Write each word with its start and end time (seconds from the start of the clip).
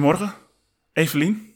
Goedemorgen, 0.00 0.34
Evelien. 0.92 1.54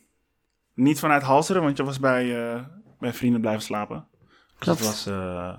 Niet 0.75 0.99
vanuit 0.99 1.23
Halseren, 1.23 1.63
want 1.63 1.77
je 1.77 1.85
was 1.85 2.01
bij, 2.01 2.53
eh, 2.55 2.61
bij 2.99 3.13
vrienden 3.13 3.41
blijven 3.41 3.63
slapen. 3.63 4.07
Klopt. 4.59 4.79
Dus 4.79 4.87
het 4.89 4.97
was 5.05 5.07
eh, 5.15 5.59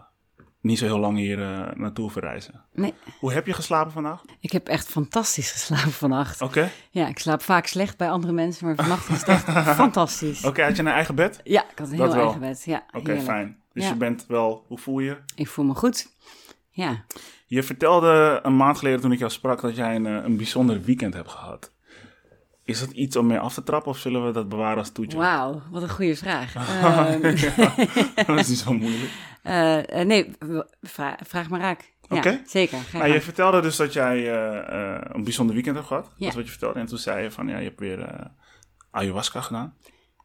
niet 0.62 0.78
zo 0.78 0.86
heel 0.86 1.00
lang 1.00 1.18
hier 1.18 1.42
eh, 1.42 1.76
naartoe 1.76 2.12
verreizen. 2.12 2.64
Nee, 2.74 2.94
Hoe 3.20 3.34
heb 3.34 3.46
je 3.46 3.54
geslapen 3.54 3.92
vandaag? 3.92 4.22
ik 4.40 4.52
heb 4.52 4.68
echt 4.68 4.88
fantastisch 4.88 5.52
geslapen 5.52 5.92
vannacht. 5.92 6.42
Oké. 6.42 6.72
Ja, 6.90 7.08
ik 7.08 7.20
slaap 7.20 7.42
vaak 7.42 7.66
slecht 7.68 7.98
bij 7.98 8.10
andere 8.10 8.34
mensen, 8.34 8.66
maar 8.66 8.76
vannacht 8.76 9.08
was 9.08 9.20
het 9.20 9.28
echt 9.28 9.44
fantastisch. 9.76 10.44
Oké, 10.46 10.64
had 10.64 10.76
je 10.76 10.82
een 10.82 10.88
eigen 10.88 11.16
bed? 11.16 11.42
Ja, 11.44 11.64
ik 11.72 11.78
had 11.78 11.90
een 11.92 11.98
Dat 11.98 12.06
heel 12.08 12.16
wel. 12.16 12.24
eigen 12.24 12.40
bed. 12.42 12.64
Ja, 12.66 12.84
Oké, 12.92 13.22
fijn. 13.22 13.62
Dus 13.74 13.84
Ja. 13.84 13.90
je 13.90 13.96
bent 13.96 14.26
wel, 14.28 14.66
hoe 14.68 14.78
voel 14.78 15.00
je? 15.00 15.18
Ik 15.36 15.48
voel 15.48 15.66
me 15.66 15.74
goed. 15.74 16.08
Ja, 16.70 17.06
Je 17.48 17.64
vertelde 17.64 18.40
een 18.44 18.56
maand 18.58 18.78
geleden 18.78 19.00
toen 19.02 19.12
ik 19.12 19.20
jou 19.20 19.32
sprak 19.32 19.62
dat 19.62 19.76
jij 19.76 19.96
een, 19.96 20.06
een 20.06 20.38
bijzonder 20.38 20.82
weekend 20.82 21.14
hebt 21.14 21.30
gehad. 21.32 21.74
Is 22.66 22.80
dat 22.80 22.92
iets 22.92 23.16
om 23.16 23.28
mee 23.28 23.40
af 23.40 23.54
te 23.54 23.64
trappen 23.64 23.92
of 23.92 23.98
zullen 23.98 24.26
we 24.26 24.32
dat 24.32 24.50
bewaren 24.50 24.78
als 24.78 24.92
toetje? 24.92 25.18
wauw, 25.18 25.62
wat 25.72 25.82
een 25.82 25.90
goede 25.90 26.16
vraag. 26.16 26.56
Ehm, 26.84 27.22
dat 28.28 28.40
is 28.40 28.48
niet 28.48 28.58
zo 28.58 28.74
moeilijk. 28.74 29.12
eh, 29.44 30.00
eh, 30.00 30.08
nee, 30.08 30.32
vra- 30.82 31.20
vraag 31.24 31.50
maar 31.50 31.60
raak. 31.60 31.94
Ja, 32.10 32.18
Oké. 32.18 32.42
zeker. 32.46 32.78
Ga 32.78 32.92
je 32.92 32.98
Nou, 32.98 33.14
je 33.14 33.22
vertelde 33.22 33.62
dus 33.62 33.76
dat 33.76 33.94
jij 33.94 34.32
eh, 34.34 35.02
een 35.14 35.24
bijzonder 35.24 35.56
weekend 35.56 35.76
hebt 35.76 35.88
gehad. 35.88 36.04
Dat 36.04 36.14
Ja. 36.18 36.28
is 36.28 36.36
wat 36.36 36.44
je 36.44 36.50
vertelde. 36.52 36.80
En 36.80 36.86
toen 36.86 36.98
zei 36.98 37.24
je 37.24 37.32
van, 37.32 37.48
ja, 37.48 37.58
je 37.58 37.64
hebt 37.68 37.80
weer 37.80 38.30
ayahuasca 38.92 39.42
gedaan. 39.42 39.74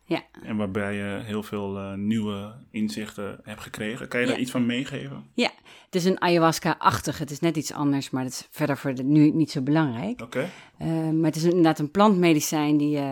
Ja. 0.04 0.22
En 0.42 0.56
waarbij 0.56 0.94
je 0.94 1.20
heel 1.24 1.42
veel 1.42 1.94
nieuwe 1.96 2.54
inzichten 2.70 3.40
hebt 3.42 3.60
gekregen. 3.60 4.08
Kan 4.08 4.20
je 4.20 4.26
daar 4.26 4.34
Ja. 4.34 4.40
iets 4.42 4.50
van 4.50 4.66
meegeven? 4.66 5.24
Ja, 5.34 5.50
het 5.90 5.94
is 6.02 6.04
een 6.04 6.20
ayahuasca-achtig. 6.20 7.18
Het 7.18 7.30
is 7.30 7.40
net 7.40 7.56
iets 7.56 7.72
anders, 7.72 8.10
maar 8.10 8.22
dat 8.22 8.32
is 8.32 8.48
verder 8.50 8.76
voor 8.76 8.94
de, 8.94 9.02
nu 9.02 9.30
niet 9.30 9.50
zo 9.50 9.60
belangrijk. 9.60 10.20
Oké. 10.20 10.50
Eh, 10.78 10.88
maar 10.88 11.26
het 11.26 11.36
is 11.36 11.42
inderdaad 11.44 11.78
een 11.78 11.90
plantmedicijn 11.90 12.76
die 12.76 12.96
eh, 12.96 13.02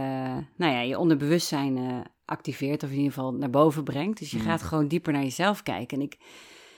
nou 0.56 0.72
ja, 0.72 0.80
je 0.80 0.98
onderbewustzijn 0.98 1.76
eh, 1.76 1.84
activeert, 2.24 2.82
of 2.82 2.90
in 2.90 2.96
ieder 2.96 3.12
geval 3.12 3.32
naar 3.32 3.50
boven 3.50 3.84
brengt. 3.84 4.18
Dus 4.18 4.30
je 4.30 4.36
Mhm. 4.36 4.46
gaat 4.46 4.62
gewoon 4.62 4.88
dieper 4.88 5.12
naar 5.12 5.22
jezelf 5.22 5.62
kijken. 5.62 5.98
En 5.98 6.04
ik, 6.04 6.16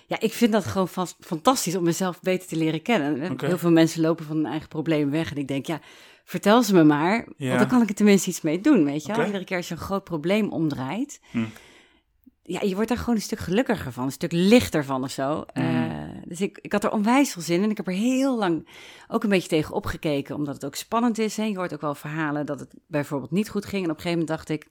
ja, 0.07 0.21
ik 0.21 0.33
vind 0.33 0.53
dat 0.53 0.65
gewoon 0.65 0.89
vast, 0.89 1.17
fantastisch 1.21 1.77
om 1.77 1.85
mezelf 1.85 2.21
beter 2.21 2.49
te 2.49 2.57
leren 2.57 2.83
kennen. 2.83 3.37
Heel 3.41 3.59
veel 3.59 3.71
mensen 3.71 4.01
lopen 4.01 4.25
van 4.25 4.37
hun 4.37 4.47
eigen 4.47 4.69
problemen 4.69 5.11
weg. 5.13 5.31
En 5.31 5.37
ik 5.37 5.49
denk, 5.49 5.67
ja, 5.67 5.81
vertel 6.25 6.63
ze 6.63 6.75
me 6.75 6.85
maar, 6.85 7.27
Ja. 7.37 7.47
want 7.49 7.59
dan 7.59 7.69
kan 7.69 7.83
ik 7.83 7.89
er 7.89 7.95
tenminste 7.95 8.29
iets 8.31 8.41
mee 8.41 8.61
doen, 8.61 8.85
weet 8.85 9.07
je 9.07 9.15
wel. 9.17 9.27
Iedere 9.27 9.45
keer 9.45 9.57
als 9.57 9.69
je 9.69 9.75
een 9.75 9.81
groot 9.81 10.05
probleem 10.05 10.49
omdraait, 10.49 11.21
Hm. 11.31 11.45
Ja, 12.51 12.61
je 12.63 12.75
wordt 12.75 12.89
daar 12.89 12.99
gewoon 12.99 13.15
een 13.15 13.21
stuk 13.21 13.39
gelukkiger 13.39 13.93
van, 13.93 14.05
een 14.05 14.13
stuk 14.13 14.33
lichter 14.33 14.85
van 14.85 15.05
of 15.05 15.11
zo. 15.11 15.45
Mhm. 15.55 15.67
Eh, 15.67 16.23
dus 16.25 16.41
ik, 16.41 16.59
ik 16.63 16.73
had 16.73 16.85
er 16.85 16.93
onwijs 16.93 17.33
veel 17.33 17.43
zin 17.43 17.63
in. 17.63 17.71
Ik 17.71 17.77
heb 17.77 17.87
er 17.87 17.93
heel 17.93 18.39
lang 18.39 18.69
ook 19.09 19.23
een 19.23 19.29
beetje 19.29 19.49
tegen 19.49 19.75
opgekeken, 19.75 20.35
omdat 20.35 20.55
het 20.55 20.65
ook 20.65 20.75
spannend 20.75 21.19
is. 21.19 21.37
Hè. 21.37 21.45
Je 21.45 21.57
hoort 21.57 21.73
ook 21.73 21.81
wel 21.81 21.95
verhalen 21.95 22.47
dat 22.47 22.61
het 22.61 22.75
bijvoorbeeld 22.87 23.31
niet 23.31 23.49
goed 23.49 23.65
ging. 23.65 23.85
En 23.85 23.91
op 23.91 23.97
een 23.97 24.03
gegeven 24.03 24.27
moment 24.27 24.37
dacht 24.37 24.49
ik, 24.49 24.67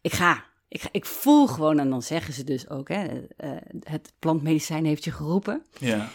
ik 0.00 0.12
ga. 0.12 0.46
Ik, 0.68 0.80
ga, 0.80 0.88
ik 0.92 1.04
voel 1.04 1.46
gewoon, 1.46 1.78
en 1.78 1.90
dan 1.90 2.02
zeggen 2.02 2.34
ze 2.34 2.44
dus 2.44 2.68
ook, 2.68 2.88
hè, 2.88 3.26
eh, 3.36 3.50
het 3.82 4.12
plantmedicijn 4.18 4.84
heeft 4.84 5.04
je 5.04 5.12
geroepen. 5.12 5.62
Ja. 5.78 6.08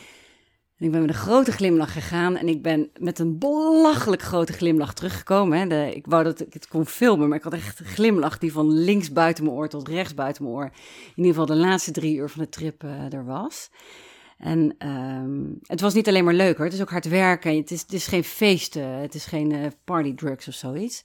En 0.83 0.89
ik 0.89 0.95
ben 0.95 1.05
met 1.05 1.15
een 1.15 1.21
grote 1.21 1.51
glimlach 1.51 1.93
gegaan 1.93 2.35
en 2.35 2.47
ik 2.47 2.61
ben 2.61 2.89
met 2.99 3.19
een 3.19 3.37
belachelijk 3.37 4.21
grote 4.21 4.53
glimlach 4.53 4.93
teruggekomen. 4.93 5.59
Hè. 5.59 5.67
De, 5.67 5.95
ik 5.95 6.05
wou 6.05 6.23
dat 6.23 6.39
ik 6.39 6.53
het 6.53 6.67
kon 6.67 6.85
filmen, 6.85 7.27
maar 7.27 7.37
ik 7.37 7.43
had 7.43 7.53
echt 7.53 7.79
een 7.79 7.85
glimlach 7.85 8.37
die 8.37 8.51
van 8.51 8.71
links 8.71 9.11
buiten 9.11 9.43
mijn 9.43 9.55
oor 9.55 9.69
tot 9.69 9.87
rechts 9.87 10.13
buiten 10.13 10.43
mijn 10.43 10.55
oor. 10.55 10.63
In 10.63 10.71
ieder 11.15 11.31
geval 11.31 11.45
de 11.45 11.55
laatste 11.55 11.91
drie 11.91 12.15
uur 12.15 12.29
van 12.29 12.43
de 12.43 12.49
trip 12.49 12.83
eh, 12.83 13.13
er 13.13 13.25
was. 13.25 13.69
En 14.37 14.75
ehm, 14.77 15.41
het 15.61 15.81
was 15.81 15.93
niet 15.93 16.07
alleen 16.07 16.23
maar 16.23 16.33
leuk 16.33 16.57
hoor, 16.57 16.65
het 16.65 16.73
is 16.73 16.81
ook 16.81 16.89
hard 16.89 17.07
werken. 17.07 17.57
Het 17.57 17.71
is, 17.71 17.81
het 17.81 17.93
is 17.93 18.07
geen 18.07 18.23
feesten, 18.23 18.87
het 18.87 19.15
is 19.15 19.25
geen 19.25 19.51
eh, 19.51 19.67
partydrugs 19.83 20.47
of 20.47 20.53
zoiets. 20.53 21.03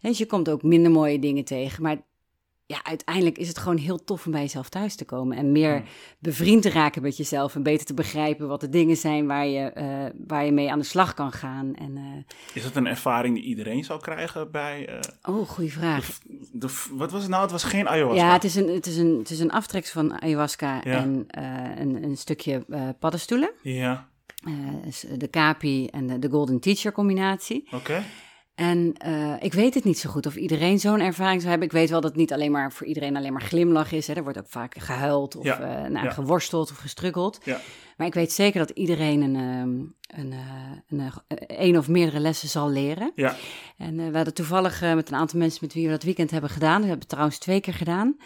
Dus 0.00 0.18
je 0.18 0.26
komt 0.26 0.48
ook 0.48 0.62
minder 0.62 0.90
mooie 0.90 1.18
dingen 1.18 1.44
tegen, 1.44 1.82
maar 1.82 2.02
ja, 2.72 2.80
uiteindelijk 2.84 3.38
is 3.38 3.48
het 3.48 3.58
gewoon 3.58 3.76
heel 3.76 4.04
tof 4.04 4.26
om 4.26 4.32
bij 4.32 4.40
jezelf 4.40 4.68
thuis 4.68 4.94
te 4.94 5.04
komen. 5.04 5.36
En 5.36 5.52
meer 5.52 5.74
Hmm. 5.76 5.84
bevriend 6.18 6.62
te 6.62 6.70
raken 6.70 7.02
met 7.02 7.16
jezelf. 7.16 7.54
En 7.54 7.62
beter 7.62 7.86
te 7.86 7.94
begrijpen 7.94 8.48
wat 8.48 8.60
de 8.60 8.68
dingen 8.68 8.96
zijn 8.96 9.26
waar 9.26 9.46
je, 9.46 9.60
eh, 9.60 10.04
waar 10.26 10.44
je 10.44 10.52
mee 10.52 10.70
aan 10.70 10.78
de 10.78 10.84
slag 10.84 11.14
kan 11.14 11.32
gaan. 11.32 11.74
En, 11.74 11.96
eh, 11.96 12.54
Is 12.54 12.64
het 12.64 12.76
een 12.76 12.86
ervaring 12.86 13.34
die 13.34 13.44
iedereen 13.44 13.84
zou 13.84 14.00
krijgen 14.00 14.50
bij... 14.50 14.86
eh, 14.88 15.34
oh, 15.34 15.48
goede 15.48 15.70
vraag. 15.70 16.18
de, 16.52 16.86
wat 16.92 17.10
was 17.10 17.20
het 17.22 17.30
nou? 17.30 17.42
Het 17.42 17.50
was 17.50 17.64
geen 17.64 17.88
ayahuasca. 17.88 18.26
Ja, 18.26 18.32
het 18.32 18.44
is, 18.44 18.54
een, 18.54 18.68
het, 18.68 18.86
is 18.86 18.96
een, 18.96 19.18
het 19.18 19.30
is 19.30 19.38
een 19.40 19.50
aftrek 19.52 19.86
van 19.86 20.20
ayahuasca 20.22 20.80
Ja. 20.84 20.96
en 20.96 21.26
een, 21.74 22.02
een 22.04 22.16
stukje 22.16 22.64
paddenstoelen. 22.98 23.50
Ja, 23.62 24.08
dus 24.84 25.04
de 25.18 25.28
Kapi 25.28 25.86
en 25.86 26.06
de, 26.06 26.18
de 26.18 26.28
Golden 26.30 26.60
Teacher 26.60 26.92
combinatie. 26.92 27.68
oké. 27.72 28.02
En 28.54 28.92
eh, 28.98 29.34
ik 29.40 29.52
weet 29.52 29.74
het 29.74 29.84
niet 29.84 29.98
zo 29.98 30.10
goed 30.10 30.26
of 30.26 30.36
iedereen 30.36 30.78
zo'n 30.78 31.00
ervaring 31.00 31.38
zou 31.40 31.50
hebben. 31.50 31.68
Ik 31.68 31.74
weet 31.74 31.90
wel 31.90 32.00
dat 32.00 32.10
het 32.10 32.18
niet 32.18 32.32
alleen 32.32 32.50
maar 32.50 32.72
voor 32.72 32.86
iedereen 32.86 33.16
alleen 33.16 33.32
maar 33.32 33.42
glimlach 33.42 33.92
is. 33.92 34.06
Hè. 34.06 34.14
Er 34.14 34.22
wordt 34.22 34.38
ook 34.38 34.48
vaak 34.48 34.74
gehuild 34.78 35.36
of 35.36 35.44
Ja, 35.44 35.60
eh, 35.60 35.90
nou, 35.90 36.04
ja. 36.06 36.10
geworsteld 36.10 36.70
of 36.70 36.76
gestruggeld. 36.76 37.38
Ja. 37.44 37.60
Maar 37.96 38.06
ik 38.06 38.14
weet 38.14 38.32
zeker 38.32 38.58
dat 38.58 38.70
iedereen 38.70 39.20
een, 39.20 39.36
ehm, 39.36 39.70
een, 40.20 40.32
eh, 40.32 40.70
een, 40.88 41.00
eh, 41.00 41.66
een 41.66 41.78
of 41.78 41.88
meerdere 41.88 42.20
lessen 42.20 42.48
zal 42.48 42.70
leren. 42.70 43.12
Ja. 43.14 43.36
En 43.76 44.00
eh, 44.00 44.08
we 44.08 44.16
hadden 44.16 44.34
toevallig 44.34 44.80
met 44.80 45.08
een 45.08 45.16
aantal 45.16 45.38
mensen 45.38 45.58
met 45.62 45.74
wie 45.74 45.84
we 45.84 45.90
dat 45.90 46.02
weekend 46.02 46.30
hebben 46.30 46.50
gedaan, 46.50 46.74
we 46.80 46.86
hebben 46.86 46.98
het 46.98 47.08
trouwens 47.08 47.38
twee 47.38 47.60
keer 47.60 47.74
gedaan, 47.74 48.16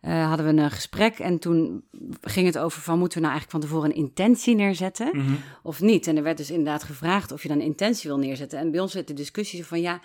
hadden 0.00 0.46
we 0.46 0.62
een 0.62 0.70
gesprek 0.70 1.18
en 1.18 1.38
toen 1.38 1.84
ging 2.20 2.46
het 2.46 2.58
over 2.58 2.82
van 2.82 2.98
moeten 2.98 3.18
we 3.18 3.26
nou 3.26 3.38
eigenlijk 3.38 3.50
van 3.50 3.60
tevoren 3.60 3.90
een 3.90 4.04
intentie 4.08 4.54
neerzetten 4.54 5.10
Mhm. 5.12 5.32
of 5.62 5.80
niet. 5.80 6.06
En 6.06 6.16
er 6.16 6.22
werd 6.22 6.36
dus 6.36 6.50
inderdaad 6.50 6.82
gevraagd 6.82 7.32
of 7.32 7.42
je 7.42 7.48
dan 7.48 7.56
een 7.58 7.64
intentie 7.64 8.10
wil 8.10 8.18
neerzetten. 8.18 8.58
En 8.58 8.70
bij 8.70 8.80
ons 8.80 8.94
werd 8.94 9.06
de 9.06 9.14
discussie 9.14 9.66
van 9.66 9.80
ja, 9.80 10.00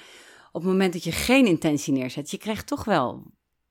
op 0.52 0.62
het 0.62 0.72
moment 0.72 0.94
dat 0.94 1.04
je 1.04 1.12
geen 1.12 1.46
intentie 1.46 1.94
neerzet, 1.94 2.32
je 2.32 2.38
krijgt 2.38 2.68
toch 2.68 2.84
wel 2.84 3.24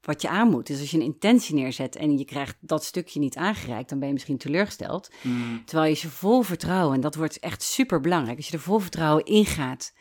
wat 0.03 0.23
je 0.23 0.29
aan 0.29 0.49
moet. 0.51 0.67
Dus 0.67 0.81
als 0.81 0.91
je 0.91 0.97
een 0.97 1.03
intentie 1.03 1.55
neerzet 1.55 1.97
en 1.97 2.19
je 2.19 2.25
krijgt 2.25 2.57
dat 2.61 2.85
stukje 2.85 3.21
niet 3.21 3.37
aangereikt, 3.37 3.89
dan 3.89 3.99
ben 3.99 4.07
je 4.09 4.15
misschien 4.15 4.39
teleurgesteld. 4.39 5.11
Mm, 5.23 5.63
Terwijl 5.65 5.89
je 5.91 5.97
ze 5.97 6.11
vol 6.11 6.43
vertrouwen, 6.43 6.95
en 6.95 7.01
dat 7.01 7.15
wordt 7.15 7.39
echt 7.39 7.63
super 7.63 8.01
belangrijk, 8.01 8.37
als 8.37 8.47
je 8.49 8.53
er 8.53 8.63
vol 8.63 8.79
vertrouwen 8.79 9.25
in 9.25 9.47
gaat, 9.47 9.93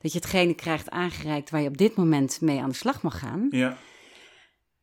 dat 0.00 0.12
je 0.12 0.18
hetgene 0.18 0.54
krijgt 0.54 0.90
aangereikt 0.90 1.50
waar 1.50 1.60
je 1.60 1.68
op 1.68 1.76
dit 1.76 1.96
moment 1.96 2.40
mee 2.40 2.60
aan 2.60 2.68
de 2.68 2.74
slag 2.74 3.02
mag 3.02 3.18
gaan, 3.18 3.46
ja. 3.50 3.76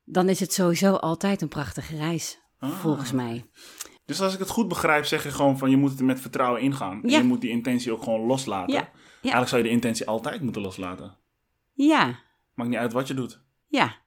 dan 0.04 0.30
is 0.30 0.40
het 0.40 0.54
sowieso 0.54 0.94
altijd 0.94 1.42
een 1.42 1.48
prachtige 1.48 1.96
reis, 1.96 2.42
Ah. 2.60 2.70
volgens 2.72 3.12
mij. 3.12 3.46
Dus 4.06 4.22
als 4.22 4.34
ik 4.34 4.40
het 4.40 4.50
goed 4.50 4.68
begrijp, 4.68 5.06
zeg 5.06 5.24
je 5.24 5.32
gewoon 5.32 5.58
van 5.58 5.70
je 5.70 5.78
moet 5.78 5.90
het 5.92 6.00
er 6.00 6.06
met 6.06 6.22
vertrouwen 6.22 6.62
ingaan. 6.62 7.04
En 7.04 7.10
Ja. 7.10 7.18
je 7.18 7.24
moet 7.24 7.42
die 7.42 7.50
intentie 7.50 7.92
ook 7.92 8.04
gewoon 8.04 8.22
loslaten. 8.26 8.74
Ja. 8.74 8.90
Eigenlijk 9.22 9.48
zou 9.48 9.62
je 9.62 9.68
de 9.68 9.74
intentie 9.74 10.08
altijd 10.08 10.42
moeten 10.42 10.62
loslaten. 10.62 11.18
Ja, 11.74 12.20
Maakt 12.56 12.70
niet 12.70 12.80
uit 12.80 12.94
wat 12.94 13.08
je 13.08 13.14
doet. 13.14 13.42
ja. 13.68 14.02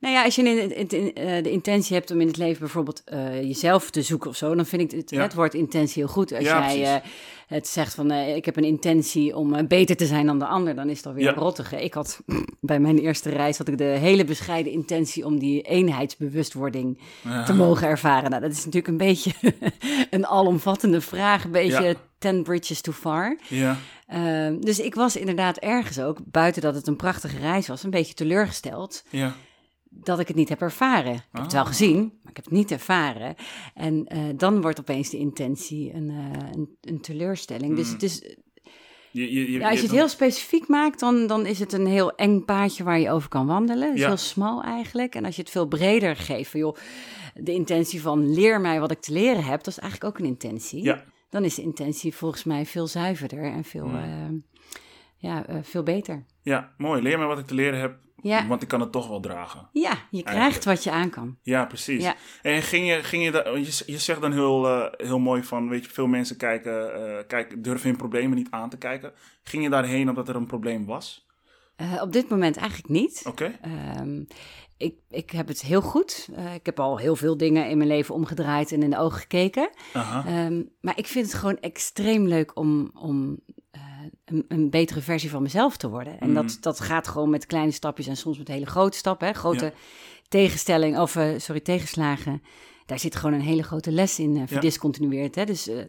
Nou 0.00 0.14
ja, 0.14 0.24
als 0.24 0.34
je 0.34 0.42
in, 0.42 0.76
in- 0.76 0.88
in, 0.88 1.14
eh, 1.14 1.42
de 1.42 1.50
intentie 1.50 1.94
hebt 1.96 2.10
om 2.10 2.20
in 2.20 2.26
het 2.26 2.36
leven 2.36 2.58
bijvoorbeeld 2.60 3.02
eh, 3.04 3.42
jezelf 3.42 3.90
te 3.90 4.02
zoeken 4.02 4.30
of 4.30 4.36
zo, 4.36 4.54
dan 4.54 4.66
vind 4.66 4.82
ik 4.82 4.90
het, 4.98 5.10
Ja. 5.10 5.22
het 5.22 5.34
woord 5.34 5.54
intentie 5.54 6.02
heel 6.02 6.12
goed. 6.12 6.32
Als 6.32 6.44
Ja, 6.44 6.72
jij 6.74 6.94
eh, 6.94 7.02
het 7.46 7.68
zegt 7.68 7.94
van 7.94 8.10
ik 8.10 8.44
heb 8.44 8.56
een 8.56 8.64
intentie 8.64 9.36
om 9.36 9.66
beter 9.68 9.96
te 9.96 10.06
zijn 10.06 10.26
dan 10.26 10.38
de 10.38 10.46
ander, 10.46 10.74
dan 10.74 10.88
is 10.88 10.96
het 10.96 11.06
alweer 11.06 11.24
Ja. 11.24 11.30
een 11.32 11.36
rottige. 11.38 11.84
Ik 11.84 11.94
had 11.94 12.20
bij 12.60 12.80
mijn 12.80 12.98
eerste 12.98 13.30
reis 13.30 13.58
had 13.58 13.68
ik 13.68 13.78
de 13.78 13.84
hele 13.84 14.24
bescheiden 14.24 14.72
intentie 14.72 15.24
om 15.26 15.38
die 15.38 15.62
eenheidsbewustwording 15.62 16.98
te 17.46 17.52
mogen 17.54 17.88
ervaren. 17.88 18.30
Nou, 18.30 18.42
dat 18.42 18.50
is 18.52 18.64
natuurlijk 18.64 18.88
een 18.88 18.96
beetje 18.96 19.30
een 20.10 20.26
alomvattende 20.26 21.00
vraag, 21.00 21.44
een 21.44 21.50
beetje 21.50 21.96
ten 22.18 22.42
bridges 22.42 22.80
too 22.80 22.94
far. 22.94 23.38
Ja. 23.48 23.76
Ehm, 24.06 24.60
dus 24.60 24.78
ik 24.80 24.94
was 24.94 25.16
inderdaad 25.16 25.56
ergens 25.56 26.00
ook, 26.00 26.18
buiten 26.24 26.62
dat 26.62 26.74
het 26.74 26.86
een 26.86 26.96
prachtige 26.96 27.38
reis 27.38 27.66
was, 27.68 27.82
een 27.82 27.90
beetje 27.90 28.14
teleurgesteld 28.14 29.04
Ja. 29.10 29.34
Dat 30.02 30.18
ik 30.20 30.26
het 30.28 30.36
niet 30.36 30.48
heb 30.48 30.60
ervaren. 30.60 31.14
Ik 31.14 31.22
heb 31.32 31.42
het 31.42 31.52
wel 31.52 31.62
Ah. 31.62 31.66
gezien, 31.68 31.98
maar 31.98 32.30
ik 32.30 32.36
heb 32.36 32.44
het 32.44 32.54
niet 32.54 32.70
ervaren. 32.70 33.34
En 33.74 34.06
eh, 34.06 34.18
dan 34.36 34.60
wordt 34.60 34.80
opeens 34.80 35.10
de 35.10 35.18
intentie 35.18 35.94
een, 35.94 36.10
eh, 36.10 36.48
een, 36.52 36.76
een 36.80 37.00
teleurstelling. 37.00 37.76
Dus, 37.76 37.92
Mm. 37.92 37.98
dus 37.98 38.36
Je, 39.12 39.32
je, 39.32 39.52
je, 39.52 39.58
ja, 39.58 39.68
als 39.70 39.78
je 39.80 39.86
het 39.86 39.94
heel 39.94 40.08
specifiek 40.08 40.68
maakt, 40.68 41.00
dan, 41.00 41.26
dan 41.26 41.46
is 41.46 41.58
het 41.58 41.72
een 41.72 41.86
heel 41.86 42.14
eng 42.14 42.44
paadje 42.44 42.84
waar 42.84 42.98
je 43.00 43.10
over 43.10 43.28
kan 43.28 43.46
wandelen. 43.46 43.84
Het 43.86 43.94
is 43.94 44.00
Ja. 44.00 44.06
heel 44.06 44.16
smal 44.16 44.62
eigenlijk. 44.62 45.14
En 45.14 45.24
als 45.24 45.36
je 45.36 45.42
het 45.42 45.50
veel 45.50 45.66
breder 45.66 46.16
geeft, 46.16 46.50
van 46.50 46.60
joh, 46.60 46.76
de 47.34 47.52
intentie 47.52 48.00
van 48.02 48.32
leer 48.34 48.60
mij 48.60 48.80
wat 48.80 48.90
ik 48.90 49.00
te 49.00 49.12
leren 49.12 49.44
heb, 49.44 49.58
dat 49.58 49.66
is 49.66 49.78
eigenlijk 49.78 50.12
ook 50.14 50.18
een 50.20 50.30
intentie. 50.30 50.82
Ja. 50.82 51.04
Dan 51.30 51.44
is 51.44 51.54
de 51.54 51.62
intentie 51.62 52.14
volgens 52.14 52.44
mij 52.44 52.66
veel 52.66 52.86
zuiverder 52.86 53.44
en 53.44 53.64
veel, 53.64 53.86
Mm. 53.86 53.94
eh, 53.96 54.38
ja, 55.16 55.44
veel 55.62 55.82
beter. 55.82 56.24
ja, 56.42 56.72
mooi. 56.76 57.02
Leer 57.02 57.18
me 57.18 57.24
wat 57.24 57.38
ik 57.38 57.46
te 57.46 57.54
leren 57.54 57.80
heb, 57.80 57.98
Ja. 58.22 58.46
want 58.46 58.62
ik 58.62 58.68
kan 58.68 58.80
het 58.80 58.92
toch 58.92 59.08
wel 59.08 59.20
dragen. 59.20 59.68
Ja, 59.72 59.92
je 60.10 60.22
krijgt 60.22 60.64
wat 60.64 60.84
je 60.84 60.90
aan 60.90 61.10
kan. 61.10 61.38
Ja, 61.42 61.64
precies. 61.64 62.02
Ja. 62.02 62.14
En 62.42 62.62
ging 62.62 62.88
je, 62.88 63.02
ging 63.02 63.24
je, 63.24 63.30
da- 63.30 63.48
je, 63.56 63.82
je 63.86 63.98
zegt 63.98 64.20
dan 64.20 64.32
heel, 64.32 64.66
eh, 64.68 65.06
heel 65.06 65.18
mooi 65.18 65.42
van, 65.42 65.68
weet 65.68 65.84
je, 65.84 65.90
veel 65.90 66.06
mensen 66.06 66.36
kijken, 66.36 66.90
kijken, 67.26 67.62
durven 67.62 67.88
hun 67.88 67.98
problemen 67.98 68.36
niet 68.36 68.50
aan 68.50 68.70
te 68.70 68.78
kijken. 68.78 69.12
Ging 69.42 69.62
je 69.62 69.70
daarheen 69.70 70.08
omdat 70.08 70.28
er 70.28 70.36
een 70.36 70.46
probleem 70.46 70.86
was? 70.86 71.26
Eh, 71.76 72.02
op 72.02 72.12
dit 72.12 72.28
moment 72.28 72.56
eigenlijk 72.56 72.88
niet. 72.88 73.22
Oké. 73.26 73.58
Ehm, 73.62 74.22
ik, 74.76 74.94
ik 75.10 75.30
heb 75.30 75.48
het 75.48 75.62
heel 75.62 75.80
goed. 75.82 76.28
Ik 76.54 76.66
heb 76.66 76.80
al 76.80 76.96
heel 76.98 77.16
veel 77.16 77.36
dingen 77.36 77.68
in 77.68 77.76
mijn 77.76 77.88
leven 77.88 78.14
omgedraaid 78.14 78.72
en 78.72 78.82
in 78.82 78.90
de 78.90 78.98
ogen 78.98 79.18
gekeken. 79.20 79.70
Ehm, 79.92 80.62
maar 80.80 80.98
ik 80.98 81.06
vind 81.06 81.26
het 81.26 81.34
gewoon 81.34 81.58
extreem 81.58 82.26
leuk 82.26 82.56
om, 82.58 82.90
om 82.94 83.38
een, 84.30 84.44
een 84.48 84.70
betere 84.70 85.00
versie 85.00 85.30
van 85.30 85.42
mezelf 85.42 85.76
te 85.76 85.88
worden. 85.88 86.20
En 86.20 86.28
Mm. 86.28 86.34
dat, 86.34 86.58
dat 86.60 86.80
gaat 86.80 87.08
gewoon 87.08 87.30
met 87.30 87.46
kleine 87.46 87.70
stapjes 87.72 88.06
en 88.06 88.16
soms 88.16 88.38
met 88.38 88.48
hele 88.48 88.66
grote 88.66 88.96
stappen. 88.96 89.26
Hè? 89.28 89.32
Grote 89.34 89.64
Ja. 89.64 89.72
tegenstelling, 90.28 90.98
of 90.98 91.16
eh, 91.16 91.28
sorry, 91.38 91.60
tegenslagen. 91.60 92.42
Daar 92.86 92.98
zit 92.98 93.16
gewoon 93.16 93.34
een 93.34 93.40
hele 93.46 93.62
grote 93.62 93.92
les 93.92 94.18
in, 94.18 94.36
eh 94.36 94.42
verdiscontinueerd. 94.46 95.34
Hè? 95.34 95.44
Dus 95.44 95.68
eh, 95.68 95.84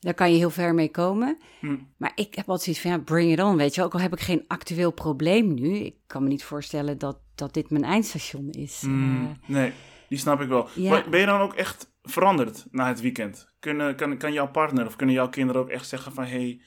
daar 0.00 0.14
kan 0.14 0.30
je 0.32 0.36
heel 0.38 0.50
ver 0.50 0.74
mee 0.74 0.90
komen. 0.90 1.38
Mm. 1.60 1.88
Maar 1.96 2.12
ik 2.14 2.34
heb 2.34 2.48
altijd 2.48 2.62
zoiets 2.62 2.82
van, 2.82 2.90
ja, 2.90 2.98
bring 2.98 3.32
it 3.32 3.40
on, 3.42 3.56
weet 3.56 3.74
je. 3.74 3.82
Ook 3.82 3.94
al 3.94 4.00
heb 4.00 4.12
ik 4.12 4.20
geen 4.20 4.44
actueel 4.48 4.90
probleem 4.90 5.54
nu. 5.54 5.74
Ik 5.76 5.94
kan 6.06 6.22
me 6.22 6.28
niet 6.28 6.44
voorstellen 6.44 6.98
dat, 6.98 7.18
dat 7.34 7.54
dit 7.54 7.70
mijn 7.70 7.84
eindstation 7.84 8.50
is. 8.50 8.80
Mm, 8.86 9.24
Eh, 9.42 9.48
nee, 9.48 9.72
die 10.08 10.18
snap 10.18 10.40
ik 10.40 10.48
wel. 10.48 10.68
ja. 10.74 10.90
Maar 10.90 11.08
Ben 11.10 11.20
je 11.20 11.26
dan 11.26 11.40
ook 11.40 11.54
echt 11.54 11.90
veranderd 12.02 12.66
na 12.70 12.88
het 12.88 13.00
weekend? 13.00 13.48
Kunnen, 13.58 13.96
kan, 13.96 14.16
kan 14.16 14.32
jouw 14.32 14.50
partner 14.50 14.86
of 14.86 14.96
kunnen 14.96 15.14
jouw 15.14 15.28
kinderen 15.28 15.62
ook 15.62 15.68
echt 15.68 15.88
zeggen 15.88 16.12
van... 16.12 16.24
hey, 16.24 16.60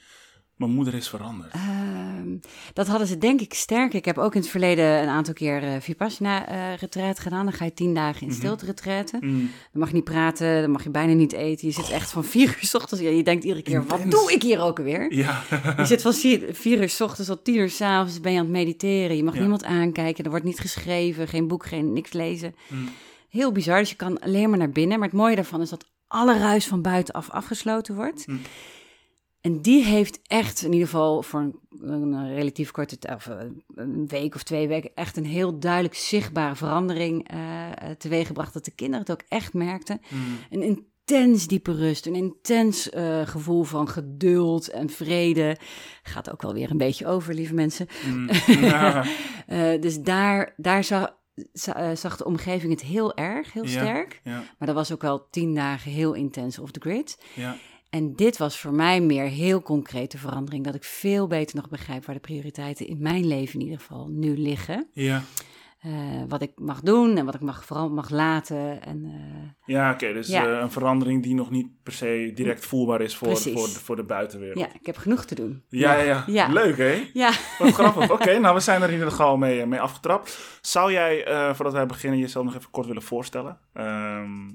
mijn 0.60 0.72
moeder 0.72 0.94
is 0.94 1.08
veranderd. 1.08 1.52
Ehm, 1.52 2.36
dat 2.72 2.86
hadden 2.86 3.06
ze 3.06 3.18
denk 3.18 3.40
ik 3.40 3.54
sterk. 3.54 3.94
Ik 3.94 4.04
heb 4.04 4.18
ook 4.18 4.34
in 4.34 4.40
het 4.40 4.50
verleden 4.50 5.02
een 5.02 5.08
aantal 5.08 5.34
keer 5.34 5.62
eh 5.62 5.70
Vipassana 5.80 6.74
retreat 6.74 7.18
gedaan. 7.18 7.44
Dan 7.44 7.52
ga 7.54 7.64
je 7.64 7.72
tien 7.74 7.94
dagen 7.94 8.26
in 8.26 8.32
stilte 8.32 8.64
retreaten. 8.64 9.18
Mm. 9.22 9.38
Dan 9.40 9.80
mag 9.80 9.88
je 9.88 9.94
niet 9.94 10.04
praten, 10.04 10.60
dan 10.60 10.70
mag 10.70 10.82
je 10.84 10.90
bijna 10.90 11.12
niet 11.12 11.32
eten. 11.32 11.68
Je 11.68 11.74
zit 11.74 11.90
echt 11.90 12.10
van 12.10 12.24
vier 12.24 12.48
uur 12.48 12.56
s 12.60 12.74
ochtends. 12.74 13.04
Ja, 13.04 13.10
je 13.10 13.22
denkt 13.22 13.44
iedere 13.44 13.62
keer, 13.62 13.86
wat 13.86 14.10
doe 14.10 14.32
ik 14.32 14.42
hier 14.42 14.60
ook 14.60 14.78
alweer? 14.78 15.14
Ja. 15.14 15.42
Je 15.76 15.84
zit 15.84 16.02
van 16.02 16.12
vier, 16.12 16.44
vier 16.52 16.80
uur 16.80 16.88
s 16.88 17.00
ochtends 17.00 17.28
tot 17.30 17.44
tien 17.44 17.56
uur 17.56 17.70
s 17.70 17.80
avonds 17.80 18.20
ben 18.20 18.32
je 18.32 18.38
aan 18.38 18.44
het 18.44 18.52
mediteren. 18.54 19.16
Je 19.16 19.24
mag 19.24 19.34
Ja. 19.34 19.40
niemand 19.40 19.64
aankijken, 19.64 20.24
er 20.24 20.30
wordt 20.30 20.44
niet 20.44 20.60
geschreven, 20.60 21.28
geen 21.28 21.48
boek, 21.48 21.66
geen 21.66 21.92
niks 21.92 22.12
lezen. 22.12 22.54
Mm. 22.68 22.88
Heel 23.28 23.52
bizar, 23.52 23.78
dus 23.78 23.90
je 23.90 23.96
kan 23.96 24.20
alleen 24.20 24.48
maar 24.50 24.58
naar 24.58 24.70
binnen. 24.70 24.98
Maar 24.98 25.08
het 25.08 25.16
mooie 25.16 25.34
daarvan 25.34 25.60
is 25.60 25.68
dat 25.70 25.84
alle 26.06 26.38
ruis 26.38 26.66
van 26.66 26.82
buitenaf 26.82 27.30
afgesloten 27.30 27.94
wordt. 27.94 28.26
En 29.40 29.60
die 29.60 29.84
heeft 29.84 30.20
echt, 30.26 30.62
in 30.62 30.72
ieder 30.72 30.86
geval 30.88 31.22
voor 31.22 31.40
een, 31.40 31.58
een 31.90 32.34
relatief 32.34 32.70
korte 32.70 32.98
tijd, 32.98 33.14
of 33.16 33.26
eh, 33.26 33.36
een 33.74 34.06
week 34.08 34.34
of 34.34 34.42
twee 34.42 34.68
weken, 34.68 34.90
echt 34.94 35.16
een 35.16 35.24
heel 35.26 35.58
duidelijk 35.58 35.94
zichtbare 35.94 36.54
verandering 36.56 37.28
eh 37.28 37.38
eh, 37.70 37.96
teweeggebracht. 37.98 38.52
Dat 38.52 38.64
de 38.64 38.70
kinderen 38.74 39.00
het 39.00 39.10
ook 39.12 39.24
echt 39.28 39.54
merkten. 39.54 40.00
Mm. 40.08 40.38
Een 40.50 40.62
intens 40.62 41.46
diepe 41.46 41.72
rust, 41.74 42.06
een 42.06 42.14
intens 42.14 42.90
eh, 42.90 43.26
gevoel 43.26 43.62
van 43.62 43.88
geduld 43.88 44.68
en 44.68 44.90
vrede. 44.90 45.56
Gaat 46.02 46.30
ook 46.32 46.42
wel 46.42 46.52
weer 46.54 46.70
een 46.70 46.76
beetje 46.76 47.06
over, 47.06 47.34
lieve 47.34 47.54
mensen. 47.54 47.86
Mm. 48.06 48.28
Eh, 49.46 49.80
dus 49.80 50.00
daar, 50.00 50.54
daar 50.56 50.84
zag, 50.84 51.16
za- 51.52 51.74
eh, 51.76 51.96
zag 51.96 52.16
de 52.16 52.24
omgeving 52.24 52.72
het 52.72 52.82
heel 52.82 53.14
erg, 53.16 53.52
heel 53.52 53.64
Ja. 53.64 53.68
sterk. 53.70 54.20
Ja. 54.24 54.42
Maar 54.58 54.66
dat 54.68 54.74
was 54.76 54.92
ook 54.92 55.02
wel 55.02 55.28
tien 55.30 55.54
dagen 55.54 55.90
heel 55.90 56.12
intens 56.12 56.58
off 56.58 56.70
the 56.70 56.80
grid. 56.80 57.18
Ja. 57.34 57.56
En 57.90 58.14
dit 58.16 58.36
was 58.36 58.60
voor 58.60 58.72
mij 58.74 59.00
meer 59.00 59.24
heel 59.24 59.62
concrete 59.62 60.18
verandering. 60.18 60.64
Dat 60.64 60.74
ik 60.74 60.84
veel 60.84 61.26
beter 61.26 61.56
nog 61.56 61.68
begrijp 61.68 62.04
waar 62.04 62.14
de 62.14 62.20
prioriteiten 62.20 62.86
in 62.86 63.02
mijn 63.02 63.26
leven 63.26 63.54
in 63.58 63.64
ieder 63.64 63.80
geval 63.80 64.08
nu 64.08 64.36
liggen. 64.38 64.88
Ja. 64.92 65.22
Eh, 65.80 65.90
wat 66.28 66.42
ik 66.42 66.52
mag 66.56 66.80
doen 66.80 67.16
en 67.16 67.24
wat 67.24 67.34
ik 67.34 67.40
mag, 67.40 67.64
vooral 67.64 67.90
mag 67.90 68.10
laten. 68.10 68.82
En, 68.82 69.04
eh, 69.04 69.74
Ja, 69.74 69.92
oké. 69.92 70.12
dus 70.12 70.28
Ja. 70.28 70.46
eh, 70.46 70.58
een 70.60 70.70
verandering 70.70 71.22
die 71.22 71.34
nog 71.34 71.50
niet 71.50 71.68
per 71.82 71.92
se 71.92 72.30
direct 72.34 72.66
voelbaar 72.66 73.00
is 73.00 73.16
voor, 73.16 73.28
Precies. 73.28 73.52
voor, 73.52 73.66
de, 73.68 73.72
voor 73.84 73.96
de 73.96 74.02
buitenwereld. 74.04 74.58
ja, 74.58 74.66
ik 74.80 74.86
heb 74.86 74.96
genoeg 74.96 75.24
te 75.24 75.34
doen. 75.34 75.62
Ja, 75.68 75.94
ja, 75.94 76.02
ja. 76.02 76.24
Ja. 76.26 76.48
Leuk, 76.48 76.76
hè? 76.76 77.10
Ja. 77.12 77.32
Wat 77.58 77.72
grappig. 77.72 78.10
Oké, 78.10 78.38
nou, 78.38 78.54
we 78.54 78.60
zijn 78.60 78.82
er 78.82 78.88
in 78.88 78.94
ieder 78.94 79.10
geval 79.10 79.36
mee, 79.36 79.66
mee 79.66 79.80
afgetrapt. 79.80 80.58
Zou 80.60 80.92
jij, 80.92 81.24
voordat 81.54 81.72
wij 81.74 81.86
beginnen, 81.86 82.18
jezelf 82.18 82.44
nog 82.44 82.54
even 82.54 82.70
kort 82.70 82.86
willen 82.86 83.02
voorstellen? 83.02 83.58
Ehm, 83.72 84.48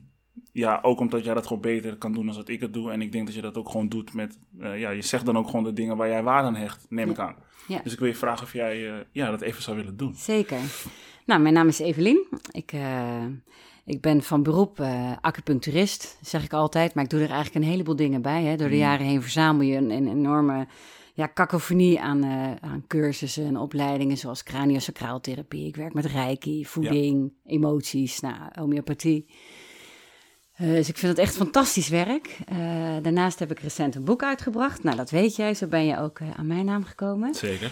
ja, 0.55 0.79
ook 0.81 0.99
omdat 0.99 1.23
jij 1.23 1.33
dat 1.33 1.47
gewoon 1.47 1.61
beter 1.61 1.95
kan 1.95 2.11
doen 2.13 2.25
dan 2.25 2.35
dat 2.35 2.49
ik 2.49 2.59
het 2.59 2.73
doe. 2.73 2.91
En 2.91 3.01
ik 3.01 3.11
denk 3.11 3.25
dat 3.25 3.35
je 3.35 3.41
dat 3.41 3.57
ook 3.57 3.69
gewoon 3.69 3.89
doet 3.89 4.13
met... 4.13 4.39
eh, 4.59 4.79
ja, 4.79 4.89
je 4.89 5.01
zegt 5.01 5.25
dan 5.25 5.37
ook 5.37 5.45
gewoon 5.49 5.63
de 5.63 5.73
dingen 5.73 5.97
waar 5.97 6.07
jij 6.07 6.23
waarde 6.23 6.47
aan 6.47 6.55
hecht, 6.55 6.85
neem 6.89 7.09
ik 7.09 7.19
aan. 7.19 7.35
Ja. 7.67 7.79
Dus 7.83 7.93
ik 7.93 7.99
wil 7.99 8.07
je 8.07 8.15
vragen 8.15 8.43
of 8.43 8.53
jij 8.53 8.89
eh, 8.89 8.95
ja, 9.11 9.31
dat 9.31 9.41
even 9.41 9.63
zou 9.63 9.77
willen 9.77 9.97
doen. 9.97 10.15
Zeker. 10.15 10.57
Nou, 11.25 11.41
mijn 11.41 11.53
naam 11.53 11.67
is 11.67 11.79
Evelien. 11.79 12.27
Ik, 12.51 12.71
eh, 12.71 13.25
ik 13.85 14.01
ben 14.01 14.23
van 14.23 14.43
beroep 14.43 14.79
acupuncturist, 15.21 16.17
zeg 16.21 16.43
ik 16.43 16.53
altijd. 16.53 16.93
Maar 16.93 17.03
ik 17.03 17.09
doe 17.09 17.21
er 17.21 17.29
eigenlijk 17.31 17.65
een 17.65 17.71
heleboel 17.71 17.95
dingen 17.95 18.21
bij. 18.21 18.43
Hè. 18.43 18.55
Door 18.55 18.69
de 18.69 18.73
Mm. 18.75 18.79
jaren 18.81 19.05
heen 19.05 19.21
verzamel 19.21 19.65
je 19.67 19.75
een, 19.77 19.89
een 19.89 20.07
enorme 20.07 20.67
ja, 21.13 21.31
cacophonie 21.33 21.99
aan, 21.99 22.25
aan 22.61 22.83
cursussen 22.87 23.45
en 23.45 23.57
opleidingen... 23.57 24.17
zoals 24.17 24.43
craniosacraaltherapie. 24.43 25.67
Ik 25.67 25.75
werk 25.75 25.93
met 25.93 26.05
reiki, 26.05 26.65
voeding, 26.65 27.33
emoties, 27.45 28.19
nou, 28.19 28.35
homeopathie. 28.51 29.25
Eh, 30.55 30.67
dus 30.67 30.89
ik 30.89 30.97
vind 30.97 31.11
het 31.11 31.21
echt 31.21 31.35
fantastisch 31.35 31.87
werk. 31.89 32.37
Eh, 32.45 32.57
daarnaast 33.01 33.39
heb 33.39 33.51
ik 33.51 33.59
recent 33.59 33.95
een 33.95 34.03
boek 34.03 34.23
uitgebracht. 34.23 34.83
Nou, 34.83 34.95
dat 34.97 35.09
weet 35.09 35.35
jij, 35.35 35.53
zo 35.53 35.67
ben 35.67 35.85
je 35.85 35.99
ook 35.99 36.19
eh, 36.19 36.27
aan 36.37 36.47
mijn 36.47 36.65
naam 36.65 36.83
gekomen. 36.83 37.33
Zeker. 37.33 37.71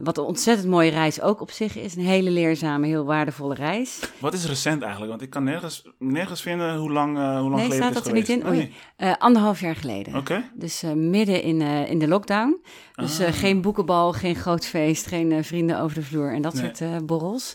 Wat 0.00 0.18
een 0.18 0.24
ontzettend 0.24 0.68
mooie 0.68 0.90
reis 0.90 1.20
ook 1.20 1.40
op 1.40 1.50
zich 1.50 1.76
is. 1.76 1.96
Een 1.96 2.02
hele 2.04 2.30
leerzame, 2.30 2.86
heel 2.86 3.04
waardevolle 3.04 3.54
reis. 3.54 3.98
Wat 4.18 4.34
is 4.34 4.46
recent 4.46 4.80
eigenlijk? 4.82 5.10
Want 5.10 5.22
ik 5.22 5.30
kan 5.30 5.44
nergens, 5.44 5.88
nergens 5.98 6.42
vinden 6.42 6.76
hoe 6.76 6.92
lang, 6.92 7.16
hoe 7.16 7.24
lang 7.24 7.54
Nee, 7.54 7.62
geleden 7.64 7.76
staat 7.82 7.94
dat 7.94 8.06
er 8.06 8.12
niet 8.12 8.28
in? 8.28 8.40
geweest. 8.42 8.68
Oei. 9.02 9.14
Anderhalf 9.18 9.60
jaar 9.60 9.76
geleden. 9.76 10.12
Oh, 10.12 10.18
Oké. 10.18 10.50
Dus 10.54 10.82
midden 10.94 11.42
in, 11.42 11.60
in 11.60 11.98
de 11.98 12.08
lockdown. 12.08 12.62
Dus 12.94 13.20
Ah. 13.20 13.32
geen 13.32 13.60
boekenbal, 13.60 14.12
geen 14.12 14.34
groot 14.34 14.66
feest, 14.66 15.06
geen 15.06 15.44
vrienden 15.44 15.80
over 15.80 15.94
de 15.96 16.02
vloer 16.02 16.32
en 16.34 16.42
dat 16.42 16.54
Nee. 16.54 16.70
soort 16.74 17.06
borrels. 17.06 17.52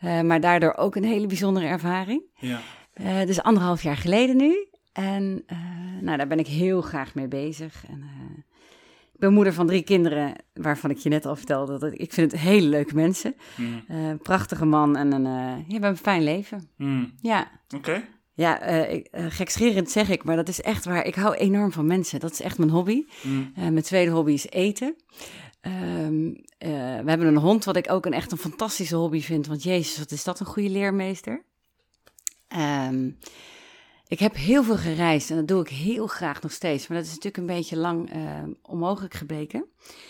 Ja. 0.00 0.22
Maar 0.22 0.40
daardoor 0.40 0.74
ook 0.74 0.96
een 0.96 1.04
hele 1.04 1.26
bijzondere 1.26 1.66
ervaring. 1.66 2.22
Ja. 2.34 2.60
Eh, 2.92 3.20
dus 3.26 3.42
anderhalf 3.42 3.82
jaar 3.82 3.96
geleden 3.96 4.36
nu. 4.36 4.66
En 4.92 5.42
eh, 5.46 5.58
nou, 6.00 6.16
daar 6.16 6.26
ben 6.26 6.38
ik 6.38 6.46
heel 6.46 6.80
graag 6.82 7.14
mee 7.14 7.28
bezig. 7.28 7.84
En, 7.88 8.00
eh, 8.02 8.38
ik 9.12 9.18
ben 9.28 9.32
moeder 9.32 9.52
van 9.52 9.66
drie 9.66 9.82
kinderen, 9.82 10.34
waarvan 10.54 10.90
ik 10.90 10.96
je 10.98 11.08
net 11.08 11.26
al 11.26 11.36
vertelde. 11.36 11.78
Dat 11.78 11.92
ik, 11.92 11.98
ik 11.98 12.12
vind 12.12 12.32
het 12.32 12.40
hele 12.40 12.66
leuke 12.68 12.94
mensen. 12.94 13.34
Mm. 13.56 14.18
Prachtige 14.18 14.64
man 14.64 14.96
en 14.96 15.12
een, 15.12 15.22
ja, 15.24 15.56
we 15.66 15.72
hebben 15.72 15.90
een 15.90 15.96
fijn 15.96 16.22
leven. 16.24 16.68
Mm. 16.76 17.12
Ja, 17.20 17.50
Oké. 17.76 18.04
ja 18.34 18.60
ik- 18.86 19.08
gekscherend 19.12 19.90
zeg 19.90 20.08
ik, 20.08 20.24
maar 20.24 20.36
dat 20.36 20.48
is 20.48 20.60
echt 20.60 20.84
waar. 20.84 21.06
Ik 21.06 21.14
hou 21.14 21.34
enorm 21.34 21.72
van 21.72 21.86
mensen. 21.86 22.20
Dat 22.20 22.32
is 22.32 22.40
echt 22.40 22.58
mijn 22.58 22.70
hobby. 22.70 23.04
Mm. 23.22 23.52
Mijn 23.54 23.82
tweede 23.82 24.10
hobby 24.10 24.32
is 24.32 24.48
eten. 24.50 24.96
Ehm, 25.60 26.26
eh, 26.58 26.70
we 27.00 27.04
hebben 27.10 27.26
een 27.26 27.36
hond, 27.36 27.64
wat 27.64 27.76
ik 27.76 27.90
ook 27.90 28.06
een 28.06 28.12
echt 28.12 28.32
een 28.32 28.38
fantastische 28.38 28.96
hobby 28.96 29.20
vind. 29.20 29.46
Want 29.46 29.62
jezus, 29.62 29.98
wat 29.98 30.10
is 30.10 30.24
dat 30.24 30.40
een 30.40 30.46
goede 30.46 30.70
leermeester. 30.70 31.44
Ehm, 32.52 33.10
ik 34.06 34.18
heb 34.18 34.36
heel 34.36 34.62
veel 34.62 34.76
gereisd 34.76 35.30
en 35.30 35.36
dat 35.36 35.48
doe 35.48 35.60
ik 35.60 35.68
heel 35.68 36.06
graag 36.06 36.42
nog 36.42 36.52
steeds. 36.52 36.86
Maar 36.86 36.96
dat 36.96 37.06
is 37.06 37.12
natuurlijk 37.14 37.36
een 37.36 37.56
beetje 37.56 37.76
lang 37.76 38.10
eh, 38.12 38.20
onmogelijk 38.62 39.14
gebleken. 39.14 39.64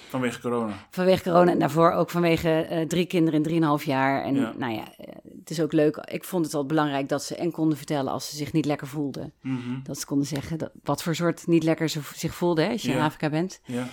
Vanwege 0.08 0.40
corona. 0.40 0.74
Vanwege 0.90 1.22
corona 1.22 1.50
en 1.50 1.58
daarvoor 1.58 1.90
ook 1.92 2.10
vanwege 2.10 2.50
eh, 2.50 2.86
drie 2.86 3.06
kinderen 3.06 3.38
in 3.38 3.42
drieënhalf 3.42 3.84
jaar. 3.84 4.22
En 4.22 4.34
Ja. 4.34 4.52
nou 4.56 4.72
ja, 4.72 4.96
eh, 4.96 5.14
het 5.38 5.50
is 5.50 5.60
ook 5.60 5.72
leuk. 5.72 5.96
Ik 5.96 6.24
vond 6.24 6.44
het 6.44 6.54
al 6.54 6.66
belangrijk 6.66 7.08
dat 7.08 7.22
ze 7.22 7.36
en 7.36 7.50
konden 7.50 7.76
vertellen 7.76 8.12
als 8.12 8.30
ze 8.30 8.36
zich 8.36 8.52
niet 8.52 8.64
lekker 8.64 8.86
voelden. 8.86 9.32
Mhm. 9.40 9.82
Dat 9.82 9.98
ze 9.98 10.06
konden 10.06 10.26
zeggen 10.26 10.58
dat, 10.58 10.70
wat 10.82 11.02
voor 11.02 11.14
soort 11.14 11.46
niet 11.46 11.62
lekker 11.62 11.88
ze 11.88 12.00
zich 12.14 12.34
voelden 12.34 12.64
hè, 12.64 12.70
als 12.70 12.82
je 12.82 12.92
in. 12.92 13.00
Afrika 13.00 13.30
bent. 13.30 13.60
Ja. 13.64 13.88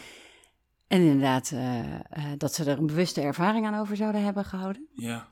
En 0.88 1.01
inderdaad, 1.01 1.51
eh, 1.51 1.79
dat 2.38 2.53
ze 2.53 2.63
er 2.63 2.77
een 2.77 2.88
bewuste 2.88 3.22
ervaring 3.22 3.65
aan 3.65 3.79
over 3.79 3.96
zouden 3.96 4.24
hebben 4.24 4.46
gehouden. 4.46 4.88
Ja. 4.94 5.27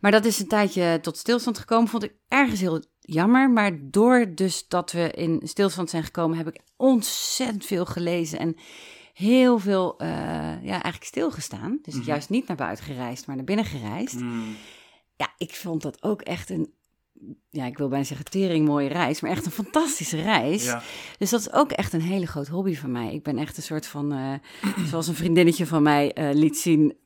Maar 0.00 0.10
dat 0.10 0.24
is 0.24 0.38
een 0.40 0.46
tijdje 0.48 0.98
tot 1.02 1.16
stilstand 1.16 1.58
gekomen, 1.58 1.88
vond 1.88 2.02
ik 2.02 2.14
ergens 2.28 2.60
heel 2.60 2.82
jammer. 3.00 3.50
Maar 3.50 3.78
door 3.82 4.34
dus 4.34 4.68
dat 4.68 4.92
we 4.92 5.10
in 5.10 5.40
stilstand 5.44 5.90
zijn 5.90 6.04
gekomen, 6.04 6.36
heb 6.36 6.48
ik 6.48 6.60
ontzettend 6.76 7.66
veel 7.66 7.84
gelezen 7.86 8.38
en 8.38 8.56
heel 9.14 9.58
veel, 9.58 9.98
eh, 9.98 10.08
ja, 10.62 10.72
eigenlijk 10.72 11.04
stilgestaan. 11.04 11.78
Dus 11.82 11.94
Mhm. 11.94 12.04
juist 12.04 12.30
niet 12.30 12.46
naar 12.46 12.56
buiten 12.56 12.84
gereisd, 12.84 13.26
maar 13.26 13.36
naar 13.36 13.44
binnen 13.44 13.64
gereisd. 13.64 14.20
Mm. 14.20 14.56
Ja, 15.16 15.28
ik 15.38 15.54
vond 15.54 15.82
dat 15.82 16.02
ook 16.02 16.22
echt 16.22 16.50
een, 16.50 16.72
ja, 17.50 17.64
ik 17.66 17.78
wil 17.78 17.88
bijna 17.88 18.04
zeggen 18.04 18.30
tering 18.30 18.66
mooie 18.66 18.88
reis, 18.88 19.20
maar 19.20 19.30
echt 19.30 19.46
een 19.46 19.52
fantastische 19.52 20.22
reis. 20.22 20.64
Ja. 20.64 20.82
Dus 21.18 21.30
dat 21.30 21.40
is 21.40 21.52
ook 21.52 21.70
echt 21.72 21.92
een 21.92 22.00
hele 22.00 22.26
groot 22.26 22.48
hobby 22.48 22.74
van 22.76 22.92
mij. 22.92 23.14
Ik 23.14 23.22
ben 23.22 23.38
echt 23.38 23.56
een 23.56 23.62
soort 23.62 23.86
van, 23.86 24.12
eh, 24.12 24.32
zoals 24.88 25.08
een 25.08 25.14
vriendinnetje 25.14 25.66
van 25.66 25.82
mij 25.82 26.12
eh, 26.12 26.28
liet 26.34 26.58
zien 26.58 26.96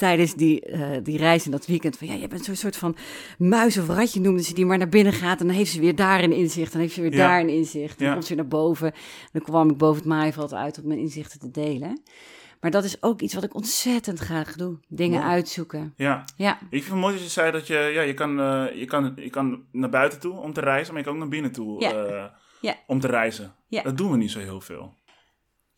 tijdens 0.00 0.34
die, 0.34 0.60
eh, 0.60 0.90
die 1.02 1.16
reis 1.18 1.44
in 1.44 1.50
dat 1.50 1.66
weekend. 1.66 1.96
Van 1.98 2.06
ja, 2.06 2.14
je 2.14 2.28
bent 2.28 2.44
zo'n 2.44 2.54
soort 2.56 2.76
van 2.76 2.96
muis 3.38 3.78
of 3.78 3.88
ratje 3.88 4.20
noemde 4.20 4.42
ze 4.42 4.54
die 4.54 4.66
maar 4.66 4.78
naar 4.78 4.88
binnen 4.88 5.12
gaat. 5.12 5.40
En 5.40 5.46
dan 5.46 5.56
heeft 5.56 5.70
ze 5.70 5.80
weer 5.80 5.94
daar 5.96 6.22
een 6.22 6.32
inzicht. 6.32 6.72
Dan 6.72 6.80
heeft 6.80 6.94
ze 6.94 7.00
weer 7.00 7.12
Ja. 7.12 7.16
daar 7.28 7.40
een 7.40 7.48
inzicht. 7.48 7.98
Dan 7.98 8.06
Ja. 8.06 8.12
komt 8.12 8.24
ze 8.24 8.34
naar 8.34 8.48
boven. 8.48 8.92
Dan 9.32 9.42
kwam 9.42 9.70
ik 9.70 9.76
boven 9.76 9.96
het 9.96 10.06
maaiveld 10.08 10.54
uit 10.54 10.80
om 10.82 10.86
mijn 10.88 10.98
inzichten 11.00 11.38
te 11.40 11.50
delen. 11.50 12.02
Maar 12.60 12.70
dat 12.70 12.84
is 12.84 13.02
ook 13.02 13.20
iets 13.20 13.34
wat 13.34 13.44
ik 13.44 13.54
ontzettend 13.54 14.18
graag 14.18 14.52
doe. 14.56 14.78
Dingen 14.88 15.22
uitzoeken. 15.22 15.92
Ja. 15.96 16.24
Ja, 16.36 16.54
Ik 16.54 16.68
vind 16.70 16.84
het 16.86 16.94
mooi 17.00 17.14
dat 17.14 17.22
je 17.22 17.28
zei 17.28 17.50
dat 17.52 17.66
je, 17.66 17.74
ja, 17.94 18.00
je, 18.02 18.14
kan, 18.14 18.40
eh, 18.40 18.64
je, 18.74 18.84
kan, 18.84 19.12
je 19.16 19.30
kan 19.30 19.62
naar 19.72 19.90
buiten 19.90 20.20
toe 20.20 20.38
om 20.40 20.52
te 20.52 20.60
reizen, 20.60 20.92
maar 20.94 21.02
je 21.02 21.06
kan 21.08 21.14
ook 21.16 21.22
naar 21.22 21.30
binnen 21.32 21.52
toe 21.52 21.80
Ja. 21.80 21.92
eh, 22.62 22.72
om 22.86 23.00
te 23.00 23.06
reizen. 23.06 23.54
Ja. 23.68 23.82
Dat 23.82 23.96
doen 23.96 24.10
we 24.10 24.16
niet 24.16 24.30
zo 24.30 24.38
heel 24.38 24.60
veel. 24.60 24.94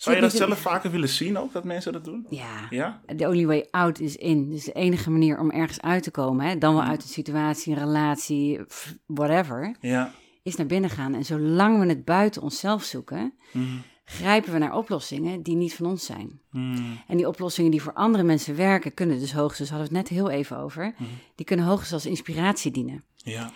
Zou 0.03 0.17
je 0.17 0.23
dat 0.23 0.33
zelf 0.33 0.59
vaker 0.59 0.91
willen 0.91 1.09
zien 1.09 1.39
ook, 1.39 1.53
dat 1.53 1.65
mensen 1.65 1.93
dat 1.93 2.05
doen? 2.05 2.27
ja. 2.31 2.67
Ja? 2.71 3.01
The 3.17 3.29
only 3.29 3.47
way 3.47 3.67
out 3.71 4.01
is 4.01 4.17
in. 4.17 4.51
Dus 4.51 4.65
de 4.65 4.73
enige 4.73 5.11
manier 5.11 5.39
om 5.39 5.51
ergens 5.51 5.81
uit 5.81 6.03
te 6.03 6.11
komen, 6.11 6.47
hè, 6.47 6.59
dan 6.59 6.75
wel 6.75 6.83
uit 6.83 7.03
een 7.03 7.09
situatie, 7.09 7.73
een 7.73 7.79
relatie, 7.79 8.61
whatever, 9.07 9.77
Ja. 9.81 10.13
is 10.43 10.57
naar 10.57 10.67
binnen 10.67 10.91
gaan. 10.91 11.15
En 11.15 11.25
zolang 11.25 11.81
we 11.81 11.87
het 11.87 12.05
buiten 12.05 12.43
onszelf 12.43 12.83
zoeken, 12.83 13.35
Mhm. 13.53 13.65
grijpen 14.05 14.53
we 14.53 14.59
naar 14.59 14.77
oplossingen 14.77 15.43
die 15.43 15.57
niet 15.57 15.75
van 15.75 15.87
ons 15.87 16.05
zijn. 16.07 16.41
Hmm. 16.51 16.99
En 17.07 17.17
die 17.17 17.29
oplossingen 17.29 17.71
die 17.71 17.83
voor 17.83 17.93
andere 17.95 18.25
mensen 18.25 18.57
werken, 18.57 18.95
kunnen 18.95 19.19
dus 19.19 19.33
hoogstens, 19.33 19.71
hadden 19.71 19.89
we 19.89 19.97
het 19.99 20.09
net 20.09 20.19
heel 20.19 20.31
even 20.31 20.57
over, 20.59 20.85
Mhm. 20.99 21.09
die 21.35 21.47
kunnen 21.47 21.65
hoogstens 21.67 21.93
als 21.93 22.07
inspiratie 22.07 22.71
dienen. 22.71 23.05
Ja. 23.17 23.51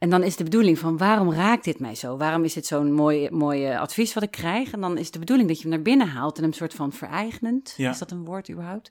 En 0.00 0.10
dan 0.10 0.22
is 0.22 0.36
de 0.36 0.44
bedoeling 0.44 0.78
van 0.78 0.96
waarom 0.96 1.32
raakt 1.32 1.64
dit 1.64 1.78
mij 1.80 1.94
zo? 1.94 2.16
Waarom 2.16 2.44
is 2.44 2.52
dit 2.52 2.66
zo'n 2.66 2.92
mooi, 2.92 3.30
mooi 3.30 3.66
advies 3.66 4.14
wat 4.14 4.22
ik 4.22 4.30
krijg? 4.30 4.72
En 4.72 4.80
dan 4.80 4.98
is 4.98 5.10
de 5.10 5.18
bedoeling 5.18 5.48
dat 5.48 5.56
je 5.56 5.62
hem 5.62 5.72
naar 5.72 5.82
binnen 5.82 6.08
haalt 6.08 6.36
en 6.36 6.42
hem 6.42 6.52
soort 6.52 6.74
van 6.74 6.92
vereigenend, 6.92 7.74
Ja. 7.76 7.90
is 7.90 7.98
dat 7.98 8.10
een 8.10 8.24
woord 8.24 8.50
überhaupt? 8.50 8.90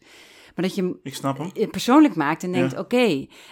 Maar 0.55 0.65
dat 0.67 0.75
je 0.75 0.81
hem 0.81 0.99
Ik 1.03 1.15
snap 1.15 1.37
hem. 1.37 1.51
eh, 1.55 1.69
persoonlijk 1.69 2.15
maakt 2.15 2.43
en 2.43 2.51
denkt, 2.51 2.71
Ja. 2.71 2.79
oké, 2.79 3.03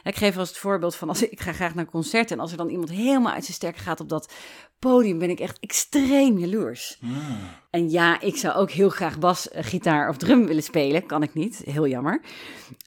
ik 0.04 0.16
geef 0.16 0.38
eens 0.38 0.50
het 0.50 0.58
voorbeeld 0.58 0.96
van 0.96 1.10
als 1.10 1.22
ik, 1.24 1.32
ik 1.32 1.40
ga 1.40 1.52
graag 1.54 1.76
naar 1.76 1.86
concerten 1.86 2.36
en 2.36 2.42
als 2.42 2.52
er 2.52 2.58
dan 2.58 2.70
iemand 2.70 2.90
helemaal 2.90 3.34
uit 3.34 3.44
zijn 3.44 3.56
sterk 3.56 3.78
gaat 3.78 4.00
op 4.00 4.10
dat 4.10 4.34
podium, 4.80 5.20
ben 5.20 5.30
ik 5.30 5.40
echt 5.40 5.60
extreem 5.60 6.38
jaloers. 6.38 6.98
Hmm. 7.00 7.38
En 7.70 7.90
ja, 7.90 8.22
ik 8.22 8.36
zou 8.36 8.56
ook 8.56 8.72
heel 8.72 8.90
graag 8.90 9.20
bas, 9.20 9.50
eh, 9.50 9.64
gitaar 9.64 10.10
of 10.10 10.18
drum 10.18 10.46
willen 10.46 10.64
spelen, 10.64 11.06
kan 11.06 11.24
ik 11.24 11.34
niet, 11.34 11.62
heel 11.66 11.88
jammer. 11.88 12.22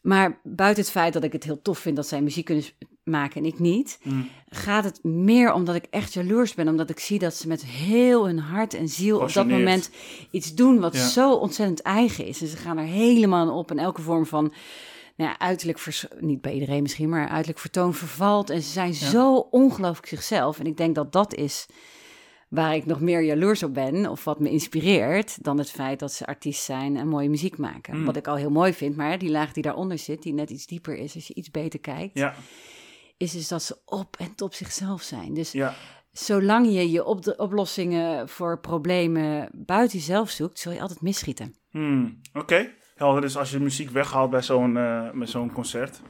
Maar 0.03 0.41
buiten 0.43 0.83
het 0.83 0.93
feit 0.93 1.13
dat 1.13 1.25
ik 1.25 1.33
het 1.33 1.45
heel 1.45 1.63
tof 1.63 1.79
vind 1.79 1.97
dat 1.97 2.07
zij 2.09 2.23
muziek 2.23 2.45
kunnen 2.45 2.65
maken 3.05 3.37
en 3.41 3.47
ik 3.47 3.59
niet, 3.59 3.99
Hmm. 4.03 4.29
gaat 4.49 4.85
het 4.85 5.05
meer 5.05 5.53
omdat 5.53 5.75
ik 5.75 5.87
echt 5.91 6.13
jaloers 6.13 6.55
ben, 6.55 6.69
omdat 6.69 6.91
ik 6.91 6.99
zie 6.99 7.19
dat 7.19 7.35
ze 7.35 7.49
met 7.49 7.65
heel 7.65 8.27
hun 8.27 8.39
hart 8.39 8.75
en 8.75 8.89
ziel 8.89 9.19
op 9.21 9.33
dat 9.33 9.49
moment 9.49 9.91
iets 10.31 10.55
doen 10.55 10.81
wat 10.81 10.95
Ja. 10.95 11.09
zo 11.09 11.33
ontzettend 11.35 11.83
eigen 11.83 12.27
is. 12.27 12.41
En 12.41 12.47
ze 12.47 12.57
gaan 12.57 12.79
er 12.79 12.85
helemaal 12.85 13.59
op 13.59 13.71
en 13.71 13.79
elke 13.79 14.03
vorm 14.03 14.27
van 14.27 14.53
nou 15.17 15.31
ja, 15.33 15.39
uiterlijk, 15.39 15.79
vers- 15.79 16.07
niet 16.21 16.41
bij 16.41 16.53
iedereen 16.53 16.83
misschien, 16.83 17.09
maar 17.09 17.29
uiterlijk 17.29 17.59
vertoon 17.59 17.95
vervalt. 17.95 18.51
En 18.51 18.63
ze 18.63 18.71
zijn 18.71 18.95
zo 18.95 19.35
ongelooflijk 19.51 20.07
zichzelf. 20.07 20.59
En 20.59 20.67
ik 20.67 20.77
denk 20.77 20.95
dat 20.95 21.13
dat 21.13 21.35
is 21.35 21.67
waar 22.49 22.75
ik 22.75 22.87
nog 22.87 23.01
meer 23.01 23.23
jaloers 23.23 23.63
op 23.63 23.75
ben, 23.75 24.07
of 24.11 24.25
wat 24.25 24.41
me 24.41 24.51
inspireert, 24.51 25.45
dan 25.45 25.59
het 25.59 25.71
feit 25.71 25.99
dat 25.99 26.13
ze 26.13 26.27
artiest 26.27 26.63
zijn 26.65 26.97
en 26.97 27.09
mooie 27.09 27.29
muziek 27.29 27.59
maken. 27.59 27.97
Mm. 27.99 28.05
Wat 28.05 28.17
ik 28.17 28.27
al 28.27 28.37
heel 28.37 28.51
mooi 28.51 28.73
vind, 28.73 28.97
maar 28.97 29.19
die 29.19 29.31
laag 29.31 29.53
die 29.53 29.63
daaronder 29.63 29.99
zit, 29.99 30.23
die 30.23 30.33
net 30.35 30.51
iets 30.51 30.67
dieper 30.67 30.97
is, 30.97 31.15
als 31.15 31.27
je 31.27 31.35
iets 31.35 31.51
beter 31.51 31.81
kijkt, 31.81 32.19
Ja. 32.19 32.35
Is 33.21 33.33
dus 33.33 33.49
dat 33.49 33.63
ze 33.63 33.79
op 33.85 34.17
en 34.19 34.35
top 34.35 34.55
zichzelf 34.55 35.03
zijn. 35.03 35.35
Dus 35.35 35.53
Ja. 35.53 35.75
zolang 36.13 36.67
je 36.67 36.91
je 36.91 37.05
op 37.05 37.35
oplossingen 37.37 38.29
voor 38.29 38.61
problemen 38.61 39.49
buiten 39.53 39.99
jezelf 39.99 40.31
zoekt, 40.31 40.59
zul 40.59 40.73
je 40.73 40.81
altijd 40.81 41.01
misschieten. 41.01 41.55
Hmm. 41.71 42.21
Oké. 42.33 42.71
Helder. 42.95 43.21
Dus 43.21 43.37
als 43.37 43.51
je 43.51 43.59
muziek 43.61 43.91
weghaalt 43.91 44.31
bij 44.31 44.43
zo'n 44.43 44.77
eh, 44.77 45.11
met 45.13 45.31
zo'n 45.31 45.53
concert, 45.53 46.01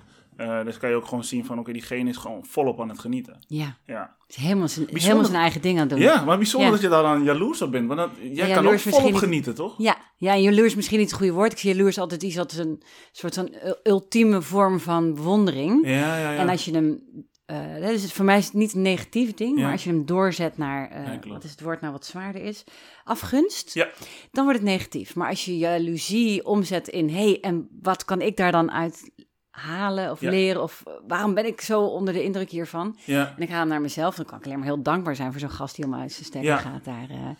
eh 0.40 0.64
dus 0.64 0.78
kan 0.78 0.90
je 0.90 0.96
ook 0.96 1.04
gewoon 1.06 1.24
zien 1.24 1.44
van, 1.44 1.58
oké, 1.58 1.72
diegene 1.72 2.08
is 2.10 2.16
gewoon 2.16 2.44
volop 2.46 2.80
aan 2.80 2.88
het 2.88 2.98
genieten. 2.98 3.44
Ja, 3.46 3.76
Ja. 3.86 4.16
het 4.26 4.36
is 4.36 4.42
helemaal 4.42 4.68
zijn, 4.68 4.84
Bijzonder. 4.84 5.02
helemaal 5.08 5.30
zijn 5.30 5.40
eigen 5.42 5.60
ding 5.60 5.74
aan 5.74 5.80
het 5.80 5.90
doen. 5.90 6.00
Ja, 6.00 6.24
maar 6.24 6.36
bijzonder 6.36 6.66
Ja. 6.68 6.74
dat 6.74 6.82
je 6.82 6.88
daar 6.88 7.02
dan 7.02 7.24
jaloers 7.24 7.62
op 7.62 7.70
bent. 7.70 7.86
Want 7.88 7.98
dat, 8.00 8.10
jij 8.32 8.48
Ja, 8.48 8.54
kan 8.54 8.66
ook 8.68 8.78
volop 8.78 9.04
niet. 9.10 9.16
genieten, 9.18 9.54
toch? 9.54 9.74
Ja, 9.78 9.96
ja, 10.16 10.32
en 10.32 10.42
jaloers 10.42 10.66
is 10.66 10.74
misschien 10.74 10.98
niet 10.98 11.08
het 11.10 11.18
goede 11.18 11.32
woord. 11.32 11.52
Ik 11.52 11.58
zie 11.58 11.74
jaloers 11.74 11.98
altijd 11.98 12.22
iets 12.22 12.38
als 12.38 12.56
een 12.56 12.82
soort 13.12 13.34
van 13.34 13.54
ultieme 13.82 14.42
vorm 14.42 14.80
van 14.80 15.14
bewondering. 15.14 15.86
Ja, 15.86 15.92
ja, 16.18 16.32
ja. 16.32 16.36
En 16.38 16.48
als 16.48 16.64
je 16.64 16.70
hem, 16.72 17.02
eh, 17.46 17.74
dat 17.80 17.90
is 17.90 18.02
het, 18.02 18.12
voor 18.12 18.24
mij 18.24 18.38
is 18.38 18.44
het 18.44 18.54
niet 18.54 18.72
een 18.74 18.82
negatief 18.82 19.34
ding, 19.34 19.56
Ja. 19.56 19.62
maar 19.62 19.72
als 19.72 19.84
je 19.84 19.90
hem 19.90 20.06
doorzet 20.06 20.58
naar, 20.58 20.88
klopt. 21.10 21.26
wat 21.28 21.44
is 21.44 21.50
het 21.50 21.60
woord 21.60 21.80
nou 21.80 21.92
wat 21.92 22.04
zwaarder 22.06 22.42
is, 22.42 22.64
afgunst, 23.04 23.74
Ja. 23.74 23.88
dan 24.30 24.44
wordt 24.44 24.60
het 24.60 24.68
negatief. 24.68 25.14
Maar 25.14 25.28
als 25.28 25.44
je 25.44 25.58
jaloezie 25.58 26.44
omzet 26.46 26.88
in, 26.88 27.08
hé, 27.08 27.14
hey, 27.24 27.40
en 27.40 27.68
wat 27.82 28.04
kan 28.04 28.20
ik 28.20 28.36
daar 28.36 28.52
dan 28.52 28.70
uit 28.70 29.10
halen 29.50 30.10
of 30.10 30.20
Ja. 30.20 30.30
leren, 30.30 30.62
of 30.62 30.82
eh, 30.86 30.92
waarom 31.06 31.34
ben 31.34 31.46
ik 31.46 31.60
zo 31.60 31.80
onder 31.82 32.14
de 32.14 32.22
indruk 32.22 32.50
hiervan? 32.50 32.96
ja. 33.04 33.34
En 33.36 33.42
ik 33.42 33.48
haal 33.48 33.58
hem 33.60 33.68
naar 33.68 33.80
mezelf, 33.80 34.14
dan 34.14 34.24
kan 34.24 34.38
ik 34.38 34.44
alleen 34.44 34.56
maar 34.58 34.66
heel 34.66 34.82
dankbaar 34.82 35.16
zijn 35.16 35.30
voor 35.30 35.40
zo'n 35.40 35.50
gast 35.50 35.74
die 35.76 35.84
helemaal 35.84 36.04
uit 36.04 36.12
zijn 36.14 36.24
stekker 36.24 36.50
Ja. 36.50 36.56
gaat 36.56 36.84
daar. 36.84 37.06
eh. 37.10 37.30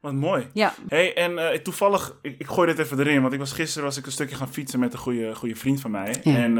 Wat 0.00 0.12
mooi. 0.12 0.46
ja, 0.52 0.72
hey, 0.88 1.14
en 1.16 1.38
eh, 1.50 1.58
toevallig, 1.58 2.18
ik, 2.22 2.38
ik 2.38 2.46
gooi 2.46 2.66
dit 2.68 2.78
even 2.78 2.98
erin, 2.98 3.20
want 3.20 3.32
ik 3.32 3.38
was 3.38 3.52
gisteren 3.52 3.84
was 3.84 3.96
ik 3.96 4.06
een 4.06 4.12
stukje 4.12 4.36
gaan 4.36 4.52
fietsen 4.52 4.78
met 4.80 4.92
een 4.92 4.98
goede, 4.98 5.34
goede 5.34 5.56
vriend 5.56 5.80
van 5.80 5.90
mij. 5.90 6.16
Ja. 6.22 6.36
En 6.36 6.54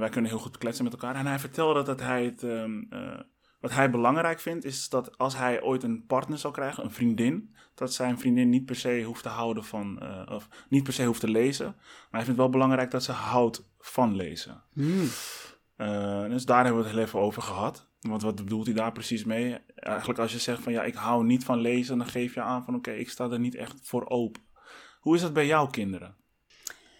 wij 0.00 0.08
kunnen 0.08 0.30
heel 0.30 0.40
goed 0.40 0.58
kletsen 0.58 0.84
met 0.84 0.92
elkaar. 0.92 1.14
En 1.14 1.26
hij 1.26 1.38
vertelde 1.38 1.82
dat 1.82 2.00
hij 2.00 2.24
het, 2.24 2.42
ehm, 2.42 2.80
eh, 2.90 3.20
wat 3.60 3.70
hij 3.72 3.90
belangrijk 3.90 4.40
vindt, 4.40 4.64
is 4.64 4.88
dat 4.88 5.18
als 5.18 5.36
hij 5.36 5.62
ooit 5.62 5.82
een 5.82 6.04
partner 6.06 6.38
zou 6.38 6.52
krijgen, 6.52 6.84
een 6.84 6.90
vriendin, 6.90 7.54
dat 7.78 7.92
zijn 7.94 8.18
vriendin 8.18 8.48
niet 8.48 8.64
per 8.64 8.76
se 8.76 9.02
hoeft 9.02 9.22
te 9.22 9.28
houden 9.28 9.64
van, 9.64 10.00
eh, 10.00 10.34
of 10.34 10.48
niet 10.68 10.82
per 10.84 10.92
se 10.92 11.04
hoeft 11.04 11.20
te 11.20 11.28
lezen. 11.30 11.66
Maar 11.66 11.84
hij 12.10 12.24
vindt 12.24 12.26
het 12.28 12.36
wel 12.36 12.48
belangrijk 12.48 12.90
dat 12.90 13.02
ze 13.02 13.12
houdt 13.12 13.68
van 13.78 14.16
lezen. 14.16 14.62
Eh, 15.76 16.24
dus 16.28 16.44
daar 16.44 16.64
hebben 16.64 16.82
we 16.82 16.88
het 16.88 16.96
heel 16.96 17.06
even 17.06 17.18
over 17.18 17.42
gehad. 17.42 17.86
Want 18.00 18.22
wat 18.22 18.34
bedoelt 18.34 18.66
hij 18.66 18.74
daar 18.74 18.92
precies 18.92 19.24
mee? 19.24 19.58
Eigenlijk 19.74 20.18
als 20.18 20.32
je 20.32 20.38
zegt 20.38 20.62
van 20.62 20.72
ja, 20.72 20.82
ik 20.82 20.94
hou 20.94 21.24
niet 21.24 21.44
van 21.44 21.58
lezen, 21.60 21.98
dan 21.98 22.06
geef 22.06 22.34
je 22.34 22.40
aan 22.40 22.64
van 22.64 22.74
oké, 22.74 22.90
ik 22.90 23.10
sta 23.10 23.30
er 23.30 23.38
niet 23.38 23.54
echt 23.54 23.74
voor 23.82 24.08
open. 24.08 24.42
Hoe 25.00 25.14
is 25.14 25.20
dat 25.20 25.32
bij 25.32 25.46
jouw 25.46 25.66
kinderen? 25.66 26.16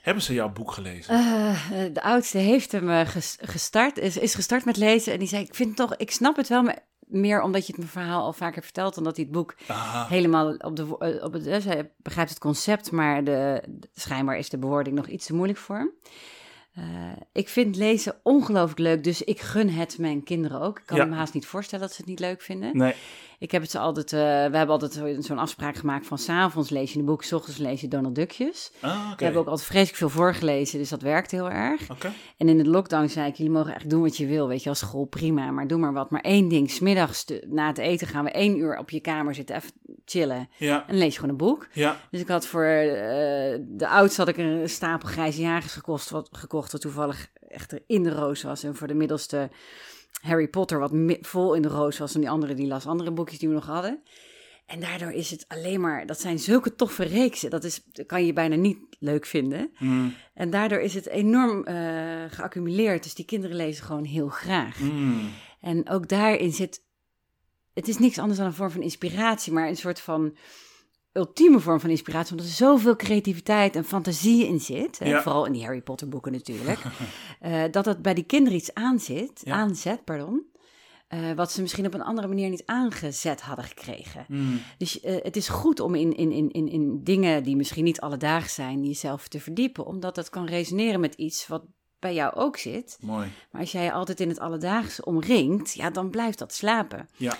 Hebben 0.03 0.23
ze 0.23 0.35
jouw 0.35 0.53
boek 0.53 0.73
gelezen? 0.73 1.15
Eh, 1.15 1.85
de 1.93 2.03
oudste 2.03 2.39
heeft 2.39 2.73
hem 2.73 3.07
ges- 3.07 3.39
gestart, 3.41 3.99
is, 3.99 4.17
is 4.17 4.35
gestart 4.35 4.65
met 4.65 4.77
lezen. 4.77 5.13
En 5.13 5.19
die 5.19 5.29
zei, 5.29 5.45
ik 5.45 5.55
vind 5.55 5.77
toch, 5.77 5.97
ik 5.97 6.11
snap 6.11 6.37
het 6.37 6.49
wel, 6.49 6.63
maar 6.63 6.88
meer 7.09 7.43
omdat 7.43 7.61
je 7.67 7.73
het 7.73 7.77
mijn 7.81 7.91
verhaal 7.91 8.23
al 8.23 8.33
vaker 8.33 8.62
vertelt... 8.62 8.95
dan 8.95 9.05
dat 9.05 9.17
hij 9.17 9.25
het 9.25 9.35
boek 9.35 9.55
Aha. 9.67 10.07
helemaal 10.09 10.55
op 10.55 10.77
de... 10.77 10.97
eh, 10.99 11.25
Op 11.25 11.33
het, 11.33 11.47
eh, 11.47 11.61
zij 11.61 11.91
begrijpt 11.97 12.31
het 12.31 12.38
concept, 12.38 12.91
maar 12.91 13.25
de, 13.25 13.62
schijnbaar 13.95 14.38
is 14.38 14.49
de 14.49 14.59
bewoording 14.59 14.97
nog 14.97 15.07
iets 15.07 15.27
te 15.27 15.35
moeilijk 15.35 15.59
voor 15.59 15.77
hem. 15.77 15.91
Eh, 16.75 16.85
ik 17.33 17.49
vind 17.49 17.77
lezen 17.77 18.21
ongelooflijk 18.23 18.79
leuk, 18.81 19.05
dus 19.05 19.23
ik 19.23 19.41
gun 19.41 19.69
het 19.71 19.99
mijn 19.99 20.23
kinderen 20.23 20.61
ook. 20.61 20.79
Ik 20.79 20.87
kan 20.87 20.97
Ja. 20.97 21.05
me 21.05 21.15
haast 21.15 21.35
niet 21.35 21.47
voorstellen 21.47 21.85
dat 21.87 21.95
ze 21.95 22.00
het 22.00 22.11
niet 22.11 22.21
leuk 22.21 22.43
vinden. 22.43 22.77
Nee. 22.77 22.95
Ik 23.38 23.50
heb 23.50 23.62
het 23.62 23.71
ze 23.71 23.78
altijd, 23.78 24.12
eh, 24.12 24.18
we 24.21 24.57
hebben 24.57 24.68
altijd 24.68 24.92
zo- 24.92 25.21
zo'n 25.21 25.38
afspraak 25.38 25.76
gemaakt 25.76 26.07
van... 26.07 26.18
s'avonds 26.18 26.71
lees 26.71 26.92
je 26.92 26.99
een 26.99 27.04
boek, 27.04 27.23
s 27.23 27.33
ochtends 27.33 27.59
lees 27.59 27.80
je 27.80 27.88
Donald 27.88 28.14
Duckjes. 28.14 28.73
Ah, 28.80 28.90
oké. 29.07 29.16
We 29.16 29.25
hebben 29.25 29.40
ook 29.42 29.49
altijd 29.49 29.66
vreselijk 29.68 29.97
veel 29.97 30.09
voorgelezen, 30.09 30.78
dus 30.78 30.88
dat 30.88 31.02
werkt 31.02 31.30
heel 31.30 31.50
erg. 31.50 31.87
En 32.37 32.49
in 32.49 32.59
de 32.59 32.68
lockdown 32.68 33.07
zei 33.09 33.28
ik, 33.28 33.35
jullie 33.35 33.52
mogen 33.52 33.75
echt 33.75 33.90
doen 33.90 34.02
wat 34.02 34.16
je 34.16 34.26
wil, 34.26 34.49
weet 34.49 34.62
je, 34.62 34.68
als 34.68 34.78
school 34.78 35.04
prima, 35.04 35.50
maar 35.50 35.66
doe 35.66 35.78
maar 35.78 35.92
wat. 35.92 36.11
Maar 36.11 36.21
één 36.21 36.49
ding, 36.49 36.71
smiddags 36.71 37.25
na 37.47 37.66
het 37.66 37.78
eten 37.78 38.07
gaan 38.07 38.25
we 38.25 38.30
één 38.30 38.59
uur 38.59 38.78
op 38.78 38.90
je 38.90 39.00
kamer 39.00 39.35
zitten, 39.35 39.57
even 39.57 39.71
chillen. 40.04 40.49
Ja. 40.57 40.85
En 40.88 40.99
lees 40.99 41.12
je 41.14 41.21
gewoon 41.21 41.30
een 41.30 41.47
boek. 41.47 41.68
Ja. 41.73 42.00
Dus 42.11 42.21
ik 42.21 42.28
had 42.28 42.47
voor 42.47 42.64
eh, 42.64 43.59
de 43.68 43.88
oudste 43.88 44.21
had 44.21 44.30
ik 44.30 44.37
een 44.37 44.68
stapel 44.68 45.09
grijze 45.09 45.40
jagers 45.40 45.73
gekocht, 45.73 46.11
wat, 46.11 46.28
gekocht, 46.33 46.73
wat 46.73 46.80
toevallig 46.80 47.28
echt 47.49 47.73
er 47.73 47.83
in 47.87 48.02
de 48.02 48.12
roos 48.14 48.42
was. 48.42 48.62
En 48.62 48.75
voor 48.76 48.87
de 48.87 48.95
middelste 48.95 49.50
Harry 50.21 50.49
Potter, 50.49 50.79
wat 50.79 50.93
vol 51.21 51.55
in 51.55 51.63
de 51.63 51.69
roos 51.69 51.99
was. 51.99 52.15
En 52.15 52.21
die 52.21 52.31
andere, 52.31 52.55
die 52.55 52.67
las 52.67 52.87
andere 52.87 53.11
boekjes 53.11 53.39
die 53.39 53.49
we 53.49 53.55
nog 53.55 53.67
hadden. 53.67 54.03
En 54.67 54.81
daardoor 54.81 55.11
is 55.11 55.31
het 55.31 55.45
alleen 55.49 55.81
maar, 55.81 56.07
dat 56.07 56.21
zijn 56.21 56.39
zulke 56.39 56.75
toffe 56.75 57.05
reeksen. 57.05 57.51
Dat, 57.51 57.65
is, 57.65 57.85
dat 57.93 58.07
kan 58.07 58.27
je 58.27 58.33
bijna 58.33 58.55
niet 58.55 58.79
leuk 58.99 59.27
vinden. 59.27 59.71
Mm. 59.79 60.15
En 60.35 60.51
daardoor 60.51 60.81
is 60.81 60.95
het 60.95 61.07
enorm 61.07 61.65
eh, 61.65 61.77
geaccumuleerd. 62.29 63.03
Dus 63.03 63.15
die 63.15 63.25
kinderen 63.25 63.57
lezen 63.57 63.85
gewoon 63.85 64.05
heel 64.05 64.29
graag. 64.29 64.79
Mm. 64.79 65.31
En 65.61 65.89
ook 65.89 66.09
daarin 66.09 66.53
zit. 66.53 66.83
Het 67.75 67.89
is 67.89 67.99
niks 67.99 68.19
anders 68.19 68.39
dan 68.39 68.47
een 68.47 68.55
vorm 68.55 68.71
van 68.71 68.83
inspiratie, 68.83 69.53
maar 69.53 69.69
een 69.69 69.77
soort 69.77 70.01
van 70.01 70.37
ultieme 71.12 71.61
vorm 71.61 71.81
van 71.81 71.91
inspiratie. 71.91 72.31
Omdat 72.31 72.47
er 72.47 72.53
zoveel 72.53 72.97
creativiteit 72.97 73.77
en 73.77 73.85
fantasie 73.85 74.47
in 74.47 74.61
zit. 74.61 74.99
Ja. 75.05 75.23
Vooral 75.23 75.47
in 75.47 75.53
die 75.53 75.65
Harry 75.65 75.81
Potter 75.81 76.09
boeken 76.09 76.33
natuurlijk. 76.33 76.81
eh, 77.41 77.62
dat 77.71 77.85
het 77.85 78.03
bij 78.03 78.15
die 78.15 78.25
kinderen 78.25 78.59
iets 78.59 78.75
aanzit, 78.75 79.41
Ja. 79.45 79.55
aanzet. 79.55 80.05
Pardon, 80.05 80.47
eh, 81.09 81.33
wat 81.33 81.53
ze 81.53 81.61
misschien 81.61 81.87
op 81.87 81.95
een 81.95 82.03
andere 82.03 82.29
manier 82.29 82.49
niet 82.50 82.67
aangezet 82.67 83.41
hadden 83.41 83.65
gekregen. 83.65 84.25
Mm. 84.29 84.61
Dus 84.79 85.00
eh, 85.00 85.17
het 85.23 85.37
is 85.37 85.49
goed 85.49 85.81
om 85.81 85.95
in, 85.95 86.17
in, 86.17 86.33
in, 86.33 86.50
in, 86.50 86.69
in 86.69 87.05
dingen 87.05 87.43
die 87.43 87.57
misschien 87.57 87.85
niet 87.85 88.00
alledaags 88.00 88.55
zijn, 88.55 88.85
jezelf 88.85 89.29
te 89.29 89.41
verdiepen. 89.41 89.87
Omdat 89.87 90.15
dat 90.15 90.31
kan 90.31 90.47
resoneren 90.47 91.00
met 91.00 91.15
iets 91.15 91.47
wat 91.47 91.62
bij 91.99 92.15
jou 92.15 92.35
ook 92.35 92.57
zit. 92.57 92.99
Mooi. 93.00 93.29
Maar 93.50 93.61
als 93.61 93.73
jij 93.73 93.85
je 93.85 93.93
altijd 93.93 94.21
in 94.21 94.29
het 94.29 94.38
alledaagse 94.38 95.05
omringt, 95.05 95.73
ja, 95.75 95.91
dan 95.91 96.11
blijft 96.11 96.38
dat 96.38 96.55
slapen. 96.55 97.09
Ja. 97.17 97.37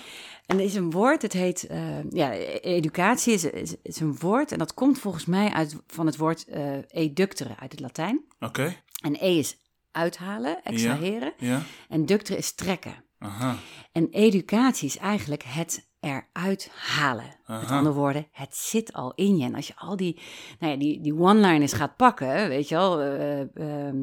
En 0.49 0.57
er 0.57 0.63
is 0.63 0.75
een 0.75 0.91
woord, 0.91 1.21
het 1.21 1.33
heet, 1.33 1.67
eh, 1.67 2.03
ja, 2.09 2.33
e- 2.33 2.59
educatie 2.61 3.33
is, 3.33 3.43
is, 3.43 3.75
is 3.81 3.99
een 3.99 4.17
woord. 4.17 4.51
En 4.51 4.57
dat 4.57 4.73
komt 4.73 4.99
volgens 4.99 5.25
mij 5.25 5.51
uit, 5.51 5.75
van 5.87 6.05
het 6.05 6.17
woord 6.17 6.45
eh 6.47 6.77
eductere 6.87 7.57
uit 7.59 7.71
het 7.71 7.79
Latijn. 7.79 8.25
Oké. 8.39 8.75
En 9.01 9.15
e 9.19 9.37
is 9.37 9.57
uithalen, 9.91 10.63
extraheren. 10.63 11.33
Ja. 11.37 11.61
En 11.89 12.05
ductere 12.05 12.37
is 12.37 12.53
trekken. 12.55 13.03
Aha. 13.19 13.55
En 13.91 14.07
educatie 14.09 14.87
is 14.87 14.97
eigenlijk 14.97 15.43
het 15.43 15.89
eruit 15.99 16.69
halen. 16.73 17.38
Met 17.49 17.71
andere 17.71 17.95
woorden, 17.95 18.27
het 18.31 18.55
zit 18.55 18.93
al 18.93 19.11
in 19.15 19.37
je. 19.37 19.43
En 19.45 19.55
als 19.55 19.67
je 19.67 19.73
al 19.75 19.95
die, 19.95 20.19
nou 20.59 20.71
ja, 20.73 20.79
die, 20.79 21.01
die 21.01 21.15
one-liners 21.19 21.73
gaat 21.73 21.95
pakken, 21.95 22.47
weet 22.47 22.67
je 22.69 22.75
wel, 22.75 23.01
ehm, 23.01 23.97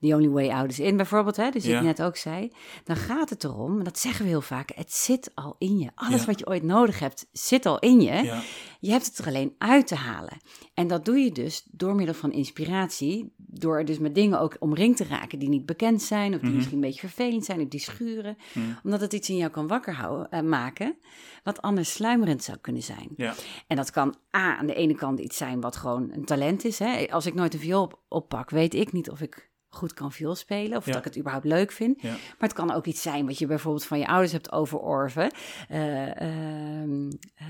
The 0.00 0.14
Only 0.14 0.28
Way 0.28 0.48
Out 0.50 0.70
is 0.70 0.80
In 0.80 0.96
bijvoorbeeld, 0.96 1.36
hè, 1.36 1.50
dus 1.50 1.64
Ja. 1.64 1.76
ik 1.78 1.84
net 1.84 2.02
ook 2.02 2.16
zei, 2.16 2.52
dan 2.84 2.96
gaat 2.96 3.30
het 3.30 3.44
erom, 3.44 3.78
en 3.78 3.84
dat 3.84 3.98
zeggen 3.98 4.22
we 4.24 4.30
heel 4.30 4.40
vaak, 4.40 4.70
het 4.74 4.92
zit 4.92 5.30
al 5.34 5.56
in 5.58 5.78
je. 5.78 5.90
Alles 5.94 6.20
Ja. 6.20 6.26
wat 6.26 6.38
je 6.38 6.46
ooit 6.46 6.62
nodig 6.62 6.98
hebt, 6.98 7.26
zit 7.32 7.66
al 7.66 7.78
in 7.78 8.00
je. 8.00 8.12
Ja. 8.22 8.42
Je 8.80 8.90
hebt 8.90 9.06
het 9.06 9.18
er 9.18 9.26
alleen 9.26 9.54
uit 9.58 9.86
te 9.86 9.94
halen. 9.94 10.36
En 10.74 10.86
dat 10.86 11.04
doe 11.04 11.18
je 11.18 11.32
dus 11.32 11.66
door 11.70 11.94
middel 11.94 12.14
van 12.14 12.32
inspiratie. 12.32 13.32
Door 13.36 13.84
dus 13.84 13.98
met 13.98 14.14
dingen 14.14 14.40
ook 14.40 14.56
omringd 14.58 14.96
te 14.96 15.04
raken 15.04 15.38
die 15.38 15.48
niet 15.48 15.66
bekend 15.66 16.02
zijn. 16.02 16.34
Of 16.34 16.38
die 16.38 16.48
Mhm. 16.48 16.56
misschien 16.56 16.76
een 16.76 16.84
beetje 16.84 17.00
vervelend 17.08 17.44
zijn. 17.44 17.60
Of 17.60 17.68
die 17.68 17.80
schuren. 17.80 18.36
Mhm. 18.54 18.64
Omdat 18.84 19.00
het 19.00 19.12
iets 19.12 19.28
in 19.30 19.36
jou 19.36 19.50
kan 19.50 19.66
wakker 19.66 19.94
houden, 19.94 20.30
eh, 20.30 20.40
maken. 20.42 20.96
Wat 21.44 21.62
anders 21.62 21.92
sluimerend 21.92 22.42
zou 22.44 22.58
kunnen 22.60 22.81
kunnen 22.84 23.00
zijn. 23.00 23.08
Ja. 23.16 23.34
En 23.66 23.76
dat 23.76 23.90
kan 23.90 24.14
A, 24.36 24.56
aan 24.56 24.66
de 24.66 24.74
ene 24.74 24.94
kant 24.94 25.18
iets 25.18 25.36
zijn 25.36 25.60
wat 25.60 25.76
gewoon 25.76 26.10
een 26.12 26.24
talent 26.24 26.64
is. 26.64 26.78
Hè? 26.78 27.06
Als 27.10 27.26
ik 27.26 27.34
nooit 27.34 27.54
een 27.54 27.60
viool 27.60 27.82
op, 27.82 28.00
oppak, 28.08 28.50
weet 28.50 28.74
ik 28.74 28.92
niet 28.92 29.10
of 29.10 29.20
ik 29.20 29.50
goed 29.68 29.94
kan 29.94 30.12
viool 30.12 30.34
spelen 30.34 30.76
of 30.78 30.86
Ja. 30.86 30.92
dat 30.92 31.00
ik 31.00 31.06
het 31.06 31.18
überhaupt 31.18 31.46
leuk 31.46 31.72
vind. 31.72 32.02
Ja. 32.02 32.10
Maar 32.10 32.18
het 32.48 32.52
kan 32.52 32.72
ook 32.72 32.86
iets 32.86 33.02
zijn 33.02 33.26
wat 33.26 33.38
je 33.38 33.46
bijvoorbeeld 33.46 33.84
van 33.84 33.98
je 33.98 34.06
ouders 34.06 34.32
hebt 34.32 34.52
overorven. 34.52 35.30
Eh, 35.68 36.20
ehm, 36.20 37.10
eh, 37.34 37.46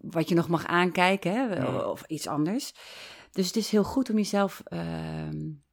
wat 0.00 0.28
je 0.28 0.34
nog 0.34 0.48
mag 0.48 0.66
aankijken 0.66 1.32
hè? 1.32 1.54
Ja. 1.54 1.90
of 1.90 2.02
iets 2.06 2.26
anders. 2.26 2.72
Dus 3.32 3.46
het 3.46 3.56
is 3.56 3.70
heel 3.70 3.84
goed 3.84 4.10
om 4.10 4.16
jezelf 4.16 4.60
ehm, 4.64 4.82
eh, 4.82 5.63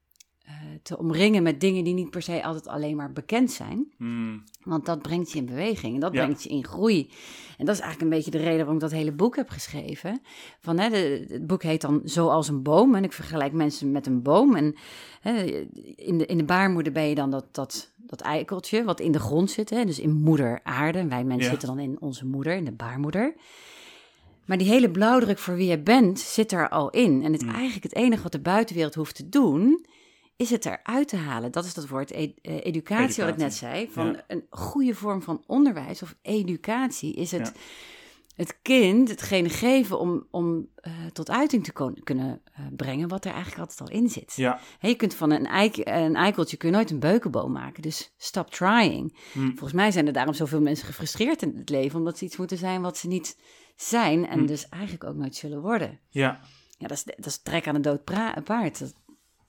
te 0.84 0.98
omringen 0.98 1.43
met 1.43 1.60
dingen 1.62 1.84
die 1.84 1.93
niet 1.93 2.10
per 2.10 2.22
se 2.22 2.43
altijd 2.43 2.67
alleen 2.67 2.96
maar 2.96 3.12
bekend 3.12 3.51
zijn. 3.51 3.91
Mm, 3.98 4.43
Want 4.63 4.86
dat 4.86 5.01
brengt 5.01 5.31
je 5.31 5.38
in 5.38 5.46
beweging 5.46 5.93
en 5.93 6.00
dat 6.00 6.13
Ja. 6.13 6.24
brengt 6.24 6.43
je 6.43 6.50
in 6.50 6.65
groei. 6.65 7.10
En 7.58 7.65
dat 7.65 7.75
is 7.75 7.81
eigenlijk 7.81 8.01
een 8.12 8.17
beetje 8.17 8.31
de 8.31 8.38
reden 8.43 8.58
waarom 8.58 8.75
ik 8.75 8.81
dat 8.81 8.91
hele 8.91 9.12
boek 9.12 9.36
heb 9.36 9.50
geschreven. 9.50 10.22
Van, 10.60 10.79
hè, 10.79 10.89
de, 10.89 11.25
het 11.29 11.48
boek 11.48 11.63
heet 11.63 11.81
dan 11.81 12.01
Zoals 12.03 12.48
een 12.48 12.63
boom. 12.63 12.96
En 12.96 13.03
ik 13.03 13.13
vergelijk 13.13 13.53
mensen 13.53 13.91
met 13.91 14.08
een 14.08 14.22
boom. 14.22 14.55
En 14.55 14.75
hè, 15.22 15.43
in, 15.96 16.17
de, 16.17 16.25
in 16.25 16.38
de 16.38 16.43
baarmoeder 16.43 16.91
ben 16.93 17.03
je 17.08 17.15
dan 17.15 17.29
dat, 17.31 17.46
dat, 17.51 17.91
dat 17.98 18.22
eikeltje 18.22 18.84
wat 18.84 19.00
in 19.00 19.12
de 19.12 19.20
grond 19.20 19.51
zit. 19.51 19.70
Hè, 19.70 19.86
dus 19.86 20.00
in 20.00 20.12
moeder 20.13 20.60
aarde. 20.63 20.98
En 21.00 21.10
wij 21.10 21.24
mensen 21.24 21.43
Ja. 21.43 21.50
zitten 21.50 21.67
dan 21.67 21.79
in 21.79 21.98
onze 22.00 22.25
moeder, 22.25 22.53
in 22.55 22.65
de 22.65 22.72
baarmoeder. 22.72 23.34
Maar 24.46 24.58
die 24.58 24.67
hele 24.70 24.91
blauwdruk 24.91 25.38
voor 25.38 25.55
wie 25.55 25.70
je 25.70 25.79
bent 25.79 26.20
zit 26.20 26.51
er 26.51 26.70
al 26.70 26.89
in. 26.89 27.24
En 27.24 27.34
het, 27.34 27.41
Mm. 27.41 27.50
eigenlijk 27.50 27.84
het 27.84 27.96
enige 27.96 28.24
wat 28.24 28.31
de 28.31 28.39
buitenwereld 28.39 28.96
hoeft 28.96 29.15
te 29.15 29.29
doen, 29.29 29.86
is 30.35 30.50
het 30.50 30.65
eruit 30.65 31.07
te 31.07 31.15
halen. 31.17 31.51
Dat 31.51 31.65
is 31.65 31.73
dat 31.73 31.88
woord 31.88 32.11
eh, 32.11 32.29
educatie, 32.41 33.23
wat 33.23 33.33
ik 33.33 33.39
net 33.39 33.53
zei. 33.53 33.89
Van 33.91 34.05
Ja. 34.13 34.23
een 34.27 34.45
goede 34.50 34.95
vorm 34.95 35.21
van 35.21 35.43
onderwijs 35.47 36.01
of 36.01 36.15
educatie 36.21 37.13
is 37.13 37.31
het, 37.31 37.47
Ja. 37.55 37.61
het 38.35 38.59
kind 38.61 39.09
hetgene 39.09 39.50
geven 39.50 40.00
om, 40.00 40.27
om 40.31 40.67
eh, 40.75 40.91
tot 41.13 41.29
uiting 41.29 41.63
te 41.63 41.93
kunnen 42.03 42.41
eh, 42.53 42.65
brengen 42.75 43.07
wat 43.07 43.25
er 43.25 43.31
eigenlijk 43.31 43.61
altijd 43.61 43.89
al 43.89 43.95
in 43.97 44.09
zit. 44.09 44.33
ja. 44.35 44.59
Je 44.79 44.95
kunt 44.95 45.13
van 45.13 45.31
een, 45.31 45.45
eik, 45.45 45.77
een 45.77 46.15
eikeltje 46.15 46.57
kun 46.57 46.69
je 46.69 46.75
nooit 46.75 46.91
een 46.91 47.00
beukenboom 47.00 47.51
maken. 47.51 47.81
Dus 47.81 48.13
stop 48.17 48.50
trying. 48.50 49.17
Hm. 49.33 49.39
Volgens 49.47 49.73
mij 49.73 49.91
zijn 49.91 50.07
er 50.07 50.13
daarom 50.13 50.33
zoveel 50.33 50.61
mensen 50.61 50.85
gefrustreerd 50.85 51.41
in 51.41 51.53
het 51.57 51.69
leven, 51.69 52.00
omdat 52.00 52.17
ze 52.17 52.25
iets 52.25 52.38
moeten 52.38 52.57
zijn 52.57 52.81
wat 52.81 52.97
ze 52.97 53.07
niet 53.07 53.38
zijn 53.75 54.27
en 54.27 54.39
Hm. 54.39 54.45
dus 54.45 54.69
eigenlijk 54.69 55.03
ook 55.03 55.15
nooit 55.15 55.35
zullen 55.35 55.61
worden. 55.61 56.00
ja. 56.09 56.39
Ja, 56.77 56.88
dat 56.88 56.97
is, 56.97 57.03
dat 57.03 57.25
is 57.25 57.41
trek 57.41 57.67
aan 57.67 57.75
een 57.75 57.81
dood 57.81 58.03
paard. 58.43 58.79
Dat, 58.79 58.93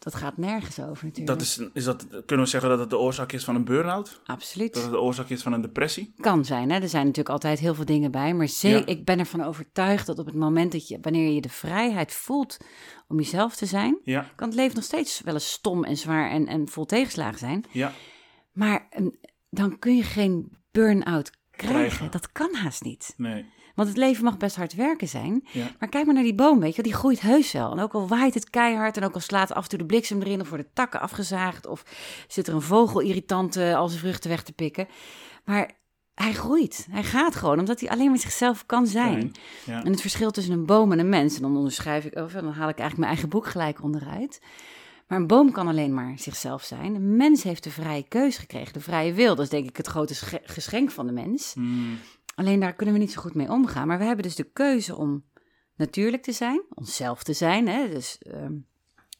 dat 0.03 0.15
gaat 0.15 0.37
nergens 0.37 0.81
over 0.81 1.05
natuurlijk. 1.07 1.27
Dat 1.27 1.41
is, 1.41 1.61
is 1.73 1.85
dat, 1.85 2.07
kunnen 2.27 2.45
we 2.45 2.51
zeggen 2.51 2.71
dat 2.71 2.79
het 2.79 2.91
de 2.91 2.99
oorzaak 2.99 3.33
is 3.33 3.45
van 3.45 3.55
een 3.55 3.65
burn-out? 3.65 4.21
Absoluut. 4.25 4.75
Dat 4.75 4.83
het 4.83 4.93
de 4.93 5.01
oorzaak 5.01 5.29
is 5.29 5.43
van 5.43 5.53
een 5.53 5.61
depressie? 5.61 6.15
Kan 6.21 6.45
zijn, 6.45 6.71
hè? 6.71 6.81
er 6.81 6.89
zijn 6.89 7.03
natuurlijk 7.07 7.35
altijd 7.35 7.59
heel 7.59 7.75
veel 7.75 7.85
dingen 7.85 8.11
bij. 8.11 8.35
Maar 8.35 8.47
ze- 8.47 8.69
Ja. 8.69 8.87
ik 8.87 9.05
ben 9.05 9.19
ervan 9.19 9.43
overtuigd 9.43 10.07
dat 10.07 10.19
op 10.19 10.27
het 10.27 10.35
moment 10.35 10.73
dat 10.73 10.89
je, 10.89 10.99
wanneer 11.03 11.31
je 11.33 11.41
de 11.41 11.49
vrijheid 11.49 12.13
voelt 12.13 12.57
om 13.09 13.17
jezelf 13.17 13.57
te 13.57 13.67
zijn, 13.67 13.99
Ja, 14.05 14.31
kan 14.37 14.47
het 14.49 14.57
leven 14.57 14.75
nog 14.75 14.85
steeds 14.85 15.21
wel 15.21 15.35
eens 15.35 15.51
stom 15.53 15.85
en 15.85 15.97
zwaar 15.97 16.31
en, 16.31 16.47
en 16.47 16.69
vol 16.69 16.85
tegenslagen 16.87 17.39
zijn. 17.39 17.65
ja, 17.71 17.93
Maar 18.53 18.87
eh, 18.91 19.07
dan 19.51 19.79
kun 19.79 19.97
je 19.97 20.03
geen 20.03 20.57
burn-out 20.71 21.31
krijgen. 21.51 21.75
Krijgen. 21.75 22.11
Dat 22.11 22.33
kan 22.33 22.55
haast 22.55 22.83
niet. 22.83 23.15
nee. 23.17 23.45
Want 23.75 23.89
het 23.89 23.97
leven 23.97 24.25
mag 24.25 24.37
best 24.37 24.57
hard 24.57 24.75
werken 24.75 25.09
zijn. 25.09 25.47
Ja. 25.53 25.71
Maar 25.79 25.89
kijk 25.89 26.05
maar 26.05 26.15
naar 26.15 26.23
die 26.23 26.35
boom, 26.35 26.61
weet 26.61 26.77
je, 26.77 26.83
die 26.83 26.95
groeit 26.95 27.21
heus 27.21 27.53
wel. 27.53 27.73
En 27.73 27.79
ook 27.79 27.93
al 27.93 28.09
waait 28.09 28.35
het 28.35 28.51
keihard 28.51 28.97
en 28.97 29.05
ook 29.05 29.15
al 29.15 29.21
slaat 29.21 29.53
af 29.55 29.63
en 29.63 29.69
toe 29.69 29.79
de 29.79 29.87
bliksem 29.87 30.21
erin 30.23 30.41
of 30.41 30.49
worden 30.49 30.71
takken 30.73 31.01
afgezaagd 31.01 31.67
of 31.67 31.85
zit 32.29 32.47
er 32.47 32.55
een 32.55 32.63
vogel 32.63 33.01
irritant 33.01 33.57
al 33.57 33.89
zijn 33.89 34.01
vruchten 34.01 34.31
weg 34.31 34.43
te 34.43 34.53
pikken. 34.53 34.89
Maar 35.45 35.71
hij 36.15 36.33
groeit. 36.33 36.87
Hij 36.91 37.03
gaat 37.05 37.37
gewoon 37.37 37.59
omdat 37.59 37.81
hij 37.81 37.89
alleen 37.91 38.09
maar 38.09 38.19
zichzelf 38.19 38.67
kan 38.67 38.87
zijn. 38.87 39.33
Ja. 39.65 39.85
En 39.85 39.91
het 39.91 40.01
verschil 40.01 40.31
tussen 40.31 40.53
een 40.53 40.67
boom 40.67 40.93
en 40.93 40.99
een 40.99 41.09
mens, 41.09 41.37
en 41.37 41.43
dan 41.43 41.57
onderschrijf 41.57 42.05
ik, 42.05 42.15
of 42.15 42.33
dan 42.33 42.45
haal 42.45 42.69
ik 42.69 42.79
eigenlijk 42.79 42.97
mijn 42.97 43.11
eigen 43.11 43.29
boek 43.29 43.47
gelijk 43.47 43.83
onderuit. 43.83 44.41
Maar 45.09 45.21
een 45.21 45.27
boom 45.27 45.53
kan 45.53 45.69
alleen 45.69 45.95
maar 45.95 46.15
zichzelf 46.19 46.63
zijn. 46.63 46.95
Een 46.95 47.17
mens 47.17 47.43
heeft 47.43 47.65
de 47.65 47.71
vrije 47.71 48.05
keus 48.09 48.37
gekregen, 48.37 48.73
de 48.73 48.81
vrije 48.81 49.13
wil. 49.13 49.35
Dat 49.35 49.45
is 49.45 49.51
denk 49.51 49.69
ik 49.69 49.77
het 49.77 49.87
grote 49.87 50.15
sche- 50.15 50.41
geschenk 50.45 50.91
van 50.91 51.07
de 51.07 51.13
mens. 51.13 51.55
Mm, 51.55 51.99
Alleen 52.43 52.61
daar 52.61 52.75
kunnen 52.75 52.95
we 52.95 53.01
niet 53.01 53.13
zo 53.13 53.21
goed 53.21 53.35
mee 53.35 53.51
omgaan. 53.51 53.87
Maar 53.87 53.99
we 53.99 54.05
hebben 54.05 54.25
dus 54.25 54.35
de 54.37 54.51
keuze 54.53 54.97
om 54.97 55.25
natuurlijk 55.77 56.23
te 56.23 56.33
zijn, 56.33 56.63
onszelf 56.75 57.23
te 57.23 57.33
zijn. 57.33 57.69
Hè? 57.69 57.89
Dus 57.89 58.19
ehm, 58.19 58.55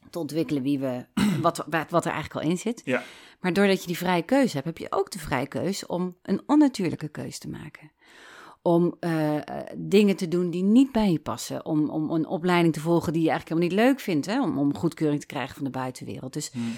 te 0.09 0.19
ontwikkelen 0.19 0.63
wie 0.63 0.79
we, 0.79 1.05
wat, 1.41 1.65
wat 1.69 1.89
wat 1.89 2.05
er 2.05 2.11
eigenlijk 2.11 2.45
al 2.45 2.51
in 2.51 2.57
zit. 2.57 2.81
ja, 2.85 3.03
Maar 3.39 3.53
doordat 3.53 3.81
je 3.81 3.87
die 3.87 3.97
vrije 3.97 4.21
keuze 4.21 4.53
hebt, 4.53 4.65
heb 4.65 4.77
je 4.77 4.91
ook 4.91 5.11
de 5.11 5.19
vrije 5.19 5.47
keuze 5.47 5.87
om 5.87 6.17
een 6.21 6.41
onnatuurlijke 6.45 7.07
keuze 7.07 7.39
te 7.39 7.49
maken. 7.49 7.91
Om 8.61 8.95
eh, 8.99 9.35
eh, 9.35 9.43
dingen 9.77 10.15
te 10.15 10.27
doen 10.27 10.49
die 10.49 10.63
niet 10.63 10.91
bij 10.91 11.11
je 11.11 11.19
passen. 11.19 11.65
Om, 11.65 11.89
om 11.89 12.11
een 12.11 12.27
opleiding 12.27 12.73
te 12.73 12.79
volgen 12.79 13.13
die 13.13 13.21
je 13.21 13.29
eigenlijk 13.29 13.59
helemaal 13.59 13.83
niet 13.85 13.89
leuk 13.89 13.99
vindt. 14.03 14.25
Hè? 14.25 14.41
Om, 14.41 14.57
om 14.57 14.75
goedkeuring 14.75 15.19
te 15.19 15.25
krijgen 15.25 15.55
van 15.55 15.63
de 15.63 15.69
buitenwereld. 15.69 16.33
Dus 16.33 16.51
Mm. 16.53 16.73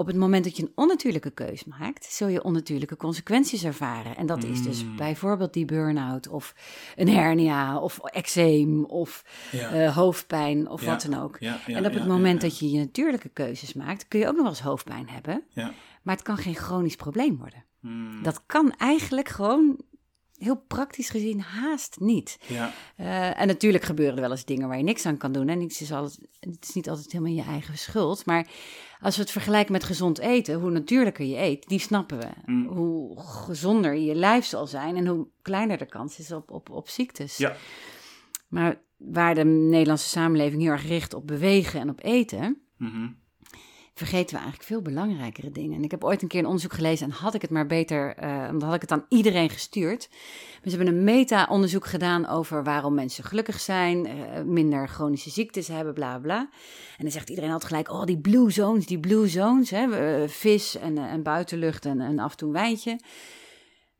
Op 0.00 0.06
het 0.06 0.16
moment 0.16 0.44
dat 0.44 0.56
je 0.56 0.62
een 0.62 0.72
onnatuurlijke 0.74 1.30
keuze 1.30 1.64
maakt, 1.78 2.04
zul 2.04 2.28
je 2.28 2.42
onnatuurlijke 2.44 2.96
consequenties 2.96 3.64
ervaren. 3.64 4.16
En 4.16 4.26
dat 4.26 4.44
is 4.44 4.62
dus 4.62 4.84
Mm. 4.84 4.96
bijvoorbeeld 4.96 5.52
die 5.52 5.64
burn-out 5.64 6.28
of 6.28 6.54
een 6.96 7.08
hernia 7.08 7.78
of 7.78 7.98
eczeem 7.98 8.84
of 8.84 9.24
ja. 9.52 9.70
eh, 9.70 9.96
hoofdpijn 9.96 10.68
of 10.68 10.80
Ja. 10.82 10.86
wat 10.90 11.02
dan 11.10 11.20
ook. 11.22 11.36
ja, 11.40 11.58
en 11.66 11.86
op 11.86 11.94
het 11.94 12.06
moment 12.06 12.40
dat 12.40 12.58
je 12.58 12.70
je 12.70 12.78
natuurlijke 12.78 13.28
keuzes 13.28 13.72
maakt, 13.72 14.08
kun 14.08 14.18
je 14.20 14.26
ook 14.26 14.32
nog 14.32 14.42
wel 14.42 14.50
eens 14.50 14.60
hoofdpijn 14.60 15.08
hebben. 15.08 15.42
Ja. 15.48 15.72
Maar 16.02 16.14
het 16.14 16.24
kan 16.24 16.36
geen 16.36 16.54
chronisch 16.56 16.96
probleem 16.96 17.36
worden. 17.38 17.64
Mm, 17.80 18.22
Dat 18.22 18.42
kan 18.46 18.72
eigenlijk 18.76 19.28
gewoon 19.28 19.80
heel 20.38 20.64
praktisch 20.68 21.10
gezien 21.10 21.40
haast 21.40 21.96
niet. 22.00 22.38
ja, 22.46 22.72
Eh, 22.96 23.40
en 23.40 23.46
natuurlijk 23.46 23.84
gebeuren 23.84 24.14
er 24.14 24.20
wel 24.20 24.30
eens 24.30 24.44
dingen 24.44 24.68
waar 24.68 24.76
je 24.76 24.82
niks 24.82 25.06
aan 25.06 25.16
kan 25.16 25.32
doen. 25.32 25.48
En 25.48 25.60
is 25.60 25.92
altijd, 25.92 26.28
het 26.40 26.64
is 26.68 26.74
niet 26.74 26.88
altijd 26.88 27.12
helemaal 27.12 27.32
je 27.32 27.42
eigen 27.42 27.78
schuld. 27.78 28.26
Maar 28.26 28.46
als 29.00 29.16
we 29.16 29.22
het 29.22 29.30
vergelijken 29.30 29.72
met 29.72 29.84
gezond 29.84 30.18
eten, 30.18 30.60
hoe 30.60 30.70
natuurlijker 30.70 31.24
je 31.24 31.36
eet, 31.36 31.68
die 31.68 31.78
snappen 31.78 32.18
we. 32.18 32.28
Mm. 32.44 32.66
Hoe 32.66 33.20
gezonder 33.20 33.94
je 33.94 34.14
lijf 34.14 34.44
zal 34.44 34.66
zijn 34.66 34.96
en 34.96 35.06
hoe 35.06 35.26
kleiner 35.42 35.78
de 35.78 35.86
kans 35.86 36.18
is 36.18 36.32
op, 36.32 36.50
op, 36.50 36.70
op 36.70 36.88
ziektes. 36.88 37.36
ja, 37.36 37.56
Maar 38.48 38.80
waar 38.96 39.34
de 39.34 39.44
Nederlandse 39.44 40.08
samenleving 40.08 40.62
heel 40.62 40.70
erg 40.70 40.86
richt 40.86 41.14
op 41.14 41.26
bewegen 41.26 41.80
en 41.80 41.88
op 41.90 42.04
eten, 42.04 42.62
mhm, 42.76 43.08
vergeten 43.98 44.36
we 44.36 44.42
eigenlijk 44.42 44.68
veel 44.68 44.82
belangrijkere 44.82 45.50
dingen. 45.50 45.76
En 45.76 45.84
ik 45.84 45.90
heb 45.90 46.04
ooit 46.04 46.22
een 46.22 46.28
keer 46.28 46.38
een 46.38 46.46
onderzoek 46.46 46.72
gelezen 46.72 47.06
en 47.06 47.12
had 47.12 47.34
ik 47.34 47.42
het 47.42 47.50
maar 47.50 47.66
beter, 47.66 48.14
eh 48.16 48.46
dan 48.48 48.62
had 48.62 48.74
ik 48.74 48.80
het 48.80 48.92
aan 48.92 49.04
iedereen 49.08 49.50
gestuurd. 49.50 50.08
Maar 50.10 50.70
ze 50.70 50.76
hebben 50.76 50.94
een 50.94 51.04
meta-onderzoek 51.04 51.86
gedaan 51.86 52.26
over 52.28 52.64
waarom 52.64 52.94
mensen 52.94 53.24
gelukkig 53.24 53.60
zijn, 53.60 54.06
eh, 54.06 54.42
minder 54.42 54.88
chronische 54.88 55.30
ziektes 55.30 55.68
hebben, 55.68 55.94
bla 55.94 56.18
bla. 56.18 56.38
En 56.96 57.04
dan 57.04 57.10
zegt 57.10 57.28
iedereen 57.28 57.50
altijd 57.50 57.70
gelijk, 57.70 57.90
oh 57.90 58.04
die 58.04 58.18
blue 58.18 58.50
zones, 58.50 58.86
die 58.86 59.00
blue 59.00 59.28
zones, 59.28 59.70
hè, 59.70 59.90
eh, 59.90 60.28
vis 60.28 60.78
en, 60.78 60.98
en 60.98 61.22
buitenlucht 61.22 61.84
en, 61.84 62.00
en 62.00 62.18
af 62.18 62.30
en 62.30 62.36
toe 62.36 62.48
een 62.48 62.54
wijntje. 62.54 62.98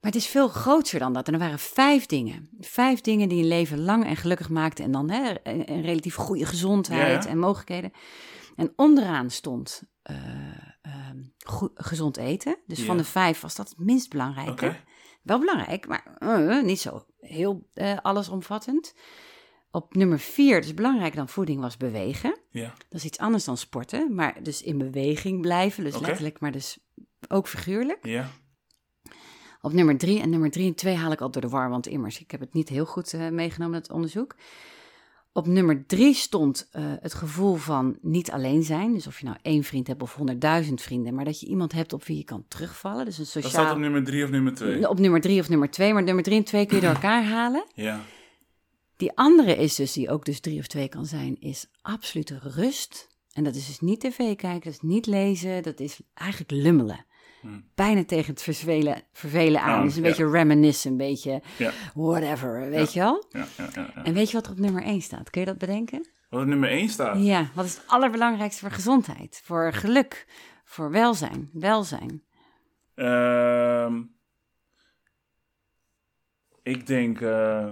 Maar 0.01 0.11
het 0.11 0.21
is 0.21 0.27
veel 0.27 0.49
groter 0.49 0.99
dan 0.99 1.13
dat. 1.13 1.27
En 1.27 1.33
er 1.33 1.39
waren 1.39 1.59
vijf 1.59 2.07
dingen. 2.07 2.49
Vijf 2.61 3.01
dingen 3.01 3.29
die 3.29 3.43
een 3.43 3.49
leven 3.49 3.81
lang 3.81 4.05
en 4.07 4.17
gelukkig 4.17 4.49
maakten. 4.49 4.85
En 4.85 4.91
dan 4.91 5.11
hè, 5.11 5.35
een, 5.43 5.73
een 5.73 5.83
relatief 5.83 6.15
goede 6.15 6.47
gezondheid 6.47 7.23
Ja, 7.23 7.29
ja. 7.29 7.29
en 7.29 7.39
mogelijkheden. 7.39 7.93
En 8.59 8.73
onderaan 8.77 9.31
stond 9.31 9.83
eh, 10.03 10.17
ehm, 10.83 11.23
gezond 11.75 12.17
eten. 12.17 12.57
Dus 12.67 12.79
Ja. 12.79 12.85
van 12.85 12.97
de 12.97 13.05
vijf 13.05 13.41
was 13.41 13.55
dat 13.55 13.69
het 13.69 13.79
minst 13.79 14.11
belangrijke. 14.11 14.77
Wel 15.23 15.39
belangrijk, 15.39 15.87
maar 15.87 16.17
eh, 16.19 16.63
niet 16.63 16.81
zo 16.81 17.07
heel 17.21 17.69
eh, 17.75 17.97
allesomvattend. 18.03 18.95
Op 19.71 19.95
nummer 19.95 20.19
vier, 20.19 20.61
dus 20.61 20.75
belangrijker 20.75 21.17
dan 21.17 21.29
voeding, 21.29 21.61
was 21.61 21.77
bewegen. 21.77 22.39
Ja, 22.51 22.75
Dat 22.89 22.99
is 23.01 23.05
iets 23.05 23.19
anders 23.19 23.45
dan 23.45 23.57
sporten, 23.57 24.15
maar 24.15 24.43
dus 24.43 24.63
in 24.63 24.79
beweging 24.79 25.41
blijven. 25.41 25.85
Dus 25.85 25.99
letterlijk, 25.99 26.41
maar 26.41 26.53
dus 26.53 26.79
ook 27.29 27.49
figuurlijk. 27.49 28.07
ja, 28.07 28.31
Op 29.61 29.73
nummer 29.73 29.99
drie, 29.99 30.21
en 30.21 30.31
nummer 30.31 30.51
drie 30.51 30.67
en 30.67 30.75
twee 30.75 30.95
haal 30.95 31.13
ik 31.13 31.21
al 31.21 31.31
door 31.31 31.43
de 31.43 31.49
war, 31.49 31.69
want 31.71 31.87
immers, 31.87 32.21
ik 32.21 32.31
heb 32.31 32.41
het 32.41 32.53
niet 32.53 32.69
heel 32.69 32.87
goed 32.87 33.13
meegenomen, 33.13 33.79
het 33.79 33.91
onderzoek. 33.91 34.37
Op 35.33 35.47
nummer 35.47 35.87
drie 35.87 36.15
stond 36.15 36.69
eh, 36.71 36.83
het 37.01 37.15
gevoel 37.15 37.55
van 37.55 37.99
niet 38.01 38.31
alleen 38.31 38.63
zijn. 38.63 38.95
Dus 38.95 39.07
of 39.07 39.19
je 39.19 39.25
nou 39.25 39.37
één 39.43 39.65
vriend 39.65 39.87
hebt 39.87 40.03
of 40.03 40.15
honderdduizend 40.15 40.83
vrienden, 40.83 41.15
maar 41.15 41.25
dat 41.25 41.41
je 41.41 41.47
iemand 41.47 41.73
hebt 41.73 41.93
op 41.93 42.05
wie 42.05 42.17
je 42.17 42.25
kan 42.25 42.45
terugvallen. 42.49 43.05
Dus 43.05 43.19
een 43.19 43.25
dat 43.25 43.33
staat 43.33 43.43
sociaal... 43.43 43.73
op 43.73 43.79
nummer 43.79 44.05
drie 44.05 44.25
of 44.25 44.31
nummer 44.31 44.55
twee. 44.55 44.89
Op 44.89 44.99
nummer 44.99 45.21
drie 45.21 45.41
of 45.41 45.49
nummer 45.49 45.71
twee, 45.71 45.93
maar 45.93 46.03
nummer 46.03 46.25
drie 46.25 46.37
en 46.37 46.45
twee 46.45 46.67
kun 46.67 46.77
je 46.77 46.83
door 46.83 46.95
elkaar 47.01 47.25
halen. 47.25 47.65
Ja, 47.75 48.01
Die 48.97 49.17
andere 49.17 49.57
is 49.57 49.75
dus, 49.75 49.93
die 49.93 50.11
ook 50.11 50.25
dus 50.25 50.41
drie 50.41 50.59
of 50.59 50.67
twee 50.67 50.89
kan 50.89 51.07
zijn, 51.07 51.41
is 51.41 51.67
absolute 51.81 52.39
rust. 52.43 53.09
En 53.33 53.45
dat 53.45 53.55
is 53.55 53.67
dus 53.67 53.81
niet 53.81 54.01
tv 54.01 54.17
kijken, 54.17 54.61
dat 54.61 54.73
is 54.73 54.81
niet 54.81 55.07
lezen, 55.07 55.63
dat 55.63 55.81
is 55.81 56.01
eigenlijk 56.15 56.51
lummelen. 56.51 57.07
Bijna 57.75 58.05
tegen 58.05 58.33
het 58.33 58.43
vervelen, 58.43 59.03
vervelen 59.13 59.61
aan. 59.61 59.85
Dus 59.85 59.97
een 59.97 60.03
ja. 60.03 60.09
beetje 60.09 60.31
reminiscen, 60.31 60.91
een 60.91 60.97
beetje 60.97 61.43
ja, 61.59 61.71
whatever, 61.95 62.69
weet 62.71 62.93
je 62.93 63.01
wel? 63.01 63.27
ja, 63.29 63.47
ja, 63.57 63.69
ja, 63.75 63.91
ja. 63.95 64.05
En 64.05 64.15
weet 64.15 64.31
je 64.31 64.37
wat 64.37 64.47
er 64.47 64.53
op 64.53 64.59
nummer 64.59 64.83
één 64.83 65.01
staat? 65.01 65.31
Kun 65.31 65.41
je 65.41 65.47
dat 65.47 65.59
bedenken? 65.59 66.09
Wat 66.29 66.41
op 66.41 66.47
nummer 66.47 66.71
één 66.71 66.89
staat? 66.89 67.23
Ja, 67.23 67.51
wat 67.55 67.65
is 67.65 67.75
het 67.75 67.85
allerbelangrijkste 67.87 68.61
voor 68.61 68.71
gezondheid? 68.71 69.41
Voor 69.45 69.73
geluk, 69.73 70.27
voor 70.65 70.91
welzijn, 70.91 71.51
welzijn. 71.53 72.23
Ehm, 72.95 74.03
ik 76.63 76.87
denk, 76.87 77.21
eh, 77.21 77.71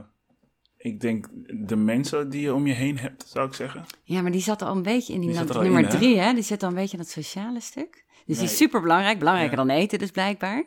ik 0.77 1.01
denk 1.01 1.29
de 1.69 1.77
mensen 1.77 2.31
die 2.31 2.41
je 2.41 2.55
om 2.55 2.67
je 2.67 2.75
heen 2.75 2.99
hebt, 2.99 3.29
zou 3.29 3.47
ik 3.49 3.55
zeggen. 3.55 3.85
Ja, 4.03 4.23
maar 4.23 4.31
die 4.31 4.41
zat 4.41 4.63
al 4.63 4.77
een 4.77 4.83
beetje 4.83 5.13
in 5.13 5.21
die, 5.21 5.37
er 5.37 5.63
nummer 5.63 5.79
in, 5.79 5.85
hè? 5.85 5.91
drie, 5.91 6.19
hè? 6.19 6.35
Die 6.35 6.43
zit 6.43 6.63
al 6.63 6.69
een 6.69 6.75
beetje 6.75 6.97
in 6.97 7.03
dat 7.03 7.13
sociale 7.13 7.61
stuk. 7.61 8.05
Dus 8.27 8.37
die 8.39 8.47
is 8.47 8.57
super 8.57 8.81
belangrijk, 8.81 9.19
belangrijker 9.19 9.59
Ja. 9.59 9.65
dan 9.65 9.75
eten 9.77 9.99
dus 9.99 10.11
blijkbaar. 10.11 10.65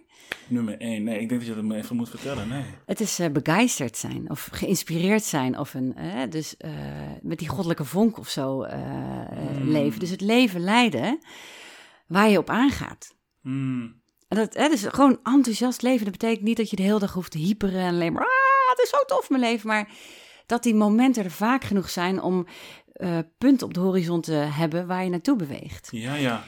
Nummer 0.48 0.78
één. 0.80 1.04
Nee, 1.04 1.19
ik 1.19 1.30
denk 1.30 1.41
dat 1.41 1.50
je 1.50 1.56
dat 1.56 1.63
me 1.63 1.76
even 1.76 1.95
moet 1.95 2.10
vertellen. 2.10 2.48
Nee. 2.48 2.63
Het 2.86 3.00
is 3.00 3.19
eh, 3.19 3.30
begeisterd 3.32 3.98
zijn 3.98 4.30
of 4.30 4.50
geïnspireerd 4.52 5.24
zijn 5.24 5.58
of 5.58 5.74
een, 5.74 5.95
eh, 5.95 6.30
dus 6.30 6.58
eh, 6.58 6.72
met 7.22 7.39
die 7.39 7.48
goddelijke 7.48 7.86
vonk 7.86 8.17
of 8.17 8.30
zo 8.30 8.62
eh, 8.63 8.80
eh, 8.82 9.58
Mm. 9.62 9.72
leven. 9.72 10.00
Dus 10.00 10.10
het 10.10 10.22
leven 10.22 10.60
leiden 10.62 11.19
waar 12.08 12.30
je 12.30 12.38
op 12.38 12.50
aangaat. 12.50 13.15
Hmm. 13.41 14.02
En 14.28 14.38
dat, 14.38 14.54
hè, 14.54 14.69
dus 14.69 14.84
gewoon 14.88 15.19
enthousiast 15.24 15.82
leven, 15.82 16.04
dat 16.04 16.17
betekent 16.17 16.43
niet 16.45 16.58
dat 16.58 16.69
je 16.69 16.76
de 16.76 16.84
hele 16.84 17.00
dag 17.00 17.13
hoeft 17.13 17.32
te 17.32 17.38
hyperen 17.38 17.82
en 17.82 17.93
alleen 17.93 18.13
maar, 18.13 18.22
ah, 18.24 18.69
het 18.69 18.80
is 18.84 18.89
zo 18.89 18.98
tof 19.06 19.30
mijn 19.30 19.41
leven. 19.41 19.67
Maar 19.67 19.89
dat 20.45 20.63
die 20.63 20.76
momenten 20.76 21.24
er 21.24 21.32
vaak 21.32 21.63
genoeg 21.63 21.89
zijn 21.89 22.22
om 22.22 22.48
punten 23.38 23.67
op 23.67 23.74
de 23.74 23.80
horizon 23.80 24.22
te 24.22 24.32
hebben 24.34 24.88
waar 24.88 25.04
je 25.04 25.10
naartoe 25.10 25.36
beweegt. 25.36 25.88
Ja, 25.91 26.15
ja. 26.15 26.43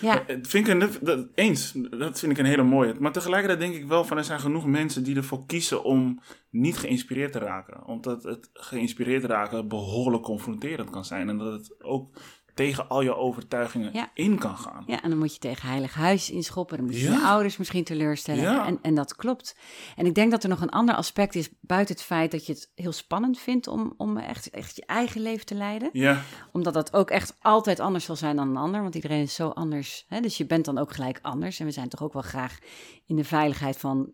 Ja, 0.00 0.26
Eh, 0.26 0.36
Vind 0.42 0.68
ik 0.68 0.80
een, 0.80 0.90
dat, 1.00 1.26
eens, 1.34 1.72
dat 1.90 2.18
vind 2.18 2.32
ik 2.32 2.38
een 2.38 2.44
hele 2.44 2.62
mooie. 2.62 2.94
Maar 2.98 3.12
tegelijkertijd 3.12 3.60
denk 3.60 3.74
ik 3.74 3.88
wel 3.88 4.04
van 4.04 4.16
er 4.16 4.24
zijn 4.24 4.40
genoeg 4.40 4.66
mensen 4.66 5.04
die 5.04 5.16
ervoor 5.16 5.46
kiezen 5.46 5.84
om 5.84 6.20
niet 6.50 6.76
geïnspireerd 6.76 7.32
te 7.32 7.38
raken. 7.38 7.86
Omdat 7.86 8.22
het 8.22 8.50
geïnspireerd 8.52 9.24
raken 9.24 9.68
behoorlijk 9.68 10.22
confronterend 10.22 10.90
kan 10.90 11.04
zijn. 11.04 11.28
En 11.28 11.38
dat 11.38 11.52
het 11.52 11.82
ook 11.84 12.16
tegen 12.54 12.88
al 12.88 13.00
je 13.02 13.16
overtuigingen 13.16 13.90
Ja. 13.92 14.10
in 14.14 14.38
kan 14.38 14.56
gaan. 14.56 14.84
Ja, 14.86 15.02
en 15.02 15.10
dan 15.10 15.18
moet 15.18 15.32
je 15.32 15.38
tegen 15.38 15.68
heilig 15.68 15.94
huis 15.94 16.30
inschoppen. 16.30 16.76
Dan 16.76 16.86
moet 16.86 16.94
je 16.96 17.02
Ja. 17.04 17.12
je 17.12 17.24
ouders 17.24 17.56
misschien 17.56 17.84
teleurstellen. 17.84 18.42
Ja. 18.42 18.66
En, 18.66 18.78
en 18.82 18.94
dat 18.94 19.16
klopt. 19.16 19.56
En 19.96 20.06
ik 20.06 20.14
denk 20.14 20.30
dat 20.30 20.42
er 20.42 20.48
nog 20.48 20.60
een 20.60 20.70
ander 20.70 20.94
aspect 20.94 21.34
is, 21.34 21.48
buiten 21.60 21.94
het 21.94 22.04
feit 22.04 22.30
dat 22.30 22.46
je 22.46 22.52
het 22.52 22.70
heel 22.74 22.92
spannend 22.92 23.38
vindt 23.38 23.66
om, 23.66 23.94
om 23.96 24.16
echt, 24.18 24.50
echt 24.50 24.76
je 24.76 24.86
eigen 24.86 25.20
leven 25.20 25.46
te 25.46 25.54
leiden. 25.54 25.90
Ja, 25.92 26.22
Omdat 26.52 26.74
dat 26.74 26.92
ook 26.92 27.10
echt 27.10 27.36
altijd 27.40 27.80
anders 27.80 28.04
zal 28.04 28.16
zijn 28.16 28.36
dan 28.36 28.48
een 28.48 28.56
ander. 28.56 28.82
Want 28.82 28.94
iedereen 28.94 29.22
is 29.22 29.34
zo 29.34 29.48
anders. 29.48 30.04
Hè? 30.08 30.20
Dus 30.20 30.36
je 30.36 30.46
bent 30.46 30.64
dan 30.64 30.78
ook 30.78 30.92
gelijk 30.92 31.18
anders. 31.22 31.60
En 31.60 31.66
we 31.66 31.72
zijn 31.72 31.88
toch 31.88 32.02
ook 32.02 32.12
wel 32.12 32.22
graag 32.22 32.58
in 33.06 33.16
de 33.16 33.24
veiligheid 33.24 33.76
van 33.76 34.12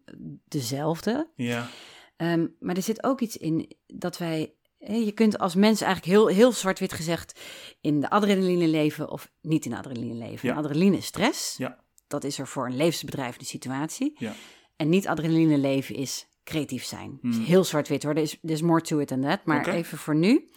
dezelfde. 0.48 1.30
ja, 1.34 1.68
Ehm, 2.16 2.46
maar 2.58 2.76
er 2.76 2.82
zit 2.82 3.04
ook 3.04 3.20
iets 3.20 3.36
in 3.36 3.76
dat 3.86 4.18
wij. 4.18 4.54
Je 4.86 5.12
kunt 5.12 5.38
als 5.38 5.54
mens 5.54 5.80
eigenlijk 5.80 6.12
heel, 6.12 6.26
heel 6.26 6.52
zwart-wit 6.52 6.92
gezegd 6.92 7.40
in 7.80 8.00
de 8.00 8.10
adrenaline 8.10 8.68
leven 8.68 9.10
of 9.10 9.30
niet 9.40 9.64
in 9.64 9.70
de 9.70 9.76
adrenaline 9.76 10.14
leven. 10.14 10.48
Ja. 10.48 10.54
En 10.54 10.60
adrenaline 10.64 10.96
is 10.96 11.06
stress. 11.06 11.56
Ja. 11.56 11.78
Dat 12.06 12.24
is 12.24 12.38
er 12.38 12.46
voor 12.46 12.66
een 12.66 12.76
levensbedrijvende 12.76 13.44
situatie. 13.44 14.14
ja. 14.18 14.32
En 14.76 14.88
niet 14.88 15.08
adrenaline 15.08 15.58
leven 15.58 15.94
is 15.94 16.26
creatief 16.44 16.84
zijn. 16.84 17.18
Hmm. 17.20 17.30
Is 17.30 17.38
heel 17.38 17.64
zwart-wit 17.64 18.02
hoor. 18.02 18.14
Er 18.14 18.22
is 18.22 18.38
there's 18.42 18.62
more 18.62 18.80
to 18.80 18.98
it 18.98 19.08
than 19.08 19.20
that. 19.20 19.44
Maar 19.44 19.68
even 19.68 19.98
voor 19.98 20.16
nu. 20.16 20.50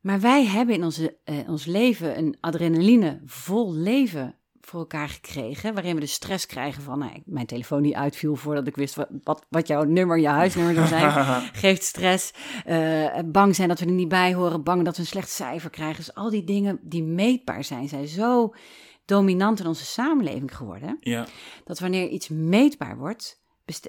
Maar 0.00 0.20
wij 0.20 0.46
hebben 0.46 0.74
in 0.74 0.84
onze, 0.84 1.18
eh, 1.24 1.48
ons 1.48 1.64
leven 1.64 2.18
een 2.18 2.36
adrenaline 2.40 3.22
vol 3.24 3.74
leven 3.74 4.39
voor 4.70 4.80
elkaar 4.80 5.08
gekregen. 5.08 5.74
Waarin 5.74 5.94
we 5.94 6.00
de 6.00 6.06
stress 6.06 6.46
krijgen 6.46 6.82
van 6.82 6.98
nou, 6.98 7.22
mijn 7.24 7.46
telefoon 7.46 7.82
die 7.82 7.96
uitviel 7.96 8.36
voordat 8.36 8.66
ik 8.66 8.76
wist 8.76 8.94
wat, 8.94 9.08
wat, 9.24 9.46
wat 9.48 9.66
jouw 9.66 9.84
nummer, 9.84 10.18
je 10.18 10.28
huisnummer 10.28 10.74
zou 10.74 10.86
zijn. 10.86 11.12
Geeft 11.52 11.82
stress. 11.82 12.32
Eh, 12.64 13.18
bang 13.26 13.54
zijn 13.54 13.68
dat 13.68 13.80
we 13.80 13.86
er 13.86 13.92
niet 13.92 14.08
bij 14.08 14.34
horen. 14.34 14.62
Bang 14.62 14.84
dat 14.84 14.96
we 14.96 15.00
een 15.00 15.08
slecht 15.08 15.30
cijfer 15.30 15.70
krijgen. 15.70 15.96
Dus 15.96 16.14
al 16.14 16.30
die 16.30 16.44
dingen 16.44 16.78
die 16.82 17.02
meetbaar 17.02 17.64
zijn, 17.64 17.88
zijn 17.88 18.08
zo 18.08 18.54
dominant 19.04 19.60
in 19.60 19.66
onze 19.66 19.84
samenleving 19.84 20.56
geworden 20.56 20.96
ja. 21.00 21.26
dat 21.64 21.78
wanneer 21.78 22.08
iets 22.08 22.28
meetbaar 22.28 22.96
wordt, 22.96 23.42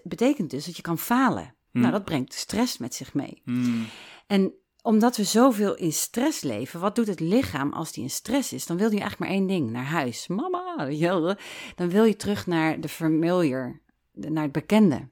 betekent 0.04 0.50
dus 0.50 0.66
dat 0.66 0.76
je 0.76 0.82
kan 0.82 0.98
falen. 0.98 1.56
Hmm. 1.72 1.82
Nou, 1.82 1.94
dat 1.94 2.06
brengt 2.06 2.34
stress 2.34 2.78
met 2.78 2.96
zich 2.96 3.14
mee. 3.14 3.42
Hmm. 3.44 3.86
En 4.28 4.54
omdat 4.82 5.18
we 5.18 5.24
zoveel 5.24 5.76
in 5.76 5.94
stress 5.94 6.42
leven, 6.42 6.80
wat 6.80 6.96
doet 6.96 7.08
het 7.08 7.20
lichaam 7.20 7.74
als 7.74 7.92
die 7.92 8.04
in 8.04 8.10
stress 8.10 8.54
is? 8.54 8.66
Dan 8.66 8.78
wil 8.78 8.90
hij 8.90 9.00
eigenlijk 9.00 9.32
maar 9.32 9.40
één 9.40 9.48
ding, 9.48 9.72
naar 9.72 9.86
huis. 9.86 10.28
Mama, 10.28 10.90
dan 11.76 11.90
wil 11.90 12.04
je 12.04 12.16
terug 12.16 12.48
naar 12.48 12.82
de 12.82 12.90
familiar, 12.90 13.82
naar 14.12 14.44
het 14.44 14.52
bekende. 14.52 15.10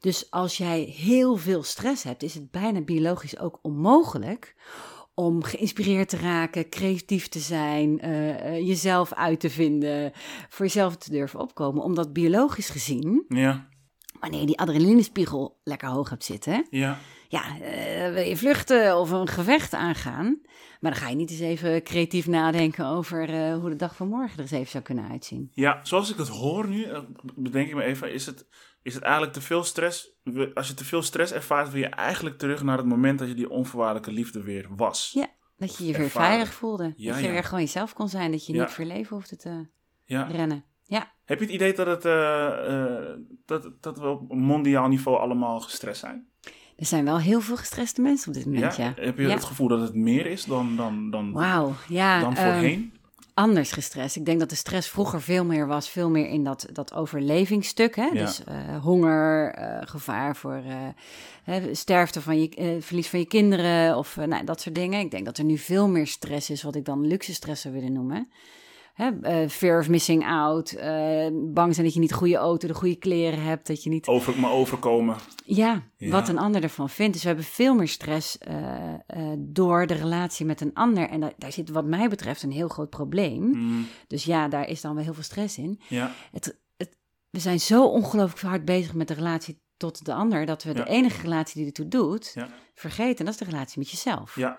Dus 0.00 0.30
als 0.30 0.56
jij 0.56 0.80
heel 0.80 1.36
veel 1.36 1.62
stress 1.62 2.02
hebt, 2.02 2.22
is 2.22 2.34
het 2.34 2.50
bijna 2.50 2.80
biologisch 2.80 3.38
ook 3.38 3.58
onmogelijk 3.62 4.54
om 5.14 5.42
geïnspireerd 5.42 6.08
te 6.08 6.16
raken, 6.16 6.68
creatief 6.68 7.28
te 7.28 7.38
zijn, 7.38 8.00
eh, 8.00 8.30
eh, 8.30 8.66
jezelf 8.66 9.12
uit 9.12 9.40
te 9.40 9.50
vinden, 9.50 10.12
voor 10.48 10.66
jezelf 10.66 10.96
te 10.96 11.10
durven 11.10 11.40
opkomen. 11.40 11.82
Omdat 11.82 12.12
biologisch 12.12 12.68
gezien, 12.68 13.24
Ja, 13.28 13.68
wanneer 14.20 14.40
je 14.40 14.46
die 14.46 14.58
adrenalinespiegel 14.58 15.60
lekker 15.64 15.88
hoog 15.88 16.10
hebt 16.10 16.24
zitten, 16.24 16.66
ja. 16.70 16.98
Ja, 17.30 17.60
eh, 17.60 18.12
wil 18.12 18.22
je 18.22 18.36
vluchten 18.36 18.98
of 18.98 19.10
een 19.10 19.28
gevecht 19.28 19.74
aangaan. 19.74 20.38
Maar 20.80 20.90
dan 20.90 21.00
ga 21.00 21.08
je 21.08 21.16
niet 21.16 21.30
eens 21.30 21.40
even 21.40 21.82
creatief 21.82 22.26
nadenken 22.26 22.86
over 22.86 23.28
eh, 23.28 23.54
hoe 23.54 23.68
de 23.70 23.76
dag 23.76 23.96
van 23.96 24.08
morgen 24.08 24.34
er 24.36 24.40
eens 24.40 24.50
even 24.50 24.70
zou 24.70 24.84
kunnen 24.84 25.08
uitzien. 25.10 25.50
Ja, 25.52 25.80
zoals 25.82 26.10
ik 26.10 26.16
het 26.16 26.28
hoor 26.28 26.68
nu, 26.68 26.82
eh, 26.84 27.00
bedenk 27.36 27.68
ik 27.68 27.74
me 27.74 27.82
even, 27.82 28.12
is 28.12 28.26
het, 28.26 28.46
is 28.82 28.94
het 28.94 29.02
eigenlijk 29.02 29.32
te 29.32 29.40
veel 29.40 29.64
stress? 29.64 30.10
Als 30.54 30.68
je 30.68 30.74
te 30.74 30.84
veel 30.84 31.02
stress 31.02 31.32
ervaart, 31.32 31.70
wil 31.70 31.80
je 31.80 31.86
eigenlijk 31.88 32.38
terug 32.38 32.62
naar 32.62 32.76
het 32.76 32.86
moment 32.86 33.18
dat 33.18 33.28
je 33.28 33.34
die 33.34 33.50
onvoorwaardelijke 33.50 34.12
liefde 34.12 34.42
weer 34.42 34.66
was. 34.76 35.10
Ja, 35.14 35.26
dat 35.56 35.76
je 35.76 35.86
je 35.86 35.92
weer 35.92 36.00
Ervaren. 36.00 36.28
veilig 36.28 36.52
voelde. 36.54 36.92
Ja, 36.96 37.10
dat 37.12 37.20
je 37.20 37.26
ja. 37.26 37.32
weer 37.32 37.44
gewoon 37.44 37.60
jezelf 37.60 37.92
kon 37.92 38.08
zijn. 38.08 38.30
Dat 38.30 38.46
je 38.46 38.52
Ja. 38.52 38.60
niet 38.62 38.70
voor 38.70 38.84
leven 38.84 39.16
hoefde 39.16 39.36
te 39.36 39.66
rennen. 40.06 40.64
Ja, 40.82 41.12
Heb 41.24 41.38
je 41.38 41.44
het 41.44 41.54
idee 41.54 41.72
dat, 41.74 41.86
het, 41.86 42.02
dat, 43.46 43.70
dat 43.80 43.98
we 43.98 44.06
op 44.06 44.32
mondiaal 44.34 44.88
niveau 44.88 45.18
allemaal 45.18 45.60
gestrest 45.60 46.00
zijn? 46.00 46.28
Er 46.80 46.86
zijn 46.86 47.04
wel 47.04 47.18
heel 47.18 47.40
veel 47.40 47.56
gestreste 47.56 48.00
mensen 48.00 48.28
op 48.28 48.34
dit 48.34 48.46
moment, 48.46 48.76
ja. 48.76 48.92
Heb 48.96 49.16
je 49.16 49.22
Ja. 49.22 49.34
het 49.34 49.44
gevoel 49.44 49.68
dat 49.68 49.80
het 49.80 49.94
meer 49.94 50.26
is 50.26 50.44
dan, 50.44 50.76
dan, 50.76 51.10
dan, 51.10 51.32
Wauw, 51.32 51.72
ja. 51.88 52.20
dan 52.20 52.36
ehm, 52.36 52.52
voorheen? 52.52 52.92
anders 53.34 53.72
gestrest. 53.72 54.16
Ik 54.16 54.24
denk 54.24 54.40
dat 54.40 54.48
de 54.50 54.54
stress 54.56 54.88
vroeger 54.88 55.22
veel 55.22 55.44
meer 55.44 55.66
was, 55.66 55.88
veel 55.88 56.10
meer 56.10 56.28
in 56.28 56.44
dat, 56.44 56.66
dat 56.72 56.94
overlevingsstuk. 56.94 57.96
Hè? 57.96 58.10
Dus 58.12 58.44
eh, 58.44 58.82
honger, 58.82 59.52
eh, 59.52 59.88
gevaar 59.88 60.36
voor 60.36 60.62
eh, 60.66 60.88
hè, 61.44 61.74
sterfte 61.74 62.20
van 62.20 62.40
je, 62.40 62.76
verlies 62.80 63.08
van 63.08 63.18
je 63.18 63.26
kinderen 63.26 63.96
of 63.96 64.16
nou, 64.16 64.44
dat 64.44 64.60
soort 64.60 64.74
dingen. 64.74 65.00
Ik 65.00 65.10
denk 65.10 65.24
dat 65.24 65.38
er 65.38 65.44
nu 65.44 65.58
veel 65.58 65.88
meer 65.88 66.06
stress 66.06 66.50
is, 66.50 66.62
wat 66.62 66.74
ik 66.74 66.84
dan 66.84 67.06
luxe 67.06 67.34
stress 67.34 67.62
zou 67.62 67.74
willen 67.74 67.92
noemen. 67.92 68.28
Hè? 68.94 69.10
eh, 69.20 69.48
fear 69.48 69.78
of 69.80 69.88
missing 69.88 70.26
out, 70.26 70.70
eh, 70.72 71.26
bang 71.32 71.74
zijn 71.74 71.86
dat 71.86 71.94
je 71.94 72.00
niet 72.00 72.08
de 72.08 72.14
goede 72.14 72.36
auto, 72.36 72.66
de 72.68 72.74
goede 72.74 72.96
kleren 72.96 73.42
hebt, 73.42 73.66
dat 73.66 73.82
je 73.82 73.90
niet... 73.90 74.06
Over 74.06 74.40
me 74.40 74.48
overkomen. 74.48 75.16
Ja, 75.44 75.82
Ja. 75.96 76.10
wat 76.10 76.28
een 76.28 76.38
ander 76.38 76.62
ervan 76.62 76.90
vindt. 76.90 77.12
Dus 77.12 77.22
we 77.22 77.28
hebben 77.28 77.46
veel 77.46 77.74
meer 77.74 77.88
stress 77.88 78.38
eh, 78.38 78.94
door 79.38 79.86
de 79.86 79.94
relatie 79.94 80.46
met 80.46 80.60
een 80.60 80.74
ander. 80.74 81.08
En 81.08 81.20
da- 81.20 81.32
daar 81.38 81.52
zit 81.52 81.70
wat 81.70 81.84
mij 81.84 82.08
betreft 82.08 82.42
een 82.42 82.52
heel 82.52 82.68
groot 82.68 82.90
probleem. 82.90 83.42
Mm, 83.42 83.86
Dus 84.06 84.24
ja, 84.24 84.48
daar 84.48 84.68
is 84.68 84.80
dan 84.80 84.94
wel 84.94 85.04
heel 85.04 85.14
veel 85.14 85.22
stress 85.22 85.58
in. 85.58 85.80
ja, 85.88 86.12
Het, 86.32 86.60
het, 86.76 86.96
we 87.30 87.38
zijn 87.38 87.60
zo 87.60 87.86
ongelooflijk 87.86 88.40
hard 88.42 88.64
bezig 88.64 88.94
met 88.94 89.08
de 89.08 89.14
relatie 89.14 89.60
tot 89.76 90.04
de 90.04 90.14
ander, 90.14 90.46
dat 90.46 90.62
we 90.62 90.68
Ja. 90.74 90.84
de 90.84 90.90
enige 90.90 91.20
relatie 91.22 91.54
die 91.56 91.66
ertoe 91.66 91.88
doet, 91.88 92.32
ja, 92.34 92.48
vergeten. 92.74 93.18
En 93.18 93.24
dat 93.24 93.34
is 93.34 93.40
de 93.40 93.50
relatie 93.50 93.78
met 93.78 93.90
jezelf. 93.90 94.36
ja, 94.36 94.58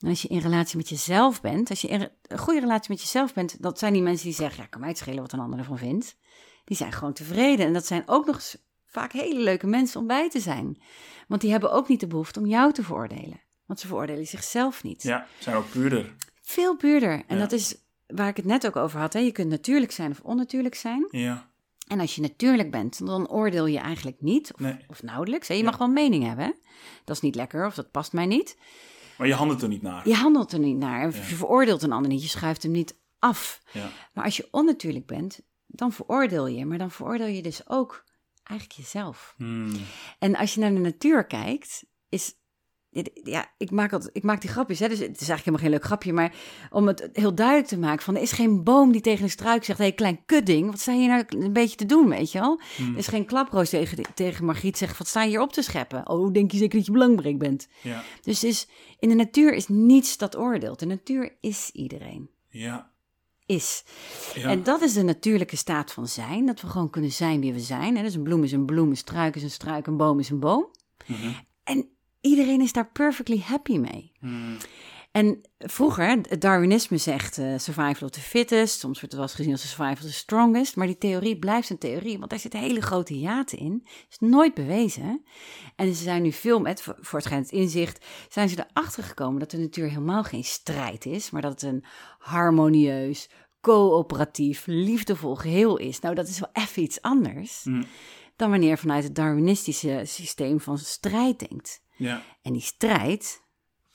En 0.00 0.08
als 0.08 0.22
je 0.22 0.28
in 0.28 0.38
relatie 0.38 0.76
met 0.76 0.88
jezelf 0.88 1.40
bent, 1.40 1.70
als 1.70 1.80
je 1.80 1.88
in 1.88 2.08
een 2.22 2.38
goede 2.38 2.60
relatie 2.60 2.90
met 2.90 3.00
jezelf 3.00 3.34
bent, 3.34 3.62
dat 3.62 3.78
zijn 3.78 3.92
die 3.92 4.02
mensen 4.02 4.26
die 4.26 4.34
zeggen, 4.34 4.62
ja, 4.62 4.68
kan 4.68 4.80
mij 4.80 4.88
het 4.88 4.98
schelen 4.98 5.20
wat 5.22 5.32
een 5.32 5.40
ander 5.40 5.58
ervan 5.58 5.78
vindt. 5.78 6.16
Die 6.64 6.76
zijn 6.76 6.92
gewoon 6.92 7.12
tevreden. 7.12 7.66
En 7.66 7.72
dat 7.72 7.86
zijn 7.86 8.02
ook 8.06 8.26
nog 8.26 8.34
eens 8.34 8.56
vaak 8.86 9.12
hele 9.12 9.40
leuke 9.40 9.66
mensen 9.66 10.00
om 10.00 10.06
bij 10.06 10.30
te 10.30 10.40
zijn. 10.40 10.82
Want 11.28 11.40
die 11.40 11.50
hebben 11.50 11.72
ook 11.72 11.88
niet 11.88 12.00
de 12.00 12.06
behoefte 12.06 12.40
om 12.40 12.46
jou 12.46 12.72
te 12.72 12.82
veroordelen. 12.82 13.40
Want 13.66 13.80
ze 13.80 13.86
veroordelen 13.86 14.26
zichzelf 14.26 14.82
niet. 14.82 15.02
ja. 15.02 15.26
Zijn 15.38 15.56
ook 15.56 15.70
puurder. 15.70 16.14
Veel 16.42 16.76
puurder. 16.76 17.22
En 17.26 17.36
Ja. 17.36 17.42
dat 17.42 17.52
is 17.52 17.76
waar 18.06 18.28
ik 18.28 18.36
het 18.36 18.44
net 18.44 18.66
ook 18.66 18.76
over 18.76 19.00
had. 19.00 19.12
Hè? 19.12 19.18
Je 19.18 19.32
kunt 19.32 19.48
natuurlijk 19.48 19.92
zijn 19.92 20.10
of 20.10 20.20
onnatuurlijk 20.20 20.74
zijn. 20.74 21.08
Ja, 21.10 21.50
En 21.86 22.00
als 22.00 22.14
je 22.14 22.20
natuurlijk 22.20 22.70
bent, 22.70 23.06
dan 23.06 23.28
oordeel 23.28 23.66
je 23.66 23.78
eigenlijk 23.78 24.20
niet. 24.20 24.52
Of, 24.54 24.60
nee. 24.60 24.76
of 24.86 25.02
nauwelijks. 25.02 25.48
Hè? 25.48 25.54
Je 25.54 25.60
Ja. 25.62 25.66
mag 25.66 25.78
wel 25.78 25.86
een 25.86 25.92
mening 25.92 26.24
hebben. 26.24 26.44
hè. 26.44 26.52
Dat 27.04 27.16
is 27.16 27.22
niet 27.22 27.34
lekker 27.34 27.66
of 27.66 27.74
dat 27.74 27.90
past 27.90 28.12
mij 28.12 28.26
niet. 28.26 28.56
Maar 29.18 29.26
je 29.26 29.34
handelt 29.34 29.62
er 29.62 29.68
niet 29.68 29.82
naar. 29.82 30.08
Je 30.08 30.14
handelt 30.14 30.52
er 30.52 30.58
niet 30.58 30.76
naar. 30.76 31.00
Ja. 31.00 31.16
Je 31.16 31.34
veroordeelt 31.34 31.82
een 31.82 31.92
ander 31.92 32.10
niet. 32.10 32.22
Je 32.22 32.28
schuift 32.28 32.62
hem 32.62 32.72
niet 32.72 32.96
af. 33.18 33.60
Ja, 33.72 33.90
Maar 34.12 34.24
als 34.24 34.36
je 34.36 34.48
onnatuurlijk 34.50 35.06
bent, 35.06 35.40
dan 35.66 35.92
veroordeel 35.92 36.46
je. 36.46 36.66
Maar 36.66 36.78
dan 36.78 36.90
veroordeel 36.90 37.26
je 37.26 37.42
dus 37.42 37.68
ook 37.68 38.04
eigenlijk 38.42 38.80
jezelf. 38.80 39.34
Hmm. 39.36 39.72
En 40.18 40.36
als 40.36 40.54
je 40.54 40.60
naar 40.60 40.72
de 40.72 40.78
natuur 40.78 41.26
kijkt, 41.26 41.84
is. 42.08 42.34
Ja, 43.24 43.46
ik 43.56 43.70
maak, 43.70 43.92
altijd, 43.92 44.16
ik 44.16 44.22
maak 44.22 44.40
die 44.40 44.50
grapjes, 44.50 44.78
hè, 44.78 44.88
dus 44.88 44.98
het 44.98 45.20
is 45.20 45.28
eigenlijk 45.28 45.44
helemaal 45.44 45.60
geen 45.60 45.70
leuk 45.70 45.84
grapje, 45.84 46.12
maar 46.12 46.34
om 46.70 46.86
het 46.86 47.08
heel 47.12 47.34
duidelijk 47.34 47.68
te 47.68 47.78
maken, 47.78 48.02
van 48.04 48.16
er 48.16 48.22
is 48.22 48.32
geen 48.32 48.64
boom 48.64 48.92
die 48.92 49.00
tegen 49.00 49.22
een 49.24 49.30
struik 49.30 49.64
zegt, 49.64 49.78
hé, 49.78 49.84
hey, 49.84 49.94
klein 49.94 50.24
kutding, 50.26 50.70
wat 50.70 50.80
sta 50.80 50.92
je 50.92 50.98
hier 50.98 51.08
nou 51.08 51.24
een 51.28 51.52
beetje 51.52 51.76
te 51.76 51.86
doen, 51.86 52.08
weet 52.08 52.32
je 52.32 52.38
wel? 52.40 52.60
Hmm. 52.76 52.92
Er 52.92 52.98
is 52.98 53.06
geen 53.06 53.24
klaproos 53.24 53.68
tegen, 53.68 54.04
tegen 54.14 54.44
Margriet 54.44 54.78
zegt, 54.78 54.98
wat 54.98 55.06
sta 55.06 55.22
je 55.22 55.28
hier 55.28 55.40
op 55.40 55.52
te 55.52 55.62
scheppen? 55.62 56.08
Oh, 56.08 56.32
denk 56.32 56.50
je 56.50 56.58
zeker 56.58 56.76
dat 56.76 56.86
je 56.86 56.92
belangrijk 56.92 57.38
bent? 57.38 57.68
ja, 57.82 58.02
Dus 58.22 58.44
is, 58.44 58.68
in 58.98 59.08
de 59.08 59.14
natuur 59.14 59.52
is 59.54 59.68
niets 59.68 60.16
dat 60.16 60.36
oordeelt. 60.36 60.78
De 60.78 60.86
natuur 60.86 61.36
is 61.40 61.70
iedereen. 61.72 62.30
ja, 62.48 62.90
Is. 63.46 63.84
ja. 64.34 64.48
En 64.50 64.62
dat 64.62 64.80
is 64.82 64.92
de 64.92 65.02
natuurlijke 65.02 65.56
staat 65.56 65.92
van 65.92 66.06
zijn. 66.08 66.46
Dat 66.46 66.60
we 66.60 66.66
gewoon 66.66 66.90
kunnen 66.90 67.12
zijn 67.12 67.40
wie 67.40 67.52
we 67.52 67.60
zijn. 67.60 67.96
hè. 67.96 68.02
Dus 68.02 68.14
een 68.14 68.22
bloem 68.22 68.44
is 68.44 68.52
een 68.52 68.66
bloem, 68.66 68.90
een 68.90 68.96
struik 68.96 69.36
is 69.36 69.42
een 69.42 69.50
struik, 69.50 69.86
een 69.86 69.96
boom 69.96 70.18
is 70.18 70.30
een 70.30 70.40
boom. 70.40 70.66
Mhm. 71.06 71.28
En 71.64 71.88
iedereen 72.20 72.60
is 72.60 72.72
daar 72.72 72.90
perfectly 72.90 73.40
happy 73.44 73.78
mee. 73.78 74.12
Hmm. 74.20 74.56
En 75.12 75.40
vroeger, 75.58 76.08
het 76.08 76.40
Darwinisme 76.40 76.96
zegt 76.96 77.38
eh, 77.38 77.58
survival 77.58 78.08
of 78.08 78.10
the 78.10 78.20
fittest. 78.20 78.78
Soms 78.78 79.00
wordt 79.00 79.00
het 79.00 79.12
wel 79.12 79.22
eens 79.22 79.34
gezien 79.34 79.52
als 79.52 79.60
survival 79.60 79.92
of 79.92 80.00
the 80.00 80.12
strongest. 80.12 80.76
Maar 80.76 80.86
die 80.86 80.98
theorie 80.98 81.38
blijft 81.38 81.70
een 81.70 81.78
theorie, 81.78 82.18
want 82.18 82.30
daar 82.30 82.38
zitten 82.38 82.60
hele 82.60 82.80
grote 82.80 83.12
hiaten 83.12 83.58
in. 83.58 83.86
is 84.10 84.18
nooit 84.18 84.54
bewezen. 84.54 85.24
En 85.76 85.94
ze 85.94 86.02
zijn 86.02 86.22
nu 86.22 86.32
veel 86.32 86.60
met, 86.60 86.82
voor 86.82 86.96
voor 87.00 87.18
het 87.18 87.28
schijnt 87.28 87.50
inzicht, 87.50 88.06
zijn 88.28 88.48
ze 88.48 88.66
erachter 88.70 89.02
gekomen 89.02 89.40
dat 89.40 89.50
de 89.50 89.58
natuur 89.58 89.88
helemaal 89.88 90.24
geen 90.24 90.44
strijd 90.44 91.06
is. 91.06 91.30
Maar 91.30 91.42
dat 91.42 91.60
het 91.60 91.62
een 91.62 91.84
harmonieus, 92.18 93.30
coöperatief, 93.60 94.62
liefdevol 94.66 95.34
geheel 95.34 95.76
is. 95.76 96.00
Nou, 96.00 96.14
dat 96.14 96.28
is 96.28 96.40
wel 96.40 96.50
even 96.52 96.82
iets 96.82 97.02
anders 97.02 97.62
Hmm. 97.62 97.84
dan 98.36 98.50
wanneer 98.50 98.78
vanuit 98.78 99.04
het 99.04 99.14
Darwinistische 99.14 100.02
systeem 100.04 100.60
van 100.60 100.78
strijd 100.78 101.48
denkt. 101.48 101.86
Ja. 101.98 102.22
En 102.42 102.52
die 102.52 102.62
strijd, 102.62 103.42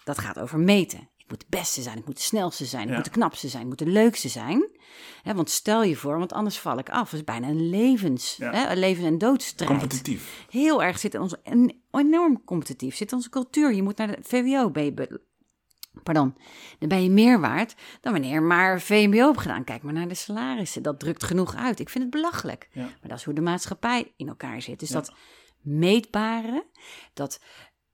dat 0.04 0.18
gaat 0.18 0.40
over 0.40 0.60
meten. 0.60 1.10
Ik 1.18 1.30
moet 1.30 1.40
de 1.40 1.46
beste 1.58 1.82
zijn, 1.82 1.98
ik 1.98 2.06
moet 2.06 2.16
de 2.18 2.22
snelste 2.24 2.66
zijn, 2.66 2.84
ik 2.84 2.90
Ja. 2.90 2.96
moet 2.96 3.04
de 3.06 3.10
knapste 3.12 3.48
zijn, 3.48 3.62
ik 3.64 3.68
moet 3.68 3.78
de 3.80 3.86
leukste 3.86 4.30
zijn. 4.30 4.70
Want 5.24 5.50
stel 5.50 5.84
je 5.84 5.96
voor, 5.96 6.18
want 6.18 6.34
anders 6.34 6.60
val 6.60 6.78
ik 6.78 6.90
af. 6.90 7.12
Het 7.12 7.20
is 7.20 7.24
bijna 7.26 7.48
een 7.48 7.70
levens, 7.70 8.36
Ja. 8.36 8.72
een 8.72 8.78
leven- 8.78 9.06
en 9.06 9.18
doodstrijd. 9.18 9.72
Competitief. 9.72 10.46
Heel 10.50 10.84
erg 10.84 11.00
zit 11.00 11.14
in 11.14 11.22
onze, 11.22 11.40
en 11.44 11.82
enorm 11.92 12.44
competitief, 12.44 12.96
zit 12.96 13.12
in 13.12 13.18
onze 13.18 13.30
cultuur. 13.30 13.74
Je 13.74 13.84
moet 13.84 13.98
naar 13.98 14.08
de 14.08 14.18
VWO, 14.22 14.70
be- 14.70 15.22
pardon, 16.04 16.36
dan 16.80 16.90
ben 16.90 17.04
je 17.04 17.10
meer 17.10 17.40
waard 17.40 17.76
dan 18.02 18.12
wanneer 18.12 18.34
je 18.34 18.42
maar 18.42 18.82
VMBO 18.82 19.26
hebt 19.28 19.40
gedaan. 19.42 19.64
Kijk 19.64 19.82
maar 19.84 19.94
naar 19.94 20.08
de 20.08 20.16
salarissen, 20.16 20.84
dat 20.84 21.00
drukt 21.00 21.24
genoeg 21.24 21.56
uit. 21.56 21.80
Ik 21.80 21.90
vind 21.90 22.04
het 22.04 22.14
belachelijk. 22.14 22.70
Ja. 22.72 22.82
Maar 22.82 23.10
dat 23.10 23.18
is 23.18 23.24
hoe 23.24 23.34
de 23.34 23.42
maatschappij 23.42 24.14
in 24.18 24.28
elkaar 24.28 24.62
zit. 24.62 24.80
Dus 24.80 24.90
dat 24.90 25.14
meetbare, 25.62 26.66
dat 27.14 27.40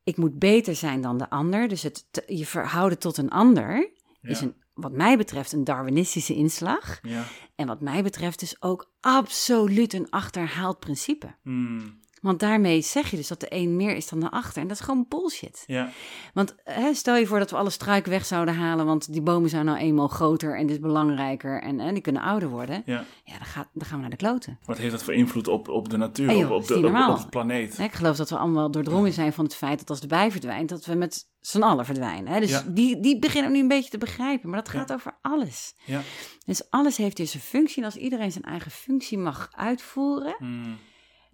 ik 0.09 0.17
moet 0.17 0.39
beter 0.39 0.75
zijn 0.75 1.01
dan 1.01 1.17
de 1.17 1.29
ander. 1.29 1.67
Dus 1.67 1.83
het 1.83 2.07
te- 2.11 2.23
je 2.27 2.45
verhouden 2.45 2.99
tot 2.99 3.17
een 3.17 3.29
ander 3.29 3.91
is 4.21 4.41
een, 4.41 4.55
wat 4.73 4.91
mij 4.91 5.17
betreft 5.17 5.51
een 5.51 5.63
Darwinistische 5.63 6.35
inslag. 6.35 6.99
Ja. 7.01 7.23
En 7.55 7.67
wat 7.67 7.81
mij 7.81 8.03
betreft 8.03 8.39
dus 8.39 8.61
ook 8.61 8.91
absoluut 8.99 9.93
een 9.93 10.09
achterhaald 10.09 10.79
principe. 10.79 11.35
Hmm. 11.41 11.99
Want 12.21 12.39
daarmee 12.39 12.81
zeg 12.81 13.09
je 13.11 13.17
dus 13.17 13.27
dat 13.27 13.39
de 13.39 13.47
een 13.49 13.75
meer 13.75 13.95
is 13.95 14.09
dan 14.09 14.19
de 14.19 14.31
achter. 14.31 14.61
En 14.61 14.67
dat 14.67 14.77
is 14.79 14.83
gewoon 14.83 15.05
bullshit. 15.09 15.63
Ja. 15.67 15.89
Want 16.33 16.55
hè, 16.63 16.93
stel 16.93 17.15
je 17.15 17.27
voor 17.27 17.39
dat 17.39 17.49
we 17.51 17.57
alle 17.57 17.69
struiken 17.69 18.11
weg 18.11 18.25
zouden 18.25 18.55
halen, 18.55 18.85
want 18.85 19.11
die 19.11 19.21
bomen 19.21 19.49
zijn 19.49 19.65
nou 19.65 19.77
eenmaal 19.77 20.07
groter 20.07 20.57
en 20.57 20.67
dus 20.67 20.79
belangrijker 20.79 21.61
en, 21.61 21.79
en 21.79 21.93
die 21.93 22.03
kunnen 22.03 22.21
ouder 22.21 22.49
worden. 22.49 22.81
Ja. 22.85 23.03
Ja, 23.23 23.37
dan, 23.37 23.45
gaat, 23.45 23.67
dan 23.73 23.85
gaan 23.87 23.95
we 23.95 24.01
naar 24.01 24.09
de 24.09 24.15
kloten. 24.15 24.59
Wat 24.65 24.77
heeft 24.77 24.91
dat 24.91 25.03
voor 25.03 25.13
invloed 25.13 25.47
op, 25.47 25.67
op 25.67 25.89
de 25.89 25.97
natuur, 25.97 26.31
joh, 26.37 26.51
op, 26.51 26.67
de, 26.67 26.75
op, 26.75 27.19
de 27.21 27.27
planeet? 27.29 27.79
Ik 27.79 27.91
geloof 27.93 28.15
dat 28.17 28.29
we 28.29 28.37
allemaal 28.37 28.71
doordrongen 28.71 29.13
zijn 29.13 29.33
van 29.33 29.45
het 29.45 29.55
feit 29.55 29.79
dat 29.79 29.89
als 29.89 29.99
de 29.99 30.07
bij 30.07 30.31
verdwijnt, 30.31 30.69
dat 30.69 30.85
we 30.85 30.93
met 30.95 31.27
z'n 31.39 31.61
allen 31.61 31.85
verdwijnen. 31.85 32.33
Hè? 32.33 32.39
Dus 32.39 32.49
Ja. 32.49 32.63
die, 32.67 32.99
die 32.99 33.19
beginnen 33.19 33.51
nu 33.51 33.59
een 33.59 33.67
beetje 33.67 33.89
te 33.89 33.97
begrijpen, 33.97 34.49
maar 34.49 34.63
dat 34.63 34.73
Ja. 34.73 34.79
gaat 34.79 34.93
over 34.93 35.17
alles. 35.21 35.73
Ja. 35.85 36.01
Dus 36.45 36.69
alles 36.69 36.97
heeft 36.97 37.17
dus 37.17 37.33
een 37.33 37.39
functie 37.39 37.77
en 37.77 37.83
als 37.83 37.95
iedereen 37.95 38.31
zijn 38.31 38.43
eigen 38.43 38.71
functie 38.71 39.17
mag 39.17 39.49
uitvoeren, 39.51 40.35
Hmm. 40.37 40.77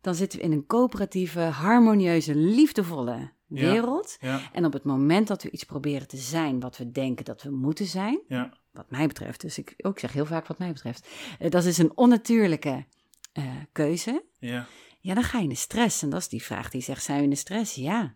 Dan 0.06 0.16
zitten 0.16 0.40
we 0.40 0.46
in 0.46 0.52
een 0.52 0.66
coöperatieve, 0.66 1.40
harmonieuze, 1.40 2.36
liefdevolle 2.36 3.32
wereld. 3.48 4.18
Ja. 4.20 4.42
En 4.52 4.66
op 4.66 4.74
het 4.74 4.84
moment 4.84 5.28
dat 5.28 5.44
we 5.44 5.50
iets 5.52 5.64
proberen 5.64 6.08
te 6.08 6.18
zijn 6.18 6.60
wat 6.60 6.78
we 6.78 6.92
denken 6.92 7.26
dat 7.26 7.44
we 7.44 7.50
moeten 7.52 7.86
zijn, 7.86 8.20
Ja. 8.28 8.58
wat 8.72 8.90
mij 8.90 9.08
betreft, 9.08 9.42
dus 9.42 9.58
ik, 9.58 9.74
ook 9.78 10.00
zeg 10.00 10.14
heel 10.14 10.26
vaak 10.26 10.48
wat 10.48 10.58
mij 10.58 10.72
betreft, 10.72 11.08
eh, 11.40 11.50
dat 11.50 11.66
is 11.66 11.78
een 11.78 11.98
onnatuurlijke 11.98 12.86
eh, 13.34 13.44
keuze. 13.72 14.24
Ja. 14.40 14.66
Ja, 15.00 15.14
dan 15.14 15.24
ga 15.24 15.38
je 15.38 15.44
in 15.44 15.50
de 15.50 15.56
stress. 15.56 16.02
En 16.02 16.10
dat 16.10 16.20
is 16.20 16.28
die 16.28 16.44
vraag 16.44 16.70
die 16.70 16.82
zegt, 16.82 17.04
zijn 17.04 17.18
we 17.18 17.24
in 17.24 17.30
de 17.30 17.36
stress? 17.36 17.76
Ja, 17.76 18.16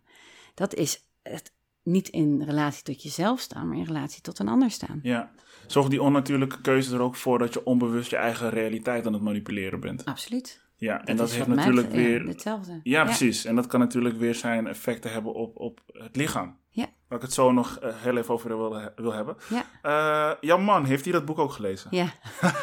dat 0.53 0.73
is 0.75 1.05
het 1.21 1.53
niet 1.83 2.07
in 2.07 2.43
relatie 2.43 2.83
tot 2.83 3.03
jezelf 3.03 3.39
staan, 3.39 3.67
maar 3.67 3.77
in 3.77 3.83
relatie 3.85 4.21
tot 4.21 4.39
een 4.39 4.47
ander 4.47 4.71
staan. 4.71 4.99
Ja. 5.03 5.31
Zorgt 5.67 5.89
die 5.89 6.01
onnatuurlijke 6.01 6.61
keuze 6.61 6.93
er 6.93 7.01
ook 7.01 7.15
voor 7.15 7.39
dat 7.39 7.53
je 7.53 7.65
onbewust 7.65 8.09
je 8.09 8.15
eigen 8.15 8.49
realiteit 8.49 9.05
aan 9.05 9.13
het 9.13 9.21
manipuleren 9.21 9.79
bent? 9.79 10.05
Absoluut. 10.05 10.67
Ja, 10.79 11.05
en 11.05 11.15
dat 11.15 11.31
heeft 11.31 11.47
natuurlijk 11.47 11.87
betreft- 11.87 12.05
ja, 12.07 12.09
weer... 12.19 12.27
hetzelfde. 12.27 12.79
Ja, 12.83 13.03
precies. 13.03 13.45
En 13.45 13.55
dat 13.55 13.67
kan 13.67 13.79
natuurlijk 13.79 14.17
weer 14.17 14.35
zijn 14.35 14.67
effecten 14.67 15.11
hebben 15.11 15.33
op, 15.33 15.57
op 15.57 15.79
het 15.87 16.15
lichaam. 16.15 16.57
Ja. 16.69 16.85
Waar 17.07 17.17
ik 17.17 17.23
het 17.23 17.33
zo 17.33 17.51
nog 17.51 17.77
eh, 17.79 17.89
heel 17.95 18.17
even 18.17 18.33
over 18.33 18.57
wil, 18.57 18.81
wil 18.95 19.13
hebben. 19.13 19.35
Ja. 19.49 19.65
Eh, 19.81 20.35
jouw 20.41 20.57
man, 20.57 20.85
heeft 20.85 21.03
hij 21.03 21.13
dat 21.13 21.25
boek 21.25 21.39
ook 21.39 21.51
gelezen? 21.51 21.87
Ja. 21.91 22.13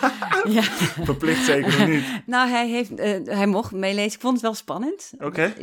ja. 0.56 0.62
Verplicht 1.02 1.44
zeker 1.44 1.88
niet? 1.88 2.04
Nou, 2.26 2.48
hij, 2.48 2.68
heeft, 2.68 2.94
eh, 2.94 3.18
hij 3.24 3.46
mocht 3.46 3.72
meelezen. 3.72 4.12
Ik 4.14 4.20
vond 4.20 4.32
het 4.32 4.42
wel 4.42 4.54
spannend. 4.54 5.12
Oké. 5.18 5.54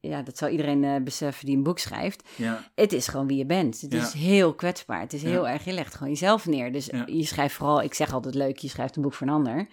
Ja, 0.00 0.22
dat 0.22 0.38
zal 0.38 0.48
iedereen 0.48 0.84
eh, 0.84 1.02
beseffen 1.02 1.46
die 1.46 1.56
een 1.56 1.62
boek 1.62 1.78
schrijft. 1.78 2.28
Ja. 2.36 2.70
Het 2.74 2.92
is 2.92 3.08
gewoon 3.08 3.26
wie 3.26 3.38
je 3.38 3.46
bent. 3.46 3.80
Het 3.80 3.94
is 3.94 4.12
heel 4.12 4.54
kwetsbaar. 4.54 5.00
Het 5.00 5.12
is 5.12 5.22
heel 5.22 5.48
erg, 5.48 5.64
je 5.64 5.72
legt 5.72 5.94
gewoon 5.94 6.12
jezelf 6.12 6.46
neer. 6.46 6.72
Dus 6.72 6.86
je 7.06 7.24
schrijft 7.24 7.54
vooral, 7.54 7.82
ik 7.82 7.94
zeg 7.94 8.12
altijd 8.12 8.34
leuk, 8.34 8.58
je 8.58 8.68
schrijft 8.68 8.96
een 8.96 9.02
boek 9.02 9.14
voor 9.14 9.26
een 9.26 9.32
ander. 9.32 9.68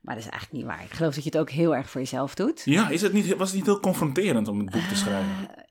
Maar 0.00 0.14
dat 0.14 0.24
is 0.24 0.30
eigenlijk 0.30 0.62
niet 0.62 0.72
waar. 0.72 0.84
Ik 0.84 0.92
geloof 0.92 1.14
dat 1.14 1.24
je 1.24 1.30
het 1.30 1.38
ook 1.38 1.50
heel 1.50 1.74
erg 1.76 1.90
voor 1.90 2.00
jezelf 2.00 2.34
doet. 2.34 2.62
Ja, 2.64 2.88
is 2.88 3.02
het 3.02 3.12
niet, 3.12 3.36
was 3.36 3.48
het 3.48 3.56
niet 3.56 3.66
heel 3.66 3.80
confronterend 3.80 4.48
om 4.48 4.58
het 4.58 4.70
boek 4.70 4.82
te 4.82 4.96
schrijven? 4.96 5.30
Eh, 5.54 5.62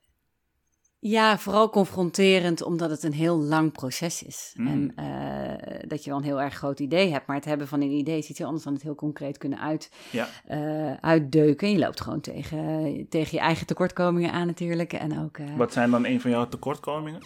Ja, 0.98 1.38
vooral 1.38 1.70
confronterend, 1.70 2.62
omdat 2.62 2.90
het 2.90 3.02
een 3.02 3.12
heel 3.12 3.38
lang 3.38 3.72
proces 3.72 4.22
is. 4.22 4.52
Mm. 4.56 4.66
En 4.66 4.92
eh, 4.96 5.88
dat 5.88 6.04
je 6.04 6.10
wel 6.10 6.18
een 6.18 6.24
heel 6.24 6.40
erg 6.40 6.54
groot 6.54 6.80
idee 6.80 7.10
hebt, 7.12 7.26
maar 7.26 7.36
het 7.36 7.44
hebben 7.44 7.68
van 7.68 7.80
een 7.80 7.90
idee 7.90 8.18
is 8.18 8.28
iets 8.28 8.38
heel 8.38 8.46
anders 8.46 8.64
dan 8.64 8.74
het 8.74 8.82
heel 8.82 8.94
concreet 8.94 9.38
kunnen 9.38 9.60
uit, 9.60 9.90
Ja. 10.10 10.28
eh, 10.46 10.92
uitdeuken. 10.94 11.70
Je 11.70 11.78
loopt 11.78 12.00
gewoon 12.00 12.20
tegen, 12.20 13.06
tegen 13.08 13.30
je 13.38 13.40
eigen 13.44 13.66
tekortkomingen 13.66 14.32
aan 14.32 14.46
natuurlijk. 14.46 14.92
En 14.92 15.18
ook, 15.20 15.38
Wat 15.56 15.72
zijn 15.72 15.90
dan 15.90 16.06
een 16.06 16.20
van 16.20 16.30
jouw 16.30 16.48
tekortkomingen? 16.48 17.20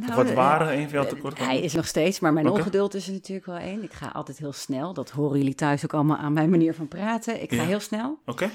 Nou, 0.00 0.14
wat 0.14 0.28
eh, 0.28 0.34
waren 0.34 0.72
een 0.72 0.82
van 0.82 0.92
jouw 0.92 1.02
eh, 1.02 1.08
tekortkomingen? 1.08 1.56
Hij 1.56 1.64
is 1.64 1.72
nog 1.74 1.86
steeds, 1.86 2.20
maar 2.20 2.32
mijn 2.32 2.48
ongeduld 2.48 2.94
is 2.94 3.06
er 3.06 3.12
natuurlijk 3.12 3.46
wel 3.46 3.56
één. 3.56 3.82
Ik 3.82 3.92
ga 3.92 4.08
altijd 4.08 4.38
heel 4.38 4.52
snel. 4.52 4.92
Dat 4.94 5.10
horen 5.10 5.38
jullie 5.38 5.54
thuis 5.54 5.84
ook 5.84 5.94
allemaal 5.94 6.16
aan 6.16 6.32
mijn 6.32 6.50
manier 6.50 6.74
van 6.74 6.88
praten. 6.88 7.42
Ik 7.42 7.50
ga 7.50 7.56
Ja. 7.62 7.68
heel 7.68 7.80
snel. 7.80 8.18
Oké. 8.26 8.50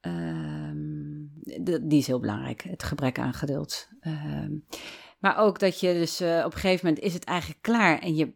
Ehm, 0.00 1.24
d- 1.64 1.80
die 1.90 1.98
is 1.98 2.06
heel 2.06 2.20
belangrijk, 2.20 2.62
het 2.62 2.82
gebrek 2.82 3.18
aan 3.18 3.32
geduld. 3.34 3.88
Ehm, 4.00 4.52
maar 5.18 5.38
ook 5.38 5.58
dat 5.58 5.80
je 5.80 5.92
dus 5.92 6.20
eh, 6.20 6.42
op 6.46 6.52
een 6.54 6.58
gegeven 6.60 6.86
moment 6.86 7.04
is 7.04 7.14
het 7.14 7.24
eigenlijk 7.24 7.62
klaar 7.62 7.98
en 7.98 8.14
je 8.14 8.32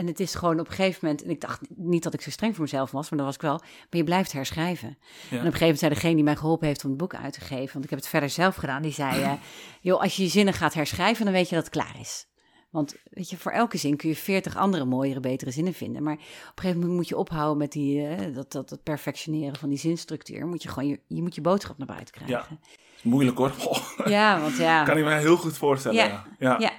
en 0.00 0.06
het 0.06 0.20
is 0.20 0.34
gewoon 0.34 0.60
op 0.60 0.68
een 0.68 0.74
gegeven 0.74 0.98
moment, 1.02 1.24
en 1.24 1.30
ik 1.30 1.40
dacht 1.40 1.60
niet 1.68 2.02
dat 2.02 2.14
ik 2.14 2.20
zo 2.20 2.30
streng 2.30 2.54
voor 2.54 2.64
mezelf 2.64 2.90
was, 2.90 3.10
maar 3.10 3.18
dat 3.18 3.26
was 3.26 3.36
ik 3.36 3.42
wel, 3.42 3.58
maar 3.58 3.88
je 3.90 4.04
blijft 4.04 4.32
herschrijven. 4.32 4.88
En 4.88 4.94
op 4.96 5.30
een 5.30 5.38
gegeven 5.38 5.60
moment 5.60 5.78
zei 5.78 5.94
degene 5.94 6.14
die 6.14 6.24
mij 6.24 6.36
geholpen 6.36 6.66
heeft 6.66 6.84
om 6.84 6.90
het 6.90 6.98
boek 6.98 7.14
uit 7.14 7.32
te 7.32 7.40
geven, 7.40 7.72
want 7.72 7.84
ik 7.84 7.90
heb 7.90 7.98
het 7.98 8.08
verder 8.08 8.30
zelf 8.30 8.54
gedaan, 8.54 8.82
die 8.82 8.92
zei, 8.92 9.22
eh, 9.22 9.32
joh, 9.80 10.00
als 10.00 10.16
je 10.16 10.22
je 10.22 10.28
zinnen 10.28 10.54
gaat 10.54 10.74
herschrijven, 10.74 11.24
dan 11.24 11.34
weet 11.34 11.48
je 11.48 11.54
dat 11.54 11.64
het 11.64 11.72
klaar 11.72 12.00
is. 12.00 12.28
Want 12.70 12.94
weet 13.10 13.30
je, 13.30 13.36
voor 13.36 13.52
elke 13.52 13.76
zin 13.76 13.96
kun 13.96 14.08
je 14.08 14.16
veertig 14.16 14.56
andere 14.56 14.84
mooiere, 14.84 15.20
betere 15.20 15.50
zinnen 15.50 15.74
vinden. 15.74 16.02
Maar 16.02 16.14
op 16.14 16.20
een 16.20 16.52
gegeven 16.54 16.78
moment 16.78 16.96
moet 16.96 17.08
je 17.08 17.16
ophouden 17.16 17.58
met 17.58 17.72
die, 17.72 18.06
eh, 18.06 18.34
dat, 18.34 18.52
dat, 18.52 18.68
dat 18.68 18.82
perfectioneren 18.82 19.56
van 19.56 19.68
die 19.68 19.78
zinstructuur. 19.78 20.46
Moet 20.46 20.62
je 20.62 20.68
gewoon 20.68 20.88
je, 20.88 21.00
je 21.06 21.22
moet 21.22 21.34
je 21.34 21.40
boodschap 21.40 21.78
naar 21.78 21.86
buiten 21.86 22.14
krijgen. 22.14 22.58
Is 22.96 23.02
Moeilijk 23.02 23.38
hoor. 23.38 23.52
Oh, 23.66 24.06
Ja, 24.16 24.40
want 24.40 24.56
ja. 24.56 24.84
kan 24.84 24.98
ik 24.98 25.04
me 25.04 25.14
heel 25.14 25.36
goed 25.36 25.56
voorstellen. 25.56 25.96
Ja. 25.96 26.26
Ja. 26.38 26.58
Ja. 26.58 26.72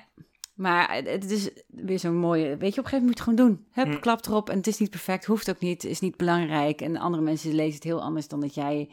Maar 0.62 0.96
het 1.04 1.32
is 1.32 1.50
weer 1.68 2.00
zo'n 2.00 2.16
mooie. 2.18 2.58
Weet 2.58 2.74
je, 2.74 2.80
op 2.80 2.86
een 2.86 2.92
gegeven 2.92 3.00
moment 3.00 3.04
moet 3.06 3.18
je 3.18 3.32
het 3.32 3.40
gewoon 3.40 3.50
doen. 3.50 3.66
Hup, 3.72 3.88
Mm. 3.88 4.00
klap 4.00 4.26
erop. 4.26 4.50
En 4.50 4.58
het 4.58 4.68
is 4.68 4.78
niet 4.78 4.90
perfect, 4.90 5.26
hoeft 5.26 5.50
ook 5.50 5.60
niet, 5.60 5.84
is 5.84 6.00
niet 6.00 6.18
belangrijk. 6.18 6.82
En 6.82 6.98
andere 6.98 7.24
mensen 7.24 7.54
lezen 7.56 7.74
het 7.76 7.84
heel 7.84 8.02
anders 8.02 8.28
dan 8.28 8.40
dat 8.42 8.54
jij 8.54 8.90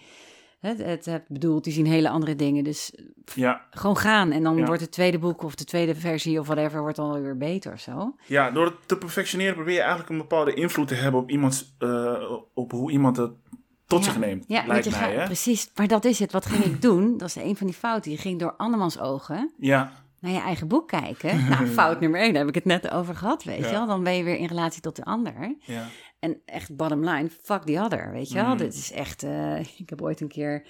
het, 0.61 0.79
het 0.79 1.05
hebt 1.05 1.29
bedoeld. 1.29 1.65
Die 1.65 1.73
zien 1.73 1.87
hele 1.87 2.09
andere 2.09 2.37
dingen. 2.37 2.65
Dus 2.65 2.93
Ja. 3.35 3.67
gewoon 3.71 3.97
gaan. 3.97 4.31
En 4.31 4.43
dan 4.43 4.57
Ja. 4.57 4.65
wordt 4.65 4.81
het 4.81 4.91
tweede 4.93 5.19
boek 5.19 5.43
of 5.43 5.55
de 5.55 5.65
tweede 5.65 5.95
versie 5.95 6.41
of 6.41 6.47
whatever, 6.47 6.81
wordt 6.81 6.97
dan 6.97 7.23
weer 7.23 7.37
beter 7.37 7.73
of 7.73 7.81
zo. 7.81 8.15
Ja, 8.27 8.51
door 8.51 8.65
het 8.65 8.75
te 8.87 8.99
perfectioneren 8.99 9.55
probeer 9.55 9.75
je 9.75 9.81
eigenlijk 9.81 10.11
een 10.11 10.19
bepaalde 10.19 10.55
invloed 10.55 10.89
te 10.89 10.95
hebben 10.95 11.21
op, 11.21 11.31
iemands, 11.31 11.75
eh, 11.79 12.31
op 12.55 12.71
hoe 12.71 12.91
iemand 12.91 13.17
het 13.17 13.33
tot 13.87 14.05
Ja. 14.05 14.11
zich 14.11 14.19
neemt. 14.21 14.45
Ja, 14.49 14.63
lijkt 14.67 14.91
mij, 14.91 15.17
gaat, 15.17 15.25
precies. 15.25 15.71
Maar 15.75 15.89
dat 15.89 16.05
is 16.05 16.19
het. 16.19 16.33
Wat 16.33 16.47
ging 16.47 16.65
ik 16.65 16.83
doen? 16.83 17.19
Dat 17.19 17.29
is 17.29 17.37
een 17.37 17.57
van 17.57 17.67
die 17.67 17.77
fouten. 17.77 18.11
Je 18.11 18.17
ging 18.17 18.39
door 18.41 18.55
andermans 18.57 18.99
ogen 18.99 19.53
Ja. 19.59 19.93
Naar 20.21 20.33
je 20.33 20.41
eigen 20.41 20.69
boek 20.69 20.89
kijken. 20.89 21.45
Nou, 21.49 21.67
fout 21.67 22.01
nummer 22.01 22.21
één, 22.21 22.29
daar 22.33 22.39
heb 22.41 22.49
ik 22.49 22.55
het 22.55 22.65
net 22.65 22.91
over 22.91 23.15
gehad, 23.17 23.45
weet 23.45 23.59
Ja. 23.59 23.67
je 23.67 23.73
wel. 23.73 23.87
Dan 23.87 24.03
ben 24.05 24.17
je 24.17 24.23
weer 24.23 24.37
in 24.37 24.47
relatie 24.47 24.81
tot 24.83 24.97
de 24.97 25.05
ander. 25.05 25.55
Ja. 25.61 25.85
En 26.19 26.41
echt 26.45 26.77
bottom 26.77 27.05
line, 27.09 27.31
fuck 27.43 27.63
the 27.63 27.81
other, 27.81 28.13
weet 28.13 28.29
je 28.29 28.35
wel. 28.35 28.45
Mhm. 28.49 28.57
Dit 28.57 28.75
is 28.75 28.93
echt... 28.93 29.23
eh, 29.23 29.59
ik 29.83 29.91
heb 29.91 30.03
ooit 30.03 30.21
een 30.21 30.29
keer... 30.29 30.63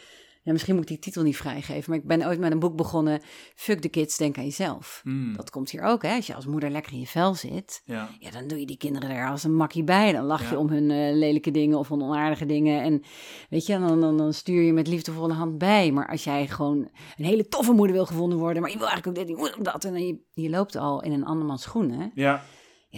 Ja, 0.48 0.54
misschien 0.54 0.74
moet 0.74 0.82
ik 0.82 0.88
die 0.88 0.98
titel 0.98 1.22
niet 1.22 1.37
vrijgeven, 1.37 1.90
maar 1.90 1.98
ik 1.98 2.06
ben 2.06 2.26
ooit 2.26 2.38
met 2.38 2.52
een 2.52 2.58
boek 2.58 2.76
begonnen. 2.76 3.20
Fuck 3.54 3.80
the 3.80 3.88
kids, 3.88 4.16
denk 4.16 4.38
aan 4.38 4.44
jezelf. 4.44 5.00
Hmm. 5.02 5.37
Dat 5.37 5.50
komt 5.50 5.70
hier 5.70 5.82
ook, 5.82 6.02
hè. 6.02 6.14
Als 6.14 6.26
je 6.26 6.34
als 6.34 6.46
moeder 6.46 6.70
lekker 6.70 6.92
in 6.92 6.98
je 6.98 7.06
vel 7.06 7.34
zit, 7.34 7.82
ja. 7.84 8.08
ja, 8.18 8.30
dan 8.30 8.46
doe 8.46 8.61
je 8.61 8.66
die 8.66 8.76
kinderen 8.76 9.11
er 9.11 9.28
als 9.28 9.44
een 9.44 9.54
makkie 9.54 9.84
bij. 9.84 10.12
Dan 10.12 10.24
lach 10.24 10.50
je 10.50 10.58
om 10.58 10.68
hun 10.68 10.90
eh, 10.90 11.16
lelijke 11.16 11.50
dingen 11.50 11.78
of 11.78 11.88
hun 11.88 12.02
onaardige 12.02 12.46
dingen. 12.46 12.82
En 12.82 13.02
weet 13.50 13.66
je, 13.66 13.78
dan, 13.78 14.00
dan, 14.00 14.16
dan 14.16 14.32
stuur 14.32 14.62
je 14.62 14.72
met 14.72 14.87
liefdevolle 14.87 15.32
hand 15.32 15.58
bij. 15.58 15.92
Maar 15.92 16.08
als 16.08 16.24
jij 16.24 16.46
gewoon 16.46 16.88
een 17.16 17.24
hele 17.24 17.48
toffe 17.48 17.72
moeder 17.72 17.96
wil 17.96 18.06
gevonden 18.06 18.38
worden, 18.38 18.62
maar 18.62 18.70
je 18.70 18.78
wil 18.78 18.88
eigenlijk 18.88 19.18
ook 19.18 19.26
dit, 19.26 19.64
dat. 19.64 19.84
En 19.84 20.06
je, 20.06 20.18
je 20.32 20.50
loopt 20.50 20.76
al 20.76 21.02
in 21.02 21.12
een 21.12 21.24
andermans 21.24 21.62
schoenen. 21.62 22.11
Ja. 22.14 22.42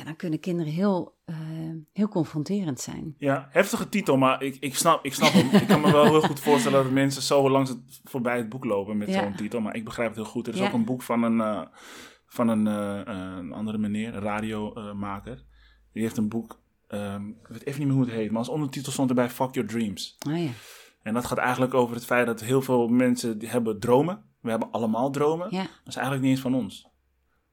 Ja, 0.00 0.06
dan 0.06 0.16
kunnen 0.16 0.40
kinderen 0.40 0.72
heel, 0.72 1.18
eh, 1.24 1.36
heel 1.92 2.08
confronterend 2.08 2.80
zijn. 2.80 3.14
Ja, 3.18 3.48
heftige 3.50 3.88
titel, 3.88 4.16
maar 4.16 4.42
ik, 4.42 4.56
ik, 4.60 4.74
snap, 4.76 5.04
ik 5.04 5.14
snap 5.14 5.32
hem. 5.32 5.60
ik 5.60 5.66
kan 5.66 5.80
me 5.80 5.92
wel 5.92 6.04
heel 6.04 6.20
goed 6.20 6.40
voorstellen 6.40 6.82
dat 6.82 6.92
mensen 6.92 7.22
zo 7.22 7.50
langs 7.50 7.70
het, 7.70 8.00
voorbij 8.04 8.36
het 8.36 8.48
boek 8.48 8.64
lopen 8.64 8.96
met 8.96 9.08
Ja. 9.08 9.22
zo'n 9.22 9.34
titel. 9.34 9.60
Maar 9.60 9.74
ik 9.76 9.84
begrijp 9.84 10.08
het 10.08 10.16
heel 10.18 10.26
goed. 10.32 10.46
Er 10.46 10.52
is 10.52 10.58
Ja. 10.60 10.66
ook 10.66 10.72
een 10.72 10.84
boek 10.84 11.02
van 11.02 11.22
een, 11.22 11.40
eh, 11.40 11.62
van 12.26 12.48
een, 12.48 12.66
eh, 12.66 13.00
een 13.38 13.52
andere 13.52 13.78
meneer, 13.78 14.14
een 14.14 14.20
radiomaker. 14.22 15.44
Die 15.92 16.02
heeft 16.02 16.16
een 16.16 16.28
boek, 16.28 16.60
ehm, 16.88 17.28
ik 17.28 17.46
weet 17.48 17.64
even 17.66 17.78
niet 17.78 17.88
meer 17.88 17.96
hoe 17.96 18.06
het 18.06 18.14
heet, 18.14 18.28
maar 18.30 18.38
als 18.38 18.48
ondertitel 18.48 18.92
stond 18.92 19.08
erbij 19.08 19.30
Fuck 19.30 19.54
Your 19.54 19.68
Dreams. 19.68 20.16
Oh 20.28 20.38
ja, 20.38 20.50
En 21.02 21.14
dat 21.14 21.24
gaat 21.26 21.38
eigenlijk 21.38 21.74
over 21.74 21.94
het 21.94 22.04
feit 22.04 22.26
dat 22.26 22.40
heel 22.40 22.62
veel 22.62 22.88
mensen 22.88 23.38
die 23.38 23.48
hebben 23.48 23.80
dromen. 23.80 24.22
We 24.40 24.50
hebben 24.50 24.70
allemaal 24.70 25.10
dromen. 25.10 25.46
ja, 25.50 25.62
Dat 25.62 25.68
is 25.86 25.94
eigenlijk 25.94 26.22
niet 26.24 26.32
eens 26.32 26.40
van 26.40 26.54
ons. 26.54 26.88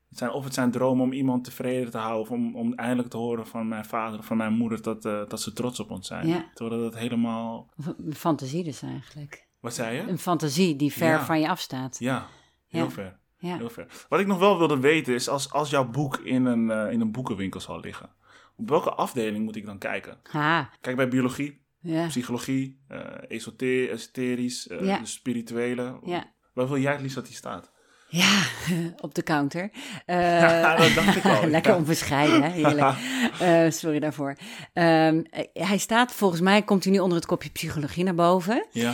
Het 0.09 0.17
zijn, 0.17 0.31
of 0.31 0.43
het 0.43 0.53
zijn 0.53 0.71
dromen 0.71 1.03
om 1.05 1.11
iemand 1.13 1.43
tevreden 1.43 1.91
te 1.91 1.97
houden. 1.97 2.21
Of 2.21 2.31
om, 2.31 2.55
om 2.55 2.73
eindelijk 2.73 3.09
te 3.09 3.17
horen 3.17 3.47
van 3.47 3.67
mijn 3.67 3.85
vader 3.85 4.19
of 4.19 4.25
van 4.25 4.37
mijn 4.37 4.53
moeder 4.53 4.81
dat, 4.81 5.05
eh, 5.05 5.21
dat 5.27 5.41
ze 5.41 5.53
trots 5.53 5.79
op 5.79 5.91
ons 5.91 6.07
zijn. 6.07 6.27
Ja. 6.27 6.49
Terwijl 6.53 6.81
dat 6.81 6.95
helemaal... 6.95 7.69
Fantasie 8.13 8.63
dus 8.63 8.81
eigenlijk. 8.81 9.47
Wat 9.59 9.73
zei 9.73 9.95
je? 9.95 10.01
Een 10.01 10.17
fantasie 10.17 10.75
die 10.75 10.93
ver 10.93 11.07
Ja. 11.07 11.25
van 11.25 11.39
je 11.39 11.49
afstaat. 11.49 11.99
Ja, 11.99 12.27
heel 12.67 12.83
Ja. 12.83 12.89
ver. 12.89 13.19
Heel 13.37 13.69
ver. 13.69 14.05
Wat 14.09 14.19
ik 14.19 14.27
nog 14.27 14.39
wel 14.39 14.57
wilde 14.57 14.79
weten 14.79 15.13
is 15.13 15.29
als, 15.29 15.51
als 15.51 15.69
jouw 15.69 15.89
boek 15.89 16.17
in 16.17 16.45
een, 16.45 16.71
eh, 16.71 16.91
in 16.91 17.01
een 17.01 17.11
boekenwinkel 17.11 17.59
zal 17.59 17.79
liggen. 17.79 18.09
Op 18.55 18.69
welke 18.69 18.89
afdeling 18.93 19.45
moet 19.45 19.55
ik 19.55 19.65
dan 19.65 19.77
kijken? 19.77 20.19
Ha, 20.23 20.69
Kijk 20.81 20.95
bij 20.95 21.07
biologie, 21.07 21.61
ja. 21.79 22.07
psychologie, 22.07 22.79
esoter, 23.27 23.89
esoterisch, 23.89 24.63
de 24.63 24.99
spirituele. 25.03 25.99
Ja. 26.03 26.33
Waar 26.53 26.67
wil 26.67 26.77
jij 26.77 26.91
het 26.91 27.01
liefst 27.01 27.15
dat 27.15 27.25
die 27.25 27.35
staat? 27.35 27.71
Ja, 28.09 28.41
op 29.05 29.15
de 29.15 29.23
counter. 29.23 29.69
Eh, 30.05 30.39
Ja, 30.39 30.75
dat 30.75 30.93
dacht 30.93 31.15
ik 31.15 31.25
al. 31.35 31.47
Lekker 31.47 31.71
Ja. 31.71 31.77
onbescheiden, 31.77 32.43
hè? 32.43 32.49
heerlijk. 32.49 32.95
Eh, 33.39 33.71
sorry 33.71 33.99
daarvoor. 33.99 34.35
Ehm, 34.73 35.21
eh, 35.29 35.65
hij 35.67 35.77
staat, 35.77 36.11
volgens 36.11 36.41
mij 36.41 36.61
komt 36.61 36.83
hij 36.83 36.93
nu 36.93 36.99
onder 36.99 37.17
het 37.17 37.25
kopje 37.27 37.49
psychologie 37.49 38.03
naar 38.03 38.15
boven. 38.15 38.65
Ja, 38.71 38.93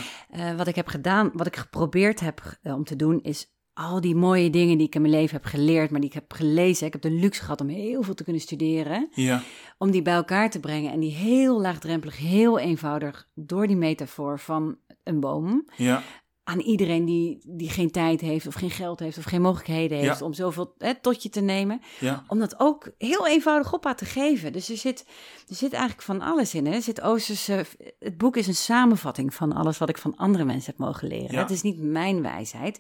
wat 0.57 0.67
ik 0.67 0.75
heb 0.75 0.87
gedaan, 0.87 1.29
wat 1.33 1.47
ik 1.47 1.55
geprobeerd 1.55 2.19
heb 2.19 2.57
om 2.63 2.83
te 2.83 2.95
doen, 2.95 3.19
is 3.21 3.51
al 3.73 4.01
die 4.01 4.15
mooie 4.15 4.49
dingen 4.49 4.77
die 4.77 4.87
ik 4.87 4.95
in 4.95 5.01
mijn 5.01 5.13
leven 5.13 5.35
heb 5.35 5.45
geleerd, 5.45 5.89
maar 5.91 5.99
die 5.99 6.09
ik 6.09 6.15
heb 6.15 6.33
gelezen. 6.33 6.87
Ik 6.87 6.93
heb 6.93 7.01
de 7.01 7.11
luxe 7.11 7.41
gehad 7.41 7.61
om 7.61 7.67
heel 7.67 8.03
veel 8.03 8.13
te 8.13 8.23
kunnen 8.23 8.41
studeren. 8.41 9.09
ja, 9.13 9.41
Om 9.77 9.91
die 9.91 10.01
bij 10.01 10.13
elkaar 10.13 10.49
te 10.49 10.59
brengen 10.59 10.91
en 10.91 10.99
die 10.99 11.11
heel 11.11 11.61
laagdrempelig, 11.61 12.17
heel 12.17 12.59
eenvoudig 12.59 13.27
door 13.35 13.67
die 13.67 13.75
metafoor 13.75 14.39
van 14.39 14.77
een 15.03 15.19
boom 15.19 15.67
ja, 15.75 16.03
aan 16.43 16.59
iedereen 16.59 17.05
die, 17.05 17.39
die 17.47 17.69
geen 17.69 17.91
tijd 17.91 18.21
heeft 18.21 18.47
of 18.47 18.53
geen 18.53 18.69
geld 18.71 18.99
heeft 18.99 19.17
of 19.17 19.23
geen 19.23 19.41
mogelijkheden 19.41 19.97
heeft 19.97 20.19
Ja. 20.19 20.25
om 20.25 20.33
zoveel 20.33 20.73
hè, 20.77 20.95
tot 21.01 21.23
je 21.23 21.29
te 21.29 21.41
nemen. 21.41 21.81
ja. 21.99 22.23
Om 22.27 22.39
dat 22.39 22.59
ook 22.59 22.91
heel 22.97 23.27
eenvoudig 23.27 23.73
op 23.73 23.85
aan 23.85 23.95
te 23.95 24.05
geven. 24.05 24.53
Dus 24.53 24.69
er 24.69 24.77
zit, 24.77 25.05
er 25.49 25.55
zit 25.55 25.73
eigenlijk 25.73 26.03
van 26.03 26.21
alles 26.21 26.53
in. 26.55 26.65
Hè? 26.65 26.73
Er 26.73 26.81
zit 26.81 27.01
Oosterse, 27.01 27.65
het 27.99 28.17
boek 28.17 28.37
is 28.37 28.47
een 28.47 28.55
samenvatting 28.55 29.33
van 29.33 29.53
alles 29.53 29.77
wat 29.77 29.89
ik 29.89 29.97
van 29.97 30.15
andere 30.15 30.45
mensen 30.45 30.71
heb 30.75 30.85
mogen 30.85 31.07
leren. 31.07 31.31
Ja. 31.31 31.41
Het 31.41 31.49
is 31.51 31.61
niet 31.61 31.81
mijn 31.81 32.21
wijsheid. 32.21 32.79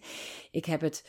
Ik 0.51 0.65
heb 0.65 0.81
het. 0.81 1.03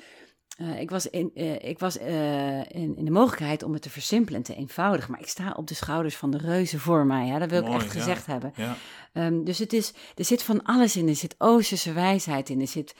Eh, 0.54 0.80
ik 0.80 0.90
was, 0.90 1.10
in, 1.10 1.30
eh, 1.34 1.68
ik 1.68 1.78
was 1.78 1.98
eh, 1.98 2.58
in, 2.58 2.96
in 2.96 3.04
de 3.04 3.10
mogelijkheid 3.10 3.62
om 3.62 3.72
het 3.72 3.82
te 3.82 3.90
versimpelen 3.90 4.38
en 4.38 4.46
te 4.46 4.54
eenvoudigen. 4.54 5.10
Maar 5.10 5.20
ik 5.20 5.28
sta 5.28 5.54
op 5.56 5.66
de 5.66 5.74
schouders 5.74 6.16
van 6.16 6.30
de 6.30 6.38
reuzen 6.38 6.78
voor 6.80 7.06
mij. 7.06 7.26
Ja? 7.26 7.38
Dat 7.38 7.50
wil 7.50 7.60
ik 7.66 7.72
echt 7.72 7.84
ja. 7.84 7.90
gezegd 7.90 8.26
hebben. 8.26 8.52
ja. 8.56 8.76
Ehm, 9.12 9.44
dus 9.44 9.58
het 9.58 9.72
is, 9.72 9.92
er 10.14 10.24
zit 10.24 10.42
van 10.42 10.62
alles 10.62 10.96
in. 10.96 11.08
Er 11.08 11.16
zit 11.16 11.34
Oosterse 11.38 11.92
wijsheid 11.92 12.48
in. 12.48 12.60
Er 12.60 12.66
zit 12.66 12.94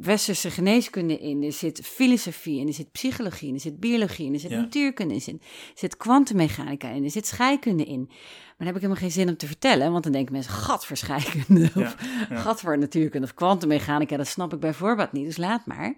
Westerse 0.00 0.50
geneeskunde 0.50 1.18
in. 1.18 1.42
Er 1.42 1.52
zit 1.52 1.80
filosofie 1.84 2.60
in. 2.60 2.66
Er 2.66 2.74
zit 2.74 2.92
psychologie 2.92 3.48
in. 3.48 3.54
Er 3.54 3.60
zit 3.60 3.80
biologie 3.80 4.26
in. 4.26 4.34
Er 4.34 4.40
zit 4.40 4.50
Ja. 4.50 4.60
natuurkunde 4.60 5.14
in. 5.14 5.40
Er 5.42 5.48
zit 5.74 5.96
kwantummechanica 5.96 6.88
in. 6.88 7.04
Er 7.04 7.10
zit 7.10 7.26
scheikunde 7.26 7.84
in. 7.84 8.04
Maar 8.06 8.16
daar 8.56 8.66
heb 8.66 8.76
ik 8.76 8.82
helemaal 8.82 9.02
geen 9.02 9.10
zin 9.10 9.28
om 9.28 9.36
te 9.36 9.46
vertellen. 9.46 9.92
Want 9.92 10.04
dan 10.04 10.12
denken 10.12 10.32
mensen, 10.32 10.52
gat 10.52 10.86
voor 10.86 10.96
scheikunde. 10.96 11.70
Of 11.74 11.96
gat 12.30 12.60
voor 12.60 12.78
natuurkunde. 12.78 13.26
Of 13.26 13.34
kwantummechanica. 13.34 14.16
Dat 14.16 14.26
snap 14.26 14.52
ik 14.52 14.60
bij 14.60 14.74
voorbaat 14.74 15.12
niet. 15.12 15.26
Dus 15.26 15.36
laat 15.36 15.66
maar. 15.66 15.94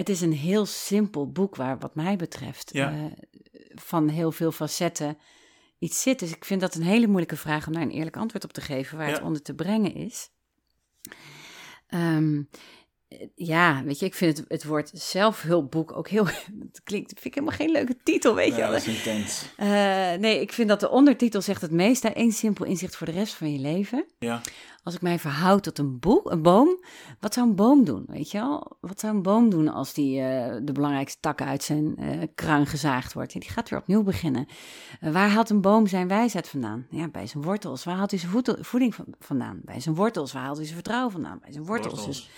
Het 0.00 0.08
is 0.08 0.20
een 0.20 0.32
heel 0.32 0.66
simpel 0.66 1.30
boek 1.32 1.56
waar, 1.56 1.78
wat 1.78 1.94
mij 1.94 2.16
betreft, 2.16 2.70
Ja. 2.72 2.90
eh, 2.90 3.04
van 3.74 4.08
heel 4.08 4.32
veel 4.32 4.52
facetten 4.52 5.18
iets 5.78 6.02
zit. 6.02 6.18
Dus 6.18 6.30
ik 6.30 6.44
vind 6.44 6.60
dat 6.60 6.74
een 6.74 6.82
hele 6.82 7.06
moeilijke 7.06 7.36
vraag 7.36 7.66
om 7.66 7.72
daar 7.72 7.82
een 7.82 7.90
eerlijk 7.90 8.16
antwoord 8.16 8.44
op 8.44 8.52
te 8.52 8.60
geven, 8.60 8.98
waar 8.98 9.08
het 9.08 9.22
onder 9.22 9.42
te 9.42 9.54
brengen 9.54 9.94
is. 9.94 10.30
Ehm, 11.86 12.42
eh, 13.08 13.18
ja, 13.34 13.82
weet 13.84 13.98
je, 13.98 14.06
ik 14.06 14.14
vind 14.14 14.36
het, 14.38 14.48
het 14.48 14.64
woord 14.64 14.90
zelfhulpboek 14.94 15.96
ook 15.96 16.08
heel. 16.08 16.26
Het 16.70 16.80
klinkt, 16.84 17.08
vind 17.12 17.24
ik 17.24 17.34
helemaal 17.34 17.56
geen 17.56 17.70
leuke 17.70 17.96
titel, 18.02 18.34
weet 18.34 18.54
je 18.54 18.60
wel. 18.60 18.70
dat 18.70 18.86
is 18.86 18.96
intens. 18.96 19.44
Eh, 19.56 19.68
nee, 20.12 20.40
ik 20.40 20.52
vind 20.52 20.68
dat 20.68 20.80
de 20.80 20.90
ondertitel 20.90 21.42
zegt 21.42 21.60
het 21.62 21.70
meest. 21.70 22.04
Eén 22.12 22.32
simpel 22.32 22.64
inzicht 22.64 22.96
voor 22.96 23.06
de 23.06 23.12
rest 23.12 23.34
van 23.34 23.52
je 23.52 23.58
leven. 23.58 24.04
Ja, 24.18 24.40
Als 24.82 24.94
ik 24.94 25.02
mij 25.02 25.18
verhoud 25.18 25.62
tot 25.62 25.78
een 25.78 25.98
boek, 25.98 26.30
een 26.30 26.42
boom, 26.42 26.84
wat 27.20 27.34
zou 27.34 27.48
een 27.48 27.54
boom 27.54 27.84
doen, 27.84 28.04
weet 28.06 28.30
je 28.30 28.38
wel? 28.38 28.76
Wat 28.80 29.00
zou 29.00 29.14
een 29.14 29.22
boom 29.22 29.50
doen 29.50 29.68
als 29.68 29.92
die 29.94 30.20
eh, 30.20 30.56
de 30.62 30.72
belangrijkste 30.72 31.20
takken 31.20 31.46
uit 31.46 31.62
zijn 31.62 31.96
eh 31.96 32.28
kruin 32.34 32.66
gezaagd 32.66 33.12
wordt? 33.12 33.32
Ja, 33.32 33.40
die 33.40 33.48
gaat 33.50 33.68
weer 33.68 33.78
opnieuw 33.78 34.02
beginnen. 34.02 34.46
Eh, 35.00 35.12
waar 35.12 35.28
haalt 35.30 35.50
een 35.50 35.60
boom 35.60 35.86
zijn 35.86 36.08
wijsheid 36.08 36.48
vandaan? 36.48 36.86
Ja, 36.90 37.08
bij 37.08 37.26
zijn 37.26 37.42
wortels. 37.44 37.84
Waar 37.84 37.96
haalt 37.96 38.10
hij 38.10 38.20
zijn 38.20 38.32
voeding 38.60 38.94
van- 38.94 39.14
vandaan? 39.18 39.60
Bij 39.64 39.80
zijn 39.80 39.94
wortels. 39.94 40.32
Waar 40.32 40.42
haalt 40.42 40.56
hij 40.56 40.64
zijn 40.64 40.76
vertrouwen 40.78 41.12
vandaan? 41.12 41.38
Bij 41.40 41.52
zijn 41.52 41.64
wortels. 41.64 41.94
Wortels. 41.94 42.16
Dus, 42.16 42.30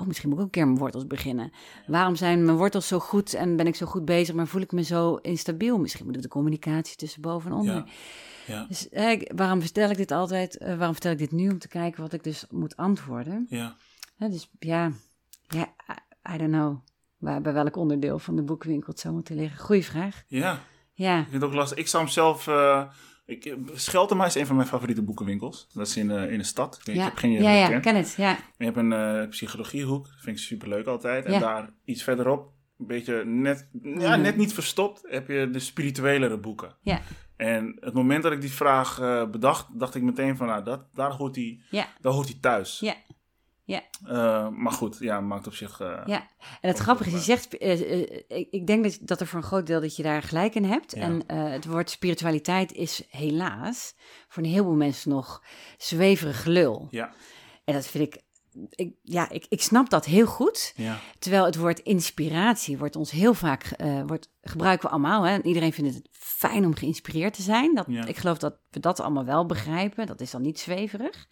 oh, 0.00 0.06
misschien 0.06 0.28
moet 0.28 0.38
ik 0.38 0.44
ook 0.44 0.54
een 0.54 0.60
keer 0.60 0.68
met 0.68 0.78
wortels 0.78 1.06
beginnen. 1.06 1.50
Waarom 1.86 2.16
zijn 2.16 2.44
mijn 2.44 2.56
wortels 2.56 2.86
zo 2.88 2.98
goed 2.98 3.34
en 3.34 3.56
ben 3.56 3.66
ik 3.66 3.74
zo 3.74 3.86
goed 3.86 4.04
bezig, 4.04 4.34
maar 4.34 4.46
voel 4.46 4.62
ik 4.62 4.72
me 4.72 4.82
zo 4.82 5.14
instabiel? 5.14 5.78
Misschien 5.78 6.06
moet 6.06 6.16
ik 6.16 6.22
de 6.22 6.28
communicatie 6.28 6.96
tussen 6.96 7.20
boven 7.22 7.50
en 7.50 7.56
onder. 7.56 7.74
ja, 7.74 7.84
ja, 8.46 8.64
Dus 8.68 8.88
eh, 8.88 9.20
waarom 9.34 9.60
vertel 9.60 9.90
ik 9.90 9.96
dit 9.96 10.10
altijd? 10.10 10.56
eh, 10.58 10.68
waarom 10.76 10.92
vertel 10.92 11.12
ik 11.12 11.18
dit 11.18 11.32
nu? 11.32 11.48
Om 11.50 11.58
te 11.58 11.68
kijken 11.68 12.02
wat 12.02 12.12
ik 12.12 12.24
dus 12.24 12.44
moet 12.50 12.76
antwoorden. 12.76 13.46
ja. 13.48 13.76
Hè, 14.16 14.28
dus 14.28 14.50
ja, 14.58 14.92
ja 15.48 15.72
I, 15.90 16.34
I 16.34 16.38
don't 16.38 16.52
know. 16.52 16.76
Waar, 17.18 17.40
bij 17.40 17.52
welk 17.52 17.76
onderdeel 17.76 18.18
van 18.18 18.36
de 18.36 18.42
boekwinkel 18.42 18.92
het 18.92 19.00
zou 19.00 19.14
moeten 19.14 19.36
liggen. 19.36 19.58
Goeie 19.64 19.84
vraag. 19.84 20.22
Ja, 20.26 20.60
Ja, 20.92 21.16
ik 21.18 21.22
vind 21.28 21.42
het 21.42 21.50
ook 21.50 21.56
lastig. 21.56 21.78
Ik 21.78 21.86
zou 21.88 22.02
hem 22.04 22.12
zelf... 22.12 22.46
eh 22.46 22.82
ik, 23.26 23.54
Scheltema 23.74 24.26
is 24.26 24.34
een 24.34 24.46
van 24.46 24.56
mijn 24.56 24.68
favoriete 24.68 25.02
boekenwinkels. 25.02 25.68
Dat 25.72 25.86
is 25.86 25.96
in, 25.96 26.10
eh, 26.10 26.30
in 26.32 26.38
de 26.38 26.44
stad. 26.44 26.80
Ik, 26.84 26.86
ja, 26.86 26.92
ik 26.92 27.00
heb 27.00 27.16
geen 27.16 27.30
idee 27.30 27.42
ja, 27.44 27.68
ja, 27.68 27.80
ken 27.80 27.96
het. 27.96 28.14
Ja, 28.16 28.38
Je 28.58 28.64
hebt 28.64 28.76
een 28.76 28.92
eh, 28.92 29.28
psychologiehoek. 29.28 30.04
Dat 30.04 30.14
vind 30.20 30.36
ik 30.36 30.42
superleuk 30.42 30.86
altijd. 30.86 31.24
En 31.24 31.32
Ja. 31.32 31.38
daar 31.38 31.70
iets 31.84 32.02
verderop, 32.02 32.52
een 32.78 32.86
beetje 32.86 33.24
net, 33.24 33.68
ja, 33.82 33.90
Mhm. 34.10 34.20
net 34.20 34.36
niet 34.36 34.52
verstopt, 34.54 35.02
heb 35.08 35.28
je 35.28 35.50
de 35.50 35.58
spirituelere 35.58 36.38
boeken. 36.38 36.76
ja, 36.80 37.00
En 37.36 37.76
het 37.80 37.94
moment 37.94 38.22
dat 38.22 38.32
ik 38.32 38.40
die 38.40 38.52
vraag 38.52 39.00
eh, 39.00 39.24
bedacht, 39.30 39.66
dacht 39.78 39.94
ik 39.94 40.02
meteen 40.02 40.36
van, 40.36 40.46
nou, 40.46 40.64
dat, 40.64 40.80
daar, 40.94 41.10
hoort 41.12 41.36
hij, 41.36 41.60
ja, 41.70 41.86
daar 42.00 42.12
hoort 42.12 42.28
hij 42.28 42.38
thuis. 42.40 42.78
ja. 42.80 42.94
ja. 43.64 43.82
Eh, 44.06 44.48
maar 44.48 44.72
goed, 44.72 44.96
ja, 45.00 45.20
maakt 45.20 45.46
op 45.46 45.54
zich... 45.54 45.80
eh, 45.80 46.02
Ja, 46.06 46.26
en 46.60 46.68
het 46.68 46.78
grappige 46.78 47.08
is, 47.10 47.14
je 47.16 47.22
zegt, 47.22 47.62
ik, 48.32 48.48
ik 48.50 48.66
denk 48.66 48.82
dat, 48.84 48.98
dat 49.00 49.20
er 49.20 49.26
voor 49.26 49.38
een 49.38 49.44
groot 49.44 49.66
deel 49.66 49.80
dat 49.80 49.96
je 49.96 50.02
daar 50.02 50.22
gelijk 50.22 50.54
in 50.54 50.64
hebt. 50.64 50.94
Ja. 50.96 51.02
En 51.02 51.22
het 51.50 51.64
woord 51.66 51.90
spiritualiteit 51.90 52.72
is 52.72 53.02
helaas 53.10 53.94
voor 54.28 54.42
een 54.42 54.48
heleboel 54.48 54.74
mensen 54.74 55.10
nog 55.10 55.42
zweverig 55.76 56.42
gelul. 56.42 56.86
Ja, 56.90 57.12
En 57.64 57.74
dat 57.74 57.86
vind 57.86 58.14
ik, 58.14 58.22
ik 58.70 58.92
ja, 59.02 59.28
ik, 59.30 59.46
ik 59.48 59.62
snap 59.62 59.90
dat 59.90 60.04
heel 60.04 60.26
goed. 60.26 60.72
ja, 60.76 60.98
Terwijl 61.18 61.44
het 61.44 61.56
woord 61.56 61.78
inspiratie 61.78 62.78
wordt 62.78 62.96
ons 62.96 63.10
heel 63.10 63.34
vaak, 63.34 63.64
eh, 63.64 64.02
wordt, 64.06 64.28
gebruiken 64.42 64.86
we 64.88 64.92
allemaal. 64.94 65.22
Hè? 65.22 65.42
Iedereen 65.42 65.72
vindt 65.72 65.94
het 65.94 66.08
fijn 66.12 66.64
om 66.64 66.74
geïnspireerd 66.74 67.34
te 67.34 67.42
zijn. 67.42 67.74
Dat, 67.74 67.84
Ja. 67.88 68.04
Ik 68.06 68.16
geloof 68.16 68.38
dat 68.38 68.58
we 68.70 68.80
dat 68.80 69.00
allemaal 69.00 69.24
wel 69.24 69.46
begrijpen. 69.46 70.06
Dat 70.06 70.20
is 70.20 70.30
dan 70.30 70.42
niet 70.42 70.60
zweverig. 70.60 71.26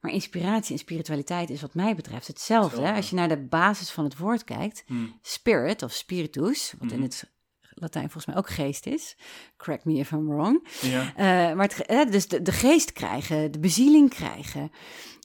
Maar 0.00 0.12
inspiratie 0.12 0.72
en 0.72 0.78
spiritualiteit 0.78 1.50
is 1.50 1.60
wat 1.60 1.74
mij 1.74 1.94
betreft 1.94 2.26
hetzelfde. 2.26 2.80
Hè? 2.82 2.92
Als 2.92 3.10
je 3.10 3.16
naar 3.16 3.28
de 3.28 3.46
basis 3.46 3.90
van 3.90 4.04
het 4.04 4.16
woord 4.18 4.44
kijkt, 4.44 4.82
Hm. 4.86 4.94
spirit 5.22 5.82
of 5.82 5.92
spiritus, 5.92 6.74
wat 6.78 6.90
in 6.90 6.96
Mhm. 6.96 7.06
het 7.06 7.30
Latijn 7.74 8.04
volgens 8.04 8.26
mij 8.26 8.36
ook 8.36 8.48
geest 8.50 8.86
is. 8.86 9.16
Correct 9.56 9.84
me 9.84 9.94
if 9.94 10.10
I'm 10.10 10.28
wrong. 10.28 10.68
ja, 10.80 11.12
Eh, 11.16 11.56
maar 11.56 11.70
het, 11.86 12.12
dus 12.12 12.28
de, 12.28 12.42
de 12.42 12.52
geest 12.52 12.92
krijgen, 12.92 13.52
de 13.52 13.58
bezieling 13.58 14.10
krijgen. 14.10 14.70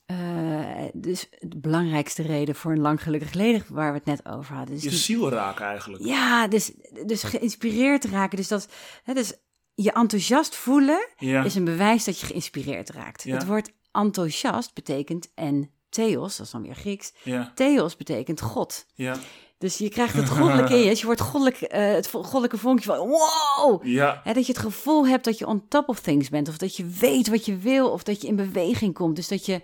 Eh, 0.08 0.86
dus 0.94 1.28
de 1.40 1.58
belangrijkste 1.58 2.22
reden 2.22 2.56
voor 2.56 2.72
een 2.72 2.80
lang 2.80 3.04
gelukkig 3.04 3.34
leven 3.34 3.76
waar 3.76 3.92
we 3.92 3.98
het 3.98 4.06
net 4.08 4.36
over 4.36 4.56
hadden. 4.56 4.74
Dus 4.76 4.84
je 4.84 4.90
die- 4.90 4.98
ziel 4.98 5.30
raken 5.30 5.66
eigenlijk. 5.66 6.04
ja, 6.06 6.48
dus, 6.48 6.72
dus 7.06 7.24
geïnspireerd 7.24 8.06
raken. 8.06 8.38
Dus, 8.38 8.48
dat, 8.48 8.68
hè, 9.04 9.14
dus 9.14 9.34
je 9.76 9.92
enthousiast 9.92 10.56
voelen 10.56 11.08
Ja, 11.18 11.44
is 11.44 11.56
een 11.56 11.64
bewijs 11.64 12.04
dat 12.04 12.20
je 12.20 12.26
geïnspireerd 12.26 12.90
raakt. 12.90 13.24
Ja. 13.24 13.34
Het 13.34 13.46
woord 13.46 13.72
enthousiast 13.92 14.74
betekent 14.74 15.32
en 15.36 15.72
theos, 15.90 16.38
dat 16.38 16.46
is 16.46 16.52
dan 16.52 16.62
weer 16.62 16.76
Grieks. 16.76 17.14
ja, 17.24 17.52
Theos 17.56 17.96
betekent 17.96 18.42
God. 18.42 18.86
ja, 18.94 19.16
Dus 19.58 19.78
je 19.78 19.90
krijgt 19.90 20.14
het 20.14 20.30
goddelijke 20.30 20.74
in 20.74 20.80
je. 20.84 20.90
Dus 20.90 21.00
je 21.00 21.06
wordt 21.06 21.22
goddelijk, 21.22 21.62
eh, 21.62 21.92
het 21.92 22.08
goddelijke 22.08 22.58
vonkje 22.58 22.86
van 22.86 22.98
wow! 23.08 23.86
ja, 23.86 24.22
dat 24.24 24.46
je 24.46 24.52
het 24.54 24.62
gevoel 24.62 25.08
hebt 25.08 25.26
dat 25.26 25.38
je 25.38 25.48
on 25.48 25.68
top 25.68 25.90
of 25.90 26.00
things 26.00 26.30
bent. 26.30 26.48
Of 26.50 26.58
dat 26.58 26.76
je 26.78 26.86
weet 26.86 27.28
wat 27.28 27.46
je 27.46 27.58
wil. 27.58 27.90
Of 27.90 28.04
dat 28.04 28.22
je 28.22 28.28
in 28.28 28.36
beweging 28.36 28.94
komt. 28.94 29.16
Dus 29.16 29.28
dat 29.28 29.46
je 29.46 29.62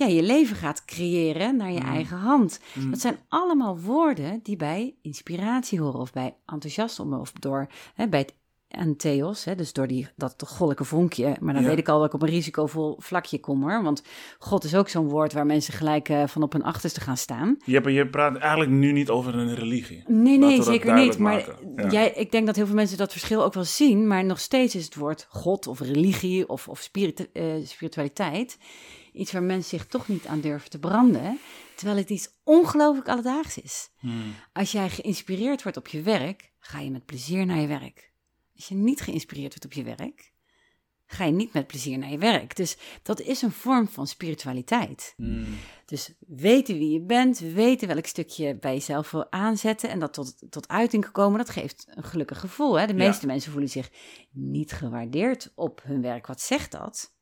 ja, 0.00 0.06
je 0.14 0.22
leven 0.22 0.56
gaat 0.56 0.84
creëren 0.84 1.56
naar 1.56 1.72
je 1.72 1.80
Mm. 1.80 1.86
eigen 1.88 2.16
hand. 2.16 2.60
Mm. 2.74 2.90
Dat 2.90 3.00
zijn 3.00 3.18
allemaal 3.28 3.78
woorden 3.78 4.40
die 4.42 4.56
bij 4.56 4.94
inspiratie 5.02 5.80
horen. 5.80 6.00
Of 6.00 6.12
bij 6.12 6.34
enthousiasme. 6.46 7.18
Of 7.18 7.32
door, 7.32 7.66
hè, 7.94 8.08
bij 8.08 8.20
het 8.20 8.34
en 8.68 8.96
theos, 8.96 9.44
hè, 9.44 9.54
dus 9.54 9.72
door 9.72 9.86
die, 9.86 10.08
dat 10.16 10.42
goddelijke 10.46 10.84
vonkje. 10.84 11.36
Maar 11.40 11.54
dan 11.54 11.62
Ja. 11.62 11.68
weet 11.68 11.78
ik 11.78 11.88
al 11.88 11.98
dat 11.98 12.06
ik 12.06 12.14
op 12.14 12.22
een 12.22 12.28
risicovol 12.28 12.96
vlakje 12.98 13.40
kom 13.40 13.62
hoor. 13.62 13.82
Want 13.82 14.02
God 14.38 14.64
is 14.64 14.74
ook 14.74 14.88
zo'n 14.88 15.08
woord 15.08 15.32
waar 15.32 15.46
mensen 15.46 15.72
gelijk 15.72 16.08
eh, 16.08 16.26
van 16.26 16.42
op 16.42 16.52
hun 16.52 16.62
achterste 16.62 17.00
gaan 17.00 17.16
staan. 17.16 17.56
Je, 17.64 17.72
hebt- 17.74 17.88
je 17.90 18.08
praat 18.08 18.36
eigenlijk 18.36 18.70
nu 18.70 18.92
niet 18.92 19.08
over 19.08 19.34
een 19.34 19.54
religie. 19.54 20.02
Nee, 20.06 20.38
Laten 20.38 20.48
nee, 20.56 20.62
zeker 20.62 20.94
niet. 20.94 21.18
Maar. 21.18 21.56
Ja. 21.76 21.88
jij, 21.90 22.10
ik 22.12 22.32
denk 22.32 22.46
dat 22.46 22.56
heel 22.56 22.66
veel 22.66 22.74
mensen 22.74 22.98
dat 22.98 23.12
verschil 23.12 23.44
ook 23.44 23.54
wel 23.54 23.64
zien. 23.64 24.06
Maar 24.06 24.24
nog 24.24 24.40
steeds 24.40 24.74
is 24.74 24.84
het 24.84 24.94
woord 24.94 25.26
God 25.30 25.66
of 25.66 25.80
religie 25.80 26.48
of, 26.48 26.68
of 26.68 26.80
spiritu- 26.80 27.28
eh, 27.32 27.44
spiritualiteit 27.64 28.58
iets 29.12 29.32
waar 29.32 29.42
mensen 29.42 29.78
zich 29.78 29.86
toch 29.86 30.08
niet 30.08 30.26
aan 30.26 30.40
durven 30.40 30.70
te 30.70 30.78
branden. 30.78 31.38
Terwijl 31.76 31.98
het 31.98 32.10
iets 32.10 32.28
ongelooflijk 32.44 33.08
alledaags 33.08 33.58
is. 33.58 33.90
Hmm. 33.98 34.34
Als 34.52 34.72
jij 34.72 34.90
geïnspireerd 34.90 35.62
wordt 35.62 35.78
op 35.78 35.88
je 35.88 36.02
werk, 36.02 36.52
ga 36.58 36.80
je 36.80 36.90
met 36.90 37.06
plezier 37.06 37.46
naar 37.46 37.60
je 37.60 37.66
werk. 37.66 38.12
Als 38.56 38.68
je 38.68 38.74
niet 38.74 39.00
geïnspireerd 39.00 39.48
wordt 39.48 39.64
op 39.64 39.72
je 39.72 39.82
werk, 39.96 40.32
ga 41.06 41.24
je 41.24 41.32
niet 41.32 41.52
met 41.52 41.66
plezier 41.66 41.98
naar 41.98 42.10
je 42.10 42.18
werk. 42.18 42.56
Dus 42.56 42.76
dat 43.02 43.20
is 43.20 43.42
een 43.42 43.52
vorm 43.52 43.88
van 43.88 44.06
spiritualiteit. 44.06 45.12
Hmm. 45.16 45.46
Dus 45.86 46.12
weten 46.26 46.78
wie 46.78 46.90
je 46.90 47.00
bent, 47.00 47.38
weten 47.38 47.88
welk 47.88 48.06
stukje 48.06 48.46
je 48.46 48.56
bij 48.58 48.72
jezelf 48.72 49.10
wil 49.10 49.32
aanzetten 49.32 49.90
en 49.90 49.98
dat 49.98 50.12
tot, 50.12 50.34
tot 50.50 50.68
uiting 50.68 51.10
komen, 51.10 51.38
dat 51.38 51.50
geeft 51.50 51.86
een 51.88 52.04
gelukkig 52.04 52.40
gevoel. 52.40 52.78
Hè? 52.78 52.86
De 52.86 52.92
Ja. 52.92 52.98
meeste 53.06 53.26
mensen 53.26 53.52
voelen 53.52 53.70
zich 53.70 53.90
niet 54.30 54.72
gewaardeerd 54.72 55.52
op 55.54 55.80
hun 55.84 56.02
werk. 56.02 56.26
Wat 56.26 56.40
zegt 56.40 56.72
dat? 56.72 57.14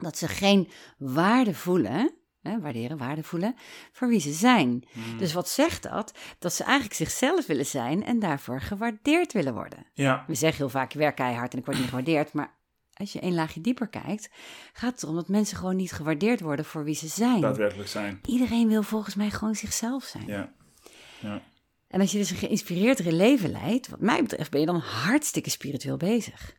Dat 0.00 0.18
ze 0.18 0.28
geen 0.28 0.68
waarde 0.98 1.54
voelen, 1.54 2.10
hè, 2.42 2.60
waarderen, 2.60 2.96
waarde 2.96 3.22
voelen, 3.22 3.54
voor 3.92 4.08
wie 4.08 4.20
ze 4.20 4.32
zijn. 4.32 4.84
Hmm. 4.92 5.18
Dus 5.18 5.32
wat 5.32 5.48
zegt 5.48 5.82
dat? 5.82 6.12
Dat 6.38 6.52
ze 6.52 6.62
eigenlijk 6.62 6.94
zichzelf 6.94 7.46
willen 7.46 7.66
zijn 7.66 8.04
en 8.04 8.18
daarvoor 8.18 8.60
gewaardeerd 8.60 9.32
willen 9.32 9.54
worden. 9.54 9.86
Ja, 9.92 10.24
We 10.26 10.34
zeggen 10.34 10.58
heel 10.58 10.68
vaak, 10.68 10.92
ik 10.92 10.98
werk 10.98 11.16
keihard 11.16 11.52
en 11.52 11.58
ik 11.58 11.64
word 11.64 11.78
niet 11.78 11.88
gewaardeerd, 11.88 12.32
maar 12.32 12.54
als 12.94 13.12
je 13.12 13.22
een 13.22 13.34
laagje 13.34 13.60
dieper 13.60 13.88
kijkt, 13.88 14.30
gaat 14.72 14.92
het 14.92 15.02
erom 15.02 15.14
dat 15.14 15.28
mensen 15.28 15.56
gewoon 15.56 15.76
niet 15.76 15.92
gewaardeerd 15.92 16.40
worden 16.40 16.64
voor 16.64 16.84
wie 16.84 16.94
ze 16.94 17.08
zijn. 17.08 17.40
daadwerkelijk 17.40 17.88
zijn. 17.88 18.20
Iedereen 18.26 18.68
wil 18.68 18.82
volgens 18.82 19.14
mij 19.14 19.30
gewoon 19.30 19.54
zichzelf 19.54 20.04
zijn. 20.04 20.26
Ja. 20.26 20.52
ja. 21.20 21.42
En 21.88 22.00
als 22.00 22.12
je 22.12 22.18
dus 22.18 22.30
een 22.30 22.36
geïnspireerdere 22.36 23.12
leven 23.12 23.50
leidt, 23.50 23.88
wat 23.88 24.00
mij 24.00 24.22
betreft, 24.22 24.50
ben 24.50 24.60
je 24.60 24.66
dan 24.66 24.80
hartstikke 24.80 25.50
spiritueel 25.50 25.96
bezig. 25.96 26.56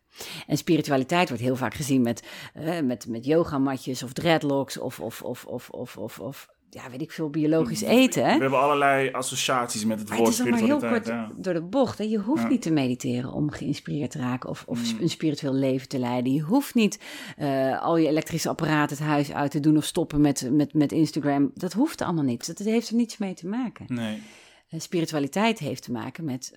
En 0.48 0.58
spiritualiteit 0.58 1.28
wordt 1.28 1.44
heel 1.44 1.56
vaak 1.56 1.74
gezien 1.74 2.02
met, 2.02 2.24
eh, 2.54 2.80
met, 2.80 3.08
met 3.08 3.26
yogamatjes 3.26 4.04
of 4.04 4.14
dreadlocks 4.14 4.78
of, 4.80 5.00
of, 5.00 5.22
of, 5.22 5.46
of, 5.46 5.70
of, 5.70 5.98
of, 5.98 6.20
of 6.20 6.56
ja, 6.70 6.90
weet 6.90 7.02
ik 7.02 7.12
veel, 7.12 7.30
biologisch 7.30 7.82
eten. 7.82 8.24
We 8.24 8.30
Hè? 8.30 8.38
hebben 8.38 8.60
allerlei 8.60 9.12
associaties 9.12 9.86
met 9.86 10.00
het 10.00 10.10
Maar 10.10 10.18
het 10.18 10.26
woord 10.28 10.40
is 10.40 10.50
maar 10.52 10.60
heel 10.60 10.78
spiritualiteit. 10.78 11.26
kort 11.28 11.36
ja. 11.38 11.42
door 11.44 11.54
de 11.54 11.62
bocht. 11.62 11.98
Hè? 11.98 12.04
Je 12.04 12.18
hoeft 12.18 12.42
Ja. 12.42 12.48
niet 12.48 12.62
te 12.62 12.72
mediteren 12.72 13.32
om 13.32 13.52
geïnspireerd 13.52 14.12
te 14.12 14.18
raken 14.18 14.50
of, 14.50 14.64
of 14.68 14.94
Mm. 14.94 15.02
een 15.02 15.10
spiritueel 15.10 15.54
leven 15.54 15.88
te 15.88 16.00
leiden. 16.00 16.34
Je 16.34 16.42
hoeft 16.42 16.74
niet 16.76 17.00
eh, 17.38 17.82
al 17.82 17.98
je 17.98 18.08
elektrische 18.08 18.50
apparaten 18.50 18.98
het 18.98 19.06
huis 19.06 19.32
uit 19.32 19.52
te 19.52 19.60
doen 19.60 19.78
of 19.78 19.86
stoppen 19.86 20.22
met, 20.22 20.50
met, 20.52 20.74
met 20.74 20.92
Instagram. 20.92 21.52
Dat 21.54 21.74
hoeft 21.74 22.02
allemaal 22.02 22.24
niet. 22.24 22.48
Dat 22.58 22.58
heeft 22.68 22.90
er 22.90 22.96
niets 22.96 23.18
mee 23.18 23.34
te 23.34 23.48
maken. 23.48 23.86
Nee. 23.88 24.22
Eh, 24.70 24.80
spiritualiteit 24.80 25.60
heeft 25.60 25.84
te 25.84 25.92
maken 25.92 26.26
met 26.26 26.52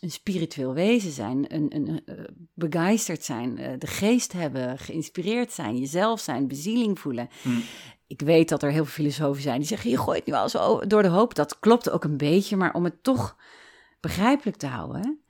een 0.00 0.10
spiritueel 0.10 0.74
wezen 0.74 1.10
zijn, 1.10 1.54
een, 1.54 1.74
een, 1.74 2.04
eh, 2.04 2.24
begeisterd 2.54 3.24
zijn, 3.24 3.58
eh, 3.58 3.78
de 3.78 3.86
geest 3.86 4.32
hebben, 4.32 4.78
geïnspireerd 4.78 5.52
zijn, 5.52 5.78
jezelf 5.78 6.20
zijn, 6.20 6.48
bezieling 6.48 6.98
voelen. 6.98 7.28
Hm. 7.42 7.48
Ik 8.06 8.20
weet 8.20 8.48
dat 8.48 8.62
er 8.62 8.70
heel 8.70 8.84
veel 8.84 9.04
filosofen 9.04 9.42
zijn 9.42 9.58
die 9.58 9.68
zeggen, 9.68 9.90
je 9.90 9.98
gooit 9.98 10.26
nu 10.26 10.32
al 10.32 10.48
zo 10.48 10.86
door 10.86 11.02
de 11.02 11.08
hoop. 11.08 11.34
Dat 11.34 11.58
klopt 11.58 11.90
ook 11.90 12.04
een 12.04 12.16
beetje, 12.16 12.56
maar 12.56 12.74
om 12.74 12.84
het 12.84 13.02
toch 13.02 13.36
begrijpelijk 14.00 14.56
te 14.56 14.66
houden, 14.66 15.20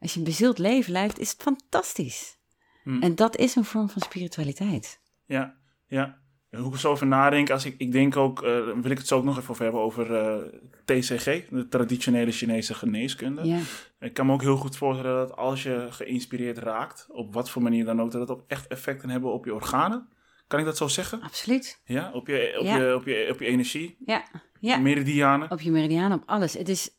als 0.00 0.12
je 0.12 0.18
een 0.18 0.24
bezield 0.24 0.58
leven 0.58 0.92
leidt, 0.92 1.18
is 1.18 1.30
het 1.30 1.42
fantastisch. 1.42 2.38
Hm. 2.82 3.02
En 3.02 3.14
dat 3.14 3.36
is 3.36 3.54
een 3.54 3.64
vorm 3.64 3.88
van 3.88 4.02
spiritualiteit. 4.02 5.00
Ja, 5.26 5.56
ja. 5.86 6.21
En 6.52 6.60
Hoe 6.60 6.72
ik 6.72 6.78
zo 6.78 6.90
over 6.90 7.06
nadenk, 7.06 7.50
als 7.50 7.64
ik, 7.64 7.74
ik 7.78 7.92
denk 7.92 8.16
ook, 8.16 8.42
eh, 8.42 8.58
wil 8.82 8.90
ik 8.90 8.98
het 8.98 9.06
zo 9.06 9.16
ook 9.16 9.24
nog 9.24 9.38
even 9.38 9.50
over 9.50 9.62
hebben 9.64 9.80
over 9.80 10.14
eh, 10.14 10.36
TCG, 10.84 11.48
de 11.48 11.66
traditionele 11.68 12.30
Chinese 12.30 12.74
geneeskunde. 12.74 13.58
Ik 14.00 14.14
kan 14.14 14.26
me 14.26 14.32
ook 14.32 14.42
heel 14.42 14.56
goed 14.56 14.76
voorstellen 14.76 15.16
dat 15.16 15.36
als 15.36 15.62
je 15.62 15.86
geïnspireerd 15.90 16.58
raakt, 16.58 17.06
op 17.10 17.34
wat 17.34 17.50
voor 17.50 17.62
manier 17.62 17.84
dan 17.84 18.00
ook, 18.00 18.10
dat 18.10 18.20
het 18.20 18.30
ook 18.30 18.44
echt 18.46 18.66
effect 18.66 19.00
kan 19.00 19.10
hebben 19.10 19.32
op 19.32 19.44
je 19.44 19.54
organen. 19.54 20.08
Kan 20.46 20.58
ik 20.58 20.64
dat 20.64 20.76
zo 20.76 20.88
zeggen? 20.88 21.20
absoluut. 21.22 21.80
Ja, 21.84 22.10
op 22.12 22.26
je, 22.26 22.56
op 22.58 22.64
Ja. 22.64 22.76
je, 22.76 22.94
op 22.94 23.04
je, 23.04 23.28
op 23.32 23.40
je 23.40 23.46
energie, 23.46 23.96
Ja, 24.06 24.24
ja. 24.60 24.76
meridianen. 24.76 25.50
Op 25.50 25.60
je 25.60 25.70
meridiaan, 25.70 26.12
op 26.12 26.22
alles. 26.26 26.54
Het 26.54 26.68
is 26.68 26.90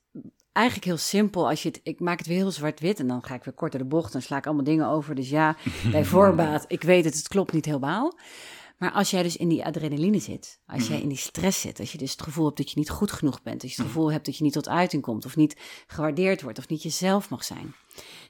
eigenlijk 0.51 0.87
heel 0.87 0.97
simpel. 0.97 1.49
Als 1.49 1.61
je 1.63 1.69
het, 1.69 1.79
ik 1.83 1.99
maak 1.99 2.17
het 2.17 2.27
weer 2.27 2.37
heel 2.37 2.51
zwart-wit 2.51 2.99
en 2.99 3.07
dan 3.07 3.23
ga 3.23 3.35
ik 3.35 3.43
weer 3.43 3.53
kort 3.53 3.71
door 3.71 3.81
de 3.81 3.87
bocht. 3.87 4.11
Dan 4.11 4.21
sla 4.21 4.37
ik 4.37 4.45
allemaal 4.45 4.63
dingen 4.63 4.87
over. 4.87 5.15
Dus 5.15 5.29
ja, 5.29 5.55
bij 5.91 6.05
voorbaat, 6.15 6.65
ik 6.67 6.81
weet 6.83 7.05
het, 7.05 7.15
het 7.15 7.27
klopt 7.27 7.53
niet 7.53 7.65
helemaal. 7.65 8.17
Maar 8.83 8.91
als 8.91 9.09
jij 9.09 9.23
dus 9.23 9.37
in 9.37 9.47
die 9.49 9.65
adrenaline 9.65 10.19
zit, 10.19 10.59
als 10.65 10.87
jij 10.87 11.01
in 11.01 11.07
die 11.07 11.17
stress 11.17 11.61
zit, 11.61 11.79
als 11.79 11.91
je 11.91 11.97
dus 11.97 12.11
het 12.11 12.21
gevoel 12.21 12.45
hebt 12.45 12.57
dat 12.57 12.71
je 12.71 12.79
niet 12.79 12.89
goed 12.89 13.11
genoeg 13.11 13.41
bent, 13.41 13.63
als 13.63 13.71
je 13.75 13.81
het 13.81 13.91
gevoel 13.91 14.11
hebt 14.11 14.25
dat 14.25 14.37
je 14.37 14.43
niet 14.43 14.53
tot 14.53 14.69
uiting 14.69 15.01
komt, 15.03 15.25
of 15.25 15.35
niet 15.35 15.55
gewaardeerd 15.87 16.41
wordt, 16.41 16.57
of 16.57 16.67
niet 16.67 16.83
jezelf 16.83 17.29
mag 17.29 17.43
zijn. 17.43 17.73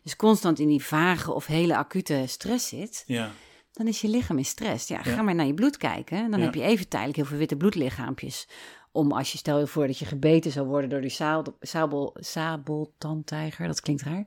Dus 0.03 0.15
constant 0.15 0.59
in 0.59 0.67
die 0.67 0.83
vage 0.83 1.31
of 1.33 1.45
hele 1.45 1.75
acute 1.77 2.23
stress 2.27 2.67
zit, 2.67 3.03
Ja, 3.07 3.31
dan 3.71 3.87
is 3.87 4.01
je 4.01 4.07
lichaam 4.07 4.37
in 4.37 4.45
stress. 4.45 4.87
Ja, 4.87 5.01
ga 5.03 5.21
maar 5.21 5.35
naar 5.35 5.45
je 5.45 5.53
bloed 5.53 5.77
kijken. 5.77 6.31
Dan 6.31 6.39
Ja. 6.39 6.45
heb 6.45 6.55
je 6.55 6.61
even 6.61 6.87
tijdelijk 6.87 7.17
heel 7.17 7.25
veel 7.27 7.37
witte 7.37 7.55
bloedlichaampjes. 7.57 8.47
Om 8.95 9.11
als 9.11 9.31
je 9.31 9.37
stel 9.37 9.59
je 9.59 9.67
voor 9.67 9.87
dat 9.87 9.97
je 9.97 10.05
gebeten 10.05 10.51
zou 10.51 10.67
worden 10.67 10.89
door 10.89 11.01
die 11.01 11.09
sabel, 11.09 11.55
sabel, 11.59 12.15
sabeltandtijger, 12.19 13.67
dat 13.67 13.81
klinkt 13.81 14.01
raar. 14.01 14.25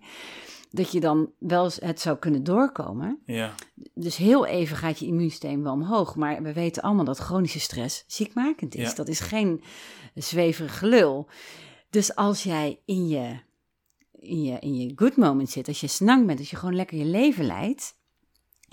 Dat 0.70 0.92
je 0.92 1.00
dan 1.00 1.30
wel 1.38 1.64
eens 1.64 1.78
het 1.80 2.00
zou 2.00 2.18
kunnen 2.18 2.44
doorkomen. 2.44 3.18
ja, 3.24 3.54
Dus 3.94 4.16
heel 4.16 4.46
even 4.46 4.76
gaat 4.76 4.98
je 4.98 5.06
immuunsysteem 5.06 5.62
wel 5.62 5.72
omhoog. 5.72 6.16
Maar 6.16 6.42
we 6.42 6.52
weten 6.52 6.82
allemaal 6.82 7.04
dat 7.04 7.18
chronische 7.18 7.60
stress 7.60 8.04
ziekmakend 8.06 8.74
is. 8.74 8.88
Ja. 8.88 8.94
Dat 8.94 9.08
is 9.08 9.20
geen 9.20 9.62
zweverig 10.14 10.78
gelul. 10.78 11.28
Dus 11.90 12.14
als 12.14 12.42
jij 12.42 12.80
in 12.84 13.08
je, 13.08 13.38
in, 14.12 14.42
je, 14.42 14.58
in 14.58 14.74
je 14.74 14.92
good 14.96 15.16
moment 15.16 15.50
zit, 15.50 15.68
als 15.68 15.80
je 15.80 15.86
snang 15.86 16.26
bent, 16.26 16.38
als 16.38 16.50
je 16.50 16.56
gewoon 16.56 16.74
lekker 16.74 16.98
je 16.98 17.04
leven 17.04 17.44
leidt, 17.44 17.95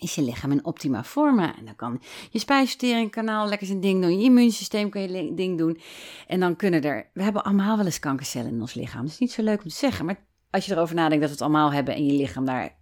is 0.04 0.16
je 0.16 0.22
lichaam 0.22 0.52
in 0.52 0.66
optima 0.66 1.04
forma. 1.04 1.58
En 1.58 1.66
dan 1.66 1.76
kan 1.76 2.02
je 2.32 2.40
spijsverteringskanaal 2.40 3.48
lekker 3.48 3.68
zijn 3.68 3.80
ding 3.80 4.02
doen, 4.02 4.18
je 4.20 4.24
immuunsysteem 4.26 4.90
kan 4.90 5.02
je 5.02 5.34
ding 5.34 5.58
doen. 5.58 5.80
En 6.28 6.40
dan 6.40 6.56
kunnen 6.56 6.82
er, 6.82 7.10
we 7.14 7.24
hebben 7.24 7.44
allemaal 7.44 7.78
wel 7.78 7.86
eens 7.86 8.00
kankercellen 8.00 8.52
in 8.52 8.62
ons 8.62 8.74
lichaam. 8.74 9.02
Dat 9.02 9.12
is 9.12 9.20
niet 9.20 9.32
zo 9.32 9.44
leuk 9.44 9.64
om 9.64 9.70
te 9.70 9.76
zeggen, 9.76 10.06
maar 10.06 10.26
als 10.50 10.66
je 10.66 10.72
erover 10.72 10.96
nadenkt 10.96 11.20
dat 11.20 11.30
we 11.30 11.36
het 11.36 11.42
allemaal 11.44 11.74
hebben 11.74 11.96
en 11.96 12.06
je 12.06 12.14
lichaam 12.14 12.46
daar 12.46 12.76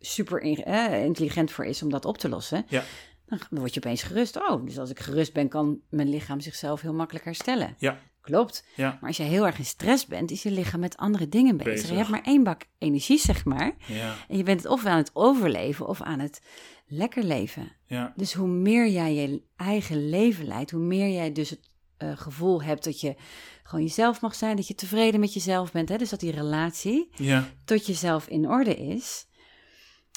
super 0.00 0.40
in- 0.40 0.64
intelligent 1.04 1.50
voor 1.50 1.64
is 1.64 1.82
om 1.82 1.90
dat 1.90 2.04
op 2.04 2.18
te 2.18 2.28
lossen, 2.28 2.64
ja, 2.68 2.82
dan 3.26 3.38
word 3.50 3.74
je 3.74 3.80
opeens 3.84 4.02
gerust. 4.02 4.36
Oh, 4.36 4.64
dus 4.64 4.78
als 4.78 4.90
ik 4.90 4.98
gerust 5.00 5.32
ben, 5.32 5.48
kan 5.48 5.78
mijn 5.90 6.08
lichaam 6.08 6.40
zichzelf 6.40 6.80
heel 6.80 6.94
makkelijk 6.94 7.24
herstellen. 7.24 7.74
ja, 7.78 7.98
Klopt. 8.28 8.64
ja, 8.74 8.88
Maar 9.00 9.08
als 9.08 9.16
je 9.16 9.22
heel 9.22 9.46
erg 9.46 9.58
in 9.58 9.64
stress 9.64 10.06
bent, 10.06 10.30
is 10.30 10.42
je 10.42 10.50
lichaam 10.50 10.80
met 10.80 10.96
andere 10.96 11.28
dingen 11.28 11.56
bezig. 11.56 11.72
Bezig. 11.72 11.88
Je 11.90 11.96
hebt 11.96 12.08
maar 12.08 12.22
één 12.24 12.42
bak 12.42 12.62
energie, 12.78 13.18
zeg 13.18 13.44
maar. 13.44 13.74
ja, 13.86 14.14
En 14.28 14.36
je 14.36 14.42
bent 14.42 14.62
het 14.62 14.72
of 14.72 14.84
aan 14.84 14.96
het 14.96 15.10
overleven 15.12 15.86
of 15.86 16.02
aan 16.02 16.18
het 16.18 16.40
lekker 16.86 17.22
leven. 17.22 17.72
ja, 17.86 18.12
Dus 18.16 18.32
hoe 18.32 18.48
meer 18.48 18.88
jij 18.88 19.14
je 19.14 19.42
eigen 19.56 20.08
leven 20.08 20.46
leidt, 20.46 20.70
hoe 20.70 20.80
meer 20.80 21.08
jij 21.08 21.32
dus 21.32 21.50
het 21.50 21.70
eh, 21.96 22.12
gevoel 22.16 22.62
hebt 22.62 22.84
dat 22.84 23.00
je 23.00 23.14
gewoon 23.62 23.84
jezelf 23.84 24.20
mag 24.20 24.34
zijn, 24.34 24.56
dat 24.56 24.68
je 24.68 24.74
tevreden 24.74 25.20
met 25.20 25.32
jezelf 25.34 25.72
bent. 25.72 25.88
Hè? 25.88 25.96
Dus 25.98 26.10
dat 26.10 26.20
die 26.20 26.30
relatie 26.32 27.08
ja, 27.16 27.48
tot 27.64 27.86
jezelf 27.86 28.26
in 28.26 28.48
orde 28.48 28.74
is, 28.76 29.26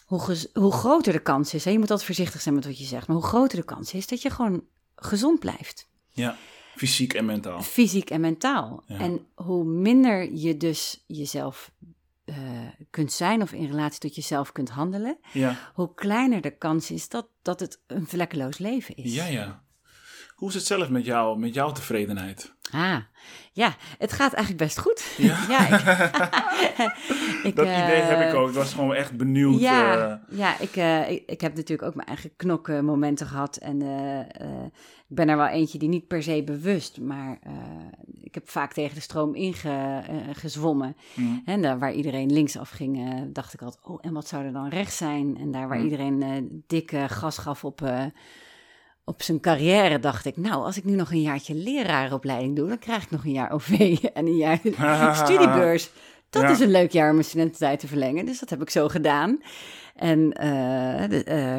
hoe, 0.05 0.38
hoe 0.53 0.72
groter 0.72 1.14
de 1.14 1.22
kans 1.22 1.53
is. 1.53 1.66
Hè? 1.66 1.72
Je 1.72 1.80
moet 1.80 1.89
altijd 1.89 2.07
voorzichtig 2.07 2.41
zijn 2.41 2.55
met 2.55 2.66
wat 2.66 2.78
je 2.78 2.84
zegt, 2.86 3.07
maar 3.07 3.16
hoe 3.16 3.26
groter 3.26 3.57
de 3.57 3.64
kans 3.66 3.93
is 3.93 4.07
dat 4.07 4.22
je 4.22 4.30
gewoon 4.30 4.64
gezond 4.95 5.39
blijft. 5.39 5.88
ja. 6.09 6.38
Fysiek 6.82 7.13
en 7.13 7.25
mentaal. 7.25 7.61
Fysiek 7.61 8.09
en 8.09 8.21
mentaal. 8.21 8.84
Ja. 8.88 8.97
En 8.99 9.25
hoe 9.36 9.63
minder 9.63 10.34
je 10.34 10.57
dus 10.57 11.03
jezelf 11.07 11.71
eh, 12.25 12.36
kunt 12.89 13.11
zijn 13.11 13.41
of 13.41 13.51
in 13.53 13.65
relatie 13.67 13.99
tot 13.99 14.15
jezelf 14.15 14.51
kunt 14.51 14.69
handelen, 14.69 15.17
Ja, 15.34 15.71
hoe 15.73 15.93
kleiner 15.95 16.41
de 16.41 16.57
kans 16.57 16.91
is 16.91 17.09
dat, 17.09 17.27
dat 17.41 17.59
het 17.59 17.79
een 17.88 18.07
vlekkeloos 18.07 18.57
leven 18.57 18.95
is. 18.95 19.13
ja, 19.13 19.25
ja. 19.25 19.63
Hoe 20.42 20.50
is 20.50 20.56
het 20.56 20.66
zelf 20.66 20.89
met 20.89 21.06
jou, 21.06 21.39
met 21.39 21.54
jouw 21.54 21.72
tevredenheid? 21.72 22.54
Ah, 22.72 22.98
ja, 23.54 23.76
het 23.98 24.12
gaat 24.14 24.34
eigenlijk 24.34 24.64
best 24.64 24.80
goed. 24.80 25.04
Ja. 25.18 25.68
ik, 25.70 25.82
ik, 27.50 27.56
Dat 27.56 27.66
eh, 27.66 27.84
idee 27.84 28.02
heb 28.02 28.30
ik 28.30 28.36
ook. 28.39 28.48
Ik 28.50 28.54
was 28.56 28.74
gewoon 28.74 28.94
echt 28.94 29.18
benieuwd. 29.18 29.60
Ja, 29.60 29.98
eh, 30.30 30.38
ja 30.38 30.60
ik, 30.60 30.76
eh, 30.76 31.10
ik, 31.10 31.24
ik 31.28 31.42
heb 31.42 31.56
natuurlijk 31.56 31.88
ook 31.88 31.96
mijn 31.96 32.08
eigen 32.08 32.36
knokmomenten 32.36 33.28
gehad. 33.28 33.56
En 33.58 33.82
eh, 33.82 34.20
eh, 34.20 34.64
ik 35.10 35.16
ben 35.16 35.30
er 35.30 35.38
wel 35.38 35.48
eentje 35.48 35.78
die 35.80 35.89
niet 35.89 36.08
per 36.08 36.24
se 36.24 36.44
bewust, 36.44 37.00
maar 37.00 37.39
eh, 37.44 37.54
ik 38.22 38.34
heb 38.34 38.50
vaak 38.50 38.74
tegen 38.74 38.96
de 38.96 39.02
stroom 39.02 39.36
ingezwommen. 39.36 40.96
mm, 41.16 41.42
En 41.46 41.62
daar 41.62 41.80
waar 41.80 41.94
iedereen 41.94 42.34
linksaf 42.34 42.70
ging, 42.70 43.10
eh, 43.10 43.22
dacht 43.28 43.54
ik 43.54 43.62
altijd, 43.62 43.86
oh, 43.86 43.98
en 44.02 44.14
wat 44.14 44.28
zou 44.28 44.46
er 44.46 44.54
dan 44.54 44.70
rechts 44.70 44.98
zijn? 44.98 45.38
En 45.39 45.52
daar 45.52 45.68
waar 45.68 45.78
Mm. 45.78 45.84
iedereen 45.84 46.22
eh 46.24 46.30
dikke 46.68 47.06
gas 47.10 47.38
gaf 47.38 47.64
op, 47.66 47.82
eh, 47.82 48.04
op 49.06 49.22
zijn 49.22 49.39
carrière, 49.39 49.99
dacht 49.99 50.26
ik, 50.26 50.38
nou, 50.38 50.64
als 50.66 50.78
ik 50.78 50.84
nu 50.84 50.95
nog 50.95 51.12
een 51.12 51.22
jaartje 51.22 51.54
leraaropleiding 51.56 52.56
doe, 52.56 52.68
dan 52.68 52.80
krijg 52.80 53.04
ik 53.04 53.12
nog 53.12 53.24
een 53.26 53.32
jaar 53.32 53.52
OV 53.52 53.70
en 54.14 54.26
een 54.26 54.38
jaar 54.38 54.60
studiebeurs. 55.26 55.89
dat 56.30 56.41
Ja. 56.41 56.49
is 56.49 56.60
een 56.60 56.72
leuk 56.72 56.91
jaar 56.91 57.08
om 57.10 57.14
mijn 57.16 57.26
studententijd 57.28 57.80
te 57.80 57.88
verlengen. 57.88 58.26
Dus 58.26 58.39
dat 58.39 58.49
heb 58.49 58.62
ik 58.62 58.70
zo 58.70 58.88
gedaan. 58.88 59.39
En 59.95 60.32
eh, 60.34 61.10
de- 61.10 61.24
eh, 61.24 61.56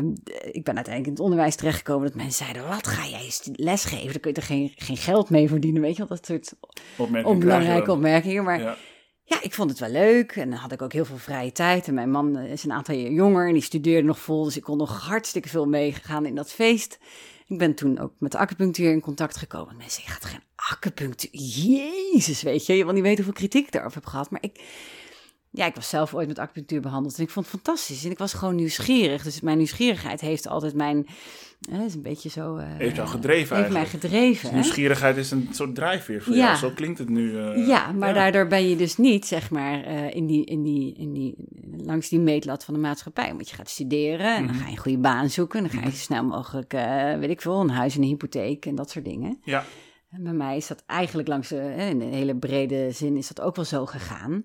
ik 0.52 0.64
ben 0.64 0.74
uiteindelijk 0.74 1.06
in 1.06 1.12
het 1.12 1.20
onderwijs 1.20 1.56
terechtgekomen 1.56 2.06
dat 2.06 2.14
mensen 2.16 2.44
zeiden, 2.44 2.68
wat 2.68 2.86
ga 2.86 3.06
jij 3.06 3.30
lesgeven? 3.52 4.06
Daar 4.06 4.18
kun 4.20 4.30
je 4.30 4.36
er 4.36 4.42
geen, 4.42 4.72
geen 4.76 4.96
geld 4.96 5.30
mee 5.30 5.48
verdienen, 5.48 5.82
weet 5.82 5.96
je 5.96 5.98
wel? 6.06 6.16
Dat 6.16 6.26
soort 6.26 6.54
Opmerking 6.60 7.08
krijg 7.10 7.24
je 7.24 7.30
onbelangrijke 7.32 7.86
dan. 7.86 7.94
opmerkingen. 7.96 8.44
Maar 8.44 8.60
Ja. 8.60 8.76
ja, 9.24 9.42
ik 9.42 9.54
vond 9.54 9.70
het 9.70 9.78
wel 9.78 9.90
leuk 9.90 10.32
en 10.32 10.50
dan 10.50 10.58
had 10.58 10.72
ik 10.72 10.82
ook 10.82 10.92
heel 10.92 11.04
veel 11.04 11.16
vrije 11.16 11.52
tijd. 11.52 11.88
En 11.88 11.94
mijn 11.94 12.10
man 12.10 12.36
eh, 12.36 12.52
is 12.52 12.64
een 12.64 12.72
aantal 12.72 12.94
jaar 12.94 13.10
jonger 13.12 13.46
en 13.46 13.52
die 13.52 13.62
studeerde 13.62 14.06
nog 14.06 14.18
vol, 14.18 14.44
dus 14.44 14.56
ik 14.56 14.62
kon 14.62 14.76
nog 14.78 15.06
hartstikke 15.06 15.48
veel 15.48 15.66
meegaan 15.66 16.26
in 16.26 16.34
dat 16.34 16.52
feest. 16.52 16.98
Ik 17.46 17.58
ben 17.58 17.74
toen 17.74 17.98
ook 17.98 18.12
met 18.18 18.32
de 18.32 18.38
acupunctuur 18.38 18.90
in 18.90 19.00
contact 19.00 19.36
gekomen. 19.36 19.76
Mensen, 19.76 20.02
je 20.04 20.10
gaat 20.10 20.24
geen 20.24 20.42
acupunctuur. 20.54 21.30
Jezus, 21.40 22.42
weet 22.42 22.66
je, 22.66 22.76
je 22.76 22.84
wil 22.84 22.92
niet 22.92 23.02
weten 23.02 23.24
hoeveel 23.24 23.40
kritiek 23.40 23.66
ik 23.66 23.72
daarover 23.72 23.96
heb 23.96 24.06
gehad. 24.06 24.30
Maar 24.30 24.42
ik, 24.42 24.64
ja, 25.50 25.66
ik 25.66 25.74
was 25.74 25.88
zelf 25.88 26.14
ooit 26.14 26.28
met 26.28 26.38
acupunctuur 26.38 26.80
behandeld 26.80 27.16
en 27.16 27.22
ik 27.22 27.30
vond 27.30 27.46
het 27.46 27.54
fantastisch. 27.54 28.04
En 28.04 28.10
ik 28.10 28.18
was 28.18 28.32
gewoon 28.32 28.54
nieuwsgierig. 28.54 29.22
Dus 29.22 29.40
mijn 29.40 29.56
nieuwsgierigheid 29.56 30.20
heeft 30.20 30.46
altijd 30.46 30.74
mijn, 30.74 31.06
is 31.70 31.94
een 31.94 32.02
beetje 32.02 32.28
zo... 32.28 32.56
eh, 32.56 32.66
Heeft 32.68 32.96
jou 32.96 33.08
gedreven 33.08 33.56
Heeft 33.56 33.72
mij 33.72 33.86
gedreven. 33.86 34.48
hè? 34.48 34.54
Nieuwsgierigheid 34.54 35.16
is 35.16 35.30
een 35.30 35.48
soort 35.50 35.74
drijfveer 35.74 36.22
voor 36.22 36.34
Ja. 36.34 36.44
jou. 36.46 36.56
Zo 36.56 36.70
klinkt 36.70 36.98
het 36.98 37.08
nu. 37.08 37.38
eh, 37.38 37.66
Ja, 37.66 37.92
maar 37.92 38.14
daardoor 38.14 38.46
ben 38.46 38.68
je 38.68 38.76
dus 38.76 38.96
niet, 38.96 39.26
zeg 39.26 39.50
maar, 39.50 39.82
eh, 39.84 40.14
in 40.14 40.26
die, 40.26 40.44
in 40.44 40.62
die, 40.62 40.94
in 40.94 41.12
die, 41.12 41.34
langs 41.76 42.08
die 42.08 42.18
meetlat 42.20 42.64
van 42.64 42.74
de 42.74 42.80
maatschappij. 42.80 43.28
Want 43.28 43.48
je 43.50 43.56
gaat 43.56 43.68
studeren 43.70 44.36
en 44.36 44.46
dan 44.46 44.54
Mhm. 44.54 44.62
ga 44.64 44.68
je 44.70 44.76
een 44.76 44.82
goede 44.82 44.98
baan 44.98 45.30
zoeken. 45.30 45.58
En 45.64 45.70
dan 45.70 45.78
ga 45.80 45.84
je 45.86 45.90
zo 45.92 45.96
snel 46.02 46.24
mogelijk, 46.24 46.72
weet 47.20 47.30
ik 47.30 47.40
veel, 47.40 47.60
een 47.60 47.70
huis 47.70 47.94
en 47.96 48.02
een 48.02 48.08
hypotheek 48.08 48.66
en 48.66 48.74
dat 48.74 48.90
soort 48.90 49.04
dingen. 49.04 49.38
Ja. 49.44 49.64
En 50.10 50.22
bij 50.22 50.32
mij 50.32 50.56
is 50.56 50.66
dat 50.66 50.82
eigenlijk 50.86 51.28
langs 51.28 51.52
in 51.52 51.60
een 52.00 52.12
hele 52.12 52.36
brede 52.36 52.90
zin 52.90 53.16
is 53.16 53.28
dat 53.28 53.40
ook 53.40 53.56
wel 53.56 53.64
zo 53.64 53.86
gegaan. 53.86 54.44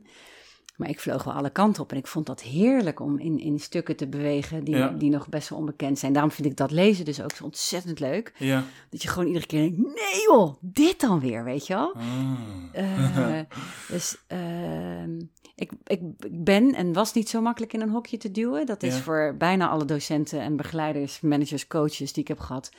Maar 0.78 0.90
ik 0.90 1.00
vloog 1.00 1.24
wel 1.24 1.34
alle 1.34 1.50
kanten 1.50 1.84
op 1.84 1.92
en 1.92 1.98
ik 1.98 2.08
vond 2.08 2.26
dat 2.26 2.42
heerlijk 2.42 3.00
om 3.00 3.20
in, 3.20 3.40
in 3.40 3.60
stukken 3.60 3.96
te 3.96 4.08
bewegen 4.08 4.64
die, 4.64 4.76
Ja. 4.76 4.88
die 4.90 5.10
nog 5.10 5.30
best 5.30 5.50
wel 5.50 5.60
onbekend 5.60 6.00
zijn. 6.00 6.14
Daarom 6.14 6.32
vind 6.32 6.48
ik 6.48 6.58
dat 6.58 6.72
lezen 6.72 7.06
dus 7.06 7.22
ook 7.22 7.32
zo 7.32 7.44
ontzettend 7.44 8.00
leuk. 8.00 8.34
Ja. 8.38 8.64
Dat 8.90 9.02
je 9.02 9.08
gewoon 9.08 9.28
iedere 9.28 9.46
keer 9.46 9.60
denkt, 9.62 9.78
nee 9.78 10.22
joh, 10.28 10.56
dit 10.62 11.00
dan 11.00 11.20
weer, 11.20 11.44
weet 11.44 11.68
je 11.68 11.74
wel. 11.74 11.94
Ah. 11.96 12.38
Eh, 12.74 13.40
dus 13.92 14.18
ehm, 14.28 15.20
ik, 15.56 15.72
ik, 15.84 16.02
ik 16.18 16.44
ben 16.44 16.74
en 16.74 16.94
was 16.94 17.14
niet 17.14 17.30
zo 17.30 17.42
makkelijk 17.42 17.74
in 17.74 17.82
een 17.82 17.90
hokje 17.90 18.18
te 18.18 18.32
duwen. 18.32 18.66
Dat 18.66 18.84
is 18.84 18.96
Ja. 18.96 19.02
voor 19.02 19.36
bijna 19.38 19.68
alle 19.70 19.86
docenten 19.86 20.40
en 20.42 20.56
begeleiders, 20.56 21.22
managers, 21.22 21.68
coaches 21.68 22.14
die 22.14 22.22
ik 22.22 22.28
heb 22.28 22.40
gehad, 22.40 22.70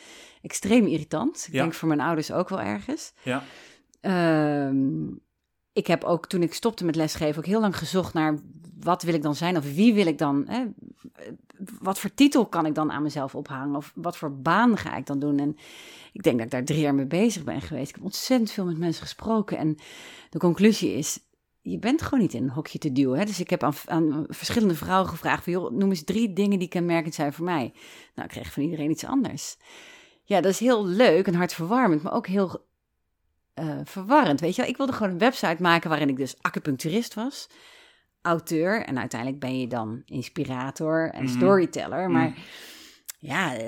extreem 0.42 0.86
irritant. 0.86 1.44
Ik 1.46 1.52
denk 1.52 1.74
voor 1.74 1.88
mijn 1.88 2.00
ouders 2.00 2.32
ook 2.32 2.48
wel 2.48 2.60
ergens. 2.60 3.12
ja. 3.22 3.42
Ehm, 4.00 4.96
ik 5.78 5.86
heb 5.86 6.04
ook 6.04 6.26
toen 6.26 6.42
ik 6.42 6.54
stopte 6.54 6.84
met 6.84 6.96
lesgeven 6.96 7.38
ook 7.38 7.46
heel 7.46 7.60
lang 7.60 7.76
gezocht 7.76 8.14
naar 8.14 8.38
wat 8.80 9.02
wil 9.02 9.14
ik 9.14 9.22
dan 9.22 9.34
zijn 9.34 9.56
of 9.56 9.74
wie 9.74 9.94
wil 9.94 10.06
ik 10.06 10.18
dan, 10.18 10.44
hè, 10.48 10.64
wat 11.80 11.98
voor 11.98 12.14
titel 12.14 12.46
kan 12.46 12.66
ik 12.66 12.74
dan 12.74 12.92
aan 12.92 13.02
mezelf 13.02 13.34
ophangen 13.34 13.76
of 13.76 13.92
wat 13.94 14.16
voor 14.16 14.40
baan 14.40 14.76
ga 14.76 14.96
ik 14.96 15.06
dan 15.06 15.18
doen. 15.18 15.38
En 15.38 15.56
ik 16.12 16.22
denk 16.22 16.36
dat 16.36 16.46
ik 16.46 16.52
daar 16.52 16.64
drie 16.64 16.80
jaar 16.80 16.94
mee 16.94 17.06
bezig 17.06 17.44
ben 17.44 17.60
geweest. 17.60 17.88
Ik 17.88 17.94
heb 17.94 18.04
ontzettend 18.04 18.50
veel 18.50 18.64
met 18.64 18.78
mensen 18.78 19.02
gesproken 19.02 19.58
en 19.58 19.76
de 20.30 20.38
conclusie 20.38 20.92
is, 20.92 21.18
je 21.60 21.78
bent 21.78 22.02
gewoon 22.02 22.20
niet 22.20 22.34
in 22.34 22.42
een 22.42 22.50
hokje 22.50 22.78
te 22.78 22.92
duwen. 22.92 23.18
Hè? 23.18 23.24
Dus 23.24 23.40
ik 23.40 23.50
heb 23.50 23.62
aan, 23.62 23.74
aan 23.86 24.24
verschillende 24.28 24.74
vrouwen 24.74 25.08
gevraagd 25.08 25.44
joh, 25.44 25.70
noem 25.70 25.90
eens 25.90 26.04
drie 26.04 26.32
dingen 26.32 26.58
die 26.58 26.68
kenmerkend 26.68 27.14
zijn 27.14 27.32
voor 27.32 27.44
mij. 27.44 27.72
Nou, 28.14 28.28
ik 28.28 28.34
kreeg 28.34 28.52
van 28.52 28.62
iedereen 28.62 28.90
iets 28.90 29.04
anders. 29.04 29.56
Ja, 30.24 30.40
dat 30.40 30.52
is 30.52 30.58
heel 30.58 30.86
leuk 30.86 31.26
en 31.26 31.34
hartverwarmend, 31.34 32.02
maar 32.02 32.12
ook 32.12 32.26
heel 32.26 32.66
eh, 33.58 33.78
verwarrend. 33.84 34.40
Weet 34.40 34.54
je 34.54 34.60
wel, 34.62 34.70
ik 34.70 34.76
wilde 34.76 34.92
gewoon 34.92 35.12
een 35.12 35.18
website 35.18 35.62
maken 35.62 35.88
waarin 35.88 36.08
ik 36.08 36.16
dus 36.16 36.34
acupuncturist 36.40 37.14
was, 37.14 37.48
auteur 38.22 38.84
en 38.84 38.98
uiteindelijk 38.98 39.40
ben 39.40 39.60
je 39.60 39.66
dan 39.66 40.02
inspirator 40.04 41.10
en 41.10 41.24
Mhm. 41.24 41.32
storyteller. 41.36 42.10
Maar 42.10 42.28
Mhm. 42.28 42.38
ja, 43.18 43.54
eh, 43.56 43.64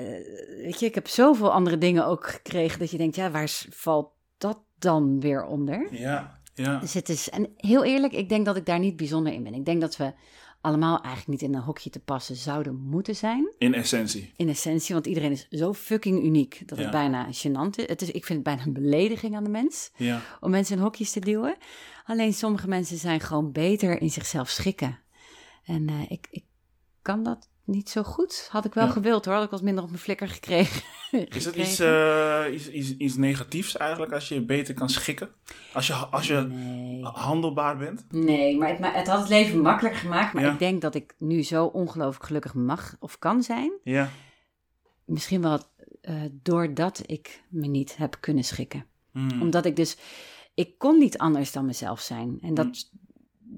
weet 0.63 0.79
je, 0.79 0.85
ik 0.85 0.95
heb 0.95 1.07
zoveel 1.07 1.51
andere 1.51 1.77
dingen 1.77 2.05
ook 2.05 2.27
gekregen 2.27 2.79
dat 2.79 2.91
je 2.91 2.97
denkt, 2.97 3.15
ja, 3.15 3.31
waar 3.31 3.49
valt 3.69 4.11
dat 4.37 4.59
dan 4.79 5.19
weer 5.19 5.45
onder? 5.45 5.87
Ja. 5.91 6.39
Ja. 6.53 6.79
Dus 6.79 6.93
het 6.93 7.09
is, 7.09 7.29
en 7.29 7.53
heel 7.57 7.83
eerlijk, 7.83 8.13
ik 8.13 8.29
denk 8.29 8.45
dat 8.45 8.55
ik 8.55 8.65
daar 8.65 8.79
niet 8.79 8.95
bijzonder 8.95 9.33
in 9.33 9.43
ben. 9.43 9.53
Ik 9.53 9.65
denk 9.65 9.81
dat 9.81 9.97
we 9.97 10.13
allemaal 10.61 11.01
eigenlijk 11.01 11.27
niet 11.41 11.49
in 11.49 11.55
een 11.55 11.61
hokje 11.63 11.89
te 11.89 11.99
passen 11.99 12.35
zouden 12.35 12.75
moeten 12.75 13.15
zijn. 13.15 13.53
In 13.57 13.73
essentie. 13.73 14.31
In 14.35 14.49
essentie, 14.49 14.93
want 14.93 15.07
iedereen 15.07 15.31
is 15.31 15.47
zo 15.49 15.73
fucking 15.73 16.23
uniek 16.23 16.63
dat 16.65 16.77
het 16.77 16.91
bijna 16.91 17.27
gênant 17.27 17.75
is. 17.75 17.87
Het 17.87 18.01
is. 18.01 18.11
Ik 18.11 18.25
vind 18.25 18.39
het 18.39 18.43
bijna 18.43 18.65
een 18.65 18.73
belediging 18.73 19.35
aan 19.35 19.43
de 19.43 19.49
mens 19.49 19.91
Ja. 19.95 20.21
om 20.39 20.49
mensen 20.51 20.75
in 20.75 20.81
hokjes 20.81 21.11
te 21.11 21.19
duwen. 21.19 21.55
Alleen 22.05 22.33
sommige 22.33 22.67
mensen 22.67 22.97
zijn 22.97 23.19
gewoon 23.19 23.51
beter 23.51 24.01
in 24.01 24.09
zichzelf 24.09 24.49
schikken. 24.49 24.99
En 25.65 25.89
eh, 25.89 26.11
ik, 26.11 26.27
ik 26.31 26.43
kan 27.01 27.23
dat 27.23 27.49
niet 27.71 27.89
zo 27.89 28.03
goed. 28.03 28.47
Had 28.51 28.65
ik 28.65 28.73
wel 28.73 28.85
Ja. 28.85 28.91
gewild 28.91 29.25
hoor, 29.25 29.33
had 29.33 29.43
ik 29.43 29.49
wat 29.49 29.61
minder 29.61 29.83
op 29.83 29.89
mijn 29.89 30.01
flikker 30.01 30.27
gekregen. 30.29 30.81
Is 31.37 31.45
het 31.45 31.55
iets, 31.55 31.75
gekregen. 31.75 32.45
eh, 32.45 32.53
iets, 32.53 32.69
iets, 32.69 32.97
iets 32.97 33.15
negatiefs 33.15 33.77
eigenlijk 33.77 34.11
als 34.11 34.27
je 34.27 34.35
je 34.35 34.41
beter 34.45 34.73
kan 34.73 34.89
schikken? 34.89 35.29
Als 35.73 35.87
je, 35.87 35.93
als 35.93 36.27
je 36.27 36.33
Nee. 36.41 37.03
handelbaar 37.03 37.77
bent? 37.77 38.05
Nee, 38.09 38.57
maar 38.57 38.69
het, 38.69 38.93
het 38.95 39.07
had 39.07 39.19
het 39.19 39.29
leven 39.29 39.59
makkelijk 39.61 39.95
gemaakt. 39.95 40.33
Maar 40.33 40.43
Ja. 40.43 40.51
ik 40.51 40.59
denk 40.59 40.81
dat 40.81 40.95
ik 40.95 41.15
nu 41.17 41.43
zo 41.43 41.65
ongelooflijk 41.65 42.25
gelukkig 42.25 42.53
mag 42.53 42.95
of 42.99 43.19
kan 43.19 43.43
zijn. 43.43 43.71
Ja. 43.83 44.09
Misschien 45.05 45.41
wel 45.41 45.59
eh, 46.01 46.21
doordat 46.31 47.01
ik 47.05 47.43
me 47.49 47.67
niet 47.67 47.97
heb 47.97 48.17
kunnen 48.19 48.43
schikken. 48.43 48.85
Hmm. 49.11 49.41
Omdat 49.41 49.65
ik 49.65 49.75
dus... 49.75 49.97
Ik 50.53 50.77
kon 50.77 50.97
niet 50.97 51.17
anders 51.17 51.51
dan 51.51 51.65
mezelf 51.65 51.99
zijn. 51.99 52.37
En 52.41 52.53
dat, 52.53 52.89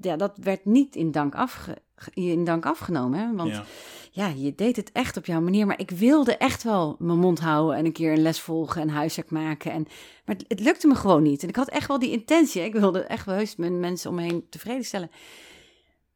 ja, 0.00 0.16
dat 0.16 0.36
werd 0.36 0.64
niet 0.64 0.96
in 0.96 1.10
dank, 1.10 1.34
afge, 1.34 1.76
in 2.14 2.44
dank 2.44 2.66
afgenomen. 2.66 3.18
Hè? 3.18 3.34
Want 3.34 3.50
Ja. 3.50 3.64
ja, 4.10 4.28
je 4.28 4.54
deed 4.54 4.76
het 4.76 4.92
echt 4.92 5.16
op 5.16 5.26
jouw 5.26 5.40
manier. 5.40 5.66
Maar 5.66 5.80
ik 5.80 5.90
wilde 5.90 6.36
echt 6.36 6.62
wel 6.62 6.96
mijn 6.98 7.18
mond 7.18 7.40
houden 7.40 7.76
en 7.76 7.84
een 7.84 7.92
keer 7.92 8.12
een 8.12 8.22
les 8.22 8.40
volgen 8.40 8.80
en 8.82 8.88
huiswerk 8.88 9.30
maken. 9.30 9.72
En, 9.72 9.82
maar 10.24 10.36
het, 10.36 10.44
het 10.48 10.60
lukte 10.60 10.86
me 10.86 10.94
gewoon 10.94 11.22
niet. 11.22 11.42
En 11.42 11.48
ik 11.48 11.56
had 11.56 11.68
echt 11.68 11.88
wel 11.88 11.98
die 11.98 12.10
intentie. 12.10 12.62
Ik 12.64 12.72
wilde 12.74 13.00
echt 13.02 13.26
wel 13.26 13.34
heus 13.34 13.56
mijn 13.56 13.80
mensen 13.80 14.10
om 14.10 14.16
me 14.16 14.22
heen 14.22 14.46
tevreden 14.48 14.84
stellen. 14.84 15.10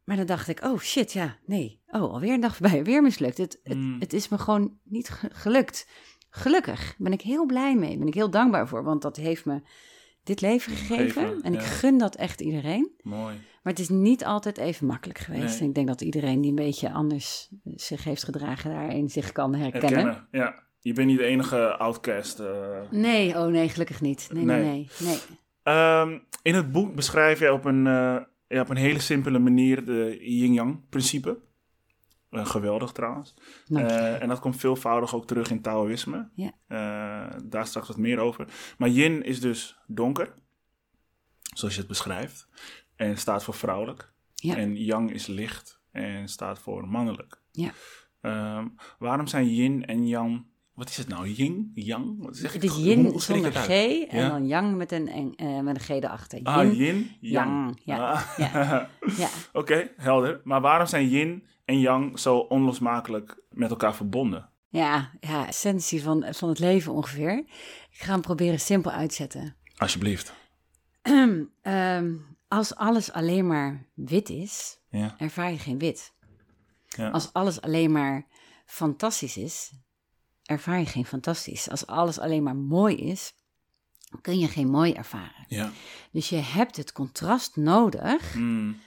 Maar 0.04 0.16
dan 0.16 0.26
dacht 0.26 0.48
ik, 0.48 0.64
oh 0.64 0.78
shit, 0.78 1.12
ja, 1.12 1.36
nee. 1.46 1.80
Oh, 1.86 2.00
alweer 2.12 2.32
een 2.34 2.40
dag 2.40 2.56
voorbij, 2.56 2.84
weer 2.84 3.02
mislukt. 3.02 3.38
Het, 3.38 3.60
het, 3.62 3.76
Mm. 3.76 3.96
het 4.00 4.12
is 4.12 4.28
me 4.28 4.38
gewoon 4.38 4.78
niet 4.84 5.08
ge- 5.08 5.30
gelukt. 5.32 5.88
Gelukkig 6.30 6.94
ben 6.98 7.12
ik 7.12 7.20
heel 7.20 7.46
blij 7.46 7.76
mee. 7.76 7.98
Ben 7.98 8.06
ik 8.06 8.14
heel 8.14 8.30
dankbaar 8.30 8.68
voor, 8.68 8.84
want 8.84 9.02
dat 9.02 9.16
heeft 9.16 9.44
me 9.44 9.62
dit 10.22 10.40
leven 10.40 10.72
gegeven. 10.76 11.10
Gegeven, 11.22 11.42
en 11.42 11.54
ik 11.54 11.60
gun 11.60 11.98
dat 11.98 12.14
echt 12.16 12.40
iedereen. 12.40 12.90
Mooi. 13.02 13.36
Maar 13.68 13.76
het 13.76 13.86
is 13.86 13.96
niet 13.96 14.24
altijd 14.24 14.58
even 14.58 14.86
makkelijk 14.86 15.18
geweest. 15.18 15.60
Nee. 15.60 15.68
Ik 15.68 15.74
denk 15.74 15.86
dat 15.86 16.00
iedereen 16.00 16.40
die 16.40 16.50
een 16.50 16.56
beetje 16.56 16.92
anders 16.92 17.48
zich 17.64 18.04
heeft 18.04 18.24
gedragen 18.24 18.70
daarin 18.70 19.08
zich 19.08 19.32
kan 19.32 19.54
herkennen. 19.54 19.90
Herkennen. 19.90 20.28
Ja. 20.30 20.62
Je 20.80 20.92
bent 20.92 21.06
niet 21.08 21.18
de 21.18 21.24
enige 21.24 21.76
outcast. 21.76 22.40
eh. 22.40 22.80
Nee, 22.90 23.38
oh 23.38 23.46
nee, 23.46 23.68
gelukkig 23.68 24.00
niet. 24.00 24.28
Nee, 24.32 24.44
nee, 24.44 24.62
Nee. 24.62 24.88
nee. 24.98 25.08
nee. 25.08 25.18
Ehm, 25.62 26.18
in 26.42 26.54
het 26.54 26.72
boek 26.72 26.94
beschrijf 26.94 27.38
je 27.38 27.52
op 27.52 27.64
een, 27.64 27.86
eh, 27.86 28.16
ja, 28.48 28.60
op 28.60 28.68
een 28.68 28.76
hele 28.76 28.98
simpele 29.00 29.38
manier 29.38 29.84
de 29.84 30.16
yin-yang 30.20 30.88
principe. 30.88 31.38
Eh, 32.30 32.46
geweldig 32.46 32.92
trouwens. 32.92 33.34
Eh, 33.72 34.22
en 34.22 34.28
dat 34.28 34.40
komt 34.40 34.56
veelvoudig 34.56 35.14
ook 35.14 35.26
terug 35.26 35.50
in 35.50 35.62
Taoïsme. 35.62 36.28
Ja. 36.34 36.52
Eh, 36.66 37.38
daar 37.44 37.66
straks 37.66 37.88
wat 37.88 37.96
meer 37.96 38.18
over. 38.18 38.46
Maar 38.78 38.88
yin 38.88 39.22
is 39.22 39.40
dus 39.40 39.78
donker, 39.86 40.34
zoals 41.54 41.74
je 41.74 41.80
het 41.80 41.88
beschrijft. 41.88 42.48
En 42.98 43.16
staat 43.18 43.44
voor 43.44 43.54
vrouwelijk. 43.54 44.12
Ja. 44.34 44.56
En 44.56 44.76
yang 44.76 45.12
is 45.12 45.26
licht 45.26 45.80
en 45.90 46.28
staat 46.28 46.58
voor 46.58 46.88
mannelijk. 46.88 47.40
Ja. 47.52 47.70
Ehm, 48.20 48.66
waarom 48.98 49.26
zijn 49.26 49.48
yin 49.54 49.86
en 49.86 50.06
yang... 50.08 50.46
Wat 50.74 50.88
is 50.88 50.96
het 50.96 51.08
nou? 51.08 51.28
Yin? 51.28 51.70
Yang? 51.74 52.14
Wat 52.18 52.36
zeg 52.36 52.52
Het 52.52 52.62
ik? 52.64 52.70
is 52.70 52.76
yin 52.76 53.20
zonder 53.20 53.52
G 53.52 53.68
en 53.68 54.18
Ja. 54.18 54.28
dan 54.28 54.46
yang 54.46 54.76
met 54.76 54.92
een, 54.92 55.08
en, 55.08 55.34
eh, 55.36 55.60
met 55.60 55.74
een 55.76 55.82
G 55.82 55.88
erachter. 55.88 56.40
Ah, 56.42 56.64
Yin, 56.64 56.74
yin, 56.76 57.10
yang. 57.20 57.78
yang. 57.84 57.84
Ja, 57.84 58.12
Ah. 58.12 58.38
ja. 58.52 58.88
ja. 59.22 59.28
Oké, 59.52 59.90
helder. 59.96 60.40
Maar 60.44 60.60
waarom 60.60 60.86
zijn 60.86 61.08
yin 61.08 61.44
en 61.64 61.80
yang 61.80 62.18
zo 62.18 62.38
onlosmakelijk 62.38 63.40
met 63.50 63.70
elkaar 63.70 63.94
verbonden? 63.94 64.48
Ja, 64.68 65.10
ja, 65.20 65.46
essentie 65.46 66.02
van, 66.02 66.24
van 66.30 66.48
het 66.48 66.58
leven 66.58 66.92
ongeveer. 66.92 67.38
Ik 67.90 67.98
ga 68.04 68.12
hem 68.12 68.20
proberen 68.20 68.60
simpel 68.60 68.90
uitzetten. 68.90 69.56
Alsjeblieft. 69.76 70.32
Ehm, 71.62 72.14
als 72.48 72.74
alles 72.74 73.12
alleen 73.12 73.46
maar 73.46 73.86
wit 73.94 74.28
is, 74.28 74.78
Ja. 74.90 75.14
ervaar 75.18 75.50
je 75.50 75.58
geen 75.58 75.78
wit. 75.78 76.12
Ja. 76.86 77.10
Als 77.10 77.32
alles 77.32 77.60
alleen 77.60 77.92
maar 77.92 78.26
fantastisch 78.66 79.36
is, 79.36 79.72
ervaar 80.44 80.78
je 80.78 80.86
geen 80.86 81.04
fantastisch. 81.06 81.70
Als 81.70 81.86
alles 81.86 82.18
alleen 82.18 82.42
maar 82.42 82.56
mooi 82.56 82.96
is, 82.96 83.34
kun 84.20 84.38
je 84.38 84.48
geen 84.48 84.68
mooi 84.70 84.92
ervaren. 84.92 85.44
Ja. 85.48 85.70
Dus 86.12 86.28
je 86.28 86.36
hebt 86.36 86.76
het 86.76 86.92
contrast 86.92 87.56
nodig 87.56 88.34
Mm. 88.34 88.80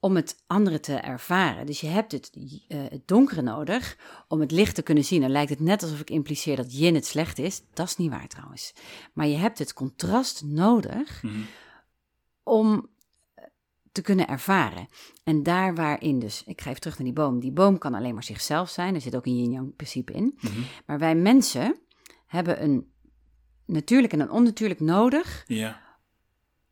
om 0.00 0.16
het 0.16 0.42
andere 0.46 0.80
te 0.80 0.94
ervaren. 0.94 1.66
Dus 1.66 1.80
je 1.80 1.86
hebt 1.86 2.12
het, 2.12 2.30
eh, 2.68 2.78
het 2.88 3.08
donkere 3.08 3.42
nodig 3.42 3.96
om 4.28 4.40
het 4.40 4.50
licht 4.50 4.74
te 4.74 4.82
kunnen 4.82 5.04
zien. 5.04 5.20
Dan 5.20 5.30
lijkt 5.30 5.50
het 5.50 5.60
net 5.60 5.82
alsof 5.82 6.00
ik 6.00 6.10
impliceer 6.10 6.56
dat 6.56 6.76
yin 6.76 6.94
het 6.94 7.06
slecht 7.06 7.38
is. 7.38 7.62
Dat 7.72 7.86
is 7.86 7.96
niet 7.96 8.10
waar 8.10 8.28
trouwens. 8.28 8.74
Maar 9.12 9.26
je 9.26 9.36
hebt 9.36 9.58
het 9.58 9.72
contrast 9.72 10.42
nodig 10.44 11.22
Mhm. 11.22 11.40
Om 12.44 12.92
te 13.92 14.02
kunnen 14.02 14.28
ervaren. 14.28 14.88
En 15.24 15.42
daar 15.42 15.74
waarin 15.74 16.18
dus, 16.18 16.42
ik 16.46 16.60
ga 16.60 16.68
even 16.68 16.80
terug 16.80 16.98
naar 16.98 17.06
die 17.06 17.16
boom. 17.16 17.40
Die 17.40 17.52
boom 17.52 17.78
kan 17.78 17.94
alleen 17.94 18.14
maar 18.14 18.24
zichzelf 18.24 18.68
zijn. 18.70 18.94
Er 18.94 19.00
zit 19.00 19.16
ook 19.16 19.26
een 19.26 19.36
yin-yang 19.36 19.76
principe 19.76 20.12
in. 20.12 20.38
Mhm. 20.40 20.60
Maar 20.86 20.98
wij 20.98 21.14
mensen 21.14 21.78
hebben 22.26 22.62
een 22.62 22.92
natuurlijk 23.66 24.12
en 24.12 24.20
een 24.20 24.30
onnatuurlijk 24.30 24.80
nodig, 24.80 25.44
Ja. 25.46 25.80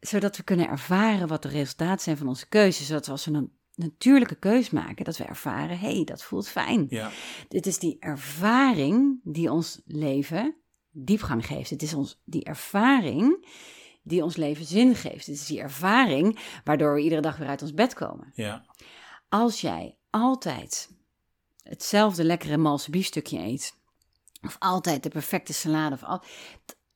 zodat 0.01 0.37
we 0.37 0.43
kunnen 0.43 0.69
ervaren 0.69 1.29
wat 1.29 1.43
de 1.43 1.49
resultaten 1.49 2.03
zijn 2.03 2.17
van 2.17 2.29
onze 2.29 2.49
keuzes. 2.49 2.87
Zodat 2.87 3.07
we 3.07 3.13
als 3.13 3.25
we 3.25 3.33
een 3.33 3.53
natuurlijke 3.75 4.35
keus 4.35 4.71
maken, 4.71 5.05
dat 5.05 5.17
we 5.17 5.25
ervaren, 5.25 5.79
hé, 5.79 5.95
hey, 5.95 6.05
dat 6.05 6.23
voelt 6.23 6.49
fijn. 6.49 6.87
Ja. 6.89 7.11
Dit 7.49 7.67
is 7.67 7.79
die 7.79 7.97
ervaring 7.99 9.21
die 9.23 9.53
ons 9.53 9.81
leven 9.85 10.55
diepgang 10.91 11.47
geeft. 11.47 11.71
Het 11.71 11.83
is 11.83 11.95
ons, 11.95 12.21
die 12.25 12.45
ervaring 12.45 13.47
die 14.03 14.23
ons 14.25 14.37
leven 14.37 14.65
zin 14.65 14.95
geeft. 14.95 15.27
Het 15.27 15.35
is 15.37 15.47
die 15.47 15.61
ervaring 15.61 16.39
waardoor 16.65 16.95
we 16.95 17.01
iedere 17.01 17.21
dag 17.21 17.37
weer 17.37 17.49
uit 17.49 17.63
ons 17.63 17.75
bed 17.75 17.95
komen. 17.95 18.31
Ja. 18.35 18.65
Als 19.29 19.61
jij 19.61 19.97
altijd 20.11 20.91
hetzelfde 21.63 22.25
lekkere 22.25 22.57
malse 22.57 22.91
biefstukje 22.91 23.39
eet, 23.39 23.75
of 24.43 24.57
altijd 24.59 25.03
de 25.03 25.09
perfecte 25.09 25.53
salade, 25.53 25.95
of 25.95 26.03
al, 26.03 26.23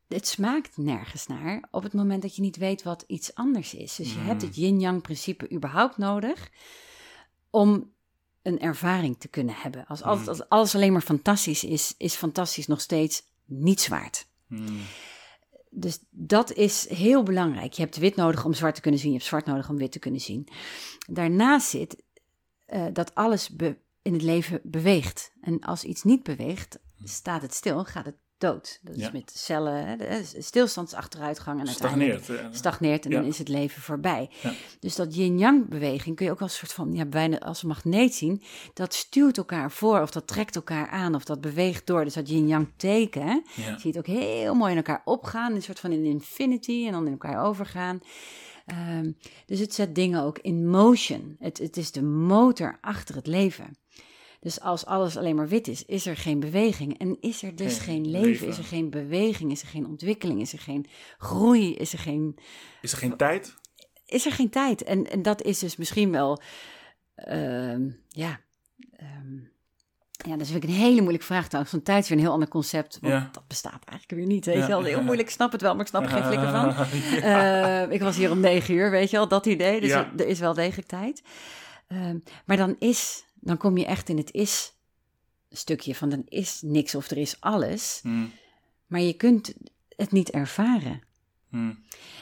het 0.08 0.26
smaakt 0.26 0.76
nergens 0.76 1.26
naar 1.26 1.68
op 1.70 1.82
het 1.82 1.92
moment 1.92 2.22
dat 2.22 2.36
je 2.36 2.42
niet 2.42 2.56
weet 2.56 2.82
wat 2.82 3.04
iets 3.06 3.34
anders 3.34 3.74
is. 3.74 3.96
Dus 3.96 4.12
je 4.12 4.18
Mm. 4.18 4.26
hebt 4.26 4.42
het 4.42 4.56
yin-yang 4.56 5.02
principe 5.02 5.50
überhaupt 5.52 5.96
nodig 5.96 6.50
om 7.50 7.94
een 8.42 8.60
ervaring 8.60 9.18
te 9.18 9.28
kunnen 9.28 9.54
hebben. 9.58 9.86
Als, 9.86 10.02
alles, 10.02 10.22
Mm. 10.22 10.28
als 10.28 10.48
alles 10.48 10.74
alleen 10.74 10.92
maar 10.92 11.02
fantastisch 11.02 11.64
is, 11.64 11.94
is 11.98 12.14
fantastisch 12.14 12.66
nog 12.66 12.80
steeds 12.80 13.22
niets 13.44 13.88
waard. 13.88 14.28
Mm. 14.46 14.80
Dus 15.78 15.98
dat 16.10 16.52
is 16.52 16.88
heel 16.88 17.22
belangrijk. 17.22 17.72
Je 17.72 17.82
hebt 17.82 17.96
wit 17.96 18.16
nodig 18.16 18.44
om 18.44 18.54
zwart 18.54 18.74
te 18.74 18.80
kunnen 18.80 19.00
zien. 19.00 19.10
Je 19.10 19.16
hebt 19.16 19.28
zwart 19.28 19.46
nodig 19.46 19.68
om 19.68 19.76
wit 19.76 19.92
te 19.92 19.98
kunnen 19.98 20.20
zien. 20.20 20.48
Daarnaast 21.08 21.68
zit 21.68 22.02
eh, 22.64 22.86
dat 22.92 23.14
alles 23.14 23.50
in 24.02 24.12
het 24.12 24.22
leven 24.22 24.60
beweegt. 24.62 25.32
En 25.40 25.60
als 25.60 25.84
iets 25.84 26.02
niet 26.02 26.22
beweegt, 26.22 26.78
staat 27.04 27.42
het 27.42 27.54
stil, 27.54 27.84
gaat 27.84 28.04
het 28.04 28.16
dood. 28.38 28.78
Dat 28.82 28.94
is 28.96 29.02
Ja. 29.02 29.10
met 29.12 29.32
cellen, 29.34 29.86
hè, 29.98 30.20
stilstandsachteruitgang 30.38 31.60
en 31.60 31.66
Stagneert. 31.66 32.30
stagneert 32.50 33.04
en 33.04 33.10
dan 33.10 33.24
is 33.24 33.38
het 33.38 33.48
leven 33.48 33.82
voorbij. 33.82 34.30
Dus 34.80 34.94
dat 34.96 35.14
yin-yang 35.14 35.68
beweging 35.68 36.16
kun 36.16 36.26
je 36.26 36.32
ook 36.32 36.40
als 36.40 36.52
een 36.52 36.58
soort 36.58 36.72
van, 36.72 36.92
ja, 36.92 37.04
bijna 37.04 37.38
als 37.38 37.62
een 37.62 37.68
magneet 37.68 38.14
zien. 38.14 38.42
Dat 38.74 38.94
stuurt 38.94 39.36
elkaar 39.38 39.70
voor 39.70 40.00
of 40.00 40.10
dat 40.10 40.26
trekt 40.26 40.56
elkaar 40.56 40.88
aan 40.88 41.14
of 41.14 41.24
dat 41.24 41.40
beweegt 41.40 41.86
door. 41.86 42.04
Dus 42.04 42.14
dat 42.14 42.28
yin-yang 42.28 42.68
teken, 42.76 43.44
Ja. 43.54 43.70
je 43.70 43.78
ziet 43.80 43.98
ook 43.98 44.06
heel 44.06 44.54
mooi 44.54 44.70
in 44.70 44.76
elkaar 44.76 45.02
opgaan, 45.04 45.54
een 45.54 45.62
soort 45.62 45.80
van 45.80 45.92
in 45.92 46.04
infinity 46.04 46.84
en 46.86 46.92
dan 46.92 47.06
in 47.06 47.12
elkaar 47.12 47.44
overgaan. 47.44 48.00
Ehm, 48.66 49.12
dus 49.46 49.58
het 49.58 49.74
zet 49.74 49.94
dingen 49.94 50.22
ook 50.22 50.38
in 50.38 50.68
motion. 50.68 51.36
Het, 51.38 51.58
het 51.58 51.76
is 51.76 51.90
de 51.92 52.02
motor 52.02 52.78
achter 52.80 53.14
het 53.14 53.26
leven. 53.26 53.78
Dus 54.46 54.60
als 54.60 54.84
alles 54.86 55.16
alleen 55.16 55.36
maar 55.36 55.48
wit 55.48 55.68
is, 55.68 55.84
is 55.84 56.06
er 56.06 56.16
geen 56.16 56.40
beweging. 56.40 56.98
En 56.98 57.16
is 57.20 57.42
er 57.42 57.56
dus 57.56 57.78
Geen 57.78 57.84
geen 57.84 58.10
leven, 58.10 58.28
leven. 58.30 58.46
is 58.48 58.58
er 58.58 58.64
geen 58.64 58.90
beweging, 58.90 59.50
is 59.52 59.62
er 59.62 59.68
geen 59.68 59.86
ontwikkeling, 59.86 60.40
is 60.40 60.52
er 60.52 60.58
geen 60.58 60.86
groei, 61.18 61.74
is 61.74 61.92
er 61.92 61.98
geen 61.98 62.38
Is 62.80 62.92
er 62.92 62.98
geen 62.98 63.16
tijd? 63.16 63.54
is 64.04 64.26
er 64.26 64.32
geen 64.32 64.50
tijd. 64.50 64.82
En, 64.82 65.10
en 65.10 65.22
dat 65.22 65.42
is 65.42 65.58
dus 65.58 65.76
misschien 65.76 66.10
wel, 66.12 66.40
ehm, 67.14 67.90
ja, 68.08 68.40
ehm, 68.96 69.34
ja, 70.10 70.30
dat 70.36 70.40
is 70.40 70.48
natuurlijk 70.52 70.64
een 70.64 70.70
hele 70.86 71.00
moeilijke 71.00 71.26
vraag 71.26 71.44
trouwens. 71.46 71.74
Van 71.74 71.82
tijd 71.82 72.02
is 72.02 72.08
weer 72.08 72.18
een 72.18 72.24
heel 72.24 72.32
ander 72.32 72.48
concept, 72.48 72.98
want 73.00 73.12
Ja. 73.12 73.28
dat 73.32 73.46
bestaat 73.46 73.84
eigenlijk 73.84 74.10
weer 74.20 74.26
niet. 74.34 74.44
Weet 74.44 74.54
Ja. 74.54 74.60
je 74.62 74.66
wel, 74.68 74.82
heel 74.82 75.02
moeilijk, 75.02 75.28
ik 75.28 75.34
snap 75.34 75.52
het 75.52 75.60
wel, 75.60 75.72
maar 75.72 75.82
ik 75.82 75.88
snap 75.88 76.02
er 76.02 76.08
geen 76.08 76.24
flikker 76.24 76.50
van. 76.50 76.64
Ja. 77.20 77.84
Eh, 77.84 77.92
ik 77.92 78.00
was 78.00 78.16
hier 78.16 78.30
om 78.30 78.40
negen 78.40 78.74
uur, 78.74 78.90
weet 78.90 79.10
je 79.10 79.16
wel, 79.16 79.28
dat 79.28 79.46
idee. 79.46 79.80
Dus 79.80 79.90
er 79.90 80.26
is 80.26 80.38
wel 80.38 80.54
degelijk 80.54 80.88
tijd. 80.88 81.22
Ehm, 81.88 82.18
maar 82.46 82.56
dan 82.56 82.76
is, 82.78 83.24
dan 83.46 83.56
kom 83.56 83.78
je 83.78 83.84
echt 83.86 84.08
in 84.08 84.16
het 84.16 84.32
is 84.32 84.74
stukje 85.50 85.94
van 85.94 86.12
er 86.12 86.22
is 86.28 86.60
niks 86.62 86.94
of 86.94 87.10
er 87.10 87.16
is 87.16 87.40
alles. 87.40 88.00
Mm. 88.02 88.32
Maar 88.86 89.00
je 89.00 89.12
kunt 89.12 89.54
het 89.88 90.12
niet 90.12 90.30
ervaren. 90.30 91.02
Mm. 91.48 91.78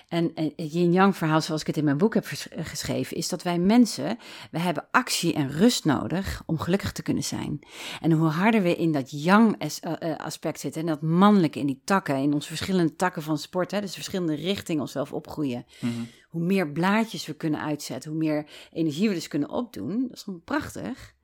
En 0.08 0.32
het 0.34 0.72
yin-yang 0.72 1.16
verhaal, 1.16 1.40
zoals 1.40 1.60
ik 1.60 1.66
het 1.66 1.76
in 1.76 1.84
mijn 1.84 1.98
boek 1.98 2.14
heb 2.14 2.24
eh, 2.24 2.64
geschreven, 2.64 3.16
is 3.16 3.28
dat 3.28 3.42
wij 3.42 3.58
mensen, 3.58 4.18
we 4.50 4.58
hebben 4.58 4.86
actie 4.90 5.32
en 5.34 5.50
rust 5.50 5.84
nodig 5.84 6.42
om 6.46 6.58
gelukkig 6.58 6.92
te 6.92 7.02
kunnen 7.02 7.24
zijn. 7.24 7.58
En 8.00 8.12
hoe 8.12 8.28
harder 8.28 8.62
we 8.62 8.76
in 8.76 8.92
dat 8.92 9.10
yang 9.10 9.56
eh, 9.58 9.68
eh, 10.10 10.18
aspect 10.18 10.60
zitten, 10.60 10.80
en 10.80 10.86
dat 10.86 11.02
mannelijke 11.02 11.58
in 11.58 11.66
die 11.66 11.80
takken, 11.84 12.16
in 12.16 12.32
onze 12.32 12.48
verschillende 12.48 12.96
takken 12.96 13.22
van 13.22 13.38
sport, 13.38 13.70
hè, 13.70 13.80
dus 13.80 13.94
verschillende 13.94 14.34
richtingen 14.34 14.82
onszelf 14.82 15.12
opgroeien, 15.12 15.66
Mhm. 15.80 15.92
hoe 16.28 16.42
meer 16.42 16.68
blaadjes 16.72 17.26
we 17.26 17.34
kunnen 17.34 17.60
uitzetten, 17.60 18.10
hoe 18.10 18.18
meer 18.18 18.46
energie 18.72 19.08
we 19.08 19.14
dus 19.14 19.28
kunnen 19.28 19.50
opdoen, 19.50 20.02
dat 20.02 20.16
is 20.16 20.22
gewoon 20.22 20.42
prachtig. 20.44 21.14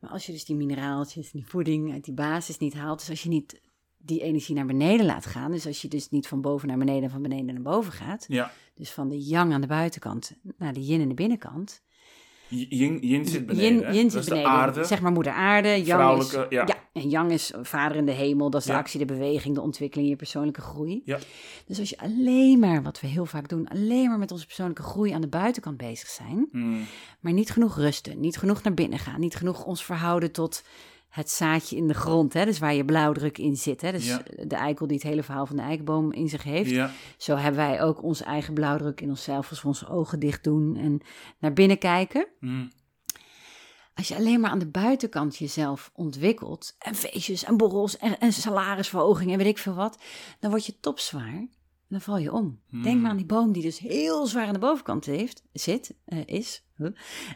Maar 0.00 0.10
als 0.10 0.26
je 0.26 0.32
dus 0.32 0.44
die 0.44 0.56
mineraaltjes, 0.56 1.30
die 1.30 1.46
voeding 1.46 1.92
uit 1.92 2.04
die 2.04 2.14
basis 2.14 2.58
niet 2.58 2.74
haalt, 2.74 2.98
dus 2.98 3.10
als 3.10 3.22
je 3.22 3.28
niet 3.28 3.60
die 4.06 4.20
energie 4.22 4.54
naar 4.54 4.66
beneden 4.66 5.06
laat 5.06 5.26
gaan, 5.26 5.50
dus 5.50 5.66
als 5.66 5.82
je 5.82 5.88
dus 5.88 6.10
niet 6.10 6.26
van 6.26 6.40
boven 6.40 6.68
naar 6.68 6.78
beneden 6.78 7.02
en 7.02 7.10
van 7.10 7.22
beneden 7.22 7.54
naar 7.54 7.62
boven 7.62 7.92
gaat, 7.92 8.24
Ja. 8.28 8.50
dus 8.74 8.90
van 8.90 9.08
de 9.08 9.24
yang 9.24 9.52
aan 9.52 9.60
de 9.60 9.66
buitenkant 9.66 10.32
naar 10.58 10.72
de 10.72 10.80
yin 10.84 11.00
aan 11.02 11.08
de 11.08 11.14
binnenkant. 11.14 11.82
Yin, 12.48 12.98
yin 13.00 13.26
zit 13.26 13.46
beneden. 13.46 13.80
Yin, 13.80 13.94
yin 13.94 14.02
Dat 14.02 14.12
zit 14.12 14.20
is 14.22 14.28
beneden, 14.28 14.50
de 14.50 14.56
aarde. 14.56 14.84
zeg 14.84 15.00
maar 15.00 15.12
moeder 15.12 15.32
aarde. 15.32 15.68
Yang 15.84 16.18
is, 16.22 16.36
ja. 16.48 16.66
en 16.92 17.08
yang 17.08 17.30
is 17.30 17.52
vader 17.62 17.96
in 17.96 18.06
de 18.06 18.12
hemel, 18.12 18.50
dat 18.50 18.60
is 18.60 18.66
de 18.66 18.72
Ja. 18.72 18.78
actie, 18.78 18.98
de 18.98 19.04
beweging, 19.04 19.54
de 19.54 19.60
ontwikkeling, 19.60 20.08
je 20.08 20.16
persoonlijke 20.16 20.60
groei. 20.60 21.02
Ja. 21.04 21.18
Dus 21.66 21.78
als 21.78 21.90
je 21.90 21.98
alleen 21.98 22.58
maar, 22.58 22.82
wat 22.82 23.00
we 23.00 23.06
heel 23.06 23.26
vaak 23.26 23.48
doen, 23.48 23.68
alleen 23.68 24.08
maar 24.08 24.18
met 24.18 24.30
onze 24.32 24.46
persoonlijke 24.46 24.82
groei 24.82 25.10
aan 25.12 25.20
de 25.20 25.28
buitenkant 25.28 25.76
bezig 25.76 26.08
zijn, 26.08 26.48
Mm. 26.52 26.84
maar 27.20 27.32
niet 27.32 27.50
genoeg 27.50 27.76
rusten, 27.76 28.20
niet 28.20 28.36
genoeg 28.36 28.62
naar 28.62 28.74
binnen 28.74 28.98
gaan, 28.98 29.20
niet 29.20 29.36
genoeg 29.36 29.64
ons 29.64 29.84
verhouden 29.84 30.32
tot 30.32 30.62
het 31.14 31.30
zaadje 31.30 31.76
in 31.76 31.88
de 31.88 31.94
grond, 31.94 32.32
hè, 32.32 32.44
dus 32.44 32.58
waar 32.58 32.74
je 32.74 32.84
blauwdruk 32.84 33.38
in 33.38 33.56
zit. 33.56 33.80
Hè, 33.80 33.92
dus 33.92 34.06
Ja. 34.06 34.22
de 34.46 34.56
eikel 34.56 34.86
die 34.86 34.96
het 34.96 35.06
hele 35.06 35.22
verhaal 35.22 35.46
van 35.46 35.56
de 35.56 35.62
eikenboom 35.62 36.12
in 36.12 36.28
zich 36.28 36.42
heeft. 36.42 36.70
Ja. 36.70 36.90
Zo 37.16 37.36
hebben 37.36 37.60
wij 37.60 37.82
ook 37.82 38.02
onze 38.02 38.24
eigen 38.24 38.54
blauwdruk 38.54 39.00
in 39.00 39.08
onszelf 39.08 39.50
als 39.50 39.62
we 39.62 39.68
onze 39.68 39.88
ogen 39.88 40.18
dicht 40.18 40.44
doen 40.44 40.76
en 40.76 41.00
naar 41.38 41.52
binnen 41.52 41.78
kijken. 41.78 42.26
Mm. 42.40 42.70
Als 43.94 44.08
je 44.08 44.14
alleen 44.16 44.40
maar 44.40 44.50
aan 44.50 44.58
de 44.58 44.66
buitenkant 44.70 45.36
jezelf 45.36 45.90
ontwikkelt, 45.94 46.74
en 46.78 46.94
feestjes 46.94 47.44
en 47.44 47.56
borrels 47.56 47.96
en, 47.96 48.18
en 48.18 48.32
salarisverhoging 48.32 49.30
en 49.32 49.38
weet 49.38 49.46
ik 49.46 49.58
veel 49.58 49.74
wat, 49.74 49.98
dan 50.40 50.50
word 50.50 50.66
je 50.66 50.80
topzwaar 50.80 51.34
en 51.34 51.50
dan 51.88 52.00
val 52.00 52.18
je 52.18 52.32
om. 52.32 52.60
Denk 52.82 53.00
maar 53.00 53.10
aan 53.10 53.16
die 53.16 53.26
boom 53.26 53.52
die 53.52 53.62
dus 53.62 53.78
heel 53.78 54.26
zwaar 54.26 54.46
aan 54.46 54.52
de 54.52 54.58
bovenkant 54.58 55.04
heeft, 55.04 55.42
zit, 55.52 55.94
eh, 56.04 56.18
is, 56.26 56.64
huh, 56.76 56.90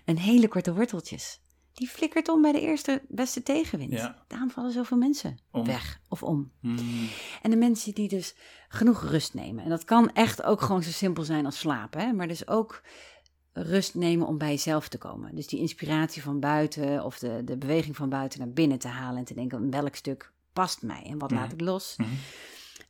en 0.04 0.16
hele 0.16 0.48
korte 0.48 0.74
worteltjes. 0.74 1.40
Die 1.78 1.88
flikkert 1.88 2.28
om 2.28 2.42
bij 2.42 2.52
de 2.52 2.60
eerste 2.60 3.02
beste 3.08 3.42
tegenwind. 3.42 3.92
Ja. 3.92 4.24
Daarom 4.26 4.50
vallen 4.50 4.72
zoveel 4.72 4.96
mensen 4.96 5.38
Om. 5.50 5.64
weg 5.64 6.00
of 6.08 6.22
om. 6.22 6.50
Mm. 6.60 7.08
En 7.42 7.50
de 7.50 7.56
mensen 7.56 7.94
die 7.94 8.08
dus 8.08 8.34
genoeg 8.68 9.02
rust 9.02 9.34
nemen. 9.34 9.64
En 9.64 9.70
dat 9.70 9.84
kan 9.84 10.12
echt 10.12 10.42
ook 10.42 10.60
gewoon 10.60 10.82
zo 10.82 10.90
simpel 10.90 11.24
zijn 11.24 11.44
als 11.44 11.58
slapen. 11.58 12.00
Hè? 12.00 12.12
Maar 12.12 12.28
dus 12.28 12.48
ook 12.48 12.82
rust 13.52 13.94
nemen 13.94 14.26
om 14.26 14.38
bij 14.38 14.48
jezelf 14.48 14.88
te 14.88 14.98
komen. 14.98 15.34
Dus 15.34 15.46
die 15.46 15.60
inspiratie 15.60 16.22
van 16.22 16.40
buiten 16.40 17.04
of 17.04 17.18
de, 17.18 17.42
de 17.44 17.56
beweging 17.56 17.96
van 17.96 18.08
buiten 18.08 18.38
naar 18.38 18.50
binnen 18.50 18.78
te 18.78 18.88
halen. 18.88 19.18
En 19.18 19.24
te 19.24 19.34
denken, 19.34 19.70
welk 19.70 19.94
stuk 19.94 20.32
past 20.52 20.82
mij 20.82 21.02
en 21.02 21.18
wat 21.18 21.30
laat 21.30 21.52
ik 21.52 21.60
los. 21.60 21.94
Mhm. 21.96 22.10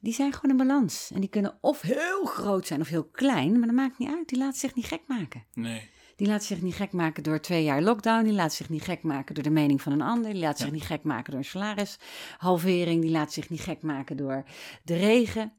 Die 0.00 0.12
zijn 0.12 0.32
gewoon 0.32 0.50
in 0.50 0.66
balans. 0.66 1.10
En 1.14 1.20
die 1.20 1.28
kunnen 1.28 1.58
of 1.60 1.80
heel 1.80 2.24
groot 2.24 2.66
zijn 2.66 2.80
of 2.80 2.88
heel 2.88 3.04
klein. 3.04 3.52
Maar 3.58 3.68
dat 3.68 3.76
maakt 3.76 3.98
niet 3.98 4.08
uit. 4.08 4.28
Die 4.28 4.38
laten 4.38 4.58
zich 4.58 4.74
niet 4.74 4.86
gek 4.86 5.02
maken. 5.06 5.44
Nee. 5.54 5.90
Die 6.18 6.26
laten 6.26 6.46
zich 6.46 6.62
niet 6.62 6.74
gek 6.74 6.92
maken 6.92 7.22
door 7.22 7.40
twee 7.40 7.64
jaar 7.64 7.82
lockdown. 7.82 8.24
Die 8.24 8.32
laten 8.32 8.56
zich 8.56 8.68
niet 8.68 8.82
gek 8.82 9.02
maken 9.02 9.34
door 9.34 9.44
de 9.44 9.50
mening 9.50 9.82
van 9.82 9.92
een 9.92 10.02
ander. 10.02 10.32
Die 10.32 10.40
laten 10.40 10.64
zich 10.64 10.72
niet 10.72 10.82
gek 10.82 11.02
maken 11.02 11.30
door 11.30 11.40
een 11.40 11.46
salarishalvering. 11.46 13.02
Die 13.02 13.10
laten 13.10 13.32
zich 13.32 13.48
niet 13.48 13.60
gek 13.60 13.82
maken 13.82 14.16
door 14.16 14.44
de 14.82 14.96
regen. 14.96 15.52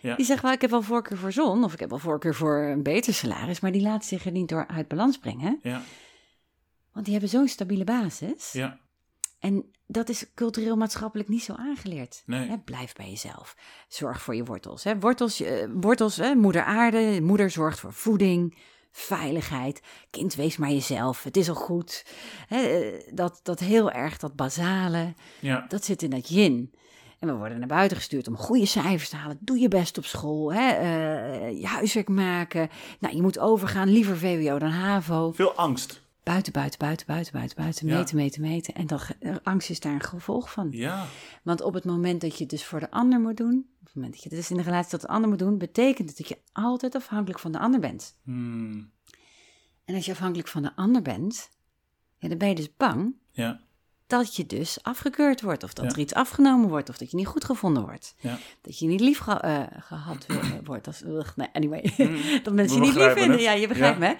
Ja. 0.00 0.16
Die 0.16 0.24
zeggen 0.24 0.44
wel, 0.44 0.54
ik 0.54 0.60
heb 0.60 0.70
wel 0.70 0.82
voorkeur 0.82 1.18
voor 1.18 1.32
zon. 1.32 1.64
Of 1.64 1.72
ik 1.72 1.80
heb 1.80 1.90
wel 1.90 1.98
voorkeur 1.98 2.34
voor 2.34 2.62
een 2.62 2.82
beter 2.82 3.14
salaris. 3.14 3.60
Maar 3.60 3.72
die 3.72 3.82
laten 3.82 4.08
zich 4.08 4.24
er 4.24 4.32
niet 4.32 4.48
door 4.48 4.66
uit 4.66 4.88
balans 4.88 5.18
brengen. 5.18 5.58
Ja. 5.62 5.82
Want 6.92 7.04
die 7.04 7.14
hebben 7.14 7.30
zo'n 7.30 7.48
stabiele 7.48 7.84
basis. 7.84 8.52
Ja. 8.52 8.78
En 9.38 9.64
dat 9.86 10.08
is 10.08 10.34
cultureel 10.34 10.76
maatschappelijk 10.76 11.28
niet 11.28 11.42
zo 11.42 11.52
aangeleerd. 11.52 12.22
Nee. 12.26 12.48
Hè, 12.48 12.58
blijf 12.58 12.92
bij 12.92 13.08
jezelf. 13.08 13.56
Zorg 13.88 14.22
voor 14.22 14.34
je 14.34 14.44
wortels. 14.44 14.84
Hè. 14.84 14.98
Wortels, 14.98 15.40
eh, 15.40 15.66
wortels 15.72 16.16
hè, 16.16 16.34
moeder 16.34 16.64
aarde. 16.64 17.20
Moeder 17.22 17.50
zorgt 17.50 17.80
voor 17.80 17.92
voeding, 17.92 18.58
veiligheid. 18.98 19.80
Kind, 20.10 20.34
wees 20.34 20.56
maar 20.56 20.70
jezelf. 20.70 21.22
Het 21.22 21.36
is 21.36 21.48
al 21.48 21.54
goed. 21.54 22.04
Eh, 22.48 22.60
dat, 23.12 23.40
dat 23.42 23.60
heel 23.60 23.90
erg, 23.90 24.18
dat 24.18 24.36
basale, 24.36 25.14
Ja. 25.40 25.64
dat 25.68 25.84
zit 25.84 26.02
in 26.02 26.10
dat 26.10 26.28
yin. 26.28 26.72
En 27.18 27.28
we 27.28 27.34
worden 27.34 27.58
naar 27.58 27.68
buiten 27.68 27.96
gestuurd 27.96 28.28
om 28.28 28.36
goede 28.36 28.66
cijfers 28.66 29.08
te 29.08 29.16
halen. 29.16 29.38
Doe 29.40 29.58
je 29.58 29.68
best 29.68 29.98
op 29.98 30.04
school. 30.04 30.52
Hè? 30.52 30.70
eh, 30.70 31.60
je 31.60 31.66
huiswerk 31.66 32.08
maken. 32.08 32.68
Nou, 33.00 33.16
je 33.16 33.22
moet 33.22 33.38
overgaan. 33.38 33.88
Liever 33.88 34.18
VWO 34.18 34.58
dan 34.58 34.70
HAVO. 34.70 35.32
Veel 35.32 35.52
angst. 35.54 36.04
Buiten, 36.26 36.52
buiten, 36.52 36.78
buiten, 36.78 37.06
buiten, 37.06 37.32
buiten, 37.32 37.56
buiten. 37.56 37.86
Ja. 37.86 37.96
Meten, 37.96 38.16
meten, 38.16 38.40
meten. 38.40 38.74
En 38.74 38.86
dan, 38.86 39.00
angst 39.42 39.70
is 39.70 39.80
daar 39.80 39.92
een 39.92 40.00
gevolg 40.00 40.52
van. 40.52 40.68
Ja. 40.70 41.06
Want 41.42 41.60
op 41.60 41.74
het 41.74 41.84
moment 41.84 42.20
dat 42.20 42.32
je 42.32 42.40
het 42.40 42.50
dus 42.50 42.64
voor 42.64 42.80
de 42.80 42.90
ander 42.90 43.20
moet 43.20 43.36
doen, 43.36 43.66
op 43.80 43.86
het 43.86 43.94
moment 43.94 44.12
dat 44.12 44.22
je 44.22 44.28
het 44.28 44.38
dus 44.38 44.50
in 44.50 44.56
de 44.56 44.62
relatie 44.62 44.90
tot 44.90 45.00
de 45.00 45.08
ander 45.08 45.28
moet 45.28 45.38
doen, 45.38 45.58
betekent 45.58 46.08
het 46.08 46.18
dat 46.18 46.28
je 46.28 46.38
altijd 46.52 46.94
afhankelijk 46.94 47.38
van 47.38 47.52
de 47.52 47.58
ander 47.58 47.80
bent. 47.80 48.16
Mm. 48.22 48.90
En 49.84 49.94
als 49.94 50.04
je 50.04 50.12
afhankelijk 50.12 50.48
van 50.48 50.62
de 50.62 50.76
ander 50.76 51.02
bent, 51.02 51.50
ja, 52.18 52.28
dan 52.28 52.38
ben 52.38 52.48
je 52.48 52.54
dus 52.54 52.76
bang 52.76 53.14
Ja. 53.30 53.60
Dat 54.06 54.36
je 54.36 54.46
dus 54.46 54.82
afgekeurd 54.82 55.40
wordt. 55.40 55.62
Of 55.62 55.72
dat 55.72 55.84
Ja. 55.84 55.90
er 55.90 55.98
iets 55.98 56.14
afgenomen 56.14 56.68
wordt. 56.68 56.88
Of 56.88 56.96
dat 56.98 57.10
je 57.10 57.16
niet 57.16 57.26
goed 57.26 57.44
gevonden 57.44 57.82
wordt. 57.82 58.14
Ja. 58.18 58.38
Dat 58.60 58.78
je 58.78 58.86
niet 58.86 59.00
lief 59.00 59.18
ge- 59.18 59.40
eh, 59.40 59.62
gehad 59.78 60.26
wil- 60.26 60.40
wordt. 60.64 60.86
Als, 60.86 61.02
ugh, 61.02 61.36
nee, 61.36 61.48
anyway. 61.52 61.92
Mm, 61.96 62.16
dat 62.42 62.54
mensen 62.54 62.76
je 62.80 62.82
niet 62.86 62.94
lief 62.94 63.12
vinden. 63.12 63.30
het. 63.30 63.40
Ja, 63.40 63.52
je 63.52 63.68
begrijpt 63.68 64.00
Ja. 64.00 64.08
me. 64.08 64.16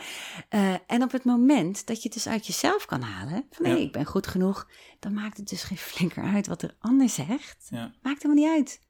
Eh, 0.48 0.74
en 0.86 1.02
op 1.02 1.12
het 1.12 1.24
moment 1.24 1.86
dat 1.86 1.96
je 1.96 2.02
het 2.02 2.12
dus 2.12 2.28
uit 2.28 2.46
jezelf 2.46 2.84
kan 2.86 3.00
halen. 3.00 3.46
Van 3.50 3.64
nee, 3.66 3.82
ik 3.82 3.92
ben 3.92 4.04
goed 4.04 4.26
genoeg. 4.26 4.68
Dan 5.00 5.12
maakt 5.14 5.36
het 5.36 5.48
dus 5.48 5.62
geen 5.62 5.76
flinker 5.78 6.22
uit 6.24 6.46
wat 6.46 6.62
er 6.62 6.74
ander 6.78 7.08
zegt. 7.08 7.68
Maakt 8.02 8.22
helemaal 8.22 8.44
niet 8.44 8.52
uit. 8.56 8.80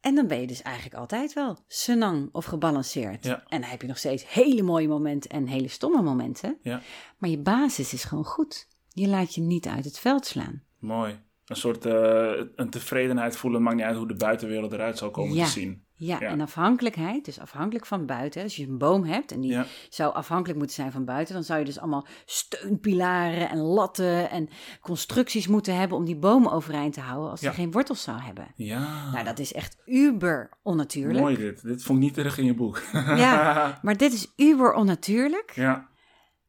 En 0.00 0.14
dan 0.14 0.26
ben 0.26 0.40
je 0.40 0.46
dus 0.46 0.62
eigenlijk 0.62 0.96
altijd 0.96 1.32
wel 1.32 1.58
senang 1.68 2.28
of 2.32 2.44
gebalanceerd. 2.44 3.26
En 3.26 3.42
dan 3.48 3.62
heb 3.62 3.80
je 3.80 3.86
nog 3.88 3.98
steeds 3.98 4.28
hele 4.32 4.62
mooie 4.62 4.88
momenten 4.88 5.30
en 5.30 5.46
hele 5.46 5.68
stomme 5.68 6.02
momenten. 6.02 6.58
Ja. 6.62 6.80
Maar 7.18 7.30
je 7.30 7.38
basis 7.38 7.92
is 7.92 8.04
gewoon 8.04 8.24
goed. 8.24 8.68
Je 8.94 9.08
laat 9.08 9.34
je 9.34 9.40
niet 9.40 9.66
uit 9.66 9.84
het 9.84 9.98
veld 9.98 10.26
slaan. 10.26 10.62
Mooi. 10.78 11.18
Een 11.44 11.56
soort 11.56 11.86
eh, 11.86 12.32
een 12.56 12.70
tevredenheid 12.70 13.36
voelen, 13.36 13.62
maakt 13.62 13.76
niet 13.76 13.84
uit 13.84 13.96
hoe 13.96 14.08
de 14.08 14.14
buitenwereld 14.14 14.72
eruit 14.72 14.98
zal 14.98 15.10
komen 15.10 15.34
Ja. 15.36 15.44
te 15.44 15.50
zien. 15.50 15.82
Ja, 15.96 16.16
Ja. 16.20 16.28
en 16.28 16.40
afhankelijkheid, 16.40 17.24
dus 17.24 17.38
afhankelijk 17.40 17.86
van 17.86 18.06
buiten. 18.06 18.42
Als 18.42 18.56
je 18.56 18.66
een 18.66 18.78
boom 18.78 19.04
hebt 19.04 19.32
en 19.32 19.40
die 19.40 19.50
Ja. 19.50 19.66
zou 19.88 20.14
afhankelijk 20.14 20.58
moeten 20.58 20.76
zijn 20.76 20.92
van 20.92 21.04
buiten, 21.04 21.34
dan 21.34 21.44
zou 21.44 21.58
je 21.58 21.64
dus 21.64 21.78
allemaal 21.78 22.06
steunpilaren 22.24 23.48
en 23.50 23.58
latten 23.58 24.30
en 24.30 24.48
constructies 24.80 25.46
moeten 25.46 25.76
hebben 25.76 25.96
om 25.98 26.04
die 26.04 26.16
boom 26.16 26.46
overeind 26.48 26.94
te 26.94 27.00
houden 27.00 27.30
als 27.30 27.40
Ja. 27.40 27.48
die 27.50 27.58
geen 27.58 27.70
wortels 27.72 28.02
zou 28.02 28.20
hebben. 28.20 28.46
Ja. 28.54 29.10
Nou, 29.12 29.24
dat 29.24 29.38
is 29.38 29.52
echt 29.52 29.76
uber 29.86 30.50
onnatuurlijk. 30.62 31.18
Mooi 31.20 31.36
dit. 31.36 31.62
Dit 31.62 31.82
vond 31.82 31.98
ik 31.98 32.04
niet 32.04 32.14
terug 32.14 32.38
in 32.38 32.44
je 32.44 32.54
boek. 32.54 32.82
Ja. 32.92 33.78
Maar 33.82 33.96
dit 33.96 34.12
is 34.12 34.32
uber 34.36 34.72
onnatuurlijk. 34.74 35.52
ja. 35.54 35.88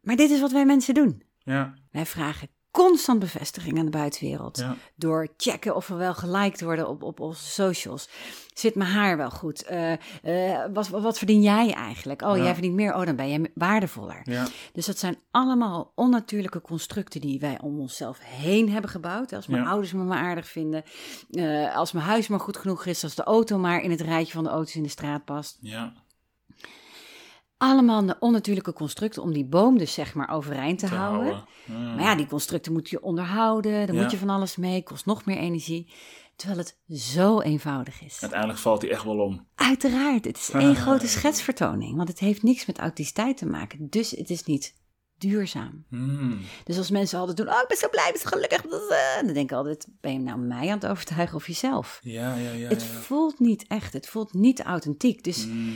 Maar 0.01 0.15
dit 0.15 0.29
is 0.29 0.39
wat 0.41 0.51
wij 0.51 0.65
mensen 0.65 0.93
doen. 0.93 1.23
Ja. 1.45 1.73
Wij 1.91 2.05
vragen 2.05 2.47
constant 2.71 3.19
bevestiging 3.19 3.79
aan 3.79 3.85
de 3.85 3.91
buitenwereld. 3.91 4.57
Ja. 4.57 4.75
Door 4.95 5.27
checken 5.37 5.75
of 5.75 5.87
we 5.87 5.95
wel 5.95 6.13
geliked 6.13 6.61
worden 6.61 6.87
op, 6.89 7.03
op 7.03 7.19
onze 7.19 7.43
socials. 7.43 8.09
Zit 8.53 8.75
mijn 8.75 8.89
haar 8.89 9.17
wel 9.17 9.29
goed? 9.29 9.63
Eh, 9.63 9.91
eh, 9.93 10.65
wat, 10.73 10.87
wat 10.87 11.17
verdien 11.17 11.41
jij 11.41 11.73
eigenlijk? 11.73 12.21
Oh, 12.21 12.37
Ja. 12.37 12.43
jij 12.43 12.53
verdient 12.53 12.75
meer. 12.75 12.95
Oh, 12.95 13.05
dan 13.05 13.15
ben 13.15 13.29
jij 13.29 13.51
waardevoller. 13.53 14.21
Ja. 14.23 14.47
Dus 14.73 14.85
dat 14.85 14.97
zijn 14.97 15.17
allemaal 15.31 15.91
onnatuurlijke 15.95 16.61
constructen 16.61 17.21
die 17.21 17.39
wij 17.39 17.59
om 17.61 17.79
onszelf 17.79 18.19
heen 18.21 18.69
hebben 18.71 18.89
gebouwd. 18.89 19.33
Als 19.33 19.47
mijn 19.47 19.67
ouders 19.67 19.93
me 19.93 20.03
maar 20.03 20.19
aardig 20.23 20.47
vinden. 20.47 20.83
eh, 21.31 21.75
als 21.75 21.91
mijn 21.91 22.05
huis 22.05 22.27
maar 22.27 22.39
goed 22.39 22.57
genoeg 22.57 22.85
is. 22.85 23.03
Als 23.03 23.15
de 23.15 23.23
auto 23.23 23.57
maar 23.57 23.81
in 23.81 23.91
het 23.91 24.01
rijtje 24.01 24.33
van 24.33 24.43
de 24.43 24.49
auto's 24.49 24.75
in 24.75 24.83
de 24.83 24.89
straat 24.89 25.25
past. 25.25 25.57
Ja. 25.61 25.93
Allemaal 27.66 28.05
de 28.05 28.16
onnatuurlijke 28.20 28.74
constructen 28.74 29.22
om 29.22 29.34
die 29.34 29.45
boom 29.45 29.78
dus 29.78 29.93
zeg 29.93 30.13
maar 30.13 30.30
overeind 30.30 30.80
te, 30.80 30.88
Te 30.88 30.95
houden. 30.95 31.43
Maar 31.66 32.01
ja, 32.01 32.16
die 32.16 32.28
constructen 32.28 32.74
moet 32.74 32.89
je 32.89 33.01
onderhouden. 33.03 33.72
Daar 33.88 33.95
Ja. 33.95 34.01
moet 34.01 34.11
je 34.11 34.18
van 34.18 34.30
alles 34.30 34.55
mee. 34.55 34.84
Kost 34.84 35.05
nog 35.05 35.26
meer 35.26 35.38
energie. 35.38 35.93
Terwijl 36.36 36.59
het 36.59 36.78
zo 36.99 37.39
eenvoudig 37.41 38.01
is. 38.01 38.18
Uiteindelijk 38.22 38.59
valt 38.59 38.82
hij 38.82 38.91
echt 38.91 39.03
wel 39.03 39.20
om. 39.20 39.47
Uiteraard, 39.55 40.26
het 40.26 40.38
is 40.38 40.49
één 40.66 40.76
grote 40.76 41.07
schetsvertoning. 41.07 41.95
Want 41.95 42.07
het 42.07 42.20
heeft 42.20 42.43
niks 42.43 42.66
met 42.66 42.78
authenticiteit 42.78 43.38
te 43.38 43.45
maken. 43.45 43.88
Dus 43.89 44.11
het 44.11 44.30
is 44.30 44.43
niet 44.43 44.74
duurzaam. 45.18 45.86
Hmm. 45.89 46.39
Dus 46.63 46.78
als 46.78 46.89
mensen 46.89 47.20
altijd 47.20 47.38
doen, 47.38 47.47
oh 47.47 47.59
ik 47.61 47.68
ben 47.68 47.78
zo 47.78 47.89
blij, 47.89 48.05
ik 48.07 48.11
ben 48.11 48.22
zo 48.22 48.28
gelukkig. 48.30 48.61
Dan 49.26 49.34
denk 49.34 49.49
ik 49.51 49.57
altijd, 49.57 49.88
ben 50.01 50.13
je 50.13 50.20
nou 50.20 50.39
mij 50.39 50.68
aan 50.70 50.78
het 50.80 50.86
overtuigen 50.88 51.36
of 51.36 51.47
jezelf? 51.47 51.99
Ja, 52.01 52.36
ja, 52.36 52.51
ja. 52.51 52.68
het 52.68 52.82
ja. 52.82 52.88
voelt 52.88 53.39
niet 53.39 53.66
echt, 53.68 53.93
het 53.93 54.07
voelt 54.07 54.34
niet 54.34 54.61
authentiek. 54.61 55.24
Dus 55.24 55.43
Hmm. 55.43 55.76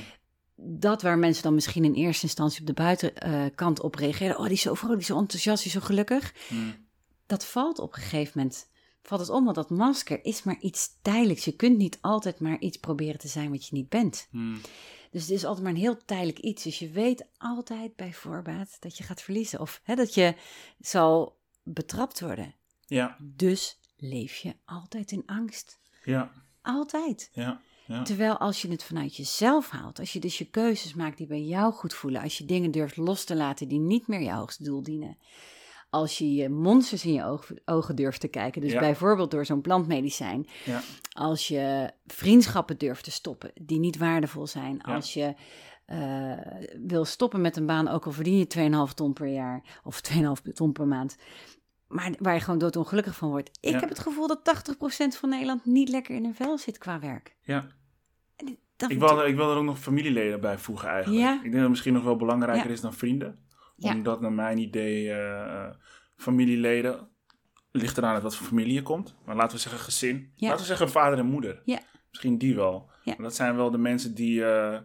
Dat 0.62 1.02
waar 1.02 1.18
mensen 1.18 1.44
dan 1.44 1.54
misschien 1.54 1.84
in 1.84 1.94
eerste 1.94 2.24
instantie 2.24 2.60
op 2.60 2.68
de 2.68 2.74
buitenkant 2.74 3.82
op 3.82 3.96
reageren. 3.96 4.38
Oh, 4.38 4.44
die 4.44 4.54
is 4.54 4.62
zo 4.62 4.74
vrolijk, 4.74 5.00
die 5.00 5.08
is 5.10 5.14
zo 5.16 5.20
enthousiast, 5.22 5.64
die 5.64 5.72
is 5.72 5.80
zo 5.80 5.86
gelukkig. 5.86 6.34
Hmm. 6.48 6.88
Dat 7.26 7.46
valt 7.46 7.80
op 7.80 7.96
een 7.96 8.02
gegeven 8.02 8.32
moment, 8.36 8.70
valt 9.04 9.22
het 9.22 9.30
om, 9.30 9.44
want 9.44 9.56
dat 9.56 9.70
masker 9.70 10.26
is 10.26 10.44
maar 10.44 10.60
iets 10.60 10.90
tijdelijks. 11.02 11.46
Je 11.46 11.56
kunt 11.56 11.78
niet 11.78 11.98
altijd 12.02 12.40
maar 12.40 12.60
iets 12.60 12.78
proberen 12.78 13.20
te 13.20 13.28
zijn 13.28 13.52
wat 13.52 13.66
je 13.68 13.76
niet 13.76 13.90
bent. 13.90 14.28
Hmm. 14.30 14.62
Dus 15.12 15.22
het 15.22 15.32
is 15.32 15.46
altijd 15.46 15.64
maar 15.64 15.74
een 15.74 15.80
heel 15.80 16.06
tijdelijk 16.06 16.40
iets. 16.40 16.64
Dus 16.64 16.80
je 16.80 16.90
weet 16.90 17.26
altijd 17.38 17.96
bij 17.96 18.14
voorbaat 18.14 18.78
dat 18.80 18.98
je 18.98 19.04
gaat 19.04 19.22
verliezen. 19.22 19.60
Of 19.60 19.82
hè, 19.84 19.96
dat 19.96 20.14
je 20.14 20.36
zal 20.80 21.38
betrapt 21.64 22.20
worden. 22.20 22.56
Ja, 22.86 23.18
Dus 23.20 23.80
leef 23.98 24.36
je 24.36 24.56
altijd 24.66 25.12
in 25.12 25.24
angst. 25.26 25.80
ja, 26.04 26.32
Altijd. 26.62 27.30
ja. 27.34 27.62
Ja. 27.90 28.04
Terwijl 28.04 28.38
als 28.38 28.62
je 28.62 28.68
het 28.70 28.84
vanuit 28.84 29.16
jezelf 29.16 29.70
haalt, 29.70 30.00
als 30.00 30.14
je 30.14 30.20
dus 30.20 30.38
je 30.38 30.46
keuzes 30.50 30.94
maakt 30.94 31.18
die 31.18 31.28
bij 31.28 31.42
jou 31.44 31.74
goed 31.74 31.94
voelen, 31.94 32.22
als 32.22 32.38
je 32.38 32.46
dingen 32.46 32.72
durft 32.72 32.98
los 32.98 33.24
te 33.24 33.36
laten 33.36 33.68
die 33.68 33.80
niet 33.80 34.08
meer 34.08 34.22
je 34.22 34.32
hoogste 34.34 34.64
doel 34.64 34.84
dienen, 34.84 35.18
als 35.90 36.18
je 36.18 36.34
je 36.34 36.50
monsters 36.50 37.06
in 37.06 37.14
je 37.14 37.24
ogen, 37.24 37.62
ogen 37.66 37.96
durft 37.96 38.20
te 38.22 38.28
kijken, 38.28 38.62
dus 38.62 38.72
Ja. 38.72 38.80
bijvoorbeeld 38.80 39.32
door 39.32 39.46
zo'n 39.46 39.62
plantmedicijn, 39.62 40.48
ja. 40.66 40.82
als 41.12 41.48
je 41.48 41.92
vriendschappen 42.08 42.78
durft 42.78 43.04
te 43.04 43.12
stoppen 43.12 43.52
die 43.62 43.80
niet 43.80 43.98
waardevol 43.98 44.48
zijn, 44.48 44.82
als 44.82 45.14
je 45.14 45.34
eh, 45.86 46.32
wil 46.86 47.06
stoppen 47.06 47.42
met 47.42 47.58
een 47.58 47.66
baan, 47.66 47.88
ook 47.88 48.06
al 48.06 48.12
verdien 48.12 48.38
je 48.38 48.48
2,5 48.90 48.94
ton 48.94 49.14
per 49.14 49.28
jaar 49.28 49.80
of 49.84 50.02
2,5 50.02 50.54
ton 50.54 50.72
per 50.72 50.88
maand, 50.88 51.16
maar 51.88 52.12
waar 52.20 52.34
je 52.34 52.40
gewoon 52.40 52.60
doodongelukkig 52.60 53.16
van 53.16 53.30
wordt. 53.30 53.50
Ik 53.62 53.74
Ja. 53.74 53.80
heb 53.80 53.90
het 53.90 54.00
gevoel 54.00 54.28
dat 54.28 54.44
80% 54.44 55.16
van 55.18 55.30
Nederland 55.30 55.66
niet 55.66 55.90
lekker 55.90 56.16
in 56.16 56.24
hun 56.24 56.36
vel 56.36 56.58
zit 56.58 56.78
qua 56.78 57.00
werk. 57.00 57.36
ja. 57.42 57.68
Dat 58.80 58.90
Ik 58.92 59.00
wil, 59.00 59.26
ik 59.26 59.36
wil 59.36 59.52
er 59.52 59.58
ook 59.58 59.64
nog 59.64 59.80
familieleden 59.80 60.42
bij 60.42 60.58
voegen 60.58 60.90
eigenlijk. 60.90 61.22
Ja. 61.24 61.34
Ik 61.36 61.42
denk 61.42 61.52
dat 61.54 61.62
het 61.62 61.70
misschien 61.70 61.94
nog 61.94 62.04
wel 62.04 62.16
belangrijker 62.16 62.66
Ja. 62.68 62.72
is 62.74 62.82
dan 62.82 62.94
vrienden. 62.94 63.40
Ja. 63.76 63.94
Omdat 63.94 64.22
naar 64.22 64.34
mijn 64.34 64.58
idee 64.58 65.10
eh, 65.12 65.66
eh, 65.66 65.74
familieleden, 66.16 67.08
ligt 67.72 67.98
eraan 67.98 68.14
uit 68.14 68.24
wat 68.24 68.36
voor 68.36 68.48
familie 68.48 68.74
je 68.74 68.82
komt. 68.82 69.16
Maar 69.26 69.36
laten 69.36 69.56
we 69.56 69.62
zeggen 69.62 69.82
gezin. 69.82 70.32
Laten 70.36 70.58
we 70.60 70.64
zeggen 70.66 70.90
vader 70.90 71.20
en 71.20 71.26
moeder. 71.26 71.62
Ja. 71.66 71.80
Misschien 72.10 72.38
die 72.38 72.56
wel. 72.56 72.90
Maar 73.06 73.16
dat 73.18 73.36
zijn 73.36 73.56
wel 73.56 73.72
de 73.72 73.78
mensen 73.78 74.16
die, 74.16 74.46
eh, 74.46 74.80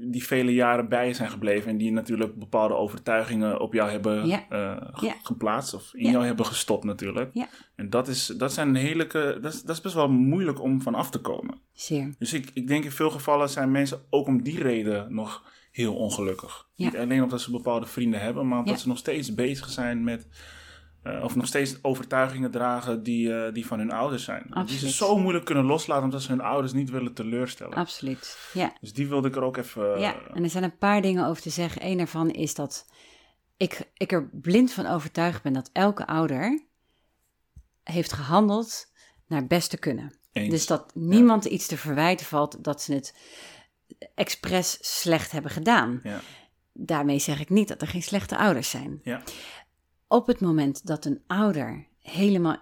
die 0.00 0.24
vele 0.24 0.54
jaren 0.54 0.88
bij 0.88 1.06
je 1.06 1.14
zijn 1.14 1.30
gebleven. 1.30 1.70
En 1.70 1.76
die 1.76 1.92
natuurlijk 1.92 2.34
bepaalde 2.34 2.74
overtuigingen 2.74 3.60
op 3.60 3.72
jou 3.72 3.90
hebben 3.90 4.26
Ja. 4.26 4.46
eh, 4.48 5.00
Ja. 5.00 5.14
geplaatst. 5.22 5.74
Of 5.74 5.90
in 5.94 6.04
Ja. 6.04 6.10
jou 6.10 6.24
hebben 6.26 6.46
gestopt 6.46 6.84
natuurlijk. 6.84 7.30
En 7.76 7.90
dat 7.90 8.08
is, 8.08 8.26
dat 8.26 8.52
zijn 8.52 8.74
hele, 8.74 9.06
dat 9.40 9.52
is, 9.54 9.62
dat 9.62 9.76
is 9.76 9.80
best 9.82 9.94
wel 9.94 10.08
moeilijk 10.10 10.62
om 10.62 10.82
van 10.82 10.94
af 10.94 11.10
te 11.10 11.18
komen. 11.20 11.58
Zeer. 11.72 12.14
Dus 12.18 12.32
ik, 12.32 12.50
ik 12.54 12.68
denk 12.68 12.84
in 12.84 12.90
veel 12.90 13.10
gevallen 13.10 13.48
zijn 13.48 13.70
mensen 13.70 14.00
ook 14.10 14.26
om 14.26 14.42
die 14.42 14.62
reden 14.62 15.14
nog 15.14 15.42
heel 15.72 15.94
ongelukkig. 15.96 16.66
Niet 16.76 16.96
alleen 16.96 17.22
omdat 17.22 17.40
ze 17.40 17.50
bepaalde 17.50 17.86
vrienden 17.86 18.20
hebben, 18.20 18.48
maar 18.48 18.58
omdat 18.58 18.80
ze 18.80 18.88
nog 18.88 18.98
steeds 18.98 19.34
bezig 19.34 19.68
zijn 19.68 20.04
met. 20.04 20.26
Eh, 21.02 21.22
of 21.24 21.36
nog 21.36 21.46
steeds 21.46 21.82
overtuigingen 21.82 22.50
dragen 22.50 23.02
die, 23.02 23.34
eh, 23.44 23.52
die 23.52 23.66
van 23.66 23.78
hun 23.78 23.90
ouders 23.92 24.24
zijn. 24.24 24.50
Die 24.66 24.78
ze 24.78 24.90
zo 24.90 25.18
moeilijk 25.18 25.44
kunnen 25.44 25.64
loslaten 25.64 26.04
omdat 26.04 26.22
ze 26.22 26.30
hun 26.30 26.40
ouders 26.40 26.72
niet 26.72 26.90
willen 26.90 27.14
teleurstellen. 27.14 27.74
Absoluut. 27.76 28.38
Ja. 28.52 28.72
Dus 28.80 28.92
die 28.92 29.08
wilde 29.08 29.28
ik 29.28 29.36
er 29.36 29.42
ook 29.42 29.56
even. 29.56 29.94
eh, 29.94 30.00
ja, 30.00 30.16
en 30.34 30.42
er 30.42 30.50
zijn 30.50 30.64
een 30.64 30.78
paar 30.78 31.02
dingen 31.02 31.26
over 31.26 31.42
te 31.42 31.50
zeggen. 31.50 31.86
Eén 31.86 31.96
daarvan 31.96 32.30
is 32.30 32.54
dat 32.54 32.86
ik, 33.56 33.90
ik 33.94 34.12
er 34.12 34.28
blind 34.32 34.72
van 34.72 34.86
overtuigd 34.86 35.42
ben 35.42 35.52
dat 35.52 35.70
elke 35.72 36.06
ouder 36.06 36.66
heeft 37.82 38.12
gehandeld 38.12 38.92
naar 39.26 39.46
beste 39.46 39.78
kunnen. 39.78 40.18
eens. 40.32 40.50
Dus 40.50 40.66
dat 40.66 40.90
niemand 40.94 41.44
iets 41.44 41.66
te 41.66 41.76
verwijten 41.76 42.26
valt 42.26 42.64
dat 42.64 42.82
ze 42.82 42.94
het 42.94 43.14
expres 44.14 44.78
slecht 44.80 45.30
hebben 45.32 45.50
gedaan. 45.50 46.00
Ja, 46.02 46.20
Daarmee 46.72 47.18
zeg 47.18 47.40
ik 47.40 47.48
niet 47.48 47.68
dat 47.68 47.82
er 47.82 47.88
geen 47.88 48.02
slechte 48.02 48.36
ouders 48.36 48.70
zijn. 48.70 49.00
ja, 49.02 49.22
Op 50.08 50.26
het 50.26 50.40
moment 50.40 50.86
dat 50.86 51.04
een 51.04 51.22
ouder 51.26 51.86
helemaal 52.00 52.56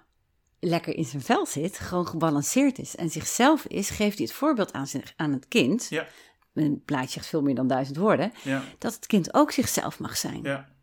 lekker 0.61 0.94
in 0.97 1.05
zijn 1.05 1.22
vel 1.22 1.47
zit, 1.47 1.78
gewoon 1.78 2.07
gebalanceerd 2.07 2.78
is 2.78 2.97
en 2.97 3.11
zichzelf 3.11 3.64
is, 3.66 3.90
geeft 3.90 4.16
hij 4.18 4.26
het 4.26 4.36
voorbeeld 4.36 4.72
aan, 4.72 4.86
zich, 4.86 5.12
aan 5.16 5.32
het 5.32 5.49
kind. 5.49 5.86
ja, 5.90 6.07
Een 6.55 6.82
plaatje 6.84 7.11
zegt 7.11 7.26
veel 7.26 7.42
meer 7.42 7.55
dan 7.55 7.66
duizend 7.66 7.97
woorden. 7.97 8.32
ja, 8.44 8.62
Dat 8.78 8.94
het 8.94 9.07
kind 9.07 9.34
ook 9.34 9.51
zichzelf 9.51 9.99
mag 9.99 10.16
zijn. 10.16 10.40
ja. 10.42 10.74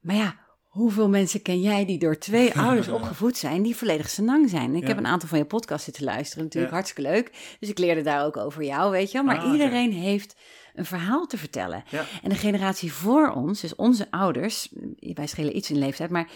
Maar 0.00 0.16
ja, 0.16 0.36
hoeveel 0.62 1.08
mensen 1.08 1.42
ken 1.42 1.60
jij 1.60 1.84
die 1.84 1.98
door 1.98 2.18
twee 2.18 2.54
ouders 2.66 2.88
opgevoed 2.88 3.36
zijn, 3.36 3.62
die 3.62 3.76
volledig 3.76 4.10
senang 4.10 4.50
zijn? 4.50 4.74
Ik 4.74 4.82
Ja. 4.82 4.88
heb 4.88 4.96
een 4.96 5.06
aantal 5.06 5.28
van 5.28 5.38
je 5.38 5.44
podcasts 5.44 5.84
zitten 5.84 6.04
luisteren, 6.04 6.44
natuurlijk 6.44 6.72
Ja. 6.72 6.78
hartstikke 6.78 7.10
leuk. 7.10 7.56
Dus 7.60 7.68
ik 7.68 7.78
leerde 7.78 8.02
daar 8.02 8.24
ook 8.24 8.36
over 8.36 8.62
jou, 8.64 8.90
weet 8.90 9.10
je 9.10 9.18
wel. 9.18 9.26
Maar 9.26 9.38
Ah, 9.44 9.52
iedereen 9.52 9.92
heeft 9.92 10.36
een 10.74 10.84
verhaal 10.84 11.26
te 11.26 11.38
vertellen. 11.38 11.84
Ja. 11.90 12.04
En 12.22 12.28
de 12.28 12.34
generatie 12.34 12.92
voor 12.92 13.30
ons, 13.30 13.60
dus 13.60 13.74
onze 13.74 14.06
ouders, 14.10 14.68
wij 14.98 15.26
schelen 15.26 15.56
iets 15.56 15.70
in 15.70 15.78
leeftijd, 15.78 16.10
maar 16.10 16.28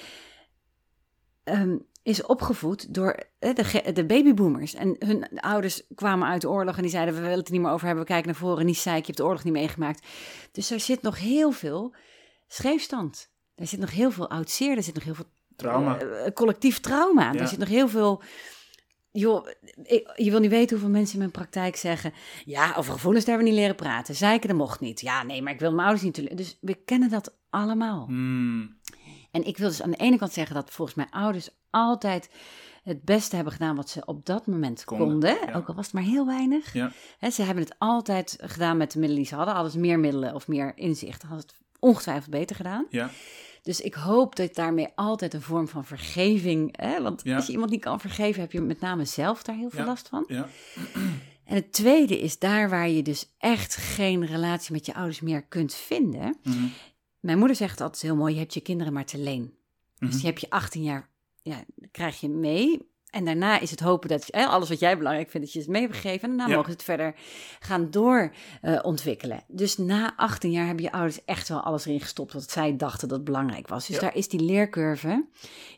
ehm, 1.45 1.77
is 2.03 2.23
opgevoed 2.23 2.95
door 2.95 3.23
eh, 3.39 3.55
de, 3.55 3.93
de 3.93 4.05
babyboomers. 4.07 4.75
En 4.75 4.97
hun 4.99 5.41
ouders 5.41 5.83
kwamen 5.95 6.29
uit 6.29 6.41
de 6.41 6.49
oorlog 6.51 6.77
en 6.77 6.83
die 6.83 6.91
zeiden, 6.91 7.15
we 7.15 7.21
willen 7.21 7.37
het 7.37 7.47
er 7.47 7.53
niet 7.53 7.63
meer 7.63 7.71
over 7.71 7.87
hebben, 7.87 8.05
we 8.05 8.11
kijken 8.11 8.31
naar 8.31 8.41
voren, 8.41 8.67
niet 8.67 8.79
zeik, 8.79 8.99
je 9.01 9.07
hebt 9.07 9.17
de 9.17 9.25
oorlog 9.25 9.45
niet 9.45 9.53
meegemaakt. 9.53 10.07
Dus 10.53 10.71
er 10.71 10.81
zit 10.81 11.03
nog 11.03 11.19
heel 11.19 11.51
veel 11.51 11.95
scheefstand. 12.49 13.31
Er 13.55 13.67
zit 13.67 13.81
nog 13.81 13.91
heel 13.91 14.11
veel 14.11 14.31
oud 14.31 14.51
zeer, 14.51 14.77
er 14.77 14.83
zit 14.83 14.95
nog 14.95 15.05
heel 15.05 15.15
veel 15.15 15.29
Trauma. 15.57 15.99
eh, 15.99 16.33
collectief 16.33 16.81
trauma. 16.81 17.33
Ja. 17.33 17.41
Er 17.41 17.49
zit 17.49 17.59
nog 17.59 17.69
heel 17.69 17.89
veel 17.89 18.23
joh, 19.11 19.47
ik- 19.83 20.13
je 20.17 20.31
wil 20.31 20.41
niet 20.41 20.51
weten 20.51 20.71
hoeveel 20.77 20.95
mensen 20.95 21.13
in 21.15 21.19
mijn 21.21 21.31
praktijk 21.31 21.77
zeggen... 21.77 22.13
ja, 22.45 22.75
over 22.77 22.93
gevoelens 22.93 23.25
daar 23.25 23.35
hebben 23.35 23.53
we 23.55 23.59
niet 23.59 23.69
leren 23.69 23.83
praten. 23.85 24.15
Zeiken, 24.15 24.49
dat 24.49 24.59
mocht 24.59 24.81
niet. 24.81 25.01
Ja, 25.01 25.23
nee, 25.23 25.43
maar 25.43 25.53
ik 25.53 25.61
wil 25.61 25.73
mijn 25.73 25.89
ouders 25.89 26.05
niet... 26.19 26.37
Dus 26.37 26.59
we 26.61 26.75
kennen 26.75 27.11
dat 27.11 27.37
allemaal. 27.51 28.07
Hmm. 28.07 28.77
En 29.31 29.47
ik 29.47 29.57
wil 29.59 29.69
dus 29.69 29.83
aan 29.83 29.91
de 29.91 29.97
ene 29.97 30.19
kant 30.19 30.33
zeggen 30.33 30.55
dat 30.55 30.71
volgens 30.71 30.97
mij 30.97 31.07
ouders 31.11 31.49
altijd 31.71 32.31
het 32.83 33.05
beste 33.05 33.35
hebben 33.35 33.53
gedaan 33.53 33.77
wat 33.77 33.91
ze 33.91 34.03
op 34.05 34.27
dat 34.27 34.47
moment 34.47 34.85
Konden, 34.85 35.09
konden. 35.09 35.37
ja. 35.47 35.53
Ook 35.55 35.69
al 35.69 35.75
was 35.75 35.85
het 35.85 35.95
maar 35.95 36.03
heel 36.03 36.27
weinig. 36.27 36.73
Ja. 36.73 36.93
Ze 37.31 37.43
hebben 37.43 37.65
het 37.65 37.75
altijd 37.79 38.37
gedaan 38.41 38.77
met 38.77 38.93
de 38.93 38.99
middelen 38.99 39.23
die 39.23 39.31
ze 39.31 39.37
hadden. 39.37 39.55
Hadden 39.55 39.73
ze 39.73 39.79
meer 39.79 39.99
middelen 39.99 40.35
of 40.35 40.49
meer 40.49 40.73
inzicht, 40.77 41.23
hadden 41.23 41.41
ze 41.41 41.47
het 41.47 41.57
ongetwijfeld 41.79 42.31
beter 42.31 42.57
gedaan. 42.57 42.87
Ja. 42.91 43.11
Dus 43.69 43.81
ik 43.81 43.95
hoop 43.95 44.37
dat 44.37 44.55
daarmee 44.55 44.89
altijd 44.95 45.35
een 45.35 45.43
vorm 45.43 45.69
van 45.69 45.85
vergeving. 45.85 46.77
Hè, 46.81 47.03
want 47.03 47.21
Ja. 47.25 47.37
als 47.37 47.47
je 47.47 47.53
iemand 47.53 47.71
niet 47.71 47.81
kan 47.81 48.01
vergeven, 48.01 48.41
heb 48.41 48.53
je 48.53 48.61
met 48.61 48.81
name 48.81 49.05
zelf 49.05 49.43
daar 49.43 49.57
heel 49.57 49.71
veel 49.71 49.81
Ja. 49.81 49.87
last 49.87 50.09
van. 50.09 50.25
Ja. 50.29 50.49
En 51.45 51.55
het 51.55 51.73
tweede 51.73 52.21
is 52.21 52.39
daar 52.39 52.69
waar 52.71 52.89
je 52.89 53.03
dus 53.03 53.35
echt 53.39 53.77
geen 53.77 54.27
relatie 54.27 54.73
met 54.73 54.87
je 54.87 54.95
ouders 54.95 55.21
meer 55.21 55.43
kunt 55.43 55.75
vinden. 55.75 56.37
Mhm. 56.43 56.57
Mijn 57.21 57.39
moeder 57.39 57.57
zegt 57.57 57.81
altijd 57.81 58.03
heel 58.03 58.17
mooi: 58.17 58.33
je 58.35 58.39
hebt 58.41 58.55
je 58.55 58.61
kinderen 58.61 58.93
maar 58.93 59.05
te 59.05 59.19
leen. 59.19 59.55
Dus 59.99 60.09
Mhm. 60.09 60.17
die 60.19 60.27
heb 60.27 60.39
je 60.39 60.51
18 60.51 60.83
jaar, 60.83 61.09
ja, 61.43 61.65
krijg 61.91 62.21
je 62.21 62.29
mee. 62.29 62.88
En 63.11 63.25
daarna 63.25 63.59
is 63.61 63.71
het 63.71 63.81
hopen 63.81 64.09
dat 64.09 64.27
je, 64.27 64.47
alles 64.47 64.69
wat 64.69 64.79
jij 64.79 64.97
belangrijk 64.99 65.31
vindt, 65.31 65.47
dat 65.47 65.55
je 65.55 65.61
het 65.63 65.69
mee 65.69 65.83
hebt 65.83 65.95
gegeven. 65.95 66.23
En 66.23 66.29
daarna 66.29 66.47
Ja. 66.47 66.57
mogen 66.57 66.71
ze 66.71 66.77
het 66.77 66.83
verder 66.85 67.15
gaan 67.61 67.91
door 67.91 68.33
eh, 68.63 68.79
ontwikkelen. 68.83 69.43
Dus 69.47 69.77
na 69.77 70.13
18 70.17 70.51
jaar 70.51 70.67
hebben 70.67 70.85
je 70.85 70.93
ouders 70.93 71.25
echt 71.25 71.49
wel 71.49 71.61
alles 71.61 71.85
erin 71.87 72.01
gestopt 72.01 72.33
wat 72.33 72.51
zij 72.51 72.77
dachten 72.77 73.09
dat 73.09 73.25
belangrijk 73.25 73.69
was. 73.69 73.87
Dus 73.87 73.97
Ja. 73.97 74.03
daar 74.03 74.15
is 74.17 74.29
die 74.29 74.41
leercurve 74.41 75.25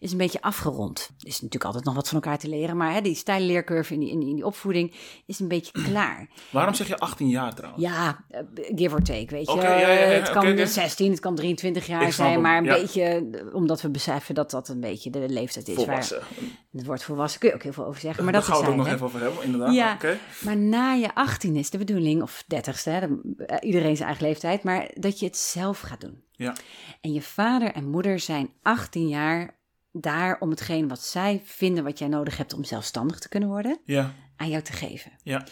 is 0.01 0.13
een 0.13 0.19
beetje 0.19 0.41
afgerond. 0.43 0.99
Er 1.19 1.27
is 1.27 1.33
natuurlijk 1.35 1.65
altijd 1.65 1.85
nog 1.85 1.95
wat 1.95 2.09
van 2.09 2.21
elkaar 2.23 2.39
te 2.39 2.49
leren. 2.49 2.77
Maar 2.77 2.93
hè, 2.93 3.01
die 3.01 3.15
steile 3.15 3.47
leercurve 3.47 3.95
in 3.95 4.01
die, 4.01 4.11
in, 4.11 4.19
die, 4.21 4.29
in 4.29 4.35
die 4.35 4.47
opvoeding 4.47 4.95
is 5.27 5.39
een 5.41 5.49
beetje 5.49 5.73
klaar. 5.91 6.29
Waarom 6.51 6.75
zeg 6.75 6.89
je 6.89 6.99
18 6.99 7.29
jaar 7.29 7.55
trouwens? 7.55 7.83
Ja, 7.85 8.25
eh, 8.31 8.41
give 8.75 8.95
or 8.95 9.03
take, 9.03 9.27
weet 9.35 9.51
je. 9.51 9.57
Ja, 9.61 9.63
het 9.63 10.31
kan 10.31 10.43
oké, 10.43 10.53
oké. 10.53 10.67
16, 10.67 11.11
het 11.11 11.21
kan 11.21 11.35
23 11.35 11.87
jaar 11.87 12.13
zijn, 12.13 12.41
maar 12.41 12.57
een 12.57 12.65
beetje, 12.65 13.03
eh, 13.03 13.55
omdat 13.55 13.81
we 13.83 13.91
beseffen 13.91 14.35
dat 14.35 14.51
dat 14.51 14.69
een 14.69 14.81
beetje 14.81 15.11
de 15.11 15.29
leeftijd 15.29 15.69
is. 15.69 15.75
Volwassen. 15.75 16.19
Waar, 16.19 16.29
het 16.73 16.87
wordt 16.87 17.03
volwassen, 17.21 17.41
kun 17.41 17.49
je 17.49 17.55
ook 17.55 17.63
heel 17.63 17.73
veel 17.73 17.87
over 17.87 18.01
zeggen, 18.01 18.25
maar 18.25 18.33
Daar 18.33 18.43
dat 18.43 18.51
gaan 18.51 18.61
we 18.61 18.67
het 18.71 18.75
ook 18.79 18.85
nog 18.85 18.95
even 18.95 19.07
over 19.07 19.21
hebben, 19.21 19.45
inderdaad. 19.45 19.75
Ja. 19.75 19.97
Maar 20.45 20.57
na 20.57 20.93
je 20.93 21.15
18 21.15 21.57
is 21.57 21.71
de 21.71 21.79
bedoeling, 21.79 22.23
of 22.23 22.45
30ste, 22.47 22.91
hè, 22.91 23.01
de- 23.01 23.45
eh, 23.47 23.57
iedereen 23.69 23.97
zijn 23.97 24.09
eigen 24.09 24.27
leeftijd, 24.27 24.63
maar 24.63 24.91
dat 24.95 25.19
je 25.19 25.27
het 25.27 25.37
zelf 25.37 25.81
gaat 25.81 26.01
doen. 26.01 26.23
Ja. 26.33 26.55
En 27.01 27.13
je 27.13 27.23
vader 27.23 27.73
en 27.73 27.89
moeder 27.91 28.19
zijn 28.21 28.51
18 28.63 29.09
jaar 29.09 29.59
daar 29.93 30.37
om 30.41 30.51
hetgeen 30.51 30.89
wat 30.89 31.01
zij 31.01 31.41
vinden 31.45 31.85
wat 31.85 31.99
jij 31.99 32.09
nodig 32.09 32.37
hebt 32.37 32.55
om 32.55 32.65
zelfstandig 32.65 33.19
te 33.19 33.29
kunnen 33.29 33.49
worden, 33.49 33.79
Ja. 33.85 34.13
aan 34.37 34.49
jou 34.49 34.63
te 34.63 34.73
geven. 34.73 35.13
Ja. 35.23 35.47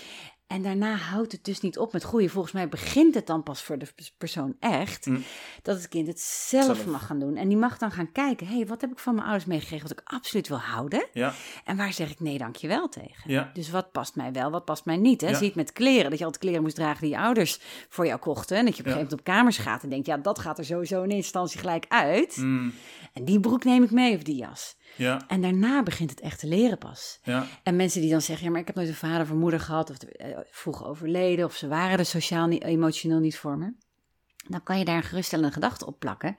En 0.48 0.62
daarna 0.62 0.94
houdt 0.94 1.32
het 1.32 1.44
dus 1.44 1.60
niet 1.60 1.78
op 1.78 1.92
met 1.92 2.02
groeien. 2.02 2.30
Volgens 2.30 2.52
mij 2.52 2.68
begint 2.68 3.14
het 3.14 3.26
dan 3.26 3.42
pas 3.42 3.62
voor 3.62 3.78
de 3.78 3.86
persoon 4.18 4.56
echt 4.60 5.06
Mm. 5.06 5.22
dat 5.62 5.76
het 5.76 5.88
kind 5.88 6.06
het 6.06 6.20
zelf, 6.20 6.64
Zelf. 6.64 6.86
mag 6.86 7.06
gaan 7.06 7.18
doen. 7.18 7.36
En 7.36 7.48
die 7.48 7.56
mag 7.56 7.78
dan 7.78 7.90
gaan 7.90 8.12
kijken: 8.12 8.46
hé, 8.46 8.56
hey, 8.56 8.66
wat 8.66 8.80
heb 8.80 8.90
ik 8.90 8.98
van 8.98 9.14
mijn 9.14 9.26
ouders 9.26 9.46
meegekregen 9.48 9.88
wat 9.88 9.98
ik 9.98 10.04
absoluut 10.04 10.48
wil 10.48 10.58
houden? 10.58 11.06
Ja. 11.12 11.32
En 11.64 11.76
waar 11.76 11.92
zeg 11.92 12.10
ik 12.10 12.20
nee, 12.20 12.38
dankjewel 12.38 12.88
tegen? 12.88 13.30
Ja. 13.32 13.50
Dus 13.52 13.70
wat 13.70 13.92
past 13.92 14.16
mij 14.16 14.32
wel, 14.32 14.50
wat 14.50 14.64
past 14.64 14.84
mij 14.84 14.96
niet? 14.96 15.20
Hè? 15.20 15.28
Ja. 15.28 15.36
Zie 15.36 15.46
het 15.46 15.56
met 15.56 15.72
kleren, 15.72 16.10
dat 16.10 16.18
je 16.18 16.24
altijd 16.24 16.42
kleren 16.44 16.62
moest 16.62 16.76
dragen 16.76 17.00
die 17.00 17.10
je 17.10 17.18
ouders 17.18 17.60
voor 17.88 18.06
jou 18.06 18.18
kochten. 18.18 18.56
En 18.56 18.64
dat 18.64 18.74
je 18.76 18.80
op 18.80 18.86
een 18.86 18.92
gegeven 18.92 19.10
moment 19.16 19.28
op 19.28 19.34
kamers 19.34 19.58
gaat 19.58 19.82
en 19.82 19.88
denkt: 19.88 20.06
ja, 20.06 20.16
dat 20.16 20.38
gaat 20.38 20.58
er 20.58 20.64
sowieso 20.64 20.96
in 20.96 21.02
eerste 21.02 21.16
instantie 21.16 21.58
gelijk 21.58 21.84
uit. 21.88 22.36
Mm. 22.36 22.72
En 23.12 23.24
die 23.24 23.40
broek 23.40 23.64
neem 23.64 23.82
ik 23.82 23.90
mee 23.90 24.16
of 24.16 24.22
die 24.22 24.36
jas. 24.36 24.76
Ja. 24.96 25.24
En 25.28 25.40
daarna 25.42 25.82
begint 25.82 26.10
het 26.10 26.20
echt 26.20 26.38
te 26.38 26.46
leren 26.46 26.78
pas. 26.78 27.18
Ja. 27.22 27.46
En 27.62 27.76
mensen 27.76 28.00
die 28.00 28.10
dan 28.10 28.20
zeggen, 28.22 28.44
ja, 28.46 28.50
maar 28.50 28.60
ik 28.60 28.66
heb 28.66 28.76
nooit 28.76 28.88
een 28.88 28.94
vader 28.94 29.20
of 29.20 29.30
een 29.30 29.38
moeder 29.38 29.60
gehad, 29.60 29.90
of 29.90 29.96
eh, 29.96 30.37
vroeg 30.50 30.84
overleden, 30.84 31.44
of 31.44 31.54
ze 31.54 31.68
waren 31.68 31.98
er 31.98 32.04
sociaal, 32.06 32.46
niet, 32.46 32.62
emotioneel 32.62 33.18
niet 33.18 33.38
voor 33.38 33.58
me. 33.58 33.72
Dan 34.48 34.62
kan 34.62 34.78
je 34.78 34.84
daar 34.84 34.96
een 34.96 35.02
geruststellende 35.02 35.52
gedachte 35.52 35.86
op 35.86 35.98
plakken. 35.98 36.36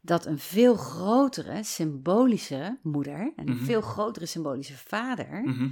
Dat 0.00 0.26
een 0.26 0.38
veel 0.38 0.74
grotere 0.76 1.62
symbolische 1.64 2.78
moeder 2.82 3.32
en 3.36 3.48
een 3.48 3.54
Mhm. 3.56 3.64
veel 3.64 3.80
grotere 3.80 4.26
symbolische 4.26 4.76
vader 4.76 5.42
Mhm. 5.44 5.68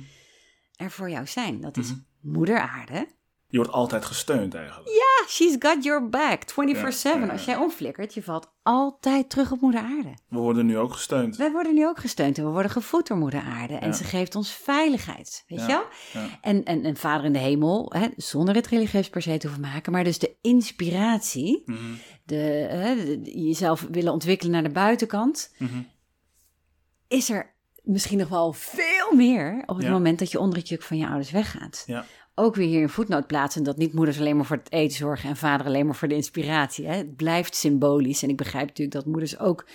er 0.76 0.90
voor 0.90 1.11
jou 1.11 1.26
zijn. 1.26 1.61
Dat 1.61 1.76
is 1.76 1.90
Mhm. 1.90 2.00
moeder 2.20 2.59
aarde. 2.61 3.09
Je 3.49 3.57
wordt 3.57 3.72
altijd 3.72 4.05
gesteund 4.05 4.55
eigenlijk. 4.55 4.88
Ah, 4.88 5.28
she's 5.28 5.57
got 5.59 5.84
your 5.84 6.09
back, 6.09 6.42
24-7. 6.51 6.55
Ja, 6.55 7.26
ja, 7.26 7.26
Als 7.32 7.44
ja. 7.44 7.53
jij 7.53 7.57
omflikkert, 7.62 8.14
je 8.14 8.22
valt 8.22 8.53
altijd 8.62 9.30
terug 9.30 9.53
op 9.53 9.61
moeder 9.61 9.80
aarde. 9.80 10.14
We 10.28 10.38
worden 10.38 10.66
nu 10.66 10.78
ook 10.78 10.92
gesteund. 10.92 11.36
Wij 11.36 11.51
worden 11.53 11.74
nu 11.74 11.86
ook 11.86 11.99
gesteund 11.99 12.38
en 12.38 12.44
we 12.44 12.51
worden 12.51 12.70
gevoed 12.70 13.07
door 13.07 13.16
moeder 13.16 13.40
aarde. 13.40 13.74
En 13.74 13.86
Ja. 13.88 13.92
ze 13.94 14.05
geeft 14.05 14.34
ons 14.34 14.51
veiligheid, 14.53 15.44
weet 15.47 15.59
Ja, 15.59 15.66
je 15.66 15.72
wel? 15.72 15.84
ja. 16.22 16.28
En, 16.40 16.64
en, 16.64 16.84
en 16.84 16.97
vader 16.97 17.24
in 17.26 17.32
de 17.32 17.38
hemel, 17.38 17.92
hè, 17.97 18.07
zonder 18.16 18.55
het 18.55 18.66
religieus 18.66 19.09
per 19.11 19.22
se 19.22 19.36
te 19.38 19.47
hoeven 19.47 19.64
maken, 19.64 19.92
maar 19.92 20.05
dus 20.05 20.18
de 20.18 20.36
inspiratie, 20.40 21.62
Mhm. 21.66 21.78
de, 22.24 22.34
hè, 22.70 22.94
de- 23.20 23.40
jezelf 23.44 23.86
willen 23.90 24.12
ontwikkelen 24.12 24.53
naar 24.53 24.62
de 24.62 24.70
buitenkant, 24.70 25.55
Mhm. 25.59 25.78
is 27.09 27.30
er 27.30 27.55
misschien 27.82 28.18
nog 28.18 28.28
wel 28.28 28.53
veel 28.53 29.12
meer 29.14 29.62
op 29.66 29.76
het 29.76 29.84
Ja. 29.86 29.92
moment 29.92 30.18
dat 30.18 30.30
je 30.30 30.38
onder 30.40 30.59
het 30.59 30.68
juk 30.68 30.82
van 30.82 30.97
je 30.99 31.07
ouders 31.07 31.30
weggaat. 31.30 31.82
Ja. 31.86 32.05
Ook 32.39 32.55
weer 32.55 32.66
hier 32.66 32.82
een 32.82 32.89
voetnoot 32.89 33.26
plaatsen 33.26 33.62
dat 33.62 33.76
niet 33.76 33.93
moeders 33.93 34.18
alleen 34.18 34.37
maar 34.37 34.45
voor 34.45 34.57
het 34.57 34.72
eten 34.72 34.97
zorgen 34.97 35.28
en 35.28 35.37
vader 35.37 35.66
alleen 35.66 35.87
maar 35.87 35.95
voor 35.95 36.09
de 36.09 36.14
inspiratie. 36.14 36.87
Hè. 36.87 36.97
Het 36.97 37.16
blijft 37.16 37.55
symbolisch 37.55 38.22
en 38.22 38.28
ik 38.28 38.37
begrijp 38.37 38.66
natuurlijk 38.66 38.97
dat 38.97 39.07
moeders 39.07 39.39
ook 39.39 39.66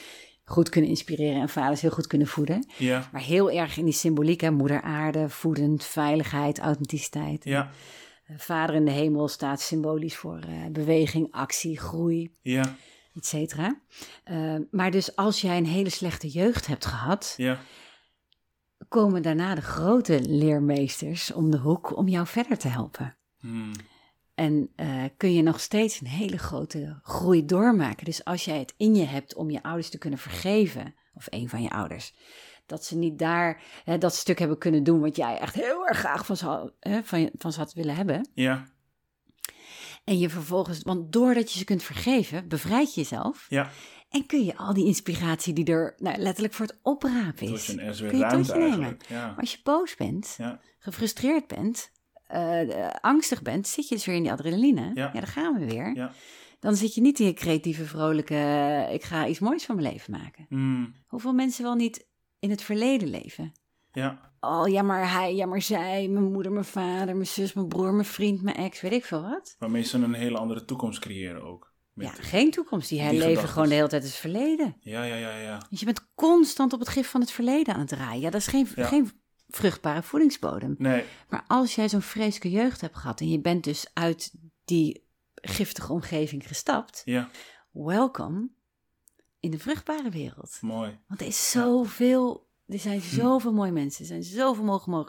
goed 0.45 0.69
kunnen 0.69 0.89
inspireren 0.89 1.41
en 1.41 1.49
vaders 1.49 1.81
heel 1.81 1.89
goed 1.89 2.07
kunnen 2.07 2.27
voeden. 2.27 2.65
Ja. 2.77 3.09
Maar 3.11 3.21
heel 3.21 3.51
erg 3.51 3.77
in 3.77 3.85
die 3.85 3.93
symboliek, 3.93 4.41
hè, 4.41 4.51
moeder 4.51 4.81
aarde, 4.81 5.29
voedend, 5.29 5.83
veiligheid, 5.85 6.59
authenticiteit. 6.59 7.43
Ja. 7.43 7.71
Vader 8.37 8.75
in 8.75 8.85
de 8.85 8.91
hemel 8.91 9.27
staat 9.27 9.61
symbolisch 9.61 10.15
voor 10.15 10.39
eh, 10.39 10.71
beweging, 10.71 11.27
actie, 11.31 11.79
groei, 11.79 12.31
Ja. 12.41 12.75
et 13.15 13.25
cetera. 13.25 13.79
Eh, 14.23 14.55
maar 14.71 14.91
dus 14.91 15.15
als 15.15 15.41
jij 15.41 15.57
een 15.57 15.65
hele 15.65 15.89
slechte 15.89 16.27
jeugd 16.27 16.67
hebt 16.67 16.85
gehad, 16.85 17.33
Ja. 17.37 17.59
Komen 18.91 19.21
daarna 19.21 19.55
de 19.55 19.61
grote 19.61 20.21
leermeesters 20.21 21.33
om 21.33 21.51
de 21.51 21.57
hoek 21.57 21.97
om 21.97 22.07
jou 22.07 22.27
verder 22.27 22.57
te 22.57 22.67
helpen. 22.67 23.17
Hmm. 23.39 23.71
En 24.33 24.71
eh, 24.75 25.03
kun 25.17 25.33
je 25.33 25.41
nog 25.41 25.59
steeds 25.59 26.01
een 26.01 26.07
hele 26.07 26.37
grote 26.37 26.99
groei 27.03 27.45
doormaken. 27.45 28.05
Dus 28.05 28.23
als 28.23 28.45
jij 28.45 28.59
het 28.59 28.73
in 28.77 28.95
je 28.95 29.05
hebt 29.05 29.35
om 29.35 29.49
je 29.49 29.63
ouders 29.63 29.89
te 29.89 29.97
kunnen 29.97 30.19
vergeven, 30.19 30.95
of 31.13 31.27
een 31.29 31.49
van 31.49 31.61
je 31.61 31.69
ouders, 31.69 32.13
dat 32.65 32.85
ze 32.85 32.97
niet 32.97 33.19
daar 33.19 33.63
hè, 33.83 33.97
dat 33.97 34.15
stuk 34.15 34.39
hebben 34.39 34.57
kunnen 34.57 34.83
doen 34.83 34.99
wat 34.99 35.15
jij 35.15 35.37
echt 35.37 35.55
heel 35.55 35.87
erg 35.87 35.97
graag 35.97 36.25
van 36.25 36.37
ze, 36.37 36.73
hè, 36.79 37.03
van, 37.03 37.29
van 37.33 37.51
ze 37.51 37.59
had 37.59 37.73
willen 37.73 37.95
hebben. 37.95 38.29
Ja. 38.33 38.67
En 40.03 40.17
je 40.17 40.29
vervolgens, 40.29 40.81
want 40.81 41.11
doordat 41.13 41.51
je 41.51 41.59
ze 41.59 41.65
kunt 41.65 41.83
vergeven, 41.83 42.47
bevrijd 42.47 42.93
je 42.93 43.01
jezelf. 43.01 43.45
Ja. 43.49 43.69
En 44.11 44.25
kun 44.25 44.43
je 44.43 44.57
al 44.57 44.73
die 44.73 44.85
inspiratie 44.85 45.53
die 45.53 45.65
er 45.65 45.95
nou, 45.97 46.17
letterlijk 46.17 46.53
voor 46.53 46.65
het 46.65 46.79
oprapen 46.81 47.47
is, 47.47 47.65
kun 47.97 48.17
je 48.17 48.27
tot 48.29 48.47
je 48.47 48.53
nemen. 48.55 48.97
Ja. 49.07 49.35
Als 49.37 49.51
je 49.51 49.59
boos 49.63 49.95
bent, 49.95 50.35
Ja. 50.37 50.59
gefrustreerd 50.79 51.47
bent, 51.47 51.91
eh, 52.27 52.89
angstig 53.01 53.41
bent, 53.41 53.67
zit 53.67 53.87
je 53.87 53.95
dus 53.95 54.05
weer 54.05 54.15
in 54.15 54.21
die 54.23 54.31
adrenaline. 54.31 54.81
Ja. 54.81 54.91
Ja, 54.93 55.11
daar 55.11 55.27
gaan 55.27 55.59
we 55.59 55.65
weer. 55.65 55.95
Ja. 55.95 56.11
Dan 56.59 56.75
zit 56.75 56.95
je 56.95 57.01
niet 57.01 57.19
in 57.19 57.25
je 57.25 57.33
creatieve, 57.33 57.85
vrolijke, 57.85 58.35
eh, 58.35 58.93
ik 58.93 59.03
ga 59.03 59.27
iets 59.27 59.39
moois 59.39 59.65
van 59.65 59.75
mijn 59.75 59.93
leven 59.93 60.11
maken. 60.11 60.45
Hmm. 60.49 60.93
Hoeveel 61.07 61.33
mensen 61.33 61.63
wel 61.63 61.75
niet 61.75 62.07
in 62.39 62.49
het 62.49 62.61
verleden 62.61 63.09
leven? 63.09 63.51
Ja. 63.91 64.31
Oh, 64.39 64.67
ja 64.67 64.81
maar 64.81 65.11
hij, 65.11 65.35
ja 65.35 65.45
maar 65.45 65.61
zij, 65.61 66.07
mijn 66.07 66.31
moeder, 66.31 66.51
mijn 66.51 66.65
vader, 66.65 67.15
mijn 67.15 67.27
zus, 67.27 67.53
mijn 67.53 67.67
broer, 67.67 67.93
mijn 67.93 68.05
vriend, 68.05 68.41
mijn 68.41 68.55
ex, 68.55 68.81
weet 68.81 68.91
ik 68.91 69.05
veel 69.05 69.21
wat. 69.21 69.55
Waarmee 69.59 69.83
ze 69.83 69.97
een 69.97 70.13
hele 70.13 70.37
andere 70.37 70.65
toekomst 70.65 70.99
creëren 70.99 71.41
ook. 71.43 71.70
Ja, 72.01 72.09
geen 72.11 72.51
toekomst. 72.51 72.89
Die 72.89 73.01
herleven 73.01 73.47
gewoon 73.49 73.69
de 73.69 73.75
hele 73.75 73.87
tijd 73.87 74.03
het 74.03 74.13
verleden. 74.13 74.75
ja, 74.79 75.03
ja, 75.03 75.15
ja, 75.15 75.37
ja. 75.37 75.61
Dus 75.69 75.79
je 75.79 75.85
bent 75.85 76.07
constant 76.15 76.73
op 76.73 76.79
het 76.79 76.89
gif 76.89 77.09
van 77.09 77.21
het 77.21 77.31
verleden 77.31 77.73
aan 77.73 77.79
het 77.79 77.89
draaien. 77.89 78.21
Ja, 78.21 78.29
dat 78.29 78.41
is 78.41 78.47
geen, 78.47 78.67
Ja. 78.75 78.85
geen 78.87 79.11
vruchtbare 79.47 80.03
voedingsbodem. 80.03 80.75
Nee. 80.77 81.03
Maar 81.29 81.43
als 81.47 81.75
jij 81.75 81.89
zo'n 81.89 82.01
vreselijke 82.01 82.49
jeugd 82.49 82.81
hebt 82.81 82.97
gehad 82.97 83.19
en 83.19 83.29
je 83.29 83.39
bent 83.39 83.63
dus 83.63 83.87
uit 83.93 84.31
die 84.65 85.03
giftige 85.35 85.93
omgeving 85.93 86.47
gestapt, 86.47 87.01
Ja. 87.05 87.29
welkom 87.71 88.53
in 89.39 89.51
de 89.51 89.59
vruchtbare 89.59 90.09
wereld. 90.09 90.57
Mooi. 90.61 90.99
Want 91.07 91.21
er 91.21 91.27
is 91.27 91.51
zoveel, 91.51 92.47
er 92.67 92.79
zijn 92.79 92.99
Hm. 92.99 93.05
zoveel 93.15 93.53
mooie 93.53 93.71
mensen, 93.71 94.01
er 94.01 94.07
zijn 94.07 94.23
zoveel 94.23 94.63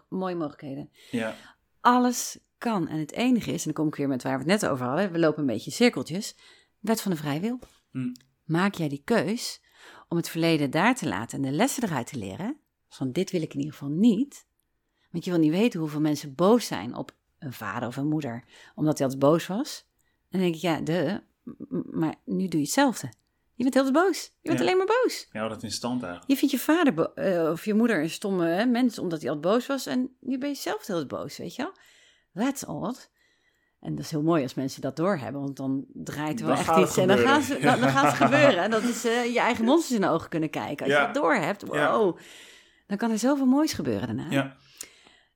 mooie 0.08 0.34
mogelijkheden. 0.36 0.90
Ja. 1.10 1.34
Alles 1.80 2.38
kan. 2.58 2.88
En 2.88 2.98
het 2.98 3.12
enige 3.12 3.52
is, 3.52 3.58
en 3.58 3.64
dan 3.64 3.72
kom 3.72 3.86
ik 3.86 3.94
weer 3.94 4.08
met 4.08 4.22
waar 4.22 4.32
we 4.32 4.50
het 4.50 4.60
net 4.62 4.70
over 4.70 4.86
hadden, 4.86 5.12
we 5.12 5.18
lopen 5.18 5.40
een 5.40 5.46
beetje 5.46 5.70
in 5.70 5.76
cirkeltjes, 5.76 6.36
wet 6.82 7.00
van 7.00 7.10
de 7.10 7.16
vrije 7.16 7.40
wil. 7.40 7.58
Hm. 7.90 8.12
Maak 8.44 8.74
jij 8.74 8.88
die 8.88 9.02
keus 9.04 9.60
om 10.08 10.16
het 10.16 10.28
verleden 10.28 10.70
daar 10.70 10.94
te 10.94 11.08
laten 11.08 11.36
en 11.36 11.50
de 11.50 11.56
lessen 11.56 11.82
eruit 11.82 12.06
te 12.06 12.18
leren, 12.18 12.56
van 12.88 13.12
dit 13.12 13.30
wil 13.30 13.42
ik 13.42 13.52
in 13.52 13.58
ieder 13.58 13.72
geval 13.72 13.88
niet, 13.88 14.46
want 15.10 15.24
je 15.24 15.30
wil 15.30 15.40
niet 15.40 15.50
weten 15.50 15.80
hoeveel 15.80 16.00
mensen 16.00 16.34
boos 16.34 16.66
zijn 16.66 16.94
op 16.94 17.14
een 17.38 17.52
vader 17.52 17.88
of 17.88 17.96
een 17.96 18.08
moeder, 18.08 18.44
omdat 18.74 18.98
hij 18.98 19.06
altijd 19.06 19.30
boos 19.30 19.46
was. 19.46 19.86
En 19.98 20.24
dan 20.30 20.40
denk 20.40 20.54
ik, 20.54 20.60
ja, 20.60 20.80
de, 20.80 21.22
maar 21.90 22.14
nu 22.24 22.48
doe 22.48 22.60
je 22.60 22.66
hetzelfde. 22.66 23.12
Je 23.54 23.62
bent 23.70 23.74
heel 23.74 23.92
boos. 23.92 24.24
Je 24.24 24.48
bent 24.48 24.58
Ja. 24.58 24.64
alleen 24.64 24.76
maar 24.76 24.86
boos. 25.02 25.28
Ja, 25.32 25.48
dat 25.48 25.62
in 25.62 25.70
stand 25.70 26.02
eigenlijk. 26.02 26.30
Je 26.30 26.36
vindt 26.36 26.54
je 26.54 26.60
vader 26.60 27.12
eh, 27.12 27.50
of 27.50 27.64
je 27.64 27.74
moeder 27.74 28.02
een 28.02 28.10
stomme 28.10 28.66
mens 28.66 28.98
omdat 28.98 29.20
hij 29.20 29.30
altijd 29.30 29.54
boos 29.54 29.66
was. 29.66 29.86
En 29.86 30.16
nu 30.20 30.38
ben 30.38 30.48
je 30.48 30.54
zelf 30.54 30.86
heel 30.86 31.06
boos, 31.06 31.36
weet 31.36 31.54
je 31.54 31.62
wel? 31.62 31.72
That's 32.44 32.66
odd. 32.66 33.10
En 33.82 33.94
dat 33.94 34.04
is 34.04 34.10
heel 34.10 34.22
mooi 34.22 34.42
als 34.42 34.54
mensen 34.54 34.80
dat 34.80 34.96
doorhebben, 34.96 35.40
want 35.40 35.56
dan 35.56 35.84
draait 35.92 36.40
er 36.40 36.46
wel 36.46 36.54
Dan 36.54 36.64
echt 36.64 36.74
gaat 36.74 36.88
iets. 36.88 36.96
En 36.96 37.08
dan 37.08 37.42
ze, 37.42 37.58
dan, 37.60 37.80
dan 37.80 37.88
gaat 37.90 38.04
het 38.04 38.14
gebeuren. 38.30 38.58
En 38.62 38.70
dat 38.70 38.82
is 38.82 39.04
eh, 39.04 39.32
je 39.32 39.38
eigen 39.40 39.64
monsters 39.64 39.94
in 39.94 40.00
de 40.00 40.08
ogen 40.08 40.28
kunnen 40.28 40.50
kijken. 40.50 40.84
Als 40.86 40.94
Ja. 40.94 41.00
je 41.00 41.12
dat 41.12 41.22
doorhebt, 41.22 41.64
Ja. 41.72 41.92
wow. 41.98 42.18
Dan 42.86 42.96
kan 42.96 43.10
er 43.10 43.18
zoveel 43.18 43.46
moois 43.46 43.72
gebeuren 43.72 44.06
daarna. 44.06 44.30
Ja, 44.30 44.56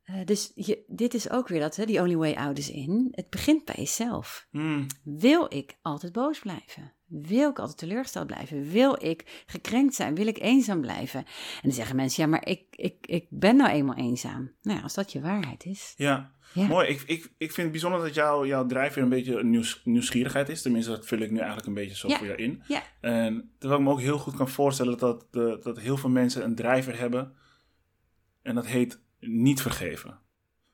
Eh, 0.04 0.14
dus 0.24 0.52
je, 0.54 0.84
dit 0.86 1.14
is 1.14 1.30
ook 1.30 1.48
weer 1.48 1.60
dat, 1.60 1.76
hè, 1.76 1.84
die 1.84 2.00
only 2.00 2.16
way 2.16 2.34
out 2.34 2.58
is 2.58 2.70
in. 2.70 3.08
Het 3.10 3.30
begint 3.30 3.64
bij 3.64 3.74
jezelf. 3.78 4.46
Hmm. 4.50 4.86
Wil 5.04 5.46
ik 5.48 5.76
altijd 5.82 6.12
boos 6.12 6.38
blijven? 6.38 6.92
Wil 7.06 7.50
ik 7.50 7.58
altijd 7.58 7.78
teleurgesteld 7.78 8.26
blijven? 8.26 8.68
Wil 8.70 9.04
ik 9.04 9.44
gekrenkt 9.46 9.94
zijn? 9.94 10.14
Wil 10.14 10.26
ik 10.26 10.38
eenzaam 10.38 10.80
blijven? 10.80 11.20
En 11.20 11.60
dan 11.62 11.72
zeggen 11.72 11.96
mensen, 11.96 12.22
ja, 12.24 12.28
maar 12.28 12.46
ik, 12.46 12.62
ik, 12.70 13.06
ik 13.06 13.26
ben 13.30 13.56
nou 13.56 13.70
eenmaal 13.70 13.96
eenzaam. 13.96 14.52
Nou 14.62 14.76
ja, 14.76 14.82
als 14.82 14.94
dat 14.94 15.12
je 15.12 15.20
waarheid 15.20 15.64
is. 15.64 15.94
ja. 15.96 16.34
Ja. 16.54 16.66
Mooi. 16.66 16.88
Ik, 16.88 17.00
ik, 17.02 17.22
ik 17.38 17.52
vind 17.52 17.56
het 17.56 17.70
bijzonder 17.70 18.00
dat 18.00 18.14
jou, 18.14 18.46
jouw 18.46 18.66
drijfveer 18.66 19.02
een 19.02 19.08
beetje 19.08 19.44
nieuws, 19.44 19.80
nieuwsgierigheid 19.84 20.48
is. 20.48 20.62
Tenminste, 20.62 20.90
dat 20.90 21.06
vul 21.06 21.18
ik 21.18 21.30
nu 21.30 21.36
eigenlijk 21.38 21.66
een 21.66 21.74
beetje 21.74 21.96
zo 21.96 22.08
Ja. 22.08 22.16
voor 22.18 22.26
jou 22.26 22.38
in. 22.38 22.62
Ja. 22.68 22.82
En 23.00 23.50
terwijl 23.58 23.80
ik 23.80 23.86
me 23.86 23.92
ook 23.92 24.00
heel 24.00 24.18
goed 24.18 24.34
kan 24.36 24.48
voorstellen 24.48 24.98
dat, 24.98 25.26
de, 25.30 25.58
dat 25.62 25.78
heel 25.78 25.96
veel 25.96 26.10
mensen 26.10 26.44
een 26.44 26.54
drijver 26.54 26.98
hebben. 26.98 27.34
En 28.42 28.54
dat 28.54 28.66
heet 28.66 29.00
niet 29.20 29.62
vergeven. 29.62 30.18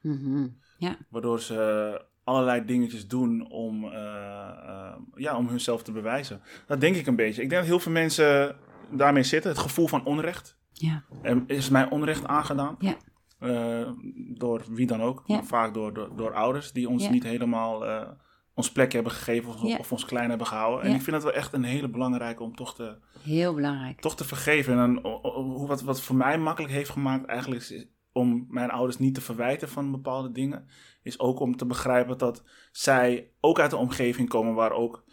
Mhm. 0.01 0.49
Ja, 0.79 0.99
Waardoor 1.09 1.41
ze 1.41 2.01
allerlei 2.25 2.65
dingetjes 2.65 3.09
doen 3.09 3.51
om, 3.51 3.85
eh, 3.85 4.49
eh, 4.69 4.93
ja, 5.15 5.37
om 5.37 5.49
hunzelf 5.49 5.83
te 5.83 5.93
bewijzen. 5.93 6.41
Dat 6.67 6.81
denk 6.81 6.97
ik 6.97 7.07
een 7.07 7.17
beetje. 7.17 7.43
Ik 7.43 7.49
denk 7.49 7.61
dat 7.61 7.71
heel 7.71 7.81
veel 7.81 7.93
mensen 7.93 8.57
daarmee 8.91 9.23
zitten. 9.23 9.51
Het 9.51 9.61
gevoel 9.61 9.87
van 9.87 10.05
onrecht. 10.05 10.57
ja, 10.73 11.03
En 11.23 11.45
is 11.47 11.69
mij 11.69 11.89
onrecht 11.91 12.27
aangedaan? 12.27 12.77
ja, 12.79 12.95
Eh, 13.39 13.89
door 14.39 14.63
wie 14.71 14.87
dan 14.87 15.03
ook. 15.03 15.23
Ja. 15.27 15.43
Vaak 15.43 15.75
door, 15.75 15.93
door, 15.95 16.17
door 16.17 16.35
ouders 16.35 16.73
die 16.73 16.89
ons 16.89 17.05
Ja. 17.05 17.11
niet 17.11 17.23
helemaal 17.23 17.85
ons 18.55 18.73
plek 18.73 18.93
hebben 18.93 19.13
gegeven 19.13 19.49
of, 19.53 19.63
Ja. 19.63 19.77
of 19.77 19.93
ons 19.93 20.05
klein 20.05 20.29
hebben 20.29 20.47
gehouden. 20.47 20.85
En 20.85 20.95
ik 20.95 21.03
vind 21.03 21.17
het 21.17 21.25
wel 21.25 21.33
echt 21.33 21.53
een 21.53 21.65
hele 21.65 21.89
belangrijke 21.89 22.43
om 22.43 22.55
toch 22.57 22.75
te, 22.75 22.97
heel 23.23 23.55
belangrijk. 23.55 24.01
toch 24.01 24.17
te 24.17 24.25
vergeven. 24.25 24.79
En 24.79 24.95
dan, 25.03 25.23
wat, 25.67 25.83
wat 25.83 26.01
voor 26.03 26.17
mij 26.17 26.39
makkelijk 26.39 26.73
heeft 26.73 26.91
gemaakt 26.91 27.25
eigenlijk 27.25 27.61
is 27.63 27.87
om 28.13 28.47
mijn 28.49 28.71
ouders 28.71 28.99
niet 28.99 29.15
te 29.15 29.21
verwijten 29.21 29.69
van 29.69 29.91
bepaalde 29.91 30.33
dingen. 30.33 30.67
Is 31.03 31.19
ook 31.19 31.41
om 31.41 31.57
te 31.57 31.67
begrijpen 31.67 32.19
dat 32.19 32.43
zij 32.73 33.31
ook 33.41 33.61
uit 33.61 33.73
een 33.73 33.79
omgeving 33.79 34.29
komen 34.29 34.55
waar 34.55 34.73
ook 34.73 35.05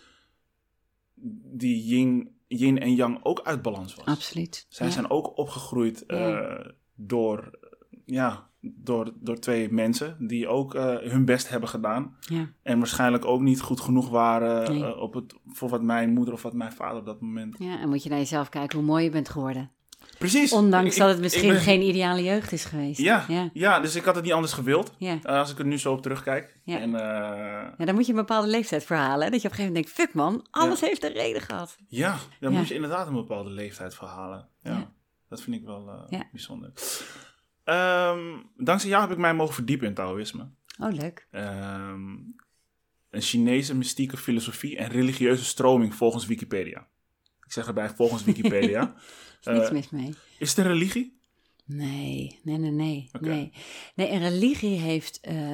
die 1.43 1.83
yin, 1.85 2.35
yin 2.47 2.79
en 2.79 2.95
yang 2.95 3.19
ook 3.23 3.41
uit 3.43 3.61
balans 3.61 3.95
was. 3.95 4.05
Absoluut. 4.05 4.65
Zij 4.69 4.87
Ja. 4.87 4.91
zijn 4.93 5.09
ook 5.09 5.37
opgegroeid 5.37 6.05
eh, 6.05 6.59
door, 6.95 7.59
ja, 8.05 8.47
door, 8.61 9.13
door 9.15 9.39
twee 9.39 9.71
mensen 9.71 10.27
die 10.27 10.47
ook 10.47 10.75
eh, 10.75 10.97
hun 10.97 11.25
best 11.25 11.49
hebben 11.49 11.69
gedaan. 11.69 12.17
Ja, 12.19 12.49
En 12.61 12.77
waarschijnlijk 12.77 13.25
ook 13.25 13.41
niet 13.41 13.61
goed 13.61 13.79
genoeg 13.79 14.09
waren 14.09 14.71
Nee. 14.71 14.83
eh, 14.83 15.01
op 15.01 15.13
het, 15.13 15.35
voor 15.47 15.69
wat 15.69 15.81
mijn 15.83 16.13
moeder 16.13 16.33
of 16.33 16.41
wat 16.41 16.53
mijn 16.53 16.71
vader 16.71 16.99
op 16.99 17.05
dat 17.05 17.21
moment. 17.21 17.55
ja, 17.59 17.79
en 17.79 17.89
moet 17.89 18.03
je 18.03 18.09
naar 18.09 18.17
jezelf 18.17 18.49
kijken 18.49 18.77
hoe 18.77 18.87
mooi 18.87 19.03
je 19.03 19.09
bent 19.09 19.29
geworden. 19.29 19.71
Precies. 20.19 20.51
Ondanks 20.51 20.93
Ik- 20.95 21.01
dat 21.01 21.09
het 21.09 21.19
misschien 21.19 21.49
ben- 21.49 21.61
geen 21.61 21.81
ideale 21.81 22.23
jeugd 22.23 22.51
is 22.51 22.65
geweest. 22.65 22.99
Ja, 22.99 23.25
ja, 23.27 23.49
ja. 23.53 23.79
dus 23.79 23.95
ik 23.95 24.03
had 24.03 24.15
het 24.15 24.23
niet 24.23 24.33
anders 24.33 24.53
gewild. 24.53 24.93
ja. 24.97 25.19
eh, 25.23 25.37
als 25.37 25.51
ik 25.51 25.59
er 25.59 25.65
nu 25.65 25.77
zo 25.77 25.91
op 25.93 26.01
terugkijk. 26.01 26.57
Ja. 26.63 26.79
En 26.79 26.95
eh, 26.95 27.01
Ja, 27.77 27.85
dan 27.85 27.95
moet 27.95 28.05
je 28.05 28.11
een 28.11 28.17
bepaalde 28.19 28.47
leeftijd 28.47 28.83
verhalen. 28.83 29.25
hè, 29.25 29.31
Dat 29.31 29.41
je 29.41 29.47
op 29.47 29.53
een 29.53 29.59
gegeven 29.59 29.73
moment 29.73 29.95
denkt, 29.97 30.11
fuck 30.11 30.13
man, 30.13 30.47
alles 30.51 30.81
heeft 30.81 31.03
een 31.03 31.13
reden 31.13 31.41
gehad. 31.41 31.77
ja, 31.87 32.17
dan 32.39 32.53
moet 32.53 32.67
je 32.67 32.73
inderdaad 32.73 33.07
een 33.07 33.13
bepaalde 33.13 33.49
leeftijd 33.49 33.95
verhalen. 33.95 34.47
Ja, 34.63 34.71
Ja. 34.71 34.91
Dat 35.29 35.41
vind 35.41 35.55
ik 35.55 35.63
wel 35.65 35.89
eh, 35.89 36.19
Ja. 36.19 36.27
bijzonder. 36.31 36.71
Ehm, 37.63 38.19
dankzij 38.57 38.89
jou 38.89 39.01
heb 39.01 39.11
ik 39.11 39.17
mij 39.17 39.33
mogen 39.33 39.53
verdiepen 39.53 39.87
in 39.87 39.93
Taoïsme. 39.93 40.49
Oh, 40.79 40.91
leuk. 40.93 41.27
Ehm, 41.31 42.09
een 43.09 43.21
Chinese 43.21 43.75
mystieke 43.75 44.17
filosofie 44.17 44.77
en 44.77 44.89
religieuze 44.89 45.45
stroming 45.45 45.95
volgens 45.95 46.25
Wikipedia. 46.25 46.87
Ik 47.45 47.51
zeg 47.51 47.67
erbij 47.67 47.89
volgens 47.89 48.23
Wikipedia. 48.23 48.93
Is 49.39 49.45
niks 49.45 49.65
Eh, 49.67 49.71
mis 49.71 49.89
mee. 49.89 50.13
is 50.39 50.49
het 50.49 50.57
een 50.57 50.71
religie? 50.71 51.17
Nee, 51.65 52.39
nee, 52.43 52.57
nee, 52.57 52.71
nee. 52.71 53.09
Nee, 53.19 53.51
nee 53.95 54.09
een 54.11 54.19
religie 54.19 54.79
heeft, 54.79 55.19
eh, 55.19 55.53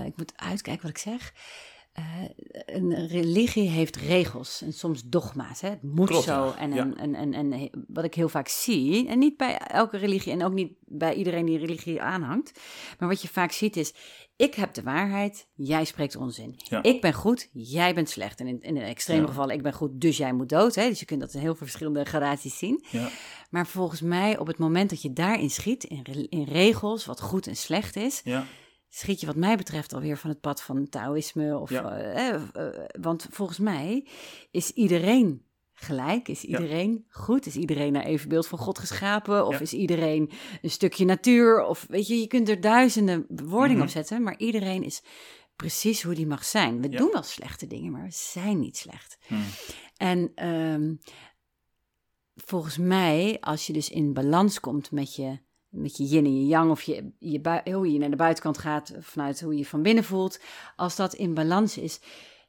eh, 0.00 0.06
ik 0.06 0.16
moet 0.16 0.32
uitkijken 0.36 0.82
wat 0.82 0.90
ik 0.90 0.98
zeg. 0.98 1.32
Een 2.66 3.06
religie 3.06 3.68
heeft 3.68 3.96
regels 3.96 4.62
en 4.62 4.72
soms 4.72 5.02
dogma's. 5.04 5.60
Hè? 5.60 5.68
Het 5.68 5.82
moet 5.82 6.08
Klopt, 6.08 6.24
zo. 6.24 6.44
ja. 6.46 6.56
En, 6.58 6.72
Ja. 6.74 6.82
en, 6.82 7.14
en, 7.14 7.34
en, 7.34 7.52
en 7.52 7.70
wat 7.88 8.04
ik 8.04 8.14
heel 8.14 8.28
vaak 8.28 8.48
zie, 8.48 9.08
en 9.08 9.18
niet 9.18 9.36
bij 9.36 9.58
elke 9.58 9.96
religie 9.96 10.32
en 10.32 10.44
ook 10.44 10.52
niet 10.52 10.72
bij 10.84 11.14
iedereen 11.14 11.44
die 11.46 11.58
religie 11.58 12.02
aanhangt, 12.02 12.60
maar 12.98 13.08
wat 13.08 13.22
je 13.22 13.28
vaak 13.28 13.52
ziet 13.52 13.76
is: 13.76 13.94
ik 14.36 14.54
heb 14.54 14.74
de 14.74 14.82
waarheid, 14.82 15.48
jij 15.54 15.84
spreekt 15.84 16.16
onzin. 16.16 16.54
Ja. 16.56 16.82
Ik 16.82 17.00
ben 17.00 17.12
goed, 17.12 17.48
jij 17.52 17.94
bent 17.94 18.08
slecht. 18.10 18.40
En 18.40 18.46
in, 18.46 18.60
in 18.62 18.74
de 18.74 18.80
extreme 18.80 19.20
Ja. 19.20 19.26
gevallen, 19.26 19.54
ik 19.54 19.62
ben 19.62 19.72
goed, 19.72 20.00
dus 20.00 20.16
jij 20.16 20.32
moet 20.32 20.48
dood. 20.48 20.74
Hè? 20.74 20.88
Dus 20.88 20.98
je 21.00 21.04
kunt 21.06 21.20
dat 21.20 21.34
in 21.34 21.40
heel 21.40 21.54
veel 21.54 21.66
verschillende 21.66 22.04
gradaties 22.04 22.58
zien. 22.58 22.84
Ja. 22.90 23.08
Maar 23.50 23.66
volgens 23.66 24.00
mij, 24.00 24.38
op 24.38 24.46
het 24.46 24.58
moment 24.58 24.90
dat 24.90 25.02
je 25.02 25.12
daarin 25.12 25.50
schiet, 25.50 25.84
in, 25.84 26.28
in 26.28 26.44
regels, 26.44 27.04
wat 27.06 27.20
goed 27.20 27.46
en 27.46 27.56
slecht 27.56 27.96
is, 27.96 28.20
Ja. 28.24 28.44
schiet 28.88 29.20
je 29.20 29.26
wat 29.26 29.36
mij 29.36 29.56
betreft 29.56 29.92
alweer 29.92 30.16
van 30.18 30.30
het 30.30 30.40
pad 30.40 30.62
van 30.62 30.88
Taoïsme. 30.88 31.58
Of, 31.58 31.70
Ja. 31.70 31.96
eh, 31.96 32.28
eh, 32.28 32.42
eh, 32.54 32.84
want 33.00 33.26
volgens 33.30 33.58
mij 33.58 34.06
is 34.50 34.70
iedereen 34.70 35.46
gelijk, 35.74 36.28
is 36.28 36.44
iedereen 36.44 37.04
goed, 37.08 37.46
is 37.46 37.56
iedereen 37.56 37.92
naar 37.92 38.04
evenbeeld 38.04 38.46
van 38.46 38.58
God 38.58 38.78
geschapen, 38.78 39.46
of 39.46 39.52
Ja. 39.54 39.60
is 39.60 39.72
iedereen 39.72 40.30
een 40.62 40.70
stukje 40.70 41.04
natuur, 41.04 41.64
of 41.64 41.86
weet 41.88 42.06
je, 42.06 42.20
je 42.20 42.26
kunt 42.26 42.48
er 42.48 42.60
duizenden 42.60 43.26
bewoordingen 43.28 43.76
Mhm. 43.76 43.84
op 43.86 43.92
zetten, 43.92 44.22
maar 44.22 44.38
iedereen 44.38 44.82
is 44.82 45.02
precies 45.56 46.02
hoe 46.02 46.14
die 46.14 46.26
mag 46.26 46.44
zijn. 46.44 46.80
We 46.80 46.90
Ja. 46.90 46.98
doen 46.98 47.10
wel 47.12 47.22
slechte 47.22 47.66
dingen, 47.66 47.92
maar 47.92 48.02
we 48.04 48.10
zijn 48.10 48.58
niet 48.60 48.76
slecht. 48.76 49.18
Hm. 49.26 49.34
En 49.96 50.32
ehm, 50.34 50.94
volgens 52.34 52.78
mij, 52.78 53.36
als 53.40 53.66
je 53.66 53.72
dus 53.72 53.90
in 53.90 54.12
balans 54.12 54.60
komt 54.60 54.90
met 54.90 55.14
je, 55.14 55.38
met 55.68 55.96
je 55.96 56.04
yin 56.04 56.24
en 56.24 56.40
je 56.40 56.46
yang, 56.46 56.70
of 56.70 56.82
je, 56.82 57.12
je 57.18 57.60
hoe 57.72 57.92
je 57.92 57.98
naar 57.98 58.10
de 58.10 58.16
buitenkant 58.16 58.58
gaat 58.58 58.92
vanuit 59.00 59.40
hoe 59.40 59.52
je 59.52 59.58
je 59.58 59.66
van 59.66 59.82
binnen 59.82 60.04
voelt, 60.04 60.40
als 60.76 60.96
dat 60.96 61.14
in 61.14 61.34
balans 61.34 61.78
is, 61.78 62.00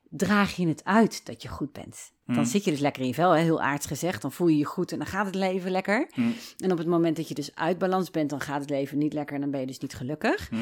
draag 0.09 0.55
je 0.55 0.67
het 0.67 0.83
uit 0.83 1.25
dat 1.25 1.41
je 1.41 1.47
goed 1.47 1.71
bent. 1.71 2.13
Dan 2.25 2.35
Hmm. 2.35 2.45
zit 2.45 2.63
je 2.63 2.71
dus 2.71 2.79
lekker 2.79 3.01
in 3.01 3.07
je 3.07 3.13
vel, 3.13 3.31
hè, 3.31 3.41
heel 3.41 3.61
aards 3.61 3.85
gezegd. 3.85 4.21
Dan 4.21 4.31
voel 4.31 4.47
je 4.47 4.57
je 4.57 4.65
goed 4.65 4.91
en 4.91 4.97
dan 4.97 5.07
gaat 5.07 5.25
het 5.25 5.35
leven 5.35 5.71
lekker. 5.71 6.07
Hm. 6.13 6.21
En 6.57 6.71
op 6.71 6.77
het 6.77 6.87
moment 6.87 7.15
dat 7.15 7.27
je 7.27 7.33
dus 7.33 7.55
uit 7.55 7.77
balans 7.77 8.11
bent, 8.11 8.29
dan 8.29 8.39
gaat 8.41 8.61
het 8.61 8.69
leven 8.69 8.97
niet 8.97 9.13
lekker 9.13 9.35
en 9.35 9.41
dan 9.41 9.51
ben 9.51 9.59
je 9.59 9.65
dus 9.67 9.79
niet 9.79 9.93
gelukkig. 9.93 10.49
Hm. 10.49 10.55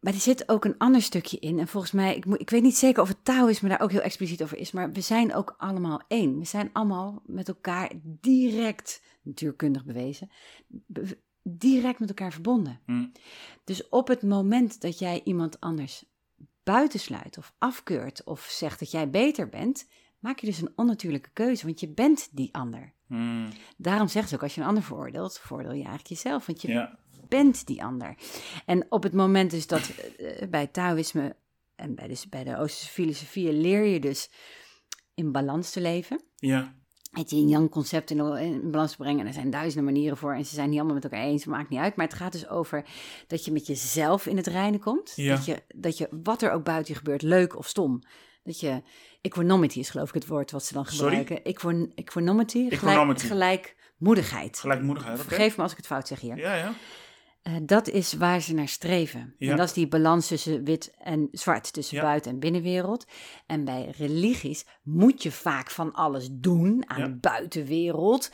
Maar 0.00 0.12
er 0.12 0.18
zit 0.18 0.48
ook 0.48 0.64
een 0.64 0.78
ander 0.78 1.02
stukje 1.02 1.38
in. 1.38 1.58
En 1.58 1.68
volgens 1.68 1.92
mij, 1.92 2.16
ik, 2.16 2.24
moet, 2.24 2.40
ik 2.40 2.50
weet 2.50 2.62
niet 2.62 2.76
zeker 2.76 3.02
of 3.02 3.08
het 3.08 3.24
Taoïsme 3.24 3.68
daar 3.68 3.80
ook 3.80 3.90
heel 3.90 4.00
expliciet 4.00 4.42
over 4.42 4.56
is. 4.58 4.72
Maar 4.72 4.92
we 4.92 5.00
zijn 5.00 5.34
ook 5.34 5.54
allemaal 5.58 6.00
één. 6.08 6.38
We 6.38 6.44
zijn 6.44 6.70
allemaal 6.72 7.22
met 7.26 7.48
elkaar 7.48 7.90
direct, 8.04 9.02
natuurkundig 9.22 9.84
bewezen, 9.84 10.30
be- 10.66 11.18
direct 11.42 11.98
met 11.98 12.08
elkaar 12.08 12.32
verbonden. 12.32 12.80
Dus 13.64 13.88
op 13.88 14.08
het 14.08 14.22
moment 14.22 14.80
dat 14.80 14.98
jij 14.98 15.20
iemand 15.24 15.60
anders 15.60 16.04
buitensluit 16.62 17.38
of 17.38 17.52
afkeurt 17.58 18.24
of 18.24 18.40
zegt 18.50 18.78
dat 18.78 18.90
jij 18.90 19.10
beter 19.10 19.48
bent, 19.48 19.88
maak 20.18 20.38
je 20.38 20.46
dus 20.46 20.60
een 20.60 20.72
onnatuurlijke 20.76 21.30
keuze, 21.32 21.66
want 21.66 21.80
je 21.80 21.88
bent 21.88 22.28
die 22.32 22.54
ander. 22.54 22.92
Hm. 23.06 23.50
Daarom 23.76 24.08
zegt 24.08 24.28
ze 24.28 24.34
ook, 24.34 24.42
als 24.42 24.54
je 24.54 24.60
een 24.60 24.66
ander 24.66 24.82
veroordeelt, 24.82 25.38
veroordeel 25.38 25.70
je 25.72 25.76
eigenlijk 25.84 26.08
jezelf. 26.08 26.46
Want 26.46 26.62
je 26.62 26.68
Ja. 26.68 26.98
bent 27.28 27.66
die 27.66 27.82
ander. 27.84 28.14
En 28.66 28.86
op 28.88 29.02
het 29.02 29.12
moment 29.12 29.50
dus 29.50 29.66
dat 29.66 29.88
eh, 29.88 30.48
bij 30.48 30.66
Taoïsme 30.66 31.36
en 31.76 31.94
bij, 31.94 32.08
dus 32.08 32.28
bij 32.28 32.44
de 32.44 32.56
Oosterse 32.56 32.92
filosofieën 32.92 33.60
leer 33.60 33.84
je 33.84 34.00
dus 34.00 34.30
in 35.14 35.32
balans 35.32 35.70
te 35.70 35.80
leven. 35.80 36.22
Ja. 36.36 36.74
Het 37.12 37.30
yin-yang 37.30 37.70
concept 37.70 38.10
in, 38.10 38.36
in 38.36 38.70
balans 38.70 38.90
te 38.90 38.96
brengen. 38.96 39.20
En 39.20 39.26
er 39.26 39.32
zijn 39.32 39.50
duizenden 39.50 39.92
manieren 39.92 40.16
voor 40.16 40.34
en 40.34 40.44
ze 40.44 40.54
zijn 40.54 40.68
niet 40.68 40.76
allemaal 40.78 40.94
met 40.94 41.04
elkaar 41.04 41.22
eens. 41.22 41.44
Maakt 41.44 41.68
niet 41.68 41.78
uit. 41.80 41.96
Maar 41.96 42.06
het 42.06 42.14
gaat 42.16 42.32
dus 42.32 42.48
over 42.48 42.84
dat 43.26 43.44
je 43.44 43.52
met 43.52 43.66
jezelf 43.66 44.26
in 44.26 44.36
het 44.36 44.46
reinen 44.46 44.80
komt. 44.80 45.12
Ja. 45.16 45.34
Dat, 45.34 45.44
je, 45.44 45.62
dat 45.74 45.98
je, 45.98 46.08
wat 46.22 46.42
er 46.42 46.50
ook 46.52 46.64
buiten 46.64 46.92
je 46.92 46.98
gebeurt, 46.98 47.22
leuk 47.22 47.56
of 47.56 47.68
stom. 47.68 48.02
Dat 48.44 48.60
je, 48.60 48.82
equanimity 49.20 49.78
is 49.78 49.90
geloof 49.90 50.08
ik 50.08 50.14
het 50.14 50.26
woord 50.26 50.50
wat 50.50 50.64
ze 50.64 50.72
dan 50.74 50.86
Sorry? 50.86 51.16
gebruiken. 51.16 51.44
Equan, 51.44 51.92
equanimity, 51.94 52.58
gelijk, 52.58 52.72
Equanimity. 52.82 53.26
gelijkmoedigheid. 53.26 54.58
Gelijkmoedigheid. 54.58 55.20
Vergeef 55.20 55.56
me 55.56 55.62
als 55.62 55.70
ik 55.70 55.76
het 55.76 55.86
fout 55.86 56.08
zeg 56.08 56.20
hier. 56.20 56.36
Ja, 56.36 56.54
ja. 56.54 56.72
Eh, 57.42 57.52
dat 57.62 57.88
is 57.88 58.12
waar 58.12 58.40
ze 58.40 58.54
naar 58.54 58.68
streven. 58.68 59.34
Ja. 59.38 59.50
En 59.50 59.56
dat 59.56 59.66
is 59.66 59.72
die 59.72 59.88
balans 59.88 60.26
tussen 60.28 60.64
wit 60.64 60.94
en 60.98 61.28
zwart, 61.32 61.72
tussen 61.72 61.96
Ja. 61.96 62.02
buiten- 62.02 62.30
en 62.32 62.38
binnenwereld. 62.38 63.06
En 63.46 63.64
bij 63.64 63.94
religies 63.98 64.64
moet 64.82 65.22
je 65.22 65.32
vaak 65.32 65.70
van 65.70 65.92
alles 65.92 66.28
doen 66.32 66.82
aan 66.88 66.98
Ja. 67.00 67.06
de 67.06 67.14
buitenwereld. 67.16 68.30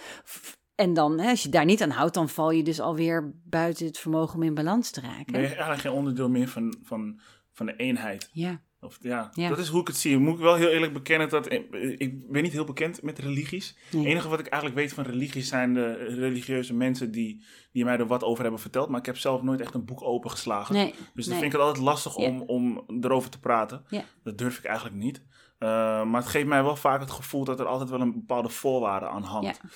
En 0.75 0.95
dan, 0.95 1.21
hè, 1.21 1.31
als 1.31 1.43
je 1.43 1.49
daar 1.49 1.65
niet 1.65 1.83
aan 1.83 1.91
houdt, 1.91 2.15
dan 2.15 2.29
val 2.29 2.51
je 2.51 2.63
dus 2.63 2.81
alweer 2.81 3.33
buiten 3.45 3.87
het 3.87 3.99
vermogen 3.99 4.35
om 4.37 4.43
in 4.43 4.55
balans 4.55 4.91
te 4.91 5.01
raken. 5.01 5.33
Ben 5.33 5.41
je 5.41 5.47
eigenlijk 5.47 5.81
geen 5.81 5.93
onderdeel 5.93 6.29
meer 6.29 6.49
van, 6.49 6.77
van, 6.83 7.21
van 7.53 7.67
de 7.67 7.77
eenheid. 7.77 8.29
Ja, 8.33 8.61
Of, 8.81 8.99
ja, 9.01 9.31
Ja. 9.35 9.49
dat 9.49 9.59
is 9.59 9.69
hoe 9.69 9.81
ik 9.81 9.87
het 9.87 9.97
zie. 9.97 10.19
Moet 10.19 10.35
ik 10.35 10.41
wel 10.41 10.55
heel 10.55 10.69
eerlijk 10.69 10.93
bekennen 10.93 11.29
dat 11.29 11.53
ik, 11.53 11.71
ik 11.99 12.31
ben 12.31 12.43
niet 12.43 12.53
heel 12.53 12.65
bekend 12.65 13.03
met 13.03 13.19
religies. 13.19 13.77
Nee. 13.91 14.03
Het 14.03 14.11
enige 14.11 14.29
wat 14.29 14.39
ik 14.41 14.47
eigenlijk 14.47 14.81
weet 14.81 14.93
van 14.93 15.05
religies 15.05 15.49
zijn 15.49 15.75
de 15.75 15.93
religieuze 15.95 16.75
mensen 16.75 17.11
die, 17.11 17.45
die 17.73 17.85
mij 17.85 17.99
er 17.99 18.07
wat 18.07 18.23
over 18.25 18.43
hebben 18.43 18.61
verteld. 18.61 18.89
Maar 18.89 18.99
ik 19.01 19.07
heb 19.07 19.17
zelf 19.17 19.43
nooit 19.43 19.61
echt 19.61 19.75
een 19.75 19.85
boek 19.85 20.03
opengeslagen. 20.03 20.75
Nee, 20.75 20.95
Dus 21.15 21.25
dan 21.27 21.33
nee. 21.35 21.43
vind 21.43 21.45
ik 21.45 21.59
het 21.59 21.61
altijd 21.69 21.85
lastig 21.85 22.17
Ja. 22.17 22.27
om, 22.27 22.41
om 22.41 22.85
erover 23.01 23.31
te 23.31 23.41
praten. 23.41 23.85
Ja. 23.89 24.03
Dat 24.25 24.39
durf 24.39 24.59
ik 24.59 24.65
eigenlijk 24.65 24.97
niet. 24.97 25.23
Uh, 25.59 25.69
maar 26.05 26.21
het 26.21 26.31
geeft 26.31 26.47
mij 26.47 26.63
wel 26.63 26.77
vaak 26.77 27.01
het 27.01 27.11
gevoel 27.11 27.45
dat 27.45 27.61
er 27.61 27.67
altijd 27.67 27.91
wel 27.91 28.01
een 28.01 28.13
bepaalde 28.13 28.49
voorwaarde 28.49 29.09
aan 29.09 29.23
hangt. 29.23 29.61
Ja. 29.63 29.69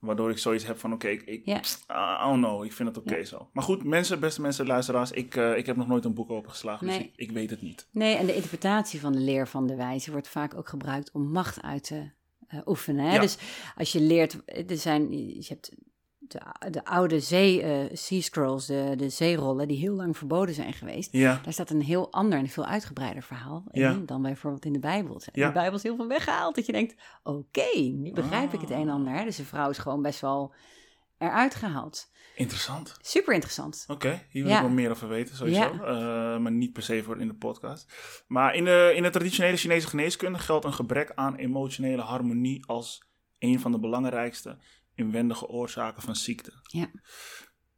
Waardoor 0.00 0.30
ik 0.30 0.38
zoiets 0.38 0.66
heb 0.66 0.78
van, 0.78 0.92
oké, 0.92 1.08
ik, 1.08 1.46
don't 1.46 2.44
know, 2.44 2.64
ik 2.64 2.72
vind 2.72 2.88
het 2.88 2.98
oké 2.98 3.16
Ja. 3.16 3.24
zo. 3.24 3.48
Maar 3.52 3.64
goed, 3.64 3.84
mensen, 3.84 4.20
beste 4.20 4.40
mensen, 4.40 4.66
luisteraars, 4.66 5.10
ik, 5.10 5.36
eh, 5.36 5.56
ik 5.56 5.66
heb 5.66 5.76
nog 5.76 5.86
nooit 5.86 6.04
een 6.04 6.14
boek 6.14 6.30
opengeslagen, 6.30 6.86
dus 6.86 6.96
Nee. 6.96 7.04
ik, 7.04 7.12
ik 7.16 7.30
weet 7.30 7.50
het 7.50 7.62
niet. 7.62 7.86
Nee, 7.92 8.16
en 8.16 8.26
de 8.26 8.34
interpretatie 8.34 9.00
van 9.00 9.12
de 9.12 9.18
leer 9.18 9.48
van 9.48 9.66
de 9.66 9.74
wijze 9.76 10.10
wordt 10.10 10.28
vaak 10.28 10.54
ook 10.54 10.68
gebruikt 10.68 11.10
om 11.12 11.30
macht 11.30 11.62
uit 11.62 11.84
te 11.84 12.10
eh, 12.46 12.60
oefenen. 12.66 13.04
Hè? 13.04 13.14
Ja. 13.14 13.20
Dus 13.20 13.36
als 13.76 13.92
je 13.92 14.00
leert, 14.00 14.38
er 14.70 14.76
zijn, 14.76 15.12
je 15.28 15.44
hebt 15.48 15.70
de, 16.30 16.70
de 16.70 16.84
oude 16.84 17.20
zee, 17.20 17.62
eh, 17.62 17.90
sea 17.96 18.20
scrolls, 18.20 18.66
de, 18.66 18.92
de 18.96 19.08
zeerollen, 19.08 19.68
die 19.68 19.78
heel 19.78 19.94
lang 19.94 20.16
verboden 20.16 20.54
zijn 20.54 20.72
geweest. 20.72 21.12
Ja, 21.12 21.40
Daar 21.44 21.52
staat 21.52 21.70
een 21.70 21.82
heel 21.82 22.12
ander 22.12 22.38
en 22.38 22.48
veel 22.48 22.64
uitgebreider 22.66 23.22
verhaal 23.22 23.64
in 23.70 23.80
Ja. 23.80 23.92
dan 24.06 24.22
bijvoorbeeld 24.22 24.64
in 24.64 24.72
de 24.72 24.78
Bijbel. 24.78 25.20
Ja. 25.32 25.46
De 25.46 25.52
Bijbel 25.52 25.76
is 25.76 25.82
heel 25.82 25.96
veel 25.96 26.08
weggehaald 26.08 26.54
dat 26.54 26.66
je 26.66 26.72
denkt, 26.72 26.94
oké, 27.22 27.78
nu 27.78 28.12
begrijp 28.12 28.52
ik 28.52 28.60
het 28.60 28.70
een 28.70 28.76
en 28.80 28.88
Ah. 28.88 28.94
ander. 28.94 29.12
Hè? 29.12 29.24
Dus 29.24 29.36
de 29.36 29.44
vrouw 29.44 29.70
is 29.70 29.78
gewoon 29.78 30.02
best 30.02 30.20
wel 30.20 30.54
eruit 31.18 31.54
gehaald. 31.54 32.08
interessant. 32.36 32.96
Super 33.00 33.32
interessant. 33.34 33.84
Oké, 33.88 34.22
hier 34.30 34.44
wil 34.44 34.54
ik 34.54 34.60
wel 34.60 34.68
meer 34.70 34.90
over 34.90 35.08
weten, 35.08 35.36
sowieso. 35.36 35.60
Eh, 35.72 36.38
maar 36.38 36.52
niet 36.52 36.72
per 36.72 36.82
se 36.82 37.02
voor 37.02 37.20
in 37.20 37.26
de 37.28 37.34
podcast. 37.34 37.92
Maar 38.26 38.54
in 38.54 38.64
de, 38.64 38.92
in 38.96 39.02
de 39.02 39.10
traditionele 39.10 39.56
Chinese 39.56 39.88
geneeskunde 39.88 40.38
geldt 40.38 40.64
een 40.64 40.72
gebrek 40.72 41.12
aan 41.14 41.36
emotionele 41.36 42.02
harmonie 42.02 42.64
als 42.66 43.02
een 43.38 43.60
van 43.60 43.72
de 43.72 43.78
belangrijkste 43.78 44.58
inwendige 45.00 45.46
oorzaken 45.48 46.02
van 46.02 46.16
ziekte. 46.16 46.52
Ja. 46.62 46.90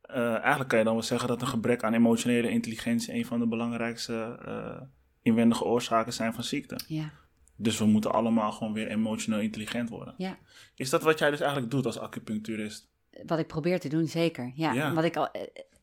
Eh, 0.00 0.34
eigenlijk 0.34 0.68
kan 0.68 0.78
je 0.78 0.84
dan 0.84 0.94
wel 0.94 1.02
zeggen 1.02 1.28
dat 1.28 1.40
een 1.40 1.46
gebrek 1.46 1.82
aan 1.82 1.94
emotionele 1.94 2.50
intelligentie 2.50 3.14
een 3.14 3.26
van 3.26 3.38
de 3.38 3.48
belangrijkste 3.48 4.38
eh, 4.44 4.82
inwendige 5.22 5.64
oorzaken 5.64 6.12
zijn 6.12 6.34
van 6.34 6.44
ziekte. 6.44 6.80
Ja. 6.86 7.12
Dus 7.56 7.78
we 7.78 7.84
moeten 7.84 8.12
allemaal 8.12 8.52
gewoon 8.52 8.72
weer 8.72 8.88
emotioneel 8.88 9.40
intelligent 9.40 9.88
worden. 9.88 10.14
Ja. 10.16 10.38
Is 10.74 10.90
dat 10.90 11.02
wat 11.02 11.18
jij 11.18 11.30
dus 11.30 11.40
eigenlijk 11.40 11.70
doet 11.70 11.86
als 11.86 11.98
acupuncturist? 11.98 12.90
Wat 13.26 13.38
ik 13.38 13.46
probeer 13.46 13.80
te 13.80 13.88
doen, 13.88 14.06
zeker. 14.06 14.52
Ja, 14.54 14.72
Ja. 14.72 14.94
Wat, 14.94 15.04
ik 15.04 15.16
al, 15.16 15.30
eh, 15.30 15.42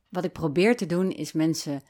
wat 0.10 0.24
ik 0.24 0.32
probeer 0.32 0.78
te 0.78 0.86
doen, 0.86 1.12
is 1.12 1.32
mensen 1.32 1.82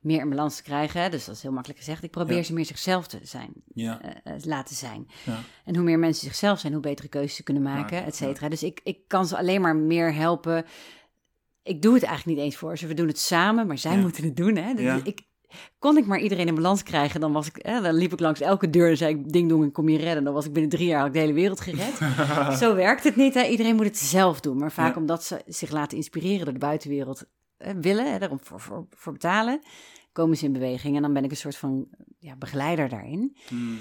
meer 0.00 0.20
in 0.20 0.28
balans 0.28 0.56
te 0.56 0.62
krijgen. 0.62 1.02
Hè? 1.02 1.08
Dus 1.08 1.24
dat 1.24 1.34
is 1.34 1.42
heel 1.42 1.52
makkelijk 1.52 1.78
gezegd. 1.80 2.02
Ik 2.02 2.10
probeer 2.10 2.36
Ja. 2.36 2.42
ze 2.42 2.52
meer 2.52 2.64
zichzelf 2.64 3.06
te 3.06 3.18
zijn, 3.22 3.52
Ja. 3.74 4.00
eh, 4.02 4.34
eh, 4.34 4.42
laten 4.44 4.76
zijn. 4.76 5.06
Ja. 5.24 5.38
En 5.64 5.74
hoe 5.74 5.84
meer 5.84 5.98
mensen 5.98 6.24
zichzelf 6.26 6.58
zijn, 6.58 6.72
hoe 6.72 6.82
betere 6.82 7.08
keuzes 7.08 7.36
ze 7.36 7.42
kunnen 7.42 7.62
maken, 7.62 8.04
et 8.04 8.16
cetera. 8.16 8.48
Dus 8.48 8.62
ik, 8.62 8.80
ik 8.84 8.98
kan 9.06 9.26
ze 9.26 9.36
alleen 9.36 9.60
maar 9.60 9.76
meer 9.76 10.14
helpen. 10.14 10.64
Ik 11.62 11.82
doe 11.82 11.94
het 11.94 12.02
eigenlijk 12.02 12.36
niet 12.36 12.46
eens 12.46 12.56
voor 12.56 12.78
ze. 12.78 12.86
We 12.86 12.94
doen 12.94 13.06
het 13.06 13.18
samen, 13.18 13.66
maar 13.66 13.78
zij 13.78 13.98
moeten 13.98 14.24
het 14.24 14.36
doen. 14.36 14.56
Hè? 14.56 14.74
Dus 14.74 15.02
ik, 15.02 15.20
kon 15.78 15.96
ik 15.96 16.06
maar 16.06 16.18
iedereen 16.20 16.46
in 16.46 16.54
balans 16.54 16.82
krijgen, 16.82 17.20
dan, 17.20 17.32
was 17.32 17.46
ik, 17.46 17.56
eh, 17.56 17.82
dan 17.82 17.94
liep 17.94 18.12
ik 18.12 18.20
langs 18.20 18.40
elke 18.40 18.70
deur 18.70 18.90
en 18.90 18.96
zei 18.96 19.14
ik, 19.14 19.32
ding 19.32 19.48
dong, 19.48 19.64
ik 19.64 19.72
kom 19.72 19.88
je 19.88 19.98
redden. 19.98 20.24
Dan 20.24 20.34
was 20.34 20.46
ik 20.46 20.52
binnen 20.52 20.70
drie 20.70 20.86
jaar 20.86 21.06
ik 21.06 21.12
de 21.12 21.18
hele 21.18 21.32
wereld 21.32 21.60
gered. 21.60 21.98
Zo 22.60 22.74
werkt 22.74 23.04
het 23.04 23.16
niet. 23.16 23.34
Hè? 23.34 23.42
Iedereen 23.46 23.76
moet 23.76 23.84
het 23.84 23.98
zelf 23.98 24.40
doen. 24.40 24.56
Maar 24.58 24.72
vaak 24.72 24.96
omdat 24.96 25.24
ze 25.24 25.42
zich 25.46 25.70
laten 25.70 25.96
inspireren 25.96 26.44
door 26.44 26.52
de 26.54 26.58
buitenwereld 26.58 27.24
willen, 27.80 28.12
hè, 28.12 28.18
daarom 28.18 28.40
voor, 28.42 28.60
voor, 28.60 28.86
voor 28.90 29.12
betalen, 29.12 29.60
komen 30.12 30.36
ze 30.36 30.44
in 30.44 30.52
beweging. 30.52 30.96
En 30.96 31.02
dan 31.02 31.12
ben 31.12 31.24
ik 31.24 31.30
een 31.30 31.36
soort 31.36 31.56
van 31.56 31.88
ja, 32.18 32.36
begeleider 32.36 32.88
daarin. 32.88 33.36
Hmm. 33.48 33.78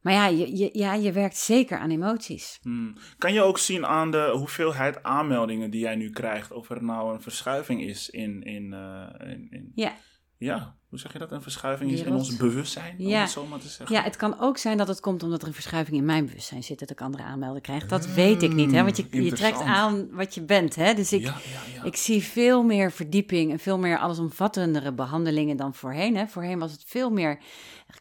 Maar 0.00 0.12
ja 0.12 0.26
je, 0.26 0.56
je, 0.56 0.70
ja, 0.72 0.94
je 0.94 1.12
werkt 1.12 1.36
zeker 1.36 1.78
aan 1.78 1.90
emoties. 1.90 2.58
Hmm. 2.62 2.96
Kan 3.18 3.32
je 3.32 3.42
ook 3.42 3.58
zien 3.58 3.86
aan 3.86 4.10
de 4.10 4.30
hoeveelheid 4.36 5.02
aanmeldingen 5.02 5.70
die 5.70 5.80
jij 5.80 5.94
nu 5.96 6.10
krijgt 6.10 6.52
of 6.52 6.70
er 6.70 6.84
nou 6.84 7.14
een 7.14 7.22
verschuiving 7.22 7.82
is 7.82 8.10
in, 8.10 8.42
in, 8.42 8.72
eh, 8.72 9.28
in, 9.30 9.46
in- 9.50 9.72
Ja. 9.74 9.92
ja, 10.38 10.76
hoe 10.92 11.00
zeg 11.00 11.12
je 11.12 11.18
dat? 11.18 11.30
Een 11.32 11.42
verschuiving 11.42 11.90
is 11.90 12.00
in 12.02 12.14
ons 12.14 12.36
bewustzijn, 12.36 12.94
om 12.98 13.06
Ja. 13.06 13.20
het 13.20 13.30
zo 13.30 13.46
maar 13.46 13.58
te 13.58 13.68
zeggen. 13.68 13.96
ja, 13.96 14.02
het 14.02 14.16
kan 14.16 14.40
ook 14.40 14.58
zijn 14.58 14.76
dat 14.76 14.88
het 14.88 15.00
komt 15.00 15.22
omdat 15.22 15.42
er 15.42 15.48
een 15.48 15.54
verschuiving 15.54 15.96
in 15.96 16.04
mijn 16.04 16.26
bewustzijn 16.26 16.62
zit, 16.62 16.78
dat 16.78 16.90
ik 16.90 17.00
andere 17.00 17.22
aanmelden 17.22 17.62
krijg. 17.62 17.86
Dat 17.86 18.06
weet 18.06 18.42
ik 18.42 18.52
niet, 18.52 18.70
hè? 18.72 18.82
want 18.82 18.96
je, 18.96 19.06
je 19.10 19.32
trekt 19.32 19.60
aan 19.60 20.08
wat 20.10 20.34
je 20.34 20.42
bent. 20.42 20.74
Hè? 20.74 20.94
Dus 20.94 21.12
ik, 21.12 21.20
ja, 21.20 21.26
ja, 21.52 21.74
ja. 21.74 21.82
Ik 21.84 21.96
zie 21.96 22.22
veel 22.22 22.62
meer 22.62 22.92
verdieping 22.92 23.52
en 23.52 23.58
veel 23.58 23.78
meer 23.78 23.98
allesomvattendere 23.98 24.92
behandelingen 24.92 25.56
dan 25.56 25.74
voorheen. 25.74 26.16
Hè. 26.16 26.26
Voorheen 26.26 26.58
was 26.58 26.72
het 26.72 26.82
veel 26.86 27.10
meer 27.10 27.38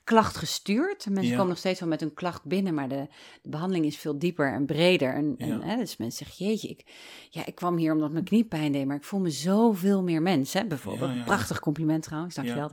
klachtgestuurd. 0.03 1.05
Mensen 1.05 1.23
Ja. 1.25 1.31
komen 1.33 1.47
nog 1.49 1.57
steeds 1.57 1.79
wel 1.79 1.89
met 1.89 2.01
een 2.01 2.13
klacht 2.13 2.45
binnen, 2.45 2.73
maar 2.73 2.89
de, 2.89 3.07
de 3.41 3.49
behandeling 3.49 3.85
is 3.85 3.97
veel 3.97 4.19
dieper 4.19 4.53
en 4.53 4.65
breder. 4.65 5.13
En, 5.13 5.35
en, 5.37 5.61
hè, 5.61 5.75
dus 5.77 5.97
mensen 5.97 6.25
zeggen, 6.25 6.45
jeetje, 6.45 6.67
ik, 6.67 6.85
ja, 7.29 7.45
ik 7.45 7.55
kwam 7.55 7.77
hier 7.77 7.93
omdat 7.93 8.11
mijn 8.11 8.23
knie 8.23 8.43
pijn 8.43 8.71
deed, 8.71 8.85
maar 8.85 8.95
ik 8.95 9.03
voel 9.03 9.19
me 9.19 9.29
zoveel 9.29 10.03
meer 10.03 10.21
mens. 10.21 10.53
Hè, 10.53 10.65
bijvoorbeeld. 10.65 11.25
Prachtig 11.25 11.59
compliment 11.59 12.03
trouwens, 12.03 12.35
dankjewel 12.35 12.69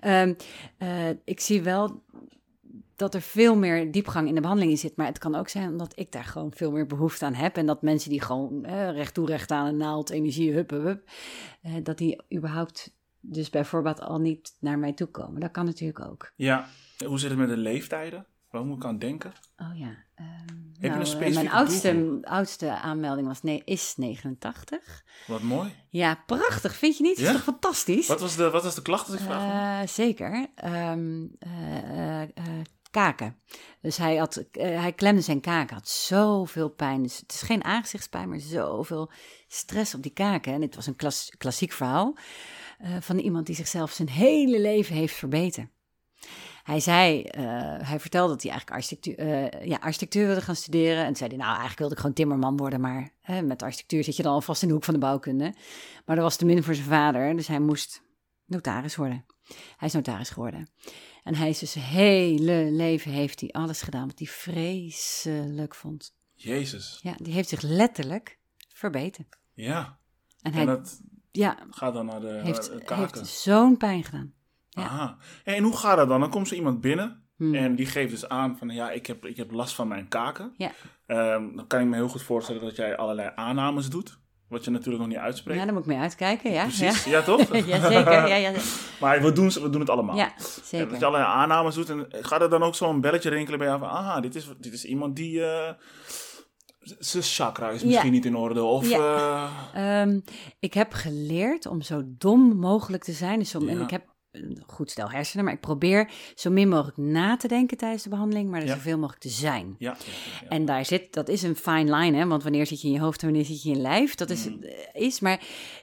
Ehm, 0.00 0.34
eh, 0.78 1.08
ik 1.24 1.40
zie 1.40 1.62
wel 1.62 2.02
dat 2.96 3.14
er 3.14 3.22
veel 3.22 3.56
meer 3.56 3.92
diepgang 3.92 4.28
in 4.28 4.34
de 4.34 4.40
behandeling 4.40 4.72
in 4.72 4.78
zit. 4.78 4.96
Maar 4.96 5.06
het 5.06 5.18
kan 5.18 5.34
ook 5.34 5.48
zijn 5.48 5.68
omdat 5.68 5.92
ik 5.98 6.12
daar 6.12 6.24
gewoon 6.24 6.52
veel 6.54 6.70
meer 6.70 6.86
behoefte 6.86 7.24
aan 7.24 7.34
heb. 7.34 7.56
En 7.56 7.66
dat 7.66 7.82
mensen 7.82 8.10
die 8.10 8.20
gewoon 8.20 8.66
recht 8.66 9.14
toe, 9.14 9.38
aan 9.46 9.66
een 9.66 9.76
naald, 9.76 10.10
energie, 10.10 10.52
hup, 10.52 10.70
hup, 10.70 11.10
eh, 11.62 11.74
dat 11.82 11.98
die 11.98 12.22
überhaupt 12.34 12.98
dus 13.20 13.50
bijvoorbeeld 13.50 14.00
al 14.00 14.18
niet 14.18 14.56
naar 14.60 14.78
mij 14.78 14.92
toe 14.92 15.06
komen. 15.06 15.40
Dat 15.40 15.50
kan 15.50 15.64
natuurlijk 15.64 16.00
ook. 16.00 16.32
Ja. 16.36 16.68
Hoe 17.06 17.18
zit 17.18 17.30
het 17.30 17.38
met 17.38 17.48
de 17.48 17.56
leeftijden? 17.56 18.26
Waar 18.50 18.64
moet 18.64 18.76
ik 18.76 18.84
aan 18.84 18.98
denken? 18.98 19.32
Oh 19.56 19.78
ja. 19.78 19.96
ehm, 20.14 20.28
nou, 20.80 21.02
eh, 21.24 21.34
mijn 21.34 21.50
oudste, 21.50 22.18
oudste 22.22 22.70
aanmelding 22.70 23.26
was, 23.26 23.42
nee, 23.42 23.62
is 23.64 23.94
89. 23.96 25.04
Wat 25.26 25.42
mooi. 25.42 25.74
Ja, 25.88 26.22
prachtig. 26.26 26.74
Vind 26.76 26.96
je 26.96 27.02
niet? 27.02 27.16
Dat 27.16 27.24
Ja? 27.24 27.30
is 27.30 27.36
toch 27.36 27.44
fantastisch? 27.44 28.06
Wat 28.06 28.20
was 28.20 28.36
de, 28.36 28.50
wat 28.50 28.62
was 28.62 28.74
de 28.74 28.82
klacht 28.82 29.06
als 29.06 29.14
ik 29.16 29.20
vraag? 29.24 29.82
Eh, 29.82 29.88
zeker. 29.88 30.46
Ehm, 30.54 31.26
eh, 31.38 32.22
kaken. 32.90 33.36
Dus 33.80 33.96
hij, 33.96 34.16
had, 34.16 34.44
hij 34.52 34.92
klemde 34.92 35.20
zijn 35.20 35.40
kaken, 35.40 35.76
had 35.76 35.88
zoveel 35.88 36.68
pijn. 36.68 37.02
Dus 37.02 37.16
het 37.18 37.32
is 37.32 37.42
geen 37.42 37.64
aangezichtspijn, 37.64 38.28
maar 38.28 38.40
zoveel 38.40 39.10
stress 39.48 39.94
op 39.94 40.02
die 40.02 40.12
kaken. 40.12 40.52
En 40.52 40.60
dit 40.60 40.74
was 40.74 40.86
een 40.86 40.96
klas- 40.96 41.34
klassiek 41.38 41.72
verhaal 41.72 42.16
van 43.00 43.18
iemand 43.18 43.46
die 43.46 43.54
zichzelf 43.54 43.92
zijn 43.92 44.08
hele 44.08 44.60
leven 44.60 44.94
heeft 44.94 45.14
verbeterd. 45.14 45.68
Hij 46.70 46.80
zei, 46.80 47.22
eh, 47.22 47.42
hij 47.88 48.00
vertelde 48.00 48.32
dat 48.32 48.42
hij 48.42 48.50
eigenlijk 48.50 48.80
architectuur, 48.80 49.18
eh, 49.18 49.66
ja, 49.66 49.76
architectuur 49.76 50.26
wilde 50.26 50.40
gaan 50.40 50.56
studeren. 50.56 50.98
En 50.98 51.06
toen 51.06 51.16
zei 51.16 51.28
hij, 51.28 51.38
nou 51.38 51.50
eigenlijk 51.50 51.78
wilde 51.78 51.94
ik 51.94 52.00
gewoon 52.00 52.14
timmerman 52.14 52.56
worden, 52.56 52.80
maar 52.80 53.10
hè, 53.20 53.42
met 53.42 53.62
architectuur 53.62 54.04
zit 54.04 54.16
je 54.16 54.22
dan 54.22 54.32
alvast 54.32 54.62
in 54.62 54.68
de 54.68 54.74
hoek 54.74 54.84
van 54.84 54.94
de 54.94 55.00
bouwkunde. 55.00 55.54
Maar 56.04 56.16
dat 56.16 56.24
was 56.24 56.36
te 56.36 56.44
min 56.44 56.62
voor 56.62 56.74
zijn 56.74 56.86
vader, 56.86 57.36
dus 57.36 57.46
hij 57.46 57.60
moest 57.60 58.02
notaris 58.44 58.96
worden. 58.96 59.24
Hij 59.76 59.88
is 59.88 59.94
notaris 59.94 60.30
geworden. 60.30 60.68
En 61.22 61.34
hij 61.34 61.48
is 61.48 61.58
dus 61.58 61.72
zijn 61.72 61.84
hele 61.84 62.68
leven 62.70 63.10
heeft 63.10 63.40
hij 63.40 63.50
alles 63.50 63.82
gedaan 63.82 64.06
wat 64.06 64.18
hij 64.18 64.28
vreselijk 64.28 65.74
vond. 65.74 66.14
Jezus. 66.34 66.98
Ja, 67.02 67.14
die 67.16 67.32
heeft 67.32 67.48
zich 67.48 67.60
letterlijk 67.62 68.38
verbeterd. 68.68 69.38
Ja. 69.52 69.98
En 70.42 70.52
hij 70.52 70.60
En 70.60 70.66
dat 70.66 71.00
ja, 71.30 71.66
gaat 71.70 71.94
dan 71.94 72.06
naar 72.06 72.20
de 72.20 72.40
heeft, 72.44 72.68
naar 72.68 72.78
de 72.78 72.84
kaken. 72.84 73.18
heeft 73.18 73.26
zo'n 73.30 73.76
pijn 73.76 74.04
gedaan. 74.04 74.38
Ja. 74.80 74.86
Aha. 74.86 75.16
En 75.44 75.62
hoe 75.62 75.76
gaat 75.76 75.96
dat 75.96 76.08
dan? 76.08 76.20
Dan 76.20 76.30
komt 76.30 76.48
zo 76.48 76.54
iemand 76.54 76.80
binnen 76.80 77.24
Hmm. 77.36 77.54
en 77.54 77.74
die 77.74 77.86
geeft 77.86 78.10
dus 78.10 78.28
aan 78.28 78.56
van 78.58 78.68
ja, 78.68 78.90
ik 78.90 79.06
heb, 79.06 79.26
ik 79.26 79.36
heb 79.36 79.50
last 79.50 79.74
van 79.74 79.88
mijn 79.88 80.08
kaken. 80.08 80.54
Ja. 80.56 80.70
Ehm, 81.06 81.56
dan 81.56 81.66
kan 81.66 81.80
ik 81.80 81.86
me 81.86 81.94
heel 81.94 82.08
goed 82.08 82.22
voorstellen 82.22 82.60
dat 82.62 82.76
jij 82.76 82.96
allerlei 82.96 83.30
aannames 83.34 83.88
doet. 83.90 84.18
Wat 84.48 84.64
je 84.64 84.70
natuurlijk 84.70 84.98
nog 85.02 85.12
niet 85.12 85.22
uitspreekt. 85.22 85.58
Ja, 85.58 85.64
daar 85.64 85.74
moet 85.74 85.82
ik 85.82 85.88
mee 85.88 85.98
uitkijken, 85.98 86.52
ja. 86.52 86.62
Precies, 86.62 87.04
ja, 87.04 87.22
toch? 87.22 87.52
Ja, 87.52 87.56
ja 87.76 87.88
zeker. 87.88 88.12
Ja, 88.28 88.34
ja, 88.34 88.52
maar 89.00 89.22
we 89.22 89.32
doen, 89.32 89.48
we 89.48 89.70
doen 89.70 89.80
het 89.80 89.90
allemaal. 89.90 90.16
ja 90.16 90.24
En 90.26 90.32
dat 90.36 90.54
je 90.54 90.76
zeker. 90.76 91.04
allerlei 91.06 91.24
aannames 91.24 91.74
doet. 91.74 91.88
En 91.90 92.06
gaat 92.10 92.40
er 92.40 92.50
dan 92.50 92.62
ook 92.62 92.74
zo'n 92.74 93.00
belletje 93.00 93.30
rinkelen 93.30 93.58
bij 93.58 93.68
jou 93.68 93.80
van... 93.80 93.88
Aha, 93.88 94.20
dit 94.20 94.34
is, 94.34 94.48
dit 94.58 94.72
is 94.72 94.84
iemand 94.84 95.16
die... 95.16 95.44
eh, 95.44 95.72
zijn 96.98 97.22
chakra 97.22 97.70
is 97.70 97.82
misschien 97.84 98.06
Ja. 98.06 98.12
niet 98.12 98.24
in 98.24 98.36
orde. 98.36 98.62
Of... 98.62 98.88
Ja. 98.88 99.48
eh, 99.72 100.00
Ehm, 100.02 100.20
ik 100.58 100.74
heb 100.74 100.92
geleerd 100.92 101.66
om 101.66 101.82
zo 101.82 102.02
dom 102.06 102.56
mogelijk 102.56 103.04
te 103.04 103.12
zijn. 103.12 103.38
Dus 103.38 103.54
om, 103.54 103.68
En 103.68 103.76
Ja. 103.78 103.82
ik 103.84 103.90
heb 103.90 104.08
een 104.32 104.62
goed 104.66 104.90
stel 104.90 105.10
hersenen, 105.10 105.44
maar 105.44 105.54
ik 105.54 105.60
probeer 105.60 106.10
zo 106.34 106.50
min 106.50 106.68
mogelijk 106.68 106.96
na 106.96 107.36
te 107.36 107.48
denken 107.48 107.76
tijdens 107.76 108.02
de 108.02 108.08
behandeling, 108.08 108.50
maar 108.50 108.60
er 108.60 108.66
Ja. 108.66 108.74
zoveel 108.74 108.98
mogelijk 108.98 109.22
te 109.22 109.28
zijn. 109.28 109.74
ja, 109.78 109.96
ja, 109.98 110.06
ja, 110.06 110.40
ja. 110.42 110.48
En 110.48 110.64
daar 110.64 110.84
zit, 110.84 111.12
dat 111.12 111.28
is 111.28 111.42
een 111.42 111.56
fine 111.56 111.96
line, 111.96 112.16
hè? 112.16 112.26
want 112.26 112.42
wanneer 112.42 112.66
zit 112.66 112.80
je 112.80 112.86
in 112.88 112.94
je 112.94 113.00
hoofd 113.00 113.20
en 113.22 113.26
wanneer 113.28 113.44
zit 113.46 113.62
je 113.62 113.68
in 113.70 113.74
je 113.76 113.80
lijf, 113.80 114.14
dat 114.14 114.30
is, 114.30 114.48
Mm. 114.48 114.62
eh, 114.62 115.02
is 115.02 115.20
maar 115.20 115.40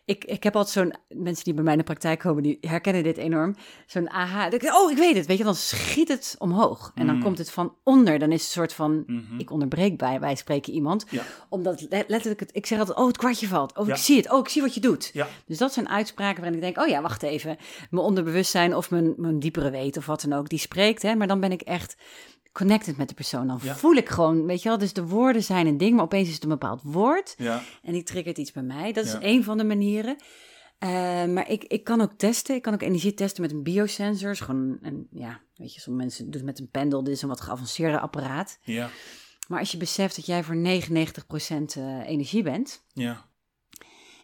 ik, 0.07 0.25
ik 0.25 0.43
heb 0.43 0.55
altijd 0.55 0.73
zo'n, 0.73 1.19
mensen 1.19 1.43
die 1.43 1.53
bij 1.53 1.63
mij 1.63 1.71
in 1.73 1.79
de 1.79 1.85
praktijk 1.85 2.19
komen, 2.19 2.43
die 2.43 2.57
herkennen 2.61 3.03
dit 3.03 3.17
enorm, 3.17 3.55
zo'n 3.85 4.09
aha, 4.09 4.51
ik- 4.51 4.73
oh, 4.73 4.91
ik 4.91 4.97
weet 4.97 5.15
het, 5.15 5.25
weet 5.25 5.37
je, 5.37 5.43
dan 5.43 5.55
schiet 5.55 6.07
het 6.07 6.35
omhoog 6.37 6.91
en 6.95 7.05
dan 7.07 7.15
Mm. 7.15 7.23
komt 7.23 7.37
het 7.37 7.51
van 7.51 7.75
onder, 7.83 8.19
dan 8.19 8.31
is 8.31 8.37
het 8.39 8.47
een 8.47 8.53
soort 8.61 8.73
van, 8.73 9.03
Mhm. 9.07 9.39
ik 9.39 9.51
onderbreek 9.51 9.97
bij, 9.97 10.19
wij 10.19 10.35
spreken 10.35 10.73
iemand, 10.73 11.05
Ja. 11.09 11.23
omdat 11.49 11.81
le- 11.89 12.03
letterlijk, 12.07 12.39
het, 12.39 12.49
ik 12.55 12.65
zeg 12.65 12.79
altijd, 12.79 12.97
oh, 12.97 13.07
het 13.07 13.17
kwartje 13.17 13.47
valt, 13.47 13.77
oh, 13.77 13.87
Ja. 13.87 13.93
ik 13.93 13.99
zie 13.99 14.17
het, 14.17 14.31
oh, 14.31 14.39
ik 14.39 14.49
zie 14.49 14.61
wat 14.61 14.73
je 14.73 14.79
doet. 14.79 15.09
Ja. 15.13 15.27
Dus 15.45 15.57
dat 15.57 15.73
zijn 15.73 15.89
uitspraken 15.89 16.41
waarin 16.41 16.57
ik 16.59 16.63
denk, 16.63 16.77
oh 16.85 16.87
ja, 16.87 17.01
wacht 17.01 17.23
even, 17.23 17.57
mijn 17.89 18.03
onderbewustzijn 18.05 18.15
onderbewustzijn 18.17 18.75
of 18.75 18.91
mijn, 18.91 19.13
mijn 19.17 19.39
diepere 19.39 19.69
weten 19.69 20.01
of 20.01 20.07
wat 20.07 20.21
dan 20.21 20.33
ook, 20.39 20.49
die 20.49 20.59
spreekt. 20.59 21.01
Hè, 21.01 21.15
maar 21.15 21.27
dan 21.27 21.39
ben 21.39 21.51
ik 21.51 21.61
echt 21.61 21.95
connected 22.57 22.97
met 22.97 23.09
de 23.09 23.13
persoon. 23.15 23.47
Dan 23.47 23.59
Ja. 23.63 23.75
voel 23.75 23.93
ik 23.95 24.09
gewoon, 24.09 24.45
weet 24.45 24.61
je 24.61 24.69
wel, 24.69 24.77
dus 24.77 24.93
de 24.93 25.05
woorden 25.07 25.43
zijn 25.43 25.67
een 25.67 25.77
ding, 25.77 25.95
maar 25.95 26.03
opeens 26.03 26.27
is 26.27 26.33
het 26.33 26.43
een 26.43 26.49
bepaald 26.49 26.81
woord. 26.83 27.33
Ja, 27.37 27.61
En 27.83 27.93
die 27.93 28.03
triggert 28.03 28.37
iets 28.37 28.51
bij 28.51 28.63
mij. 28.63 28.93
Dat 28.93 29.05
is 29.05 29.11
Ja. 29.11 29.19
een 29.21 29.43
van 29.43 29.57
de 29.57 29.63
manieren. 29.63 30.15
Eh, 30.79 30.89
maar 31.25 31.49
ik, 31.49 31.63
ik 31.63 31.83
kan 31.83 32.01
ook 32.01 32.11
testen. 32.17 32.55
Ik 32.55 32.61
kan 32.61 32.73
ook 32.73 32.81
energie 32.81 33.13
testen 33.13 33.41
met 33.41 33.51
een 33.51 33.63
biosensor. 33.63 34.31
Is 34.31 34.39
gewoon 34.39 34.77
een, 34.81 35.07
ja, 35.11 35.39
weet 35.55 35.73
je, 35.73 35.79
sommige 35.79 36.05
mensen 36.05 36.23
doen 36.25 36.33
het 36.33 36.43
met 36.45 36.59
een 36.59 36.69
pendel. 36.69 37.03
Dit 37.03 37.13
is 37.13 37.21
een 37.21 37.27
wat 37.29 37.41
geavanceerder 37.41 37.99
apparaat. 37.99 38.57
ja, 38.61 38.89
Maar 39.47 39.59
als 39.59 39.71
je 39.71 39.77
beseft 39.77 40.15
dat 40.15 40.25
jij 40.25 40.43
voor 40.43 40.55
99% 40.55 41.75
eh, 41.77 42.07
energie 42.09 42.43
bent. 42.43 42.83
ja. 42.93 43.25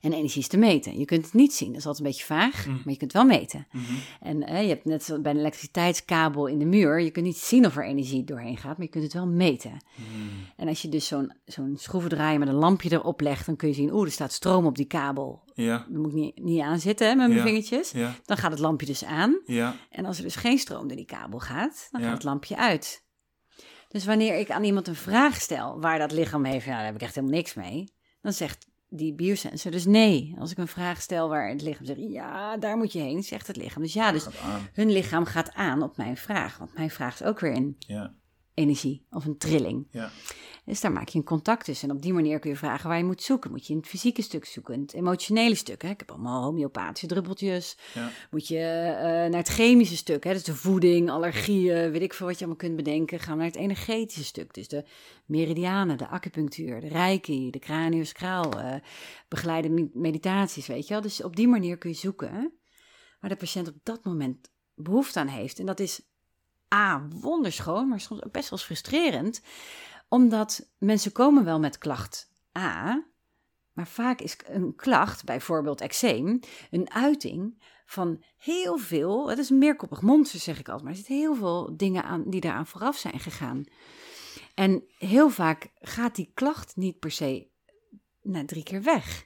En 0.04 0.14
energie 0.14 0.42
is 0.42 0.48
te 0.48 0.58
meten. 0.58 0.98
Je 1.00 1.06
kunt 1.06 1.26
het 1.26 1.34
niet 1.34 1.54
zien. 1.54 1.68
Dat 1.68 1.78
is 1.78 1.86
altijd 1.86 2.06
een 2.06 2.12
beetje 2.12 2.26
vaag. 2.26 2.66
Mm. 2.68 2.74
Maar 2.74 2.82
je 2.94 2.98
kunt 2.98 3.14
het 3.14 3.14
wel 3.14 3.26
meten. 3.26 3.68
Mhm. 3.72 3.84
En 4.22 4.44
eh, 4.44 4.62
je 4.62 4.68
hebt 4.68 4.86
net 4.86 5.04
zoals 5.04 5.22
bij 5.22 5.32
een 5.32 5.38
elektriciteitskabel 5.38 6.48
in 6.48 6.60
de 6.60 6.66
muur. 6.66 7.00
Je 7.02 7.12
kunt 7.12 7.26
niet 7.26 7.38
zien 7.38 7.66
of 7.66 7.78
er 7.78 7.86
energie 7.86 8.24
doorheen 8.24 8.58
gaat. 8.58 8.78
Maar 8.78 8.86
je 8.86 8.92
kunt 8.92 9.04
het 9.04 9.14
wel 9.14 9.28
meten. 9.28 9.72
Mhm. 9.96 10.08
En 10.58 10.68
als 10.68 10.82
je 10.82 10.90
dus 10.90 11.08
zo'n 11.08 11.34
zo'n 11.46 11.76
schroevendraaier 11.78 12.40
met 12.40 12.48
een 12.48 12.54
lampje 12.54 12.92
erop 12.92 13.22
legt. 13.22 13.46
Dan 13.46 13.56
kun 13.56 13.68
je 13.68 13.74
zien, 13.74 13.94
oeh, 13.94 14.06
er 14.06 14.12
staat 14.12 14.32
stroom 14.32 14.66
op 14.66 14.76
die 14.76 14.86
kabel. 14.86 15.42
Ja, 15.54 15.86
Daar 15.90 16.00
moet 16.00 16.08
ik 16.10 16.14
niet, 16.14 16.44
niet 16.44 16.62
aan 16.62 16.80
zitten 16.80 17.08
hè, 17.08 17.16
met 17.16 17.28
mijn 17.28 17.40
Ja. 17.40 17.46
vingertjes. 17.46 17.92
ja, 17.92 18.16
Dan 18.26 18.38
gaat 18.38 18.52
het 18.52 18.60
lampje 18.60 18.86
dus 18.86 19.04
aan. 19.06 19.42
ja, 19.46 19.76
En 19.90 20.06
als 20.06 20.18
er 20.18 20.24
dus 20.24 20.36
geen 20.36 20.58
stroom 20.58 20.88
door 20.88 20.98
die 20.98 21.06
kabel 21.06 21.40
gaat, 21.40 21.88
dan 21.92 22.02
gaat 22.02 22.14
het 22.14 22.24
lampje 22.24 22.58
uit. 22.58 23.04
Dus 23.88 24.06
wanneer 24.06 24.38
ik 24.40 24.52
aan 24.52 24.64
iemand 24.64 24.88
een 24.88 24.96
vraag 24.96 25.42
stel 25.42 25.80
waar 25.80 26.00
dat 26.00 26.12
lichaam 26.12 26.46
heeft, 26.46 26.66
ja, 26.66 26.76
daar 26.76 26.86
heb 26.86 26.96
ik 26.96 27.02
echt 27.02 27.16
helemaal 27.16 27.36
niks 27.36 27.54
mee. 27.54 27.94
Dan 28.22 28.34
zegt 28.34 28.68
die 28.96 29.14
biosensor 29.14 29.72
dus 29.72 29.86
nee. 29.86 30.36
Als 30.40 30.52
ik 30.52 30.58
een 30.58 30.68
vraag 30.68 31.02
stel 31.02 31.30
waar 31.30 31.50
het 31.50 31.62
lichaam 31.62 31.86
zegt, 31.86 32.00
ja, 32.00 32.58
daar 32.58 32.78
moet 32.78 32.92
je 32.92 33.00
heen, 33.00 33.24
zegt 33.24 33.48
het 33.48 33.56
lichaam. 33.56 33.82
Dus 33.82 33.94
ja, 33.94 34.12
dus 34.12 34.28
hun 34.74 34.92
lichaam 34.92 35.26
gaat 35.26 35.54
aan 35.54 35.82
op 35.82 35.98
mijn 35.98 36.18
vraag. 36.18 36.58
Want 36.58 36.74
mijn 36.74 36.90
vraag 36.90 37.14
is 37.14 37.24
ook 37.24 37.40
weer 37.40 37.52
in 37.52 37.76
Ja, 37.80 38.14
energie 38.54 39.06
of 39.10 39.26
een 39.26 39.38
trilling. 39.38 39.88
ja, 39.92 40.12
Dus 40.66 40.82
daar 40.82 40.92
maak 40.92 41.08
je 41.10 41.18
een 41.18 41.24
contact 41.26 41.66
tussen. 41.66 41.90
En 41.90 41.96
op 41.96 42.02
die 42.02 42.14
manier 42.14 42.40
kun 42.40 42.50
je 42.50 42.56
vragen 42.56 42.90
waar 42.90 42.98
je 42.98 43.04
moet 43.04 43.22
zoeken. 43.22 43.52
Moet 43.52 43.66
je 43.68 43.74
in 43.74 43.80
het 43.80 43.88
fysieke 43.88 44.22
stuk 44.22 44.46
zoeken, 44.46 44.74
in 44.74 44.82
het 44.82 44.94
emotionele 44.94 45.56
stuk. 45.56 45.82
Hè? 45.82 45.90
Ik 45.90 46.00
heb 46.00 46.12
allemaal 46.12 46.44
homeopathische 46.44 47.08
druppeltjes. 47.08 47.78
ja, 47.94 48.10
Moet 48.32 48.48
je 48.48 48.58
eh, 48.58 49.04
naar 49.04 49.34
het 49.38 49.48
chemische 49.48 49.96
stuk, 49.96 50.24
hè? 50.24 50.34
dus 50.34 50.44
de 50.44 50.56
voeding, 50.56 51.10
allergieën, 51.10 51.92
weet 51.92 52.02
ik 52.02 52.14
veel 52.14 52.26
wat 52.28 52.36
je 52.40 52.46
allemaal 52.46 52.64
kunt 52.64 52.76
bedenken. 52.76 53.20
Gaan 53.20 53.32
we 53.34 53.38
naar 53.44 53.52
het 53.52 53.62
energetische 53.62 54.24
stuk, 54.24 54.54
dus 54.54 54.68
de 54.68 54.86
meridianen, 55.26 55.98
de 55.98 56.08
acupunctuur, 56.08 56.80
de 56.82 56.88
reiki, 56.88 57.50
de 57.52 57.60
craniosacraal, 57.60 58.52
eh 58.60 58.76
begeleide 59.28 59.70
me- 59.70 59.90
meditaties, 59.94 60.68
weet 60.68 60.88
je 60.88 60.94
wel. 60.94 61.02
Dus 61.02 61.24
op 61.24 61.36
die 61.36 61.48
manier 61.48 61.78
kun 61.78 61.90
je 61.90 61.96
zoeken 61.96 62.54
waar 63.20 63.30
de 63.30 63.36
patiënt 63.36 63.68
op 63.68 63.76
dat 63.84 64.06
moment 64.06 64.52
behoefte 64.76 65.20
aan 65.20 65.28
heeft. 65.28 65.60
En 65.60 65.66
dat 65.66 65.80
is 65.80 66.02
A, 66.74 67.08
wonderschoon, 67.10 67.88
maar 67.88 68.00
soms 68.00 68.24
ook 68.24 68.32
best 68.32 68.50
wel 68.50 68.60
frustrerend, 68.60 69.42
omdat 70.08 70.70
mensen 70.78 71.12
komen 71.12 71.44
wel 71.44 71.60
met 71.60 71.78
klacht 71.78 72.32
A, 72.58 73.06
maar 73.74 73.88
vaak 73.88 74.20
is 74.20 74.38
een 74.46 74.76
klacht, 74.76 75.24
bijvoorbeeld 75.24 75.82
eczeem, 75.82 76.40
een 76.72 76.92
uiting 76.92 77.62
van 77.86 78.24
heel 78.38 78.78
veel, 78.78 79.30
het 79.30 79.38
is 79.38 79.50
een 79.50 79.58
meerkoppig 79.58 80.02
monster 80.02 80.40
zeg 80.40 80.60
ik 80.60 80.68
altijd, 80.68 80.84
maar 80.84 80.92
er 80.92 80.98
zitten 80.98 81.16
heel 81.16 81.36
veel 81.36 81.78
dingen 81.78 82.04
aan 82.04 82.24
die 82.26 82.42
daaraan 82.42 82.68
vooraf 82.68 82.98
zijn 82.98 83.20
gegaan. 83.20 83.64
En 84.54 84.84
heel 84.98 85.30
vaak 85.30 85.72
gaat 85.80 86.16
die 86.16 86.32
klacht 86.34 86.76
niet 86.76 87.00
per 87.00 87.12
se 87.12 87.48
na 88.22 88.46
drie 88.46 88.64
keer 88.64 88.84
weg. 88.84 89.26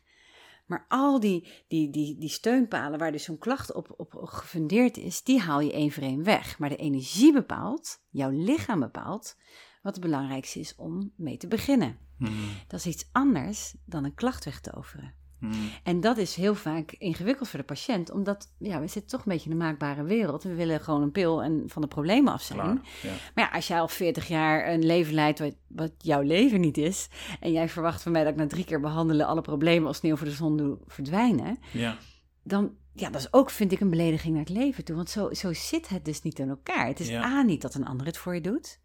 Maar 0.67 0.85
al 0.87 1.19
die, 1.19 1.47
die, 1.67 1.89
die, 1.89 2.17
die 2.17 2.29
steunpalen 2.29 2.99
waar 2.99 3.11
dus 3.11 3.23
zo'n 3.23 3.37
klacht 3.37 3.73
op, 3.73 3.93
op 3.97 4.13
gefundeerd 4.13 4.97
is, 4.97 5.23
die 5.23 5.39
haal 5.39 5.59
je 5.59 5.71
één 5.71 5.91
voor 5.91 6.03
één 6.03 6.23
weg. 6.23 6.59
Maar 6.59 6.69
de 6.69 6.75
energie 6.75 7.33
bepaalt, 7.33 8.03
jouw 8.09 8.29
lichaam 8.29 8.79
bepaalt, 8.79 9.35
wat 9.81 9.95
het 9.95 10.03
belangrijkste 10.03 10.59
is 10.59 10.75
om 10.75 11.13
mee 11.15 11.37
te 11.37 11.47
beginnen. 11.47 11.97
Mhm. 12.17 12.33
Dat 12.67 12.79
is 12.79 12.85
iets 12.85 13.09
anders 13.11 13.75
dan 13.85 14.03
een 14.03 14.13
klacht 14.13 14.45
wegtoveren. 14.45 15.13
Mhm. 15.39 15.53
En 15.83 15.99
dat 15.99 16.17
is 16.17 16.35
heel 16.35 16.55
vaak 16.55 16.91
ingewikkeld 16.97 17.49
voor 17.49 17.59
de 17.59 17.65
patiënt, 17.65 18.11
omdat 18.11 18.51
ja, 18.57 18.79
we 18.79 18.87
zitten 18.87 19.11
toch 19.11 19.19
een 19.25 19.31
beetje 19.31 19.45
in 19.45 19.51
een 19.51 19.57
maakbare 19.65 20.03
wereld. 20.03 20.43
We 20.43 20.53
willen 20.55 20.81
gewoon 20.81 21.01
een 21.01 21.11
pil 21.11 21.43
en 21.43 21.63
van 21.65 21.81
de 21.81 21.87
problemen 21.87 22.33
af 22.33 22.41
zijn. 22.41 22.59
Klaar. 22.59 22.77
Ja. 23.03 23.11
Maar 23.35 23.43
ja, 23.45 23.49
als 23.55 23.67
jij 23.67 23.79
al 23.79 23.87
40 23.87 24.27
jaar 24.27 24.73
een 24.73 24.85
leven 24.85 25.13
leidt 25.13 25.39
wat, 25.39 25.55
wat 25.67 25.91
jouw 25.97 26.21
leven 26.21 26.59
niet 26.59 26.77
is, 26.77 27.07
en 27.39 27.51
jij 27.51 27.69
verwacht 27.69 28.01
van 28.01 28.11
mij 28.11 28.23
dat 28.23 28.31
ik 28.31 28.37
na 28.39 28.47
drie 28.47 28.65
keer 28.65 28.79
behandelen 28.79 29.27
alle 29.27 29.41
problemen 29.41 29.87
als 29.87 29.97
sneeuw 29.97 30.15
voor 30.15 30.27
de 30.27 30.33
zon 30.33 30.57
doe 30.57 30.77
verdwijnen, 30.87 31.57
Ja. 31.71 31.97
dan 32.43 32.71
ja, 32.93 33.09
dat 33.09 33.21
is 33.21 33.33
ook, 33.33 33.49
vind 33.49 33.71
ik, 33.71 33.79
een 33.79 33.89
belediging 33.89 34.33
naar 34.33 34.43
het 34.43 34.53
leven 34.53 34.83
toe. 34.85 34.95
Want 34.95 35.09
zo, 35.09 35.33
zo 35.33 35.53
zit 35.53 35.87
het 35.87 36.05
dus 36.05 36.21
niet 36.21 36.39
in 36.39 36.49
elkaar. 36.49 36.87
Het 36.87 36.99
is 36.99 37.07
Ja. 37.07 37.23
A, 37.23 37.41
niet 37.41 37.61
dat 37.61 37.73
een 37.73 37.85
ander 37.85 38.05
het 38.05 38.17
voor 38.17 38.33
je 38.35 38.41
doet. 38.41 38.79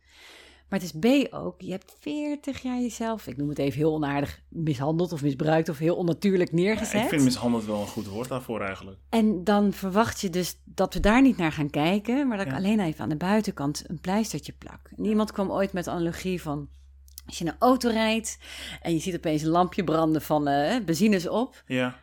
Maar 0.72 0.80
het 0.80 0.94
is 0.94 1.26
B 1.26 1.34
ook, 1.34 1.60
je 1.60 1.70
hebt 1.70 1.96
40 2.00 2.62
jaar 2.62 2.80
jezelf, 2.80 3.26
ik 3.26 3.36
noem 3.36 3.48
het 3.48 3.58
even 3.58 3.78
heel 3.78 3.94
onaardig, 3.94 4.40
mishandeld 4.48 5.12
of 5.12 5.22
misbruikt 5.22 5.68
of 5.68 5.78
heel 5.78 5.96
onnatuurlijk 5.96 6.52
neergezet. 6.52 7.02
ik 7.02 7.08
vind 7.08 7.22
mishandeld 7.22 7.64
wel 7.64 7.80
een 7.80 7.86
goed 7.86 8.06
woord 8.06 8.28
daarvoor 8.28 8.60
eigenlijk. 8.60 8.98
En 9.08 9.44
dan 9.44 9.72
verwacht 9.72 10.20
je 10.20 10.30
dus 10.30 10.58
dat 10.64 10.94
we 10.94 11.00
daar 11.00 11.22
niet 11.22 11.36
naar 11.36 11.52
gaan 11.52 11.70
kijken, 11.70 12.28
maar 12.28 12.36
dat 12.36 12.46
ik 12.46 12.52
alleen 12.52 12.80
even 12.80 13.02
aan 13.02 13.08
de 13.08 13.16
buitenkant 13.16 13.84
een 13.86 14.00
pleistertje 14.00 14.52
plak. 14.52 14.90
En 14.96 15.04
iemand 15.04 15.32
kwam 15.32 15.50
ooit 15.50 15.72
met 15.72 15.84
de 15.84 15.90
analogie 15.90 16.42
van, 16.42 16.68
als 17.26 17.38
je 17.38 17.44
een 17.44 17.56
auto 17.58 17.90
rijdt 17.90 18.38
en 18.82 18.92
je 18.92 19.00
ziet 19.00 19.14
opeens 19.14 19.42
een 19.42 19.48
lampje 19.48 19.84
branden 19.84 20.22
van 20.22 20.48
eh 20.48 20.84
benzine 20.84 21.16
is 21.16 21.28
op. 21.28 21.62
Ja. 21.66 21.98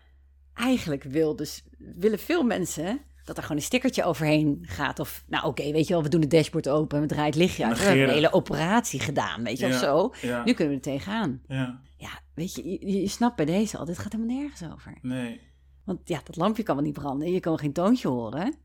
Eigenlijk 0.54 1.04
wil 1.04 1.36
dus, 1.36 1.64
willen 1.78 2.20
veel 2.20 2.44
mensen 2.44 3.02
dat 3.30 3.38
er 3.38 3.44
gewoon 3.44 3.58
een 3.58 3.68
stickertje 3.68 4.04
overheen 4.04 4.60
gaat. 4.62 5.00
Of, 5.00 5.24
nou 5.28 5.46
oké, 5.46 5.72
weet 5.72 5.88
je 5.88 5.94
wel, 5.94 6.04
we 6.04 6.10
doen 6.10 6.22
het 6.22 6.30
dashboard 6.32 6.70
open 6.70 6.96
en 6.98 7.04
we 7.04 7.10
draaien 7.10 7.30
het 7.30 7.36
lichtje 7.36 7.66
uit. 7.66 7.78
We 7.78 7.84
hebben 7.84 8.04
een 8.08 8.14
hele 8.14 8.34
operatie 8.34 9.00
gedaan, 9.00 9.44
weet 9.44 9.60
je, 9.60 9.66
of 9.66 9.72
Ja. 9.72 9.80
zo. 9.80 10.14
Ja. 10.22 10.44
Nu 10.44 10.54
kunnen 10.54 10.74
we 10.74 10.80
er 10.80 10.92
tegenaan. 10.92 11.42
Ja. 11.48 11.82
Ja, 11.98 12.10
weet 12.34 12.56
je, 12.56 12.70
je, 12.70 13.02
je 13.02 13.08
snapt 13.08 13.36
bij 13.36 13.46
deze 13.46 13.78
al, 13.78 13.86
dit 13.86 13.98
gaat 13.98 14.12
helemaal 14.14 14.36
nergens 14.36 14.64
over. 14.74 14.98
Nee. 15.02 15.42
Want 15.84 16.00
ja, 16.04 16.22
dat 16.24 16.36
lampje 16.36 16.64
kan 16.64 16.76
wel 16.76 16.84
niet 16.84 16.94
branden. 16.94 17.32
Je 17.32 17.40
kan 17.40 17.58
geen 17.60 17.74
toontje 17.74 18.08
horen. 18.08 18.56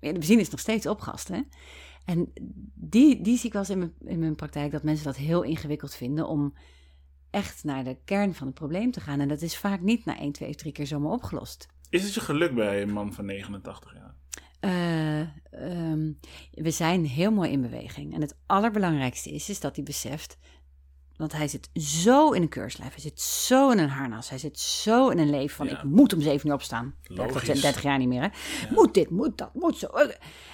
Ja, 0.00 0.12
de 0.12 0.18
benzine 0.18 0.40
is 0.40 0.50
nog 0.50 0.60
steeds 0.60 0.86
opgast, 0.86 1.28
hè? 1.28 1.40
En 2.04 2.32
die, 2.74 3.20
die 3.22 3.36
zie 3.36 3.46
ik 3.46 3.52
wel 3.52 3.62
eens 3.62 3.70
in 3.70 3.78
mijn, 3.78 3.92
in 4.04 4.18
mijn 4.18 4.34
praktijk... 4.34 4.72
dat 4.72 4.82
mensen 4.82 5.04
dat 5.04 5.16
heel 5.16 5.42
ingewikkeld 5.42 5.94
vinden... 5.94 6.28
om 6.28 6.54
echt 7.30 7.64
naar 7.64 7.84
de 7.84 7.96
kern 8.04 8.34
van 8.34 8.46
het 8.46 8.56
probleem 8.56 8.90
te 8.90 9.00
gaan. 9.00 9.20
En 9.20 9.28
dat 9.28 9.42
is 9.42 9.56
vaak 9.56 9.80
niet 9.80 10.04
na 10.04 10.18
1, 10.18 10.32
2 10.32 10.48
of 10.48 10.54
3 10.54 10.72
keer 10.72 10.86
zomaar 10.86 11.12
opgelost. 11.12 11.66
Is 11.90 12.02
het 12.02 12.14
je 12.14 12.20
geluk 12.20 12.54
bij 12.54 12.82
een 12.82 12.92
man 12.92 13.12
van 13.12 13.24
89 13.24 13.94
jaar? 13.94 14.14
Eh, 14.60 15.20
ehm, 15.20 16.12
we 16.50 16.70
zijn 16.70 17.06
heel 17.06 17.30
mooi 17.30 17.50
in 17.50 17.60
beweging. 17.60 18.14
En 18.14 18.20
het 18.20 18.36
allerbelangrijkste 18.46 19.30
is, 19.30 19.48
is 19.48 19.60
dat 19.60 19.76
hij 19.76 19.84
beseft... 19.84 20.38
Want 21.16 21.32
hij 21.32 21.48
zit 21.48 21.70
zo 21.74 22.30
in 22.30 22.42
een 22.42 22.48
keurslijf. 22.48 22.90
Hij 22.90 23.00
zit 23.00 23.20
zo 23.20 23.70
in 23.70 23.78
een 23.78 23.88
harnas. 23.88 24.28
Hij 24.28 24.38
zit 24.38 24.58
zo 24.58 25.08
in 25.08 25.18
een 25.18 25.30
leven 25.30 25.56
van... 25.56 25.66
Ja. 25.66 25.76
ik 25.76 25.82
moet 25.84 26.12
om 26.12 26.20
zeven 26.20 26.48
uur 26.48 26.54
opstaan. 26.54 26.94
Logisch. 27.02 27.60
30 27.60 27.82
jaar 27.82 27.98
niet 27.98 28.08
meer, 28.08 28.22
hè? 28.22 28.28
Moet 28.74 28.94
dit, 28.94 29.10
moet 29.10 29.38
dat, 29.38 29.54
moet 29.54 29.78
zo. 29.78 29.86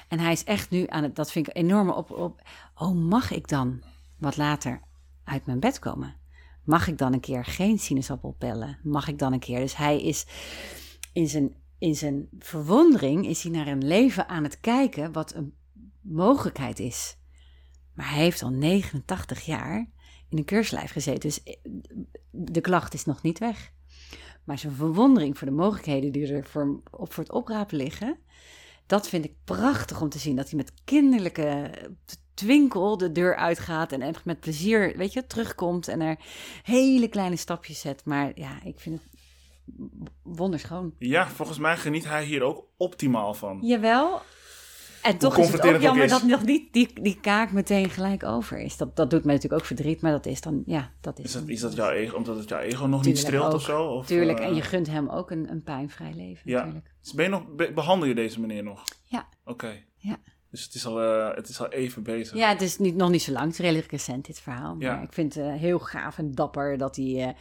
En 0.08 0.18
hij 0.18 0.32
is 0.32 0.44
echt 0.44 0.70
nu 0.70 0.86
aan 0.88 1.02
het... 1.02 1.16
Dat 1.16 1.32
vind 1.32 1.48
ik 1.48 1.56
enorm 1.56 1.90
op... 1.90 2.10
op 2.10 2.42
oh, 2.74 2.94
mag 2.94 3.30
ik 3.30 3.48
dan 3.48 3.82
wat 4.18 4.36
later 4.36 4.82
uit 5.24 5.46
mijn 5.46 5.60
bed 5.60 5.78
komen? 5.78 6.16
Mag 6.64 6.88
ik 6.88 6.98
dan 6.98 7.12
een 7.12 7.20
keer 7.20 7.44
geen 7.44 7.78
sinaasappel 7.78 8.34
pellen? 8.38 8.78
Mag 8.82 9.08
ik 9.08 9.18
dan 9.18 9.32
een 9.32 9.38
keer... 9.38 9.60
Dus 9.60 9.76
hij 9.76 10.02
is 10.02 10.26
in 11.14 11.28
zijn, 11.28 11.54
in 11.78 11.96
zijn 11.96 12.28
verwondering... 12.38 13.26
is 13.26 13.42
hij 13.42 13.52
naar 13.52 13.66
een 13.66 13.86
leven 13.86 14.28
aan 14.28 14.42
het 14.42 14.60
kijken... 14.60 15.12
wat 15.12 15.34
een 15.34 15.54
mogelijkheid 16.00 16.78
is. 16.78 17.16
Maar 17.94 18.10
hij 18.10 18.22
heeft 18.22 18.42
al 18.42 18.50
89 18.50 19.44
jaar 19.44 19.90
in 20.28 20.38
een 20.38 20.44
keurslijf 20.44 20.90
gezeten. 20.90 21.20
Dus 21.20 21.42
eh, 21.42 21.56
de 22.30 22.60
klacht 22.60 22.94
is 22.94 23.04
nog 23.04 23.22
niet 23.22 23.38
weg. 23.38 23.72
Maar 24.44 24.58
zijn 24.58 24.72
verwondering 24.72 25.38
voor 25.38 25.46
de 25.46 25.52
mogelijkheden 25.52 26.12
die 26.12 26.32
er 26.32 26.44
voor, 26.44 26.80
op 26.90 27.12
voor 27.12 27.22
het 27.22 27.32
oprapen 27.32 27.76
liggen, 27.76 28.18
dat 28.86 29.08
vind 29.08 29.24
ik 29.24 29.34
prachtig 29.44 30.00
om 30.00 30.08
te 30.08 30.18
zien. 30.18 30.36
Dat 30.36 30.48
hij 30.48 30.56
met 30.56 30.72
kinderlijke 30.84 31.70
twinkel 32.34 32.96
de 32.96 33.12
deur 33.12 33.36
uitgaat 33.36 33.92
en 33.92 34.02
echt 34.02 34.24
met 34.24 34.40
plezier, 34.40 34.96
weet 34.96 35.12
je, 35.12 35.26
terugkomt 35.26 35.88
en 35.88 36.00
er 36.00 36.18
hele 36.62 37.08
kleine 37.08 37.36
stapjes 37.36 37.80
zet. 37.80 38.04
Maar 38.04 38.32
ja, 38.34 38.62
ik 38.62 38.80
vind 38.80 39.00
het 39.02 39.13
wonderschoon. 40.22 40.94
Ja, 40.98 41.28
volgens 41.28 41.58
mij 41.58 41.76
geniet 41.76 42.04
hij 42.04 42.24
hier 42.24 42.42
ook 42.42 42.66
optimaal 42.76 43.34
van. 43.34 43.58
Jawel. 43.62 44.20
En 45.02 45.18
toch 45.18 45.38
is 45.38 45.52
het 45.52 45.62
ook 45.66 45.80
jammer 45.80 46.08
dat 46.08 46.22
nog 46.22 46.44
niet 46.44 46.72
die, 46.72 47.00
die 47.02 47.20
kaak 47.20 47.52
meteen 47.52 47.90
gelijk 47.90 48.22
over 48.24 48.58
is. 48.60 48.76
Dat, 48.76 48.96
dat 48.96 49.10
doet 49.10 49.24
mij 49.24 49.34
natuurlijk 49.34 49.62
ook 49.62 49.66
verdriet, 49.68 50.00
maar 50.00 50.10
dat 50.12 50.26
is 50.26 50.40
dan, 50.40 50.62
ja, 50.66 50.90
dat 51.00 51.18
is 51.18 51.24
Is 51.24 51.32
dat, 51.32 51.48
is 51.48 51.60
dat 51.60 51.74
jouw 51.74 51.90
ego, 51.90 52.16
omdat 52.16 52.36
het 52.36 52.48
jouw 52.48 52.60
ego 52.60 52.86
nog 52.86 53.04
niet 53.04 53.18
streelt 53.18 53.44
ook. 53.46 53.52
of 53.52 53.62
zo? 53.62 53.84
Of, 53.86 54.06
Tuurlijk, 54.06 54.38
eh, 54.38 54.46
en 54.46 54.54
je 54.54 54.62
gunt 54.62 54.86
hem 54.86 55.08
ook 55.08 55.30
een, 55.30 55.50
een 55.50 55.62
pijnvrij 55.62 56.12
leven 56.14 56.50
Ja. 56.50 56.58
natuurlijk. 56.58 56.94
Dus 57.02 57.12
ben 57.12 57.24
je 57.24 57.30
nog, 57.30 57.42
be- 57.56 57.72
behandel 57.74 58.08
je 58.08 58.14
deze 58.14 58.40
meneer 58.40 58.62
nog? 58.62 58.84
Ja. 59.02 59.28
Oké. 59.44 59.84
Ja. 59.96 60.16
Dus 60.50 60.64
het 60.64 60.74
is, 60.74 60.86
al, 60.86 61.02
eh, 61.02 61.36
het 61.36 61.48
is 61.48 61.60
al 61.60 61.68
even 61.68 62.02
bezig. 62.02 62.36
Ja, 62.36 62.48
het 62.48 62.62
is 62.62 62.78
niet, 62.78 62.94
nog 62.94 63.10
niet 63.10 63.22
zo 63.22 63.32
lang. 63.32 63.44
Het 63.44 63.52
is 63.54 63.58
redelijk 63.58 63.90
recent, 63.90 64.26
dit 64.26 64.40
verhaal. 64.40 64.76
Ja. 64.78 64.94
Maar 64.94 65.02
ik 65.02 65.12
vind 65.12 65.34
het 65.34 65.44
eh, 65.44 65.52
heel 65.54 65.78
gaaf 65.78 66.18
en 66.18 66.32
dapper 66.32 66.78
dat 66.78 66.96
hij 66.96 67.22
eh, 67.28 67.34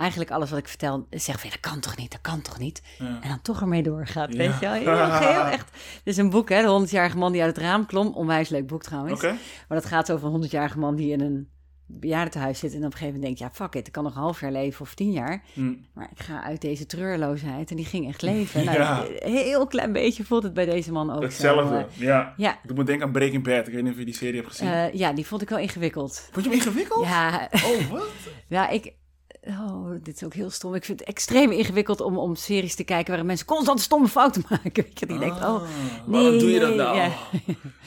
eigenlijk 0.00 0.30
alles 0.30 0.50
wat 0.50 0.58
ik 0.58 0.68
vertel, 0.68 1.06
zeg 1.10 1.40
van, 1.40 1.50
ja, 1.50 1.56
dat 1.60 1.70
kan 1.72 1.80
toch 1.80 1.96
niet, 1.96 2.10
dat 2.10 2.20
kan 2.20 2.40
toch 2.42 2.58
niet. 2.58 2.82
Ja. 2.98 3.18
En 3.22 3.28
dan 3.28 3.42
toch 3.42 3.60
ermee 3.60 3.82
doorgaat, 3.82 4.34
weet 4.34 4.52
je 4.60 4.60
wel. 4.60 4.72
Heel, 4.72 5.44
echt. 5.58 5.70
Dit 6.04 6.14
is 6.14 6.16
een 6.16 6.30
boek, 6.30 6.48
hè, 6.48 6.62
de 6.62 6.86
100-jarige 6.88 7.16
man 7.18 7.32
die 7.32 7.42
uit 7.42 7.56
het 7.56 7.64
raam 7.64 7.86
klom. 7.86 8.06
Onwijs 8.14 8.48
leuk 8.48 8.66
boek 8.66 8.82
trouwens. 8.82 9.22
Maar 9.22 9.38
dat 9.68 9.84
gaat 9.84 10.12
over 10.12 10.34
een 10.34 10.44
100-jarige 10.48 10.78
man 10.78 10.96
die 10.96 11.12
in 11.12 11.20
een 11.20 11.48
bejaardentehuis 11.92 12.58
zit. 12.58 12.70
En 12.72 12.78
op 12.78 12.84
een 12.84 12.90
gegeven 12.92 13.14
moment 13.14 13.38
denkt, 13.38 13.38
ja, 13.56 13.64
fuck 13.64 13.74
it, 13.74 13.86
ik 13.86 13.92
kan 13.92 14.04
nog 14.04 14.14
een 14.14 14.20
half 14.20 14.40
jaar 14.40 14.52
leven 14.52 14.80
of 14.80 14.94
tien 14.94 15.10
jaar. 15.12 15.42
Hm. 15.52 15.74
Maar 15.94 16.08
ik 16.16 16.22
ga 16.22 16.42
uit 16.42 16.60
deze 16.60 16.86
treurloosheid. 16.86 17.70
En 17.70 17.76
die 17.76 17.84
ging 17.84 18.08
echt 18.08 18.22
leven. 18.22 18.64
Nou, 18.64 18.78
Ja. 18.78 19.04
Een 19.18 19.32
heel 19.32 19.66
klein 19.66 19.92
beetje 19.92 20.24
voelt 20.24 20.42
het 20.42 20.54
bij 20.54 20.64
deze 20.64 20.92
man 20.92 21.10
ook 21.10 21.16
zo, 21.16 21.22
Hetzelfde, 21.24 21.76
eh. 21.76 21.84
ja. 21.98 22.34
ja, 22.36 22.58
Ik 22.64 22.74
moet 22.74 22.86
denken 22.86 23.06
aan 23.06 23.12
Breaking 23.12 23.44
Bad. 23.44 23.66
Ik 23.66 23.72
weet 23.74 23.82
niet 23.82 23.92
of 23.92 23.98
je 23.98 24.04
die 24.04 24.14
serie 24.14 24.36
hebt 24.36 24.48
gezien. 24.48 24.68
eh, 24.68 24.92
ja, 24.92 25.12
die 25.12 25.26
vond 25.26 25.42
ik 25.42 25.48
wel 25.48 25.58
ingewikkeld. 25.58 26.28
Vond 26.32 26.44
je 26.44 26.50
hem 26.50 26.60
ingewikkeld? 26.60 27.04
Ja, 27.06 27.48
Oh, 27.52 27.90
wat? 27.90 28.06
ja, 28.48 28.68
ik... 28.68 28.92
Oh, 29.48 29.90
dit 30.02 30.14
is 30.14 30.24
ook 30.24 30.34
heel 30.34 30.50
stom. 30.50 30.74
Ik 30.74 30.84
vind 30.84 30.98
het 31.00 31.08
extreem 31.08 31.50
ingewikkeld 31.50 32.00
om, 32.00 32.18
om 32.18 32.34
series 32.34 32.74
te 32.74 32.84
kijken... 32.84 33.06
waarin 33.06 33.26
mensen 33.26 33.46
constant 33.46 33.80
stomme 33.80 34.08
fouten 34.08 34.42
maken. 34.50 34.86
Je, 34.94 35.06
die 35.06 35.18
denkt, 35.18 35.36
oh, 35.36 35.42
Ah, 35.42 35.60
nee, 35.60 36.22
waarom 36.22 36.38
doe 36.38 36.50
je 36.50 36.60
dat 36.60 36.74
nou? 36.74 36.96
ja. 36.96 37.10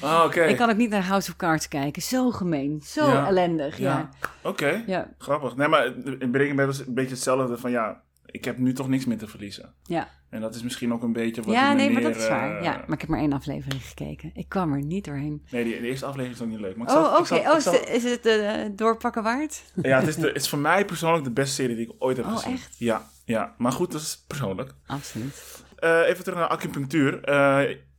Ah, 0.02 0.24
oké. 0.26 0.42
ik 0.54 0.58
kan 0.58 0.70
ook 0.70 0.78
niet 0.78 0.90
naar 0.90 1.04
House 1.06 1.30
of 1.30 1.36
Cards 1.36 1.68
kijken. 1.68 2.02
Zo 2.02 2.32
gemeen, 2.32 2.82
zo 2.86 3.08
Ja. 3.08 3.28
ellendig, 3.28 3.78
ja. 3.78 3.98
Ja. 3.98 4.30
Oké, 4.50 4.84
Ja, 4.88 5.10
grappig. 5.18 5.56
Nee, 5.56 5.68
maar 5.68 5.86
in 6.20 6.32
Breaking 6.32 6.58
Bad 6.58 6.80
een 6.88 6.94
beetje 6.94 7.14
hetzelfde 7.14 7.58
van 7.58 7.72
ja, 7.72 8.02
ik 8.34 8.46
heb 8.46 8.58
nu 8.58 8.74
toch 8.74 8.88
niks 8.88 9.06
meer 9.06 9.18
te 9.18 9.28
verliezen. 9.28 9.74
ja. 9.84 10.10
En 10.30 10.42
dat 10.42 10.56
is 10.56 10.64
misschien 10.64 10.94
ook 10.94 11.04
een 11.04 11.14
beetje 11.14 11.42
wat 11.42 11.54
ja 11.54 11.74
nee, 11.74 11.90
maar 11.90 12.02
dat 12.02 12.16
is 12.16 12.28
waar. 12.28 12.58
eh, 12.58 12.64
Ja, 12.64 12.72
maar 12.72 12.94
ik 12.94 13.02
heb 13.02 13.10
maar 13.10 13.20
één 13.20 13.34
aflevering 13.34 13.84
gekeken. 13.86 14.32
Ik 14.34 14.50
kwam 14.50 14.74
er 14.74 14.82
niet 14.84 15.06
doorheen. 15.06 15.46
Nee, 15.52 15.64
die, 15.64 15.82
de 15.82 15.88
eerste 15.88 16.06
aflevering 16.06 16.36
is 16.36 16.42
ook 16.44 16.50
niet 16.50 16.60
leuk. 16.60 16.76
Maar 16.76 16.88
Oh, 16.98 17.18
oké. 17.20 17.36
Oh, 17.50 17.58
is, 17.58 17.66
het- 18.04 18.04
het 18.04 18.26
eh, 18.26 18.70
doorpakken 18.76 19.24
waard? 19.24 19.64
Ja, 19.82 20.00
het 20.00 20.08
is, 20.08 20.16
de, 20.22 20.28
het 20.28 20.36
is 20.36 20.50
voor 20.50 20.60
mij 20.60 20.86
persoonlijk 20.86 21.24
de 21.24 21.32
beste 21.32 21.54
serie 21.54 21.76
die 21.76 21.86
ik 21.86 21.94
ooit 22.00 22.18
heb 22.18 22.26
Oh, 22.26 22.36
gezien. 22.38 22.54
echt? 22.54 22.76
Ja, 22.78 23.10
ja, 23.26 23.54
maar 23.58 23.72
goed, 23.72 23.92
dat 23.92 24.02
is 24.02 24.24
persoonlijk. 24.28 24.74
Absoluut. 24.86 25.64
Eh, 25.80 26.00
even 26.08 26.24
terug 26.24 26.40
naar 26.40 26.48
acupunctuur. 26.48 27.12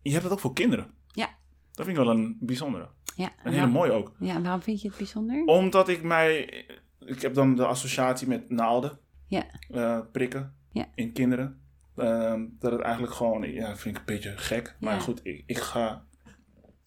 Je 0.03 0.11
hebt 0.13 0.23
het 0.23 0.33
ook 0.33 0.41
voor 0.41 0.53
kinderen. 0.53 0.87
Ja. 1.13 1.29
Dat 1.73 1.87
vind 1.87 1.99
ik 1.99 2.05
wel 2.05 2.15
een 2.15 2.37
bijzondere. 2.41 2.89
Ja, 3.17 3.25
Een 3.27 3.33
en 3.45 3.53
hele 3.53 3.67
mooie 3.67 3.93
ook. 3.93 4.13
ja, 4.19 4.35
en 4.35 4.43
waarom 4.43 4.63
vind 4.63 4.81
je 4.83 4.89
het 4.89 4.97
bijzonder? 4.97 5.43
Omdat 5.45 5.89
ik 5.89 6.03
mij... 6.03 6.65
Ik 7.07 7.23
heb 7.23 7.35
dan 7.35 7.57
de 7.57 7.67
associatie 7.67 8.29
met 8.29 8.51
naalden. 8.51 8.99
Ja. 9.35 9.45
eh, 9.71 10.01
prikken. 10.13 10.55
Ja. 10.73 10.87
In 10.95 11.13
kinderen. 11.13 11.61
Ehm, 11.97 12.45
dat 12.59 12.73
het 12.73 12.81
eigenlijk 12.81 13.15
gewoon... 13.15 13.53
Ja, 13.53 13.77
vind 13.77 13.95
ik 13.97 14.01
een 14.01 14.15
beetje 14.15 14.37
gek. 14.37 14.77
Maar 14.81 14.95
Ja. 14.95 15.01
goed, 15.01 15.21
ik, 15.23 15.43
ik 15.47 15.59
ga... 15.59 16.05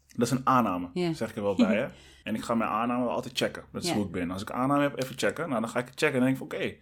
Dat 0.07 0.27
is 0.27 0.31
een 0.31 0.41
aanname, 0.47 0.89
Ja. 0.93 1.13
zeg 1.13 1.29
ik 1.29 1.35
er 1.35 1.41
wel 1.43 1.55
bij. 1.55 1.75
Hè? 1.77 1.87
En 2.23 2.35
ik 2.35 2.41
ga 2.43 2.55
mijn 2.55 2.69
aanname 2.69 3.03
wel 3.05 3.13
altijd 3.13 3.37
checken. 3.37 3.63
Dat 3.71 3.83
is 3.83 3.91
hoe 3.91 4.05
ik 4.05 4.11
ben. 4.11 4.31
Als 4.31 4.41
ik 4.41 4.51
aanname 4.51 4.81
heb, 4.81 5.01
even 5.01 5.17
checken. 5.17 5.49
Nou, 5.49 5.61
dan 5.61 5.69
ga 5.69 5.79
ik 5.79 5.85
het 5.85 5.99
checken 5.99 6.15
en 6.15 6.21
denk 6.21 6.31
ik 6.31 6.37
van... 6.37 6.45
Oké, 6.59 6.75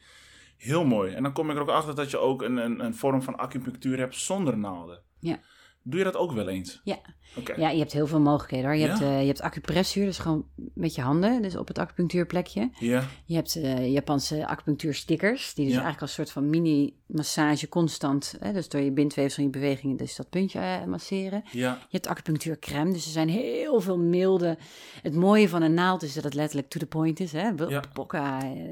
heel 0.57 0.85
mooi. 0.85 1.13
En 1.13 1.23
dan 1.23 1.33
kom 1.33 1.49
ik 1.49 1.55
er 1.55 1.61
ook 1.61 1.69
achter 1.69 1.95
dat 1.95 2.11
je 2.11 2.17
ook 2.17 2.41
een, 2.41 2.57
een, 2.57 2.79
een 2.85 2.95
vorm 2.95 3.21
van 3.21 3.35
acupunctuur 3.37 3.97
hebt 3.97 4.15
zonder 4.15 4.57
naalden. 4.57 5.01
Ja. 5.19 5.39
Doe 5.87 5.97
je 5.99 6.05
dat 6.05 6.15
ook 6.15 6.31
wel 6.31 6.47
eens? 6.47 6.81
Ja. 6.83 6.97
Oké. 7.37 7.53
Ja, 7.55 7.69
je 7.69 7.77
hebt 7.79 7.91
heel 7.91 8.07
veel 8.07 8.19
mogelijkheden 8.19 8.65
hoor. 8.65 8.75
Je, 8.75 8.81
Ja? 8.85 8.87
hebt, 8.87 9.01
eh, 9.01 9.19
je 9.21 9.25
hebt 9.27 9.41
acupressuur, 9.41 10.05
dus 10.05 10.17
gewoon 10.17 10.45
met 10.73 10.95
je 10.95 11.01
handen, 11.01 11.41
dus 11.41 11.55
op 11.55 11.67
het 11.67 11.77
acupunctuurplekje. 11.79 12.69
Ja. 12.79 13.03
Je 13.25 13.35
hebt 13.35 13.55
eh, 13.55 13.91
Japanse 13.91 14.47
acupunctuurstickers, 14.47 15.53
die 15.53 15.65
dus 15.65 15.73
Ja. 15.73 15.81
eigenlijk 15.81 16.01
als 16.01 16.13
soort 16.13 16.31
van 16.31 16.49
mini-massage 16.49 17.69
constant, 17.69 18.35
hè, 18.39 18.53
dus 18.53 18.69
door 18.69 18.81
je 18.81 18.91
bindweefsel 18.91 19.37
en 19.43 19.43
je 19.43 19.59
bewegingen, 19.59 19.97
dus 19.97 20.15
dat 20.15 20.29
puntje 20.29 20.59
eh, 20.59 20.83
masseren. 20.85 21.43
Ja. 21.51 21.73
Je 21.73 21.87
hebt 21.89 22.07
acupunctuurcrème, 22.07 22.91
dus 22.93 23.05
er 23.05 23.11
zijn 23.11 23.29
heel 23.29 23.81
veel 23.81 23.97
milde. 23.97 24.57
Het 25.01 25.15
mooie 25.15 25.49
van 25.49 25.61
een 25.61 25.73
naald 25.73 26.03
is 26.03 26.13
dat 26.13 26.23
het 26.23 26.33
letterlijk 26.33 26.69
to 26.69 26.79
the 26.79 26.85
point 26.85 27.19
is. 27.19 27.31
Hè? 27.31 27.47
Ja. 27.67 27.83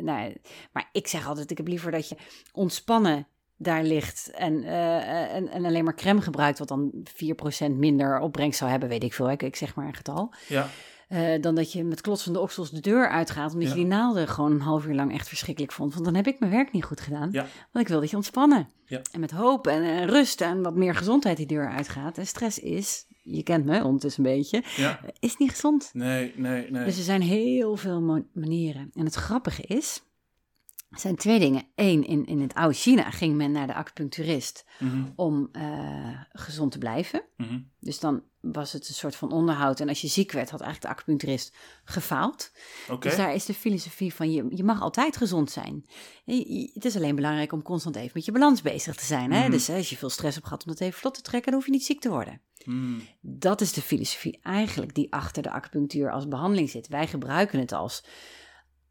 Nou, 0.02 0.34
maar 0.72 0.90
ik 0.92 1.08
zeg 1.08 1.28
altijd, 1.28 1.52
ik 1.52 1.58
heb 1.58 1.68
liever 1.68 1.92
dat 1.92 2.10
je 2.10 2.16
ontspannen 2.54 3.28
daar 3.64 3.84
ligt 3.84 4.32
en, 4.32 4.64
eh, 4.64 5.36
en, 5.36 5.50
en 5.50 5.66
alleen 5.66 5.84
maar 5.84 5.96
crème 5.96 6.22
gebruikt, 6.22 6.60
wat 6.60 6.68
dan 6.68 6.92
4% 7.04 7.72
minder 7.76 8.20
opbrengst 8.20 8.58
zou 8.60 8.72
hebben, 8.72 8.90
weet 8.90 9.04
ik 9.04 9.14
veel. 9.14 9.32
Ik, 9.32 9.42
ik 9.44 9.56
zeg 9.56 9.76
maar 9.76 9.88
een 9.88 9.94
getal. 9.96 10.34
Ja. 10.48 10.68
Eh, 11.08 11.42
dan 11.42 11.56
dat 11.56 11.72
je 11.72 11.84
met 11.84 12.02
klotsende 12.02 12.40
oksels 12.40 12.72
de 12.72 12.80
deur 12.80 13.10
uitgaat, 13.10 13.54
omdat 13.54 13.68
Ja. 13.70 13.74
je 13.76 13.80
die 13.80 13.90
naalden 13.90 14.28
gewoon 14.28 14.52
een 14.52 14.62
half 14.62 14.86
uur 14.86 14.94
lang 14.96 15.14
echt 15.14 15.28
verschrikkelijk 15.28 15.74
vond. 15.74 15.94
Want 15.94 16.06
dan 16.06 16.16
heb 16.16 16.28
ik 16.28 16.40
mijn 16.40 16.52
werk 16.52 16.72
niet 16.72 16.84
goed 16.84 17.02
gedaan. 17.02 17.30
Ja. 17.32 17.46
Want 17.72 17.86
ik 17.86 17.88
wil 17.88 18.00
dat 18.00 18.10
je 18.10 18.16
ontspannen. 18.16 18.70
Ja. 18.86 19.02
En 19.12 19.20
met 19.20 19.32
hoop 19.32 19.68
en, 19.68 19.84
en 19.84 20.08
rust 20.08 20.42
en 20.42 20.62
wat 20.62 20.76
meer 20.76 20.96
gezondheid 20.96 21.38
die 21.38 21.46
deur 21.46 21.70
uitgaat. 21.70 22.18
En 22.18 22.28
stress 22.28 22.60
is, 22.60 23.06
je 23.22 23.44
kent 23.44 23.66
me 23.66 23.84
ondertussen 23.84 24.26
een 24.26 24.36
beetje, 24.36 24.64
Ja. 24.76 25.00
is 25.20 25.38
niet 25.38 25.50
gezond. 25.52 25.90
Nee, 25.94 26.34
nee, 26.36 26.72
nee. 26.72 26.86
Dus 26.86 26.98
er 26.98 27.04
zijn 27.04 27.22
heel 27.22 27.76
veel 27.76 28.26
manieren. 28.34 28.92
En 28.94 29.06
het 29.06 29.16
grappige 29.16 29.62
is, 29.62 30.02
er 30.94 31.00
zijn 31.00 31.16
twee 31.16 31.40
dingen. 31.40 31.64
Eén, 31.76 32.08
in, 32.08 32.26
in 32.26 32.42
het 32.42 32.54
oude 32.54 32.74
China 32.76 33.10
ging 33.12 33.36
men 33.36 33.52
naar 33.52 33.68
de 33.68 33.74
acupuncturist 33.74 34.66
Mhm, 34.80 35.04
om 35.16 35.50
eh, 35.52 36.22
gezond 36.32 36.72
te 36.72 36.78
blijven. 36.78 37.24
mhm. 37.38 37.60
Dus 37.80 38.00
dan 38.00 38.24
was 38.42 38.72
het 38.74 38.88
een 38.88 38.94
soort 38.94 39.16
van 39.16 39.32
onderhoud. 39.32 39.80
En 39.80 39.88
als 39.90 40.02
je 40.02 40.08
ziek 40.08 40.32
werd, 40.32 40.50
had 40.50 40.62
eigenlijk 40.62 40.94
de 40.94 41.00
acupuncturist 41.00 41.56
gefaald. 41.84 42.52
Oké. 42.90 43.08
Dus 43.08 43.18
daar 43.18 43.34
is 43.34 43.46
de 43.46 43.54
filosofie 43.54 44.14
van, 44.14 44.32
je, 44.32 44.46
je 44.50 44.64
mag 44.64 44.82
altijd 44.82 45.18
gezond 45.18 45.52
zijn. 45.52 45.86
Je- 46.24 46.54
je- 46.60 46.72
het 46.74 46.86
is 46.86 46.96
alleen 46.96 47.16
belangrijk 47.16 47.52
om 47.52 47.62
constant 47.62 47.96
even 47.96 48.12
met 48.14 48.26
je 48.26 48.32
balans 48.32 48.62
bezig 48.62 48.96
te 48.96 49.06
zijn. 49.06 49.32
Hè? 49.32 49.42
Mhm. 49.42 49.52
Dus 49.52 49.68
hè, 49.68 49.76
als 49.76 49.90
je 49.90 49.98
veel 49.98 50.10
stress 50.10 50.36
hebt 50.36 50.48
gehad 50.48 50.66
om 50.66 50.72
dat 50.72 50.80
even 50.82 51.00
vlot 51.00 51.14
te 51.14 51.22
trekken, 51.22 51.52
dan 51.52 51.60
hoef 51.60 51.70
je 51.70 51.76
niet 51.76 51.86
ziek 51.86 52.02
te 52.02 52.10
worden. 52.10 52.42
Dat 53.22 53.62
is 53.62 53.74
de 53.74 53.82
filosofie 53.82 54.40
eigenlijk 54.42 54.96
die 54.96 55.14
achter 55.14 55.44
de 55.44 55.52
acupunctuur 55.52 56.12
als 56.12 56.28
behandeling 56.28 56.70
zit. 56.70 56.88
Wij 56.88 57.08
gebruiken 57.08 57.60
het 57.60 57.72
als, 57.72 58.04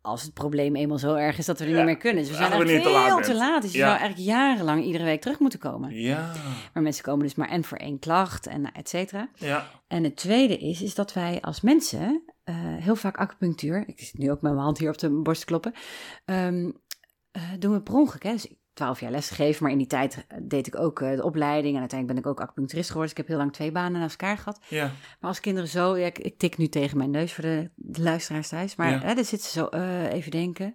als 0.03 0.23
het 0.23 0.33
probleem 0.35 0.77
eenmaal 0.77 0.99
zo 0.99 1.15
erg 1.15 1.39
is 1.39 1.47
dat 1.47 1.59
we 1.59 1.65
er 1.65 1.71
Ja, 1.71 1.77
niet 1.77 1.85
meer 1.85 1.97
kunnen. 1.97 2.23
Dus 2.23 2.31
we 2.31 2.37
zijn 2.37 2.53
eigenlijk 2.53 2.83
je 2.85 2.89
te 3.23 3.35
laat. 3.35 3.63
Dus 3.63 3.73
je 3.73 3.79
Ja. 3.79 3.87
zou 3.87 3.99
eigenlijk 3.99 4.29
jarenlang 4.29 4.85
iedere 4.85 5.05
week 5.05 5.21
terug 5.21 5.39
moeten 5.39 5.59
komen. 5.59 5.95
Ja. 5.95 6.33
Maar 6.73 6.83
mensen 6.83 7.05
komen 7.05 7.25
dus 7.25 7.35
maar 7.35 7.49
en 7.49 7.65
voor 7.65 7.79
één 7.79 7.99
klacht 7.99 8.47
en 8.47 8.61
nou, 8.61 8.75
et 8.75 8.89
cetera. 8.89 9.29
Ja. 9.35 9.71
En 9.89 10.05
het 10.05 10.17
tweede 10.17 10.59
is, 10.59 10.83
is 10.83 10.95
dat 10.95 11.13
wij 11.13 11.41
als 11.41 11.61
mensen 11.61 12.23
eh, 12.45 12.55
heel 12.59 12.97
vaak 12.97 13.17
acupunctuur, 13.17 13.85
ik 13.87 14.01
zit 14.01 14.19
nu 14.19 14.31
ook 14.31 14.43
met 14.43 14.53
mijn 14.53 14.65
hand 14.65 14.79
hier 14.79 14.89
op 14.89 14.99
de 14.99 15.11
borst 15.11 15.45
kloppen, 15.45 15.73
ehm, 16.25 16.71
eh, 17.31 17.43
doen 17.59 17.73
we 17.73 17.83
per 17.83 17.95
ongeluk. 17.95 18.23
Hè? 18.23 18.33
Dus 18.33 18.47
ik 18.47 18.57
twaalf 18.75 19.01
jaar 19.01 19.11
lesgegeven, 19.11 19.63
maar 19.63 19.73
in 19.73 19.79
die 19.79 19.87
tijd 19.87 20.27
deed 20.43 20.67
ik 20.67 20.79
ook 20.79 21.01
eh, 21.01 21.17
de 21.17 21.23
opleiding 21.25 21.75
en 21.75 21.81
uiteindelijk 21.81 22.21
ben 22.23 22.31
ik 22.31 22.39
ook 22.39 22.45
acupuncturist 22.45 22.91
geworden. 22.91 23.15
Dus 23.15 23.21
ik 23.21 23.27
heb 23.29 23.37
heel 23.37 23.45
lang 23.45 23.57
twee 23.57 23.73
banen 23.73 24.01
naast 24.01 24.21
elkaar 24.21 24.39
gehad. 24.39 24.61
Ja. 24.69 24.85
Maar 25.21 25.31
als 25.31 25.41
kinderen 25.41 25.69
zo, 25.69 25.97
ja, 25.97 26.07
ik, 26.07 26.19
ik 26.19 26.39
tik 26.39 26.59
nu 26.59 26.69
tegen 26.69 26.97
mijn 26.99 27.11
neus 27.11 27.33
voor 27.33 27.45
de, 27.45 27.71
de 27.75 28.03
luisteraars 28.03 28.49
thuis, 28.49 28.77
maar 28.77 28.91
Ja. 28.91 28.99
hè, 28.99 29.15
dan 29.15 29.25
zitten 29.25 29.49
ze 29.51 29.59
zo, 29.59 29.67
eh, 29.67 30.13
even 30.13 30.31
denken. 30.31 30.75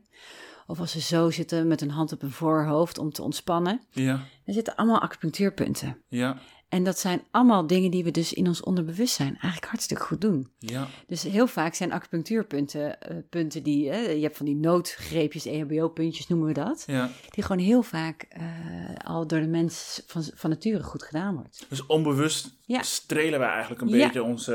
Of 0.70 0.80
als 0.80 0.92
ze 0.92 1.02
zo 1.02 1.30
zitten 1.30 1.68
met 1.68 1.82
een 1.82 1.90
hand 1.92 2.12
op 2.14 2.22
hun 2.22 2.32
voorhoofd 2.32 2.98
om 2.98 3.12
te 3.12 3.24
ontspannen. 3.24 3.82
Ja. 3.90 4.20
Er 4.46 4.54
zitten 4.54 4.76
allemaal 4.76 5.02
acupunctuurpunten. 5.02 6.02
Ja. 6.08 6.38
En 6.70 6.84
dat 6.84 7.00
zijn 7.00 7.22
allemaal 7.32 7.68
dingen 7.68 7.92
die 7.92 8.04
we 8.04 8.12
dus 8.12 8.34
in 8.34 8.48
ons 8.48 8.62
onderbewustzijn 8.62 9.32
eigenlijk 9.32 9.66
hartstikke 9.66 10.04
goed 10.04 10.22
doen. 10.22 10.52
Ja. 10.60 10.88
Dus 11.08 11.24
heel 11.24 11.48
vaak 11.48 11.74
zijn 11.74 11.92
acupunctuurpunten 11.92 13.02
eh, 13.02 13.18
punten 13.30 13.64
die, 13.64 13.90
eh, 13.90 14.16
je 14.16 14.22
hebt 14.22 14.38
van 14.38 14.46
die 14.46 14.56
noodgreepjes, 14.56 15.46
EHBO-puntjes 15.46 16.28
noemen 16.28 16.48
we 16.48 16.54
dat, 16.54 16.84
Ja. 16.88 17.10
die 17.30 17.44
gewoon 17.44 17.66
heel 17.66 17.82
vaak 17.84 18.26
eh, 18.30 18.44
al 19.04 19.28
door 19.28 19.40
de 19.40 19.48
mens 19.48 20.02
van, 20.08 20.24
van 20.36 20.50
nature 20.50 20.84
goed 20.84 21.04
gedaan 21.04 21.36
wordt. 21.36 21.66
Dus 21.70 21.86
onbewust 21.86 22.56
Ja. 22.66 22.82
strelen 22.82 23.40
wij 23.40 23.50
eigenlijk 23.50 23.82
een 23.82 23.90
beetje 23.92 24.24
onze 24.24 24.54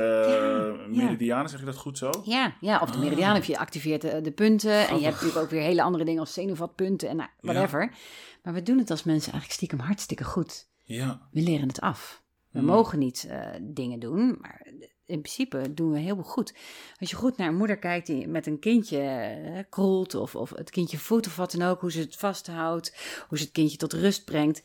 uh, 0.88 0.96
meridianen, 0.96 1.50
zeg 1.50 1.60
je 1.60 1.66
dat 1.66 1.76
goed 1.76 1.98
zo? 1.98 2.10
Ja, 2.24 2.54
ja 2.60 2.80
of 2.80 2.90
de 2.90 2.98
meridiaan 2.98 3.34
heb 3.34 3.44
je 3.44 3.58
activeert 3.58 4.00
de, 4.02 4.20
de 4.20 4.32
punten 4.32 4.88
en 4.88 4.96
je 4.96 5.02
hebt 5.04 5.14
natuurlijk 5.14 5.44
ook 5.44 5.50
weer 5.50 5.62
hele 5.62 5.82
andere 5.82 6.04
dingen 6.04 6.20
als 6.20 6.32
zenuwvatpunten 6.32 7.08
en 7.08 7.16
nou, 7.16 7.28
whatever. 7.40 7.92
Maar 8.42 8.54
we 8.54 8.62
doen 8.62 8.78
het 8.78 8.90
als 8.90 9.02
mensen 9.02 9.32
eigenlijk 9.32 9.52
stiekem 9.60 9.78
hartstikke 9.86 10.24
goed. 10.24 10.70
Ja. 10.94 11.28
We 11.30 11.40
leren 11.40 11.68
het 11.68 11.80
af. 11.80 12.22
We 12.50 12.58
Hmm. 12.58 12.68
mogen 12.68 12.98
niet 12.98 13.26
eh, 13.28 13.46
dingen 13.60 13.98
doen, 13.98 14.36
maar 14.40 14.66
in 15.06 15.20
principe 15.20 15.74
doen 15.74 15.90
we 15.92 15.98
heel 15.98 16.14
veel 16.14 16.24
goed. 16.24 16.54
Als 16.98 17.10
je 17.10 17.16
goed 17.16 17.36
naar 17.36 17.48
een 17.48 17.56
moeder 17.56 17.78
kijkt 17.78 18.06
die 18.06 18.28
met 18.28 18.46
een 18.46 18.58
kindje 18.58 19.66
kroelt 19.70 20.14
of, 20.14 20.34
of 20.34 20.50
het 20.50 20.70
kindje 20.70 20.98
voedt 20.98 21.26
of 21.26 21.36
wat 21.36 21.52
dan 21.52 21.68
ook, 21.68 21.80
hoe 21.80 21.92
ze 21.92 22.00
het 22.00 22.16
vasthoudt, 22.16 22.96
hoe 23.28 23.38
ze 23.38 23.44
het 23.44 23.52
kindje 23.52 23.76
tot 23.76 23.92
rust 23.92 24.24
brengt. 24.24 24.62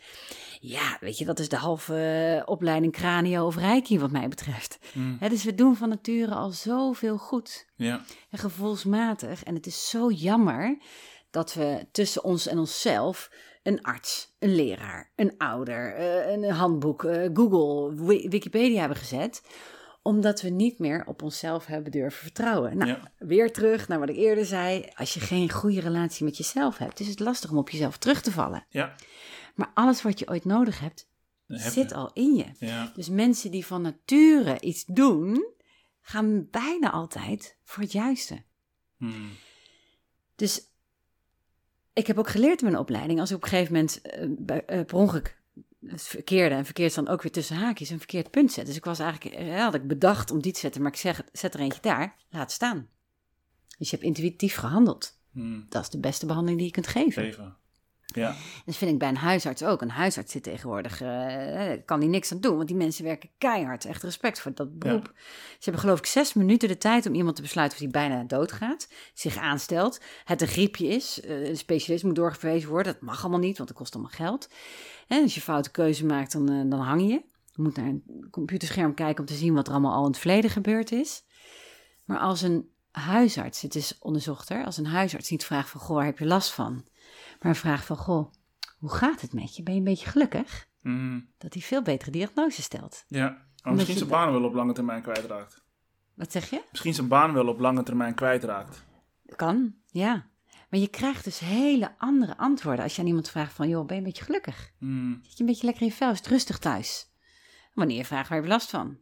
Ja, 0.59 0.97
weet 0.99 1.17
je, 1.17 1.25
dat 1.25 1.39
is 1.39 1.49
de 1.49 1.55
halve 1.55 1.95
eh, 1.95 2.49
opleiding 2.49 2.93
cranio 2.93 3.45
of 3.45 3.55
reiki 3.55 3.99
wat 3.99 4.11
mij 4.11 4.27
betreft. 4.27 4.79
Hè, 5.19 5.29
dus 5.29 5.43
we 5.43 5.55
doen 5.55 5.75
van 5.75 5.89
nature 5.89 6.33
al 6.35 6.49
zoveel 6.49 7.17
goed 7.17 7.65
Ja. 7.75 8.01
en 8.29 8.37
gevoelsmatig. 8.39 9.43
En 9.43 9.53
het 9.55 9.65
is 9.65 9.89
zo 9.89 10.11
jammer 10.11 10.77
dat 11.29 11.53
we 11.53 11.87
tussen 11.91 12.23
ons 12.23 12.47
en 12.47 12.57
onszelf 12.57 13.31
een 13.63 13.81
arts, 13.81 14.35
een 14.39 14.55
leraar, 14.55 15.11
een 15.15 15.37
ouder, 15.37 15.93
eh, 15.95 16.31
een 16.31 16.49
handboek, 16.51 17.03
eh, 17.03 17.29
Google, 17.33 17.95
Wi- 18.05 18.29
Wikipedia 18.29 18.79
hebben 18.79 18.97
gezet 18.97 19.41
omdat 20.01 20.41
we 20.41 20.49
niet 20.49 20.79
meer 20.79 21.05
op 21.05 21.21
onszelf 21.21 21.65
hebben 21.65 21.91
durven 21.91 22.21
vertrouwen. 22.21 22.77
Nou, 22.77 22.89
Ja. 22.89 23.11
weer 23.17 23.51
terug 23.53 23.87
naar 23.87 23.99
wat 23.99 24.09
ik 24.09 24.15
eerder 24.15 24.45
zei. 24.45 24.89
Als 24.95 25.13
je 25.13 25.19
geen 25.19 25.51
goede 25.51 25.79
relatie 25.79 26.25
met 26.25 26.37
jezelf 26.37 26.77
hebt, 26.77 26.99
is 26.99 27.07
het 27.07 27.19
lastig 27.19 27.51
om 27.51 27.57
op 27.57 27.69
jezelf 27.69 27.97
terug 27.97 28.21
te 28.21 28.31
vallen. 28.31 28.65
Ja. 28.69 28.95
Maar 29.55 29.71
alles 29.73 30.01
wat 30.01 30.19
je 30.19 30.29
ooit 30.29 30.45
nodig 30.45 30.79
hebt, 30.79 31.09
heb 31.47 31.59
zit 31.71 31.93
al 31.93 32.11
in 32.13 32.35
je. 32.35 32.45
Ja. 32.59 32.91
Dus 32.95 33.09
mensen 33.09 33.51
die 33.51 33.65
van 33.65 33.81
nature 33.81 34.59
iets 34.59 34.85
doen, 34.85 35.45
gaan 36.01 36.47
bijna 36.51 36.91
altijd 36.91 37.57
voor 37.63 37.83
het 37.83 37.91
juiste. 37.91 38.43
Hmm. 38.97 39.29
Dus 40.35 40.61
ik 41.97 42.07
heb 42.07 42.17
ook 42.17 42.29
geleerd 42.29 42.61
in 42.61 42.67
mijn 42.67 42.79
opleiding, 42.79 43.19
als 43.19 43.29
ik 43.29 43.35
op 43.35 43.43
een 43.43 43.49
gegeven 43.49 43.73
moment 43.73 44.01
eh, 44.01 44.85
per 44.85 44.95
ongeluk 44.95 45.37
het 45.85 46.01
verkeerde 46.01 46.55
en 46.55 46.65
verkeerd 46.65 46.95
dan 46.95 47.07
ook 47.07 47.21
weer 47.21 47.31
tussen 47.31 47.55
haakjes 47.55 47.89
een 47.89 47.97
verkeerd 47.97 48.31
punt 48.31 48.51
zet. 48.51 48.65
Dus 48.65 48.75
ik 48.75 48.85
was 48.85 48.99
eigenlijk, 48.99 49.35
eh, 49.35 49.59
had 49.59 49.73
ik 49.73 49.87
bedacht 49.87 50.31
om 50.31 50.41
die 50.41 50.51
te 50.51 50.59
zetten, 50.59 50.81
maar 50.81 50.91
ik 50.91 50.97
zeg, 50.97 51.23
zet 51.31 51.53
er 51.53 51.59
eentje 51.59 51.81
daar, 51.81 52.15
laat 52.29 52.51
staan. 52.51 52.87
Dus 53.77 53.89
je 53.89 53.95
hebt 53.95 54.07
intuïtief 54.07 54.55
gehandeld. 54.55 55.19
Hmm, 55.31 55.65
Dat 55.69 55.81
is 55.81 55.89
de 55.89 55.99
beste 55.99 56.25
behandeling 56.25 56.57
die 56.59 56.67
je 56.67 56.73
kunt 56.73 56.87
geven. 56.87 57.23
Even. 57.23 57.55
Ja. 58.13 58.35
Dat 58.65 58.75
vind 58.75 58.91
ik 58.91 58.99
bij 58.99 59.09
een 59.09 59.17
huisarts 59.17 59.63
ook. 59.63 59.81
Een 59.81 59.89
huisarts 59.89 60.31
zit 60.31 60.43
tegenwoordig, 60.43 61.01
eh, 61.01 61.71
kan 61.85 61.99
die 61.99 62.09
niks 62.09 62.31
aan 62.31 62.39
doen, 62.39 62.55
want 62.55 62.67
die 62.67 62.77
mensen 62.77 63.03
werken 63.03 63.29
keihard. 63.37 63.85
Echt 63.85 64.03
respect 64.03 64.39
voor 64.39 64.53
dat 64.53 64.79
beroep. 64.79 65.11
Ze 65.15 65.59
hebben 65.59 65.81
geloof 65.81 65.99
ik 65.99 66.05
zes 66.05 66.33
minuten 66.33 66.67
de 66.67 66.77
tijd 66.77 67.05
om 67.05 67.13
iemand 67.13 67.35
te 67.35 67.41
besluiten 67.41 67.77
of 67.77 67.83
die 67.83 67.93
bijna 67.93 68.23
doodgaat, 68.23 68.87
zich 69.13 69.37
aanstelt, 69.37 70.01
het 70.23 70.41
een 70.41 70.47
griepje 70.47 70.87
is, 70.87 71.21
eh, 71.21 71.47
een 71.47 71.57
specialist 71.57 72.03
moet 72.03 72.15
doorgewezen 72.15 72.69
worden. 72.69 72.93
Dat 72.93 73.01
mag 73.01 73.21
allemaal 73.21 73.39
niet, 73.39 73.57
want 73.57 73.69
dat 73.69 73.77
kost 73.77 73.93
allemaal 73.93 74.11
geld. 74.11 74.49
En 75.07 75.21
als 75.21 75.35
je 75.35 75.41
foute 75.41 75.71
keuze 75.71 76.05
maakt, 76.05 76.31
dan, 76.31 76.69
dan 76.69 76.79
hang 76.79 77.01
je. 77.01 77.21
Je 77.51 77.63
moet 77.63 77.75
naar 77.75 77.85
een 77.85 78.27
computerscherm 78.31 78.93
kijken 78.93 79.19
om 79.19 79.25
te 79.25 79.33
zien 79.33 79.53
wat 79.53 79.67
er 79.67 79.73
allemaal 79.73 79.93
al 79.93 80.05
in 80.05 80.11
het 80.11 80.19
verleden 80.19 80.49
gebeurd 80.49 80.91
is. 80.91 81.23
Maar 82.05 82.19
als 82.19 82.41
een 82.41 82.69
huisarts, 82.91 83.61
het 83.61 83.75
is 83.75 83.97
onderzocht 83.99 84.49
er, 84.49 84.65
als 84.65 84.77
een 84.77 84.85
huisarts 84.85 85.29
niet 85.29 85.45
vraagt 85.45 85.69
van, 85.69 85.81
goh, 85.81 85.95
waar 85.95 86.05
heb 86.05 86.19
je 86.19 86.25
last 86.25 86.51
van? 86.51 86.85
Maar 87.41 87.55
vraagt 87.55 87.85
van, 87.85 87.97
goh, 87.97 88.31
hoe 88.77 88.89
gaat 88.93 89.21
het 89.21 89.33
met 89.33 89.55
je? 89.55 89.63
Ben 89.63 89.73
je 89.73 89.79
een 89.79 89.85
beetje 89.85 90.09
gelukkig? 90.09 90.67
Hmm, 90.81 91.27
Dat 91.37 91.53
hij 91.53 91.61
veel 91.61 91.81
betere 91.81 92.11
diagnose 92.11 92.61
stelt. 92.61 93.03
ja. 93.07 93.45
Maar 93.63 93.75
misschien 93.75 93.97
zijn 93.97 94.09
baan 94.09 94.31
wel 94.31 94.43
op 94.43 94.53
lange 94.53 94.73
termijn 94.73 95.01
kwijtraakt. 95.01 95.61
Wat 96.13 96.31
zeg 96.31 96.49
je? 96.49 96.61
Misschien 96.71 96.93
zijn 96.93 97.07
baan 97.07 97.33
wel 97.33 97.47
op 97.47 97.59
lange 97.59 97.83
termijn 97.83 98.13
kwijtraakt. 98.13 98.83
Kan, 99.35 99.75
ja. 99.91 100.27
Maar 100.69 100.79
je 100.79 100.87
krijgt 100.87 101.23
dus 101.23 101.39
hele 101.39 101.91
andere 101.97 102.37
antwoorden 102.37 102.83
als 102.83 102.95
je 102.95 103.01
aan 103.01 103.07
iemand 103.07 103.29
vraagt 103.29 103.53
van, 103.53 103.69
joh, 103.69 103.85
ben 103.85 103.95
je 103.95 104.01
een 104.01 104.07
beetje 104.07 104.23
gelukkig? 104.23 104.71
Hmm, 104.77 105.19
Zit 105.23 105.33
je 105.33 105.39
een 105.39 105.45
beetje 105.49 105.65
lekker 105.65 105.83
in 105.83 105.87
je 105.89 105.93
vel? 105.93 106.11
Is 106.11 106.17
het 106.17 106.27
rustig 106.27 106.57
thuis? 106.57 107.09
Wanneer 107.73 107.97
je 107.97 108.05
vraagt, 108.05 108.27
waar 108.29 108.37
heb 108.37 108.47
je 108.47 108.53
last 108.53 108.69
van? 108.69 108.97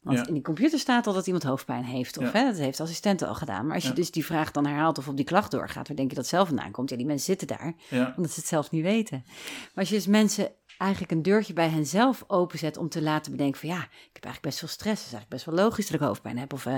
Want 0.00 0.18
Ja. 0.18 0.26
in 0.26 0.34
die 0.34 0.42
computer 0.42 0.78
staat 0.78 1.06
al 1.06 1.12
dat 1.12 1.26
iemand 1.26 1.44
hoofdpijn 1.44 1.84
heeft. 1.84 2.18
Of 2.18 2.24
Ja. 2.24 2.30
hè, 2.32 2.44
dat 2.44 2.56
heeft 2.58 2.76
de 2.76 2.82
assistente 2.82 3.26
al 3.26 3.34
gedaan. 3.34 3.64
Maar 3.66 3.74
als 3.74 3.82
je 3.82 3.88
Ja. 3.88 3.94
dus 3.94 4.10
die 4.10 4.24
vraag 4.24 4.50
dan 4.50 4.66
herhaalt 4.66 4.98
of 4.98 5.08
op 5.08 5.16
die 5.16 5.24
klacht 5.24 5.50
doorgaat... 5.50 5.88
waar 5.88 5.96
denk 5.96 6.10
je 6.10 6.16
dat 6.16 6.26
zelf 6.26 6.46
vandaan 6.48 6.70
komt? 6.70 6.90
Ja, 6.90 6.96
die 6.96 7.06
mensen 7.06 7.26
zitten 7.36 7.46
daar, 7.58 7.74
omdat 8.16 8.30
ze 8.32 8.40
het 8.40 8.48
zelf 8.48 8.70
niet 8.70 8.82
weten. 8.82 9.22
Maar 9.26 9.70
als 9.74 9.88
je 9.88 9.94
dus 9.94 10.06
mensen 10.06 10.52
eigenlijk 10.78 11.12
een 11.12 11.22
deurtje 11.22 11.52
bij 11.52 11.68
henzelf 11.68 12.24
openzet... 12.26 12.76
om 12.76 12.88
te 12.88 13.02
laten 13.02 13.30
bedenken 13.32 13.60
van 13.60 13.68
ja, 13.68 13.82
ik 13.82 14.10
heb 14.12 14.24
eigenlijk 14.24 14.40
best 14.42 14.58
veel 14.58 14.68
stress. 14.68 14.98
Het 15.02 15.06
is 15.12 15.12
eigenlijk 15.12 15.28
best 15.44 15.44
wel 15.44 15.64
logisch 15.64 15.86
dat 15.86 16.00
ik 16.00 16.06
hoofdpijn 16.06 16.38
heb. 16.38 16.52
Of 16.52 16.66
eh, 16.66 16.76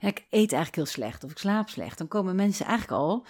ik 0.00 0.18
eet 0.18 0.52
eigenlijk 0.52 0.74
heel 0.74 0.86
slecht 0.86 1.24
of 1.24 1.30
ik 1.30 1.38
slaap 1.38 1.68
slecht. 1.68 1.98
Dan 1.98 2.08
komen 2.08 2.36
mensen 2.36 2.66
eigenlijk 2.66 3.00
al 3.02 3.26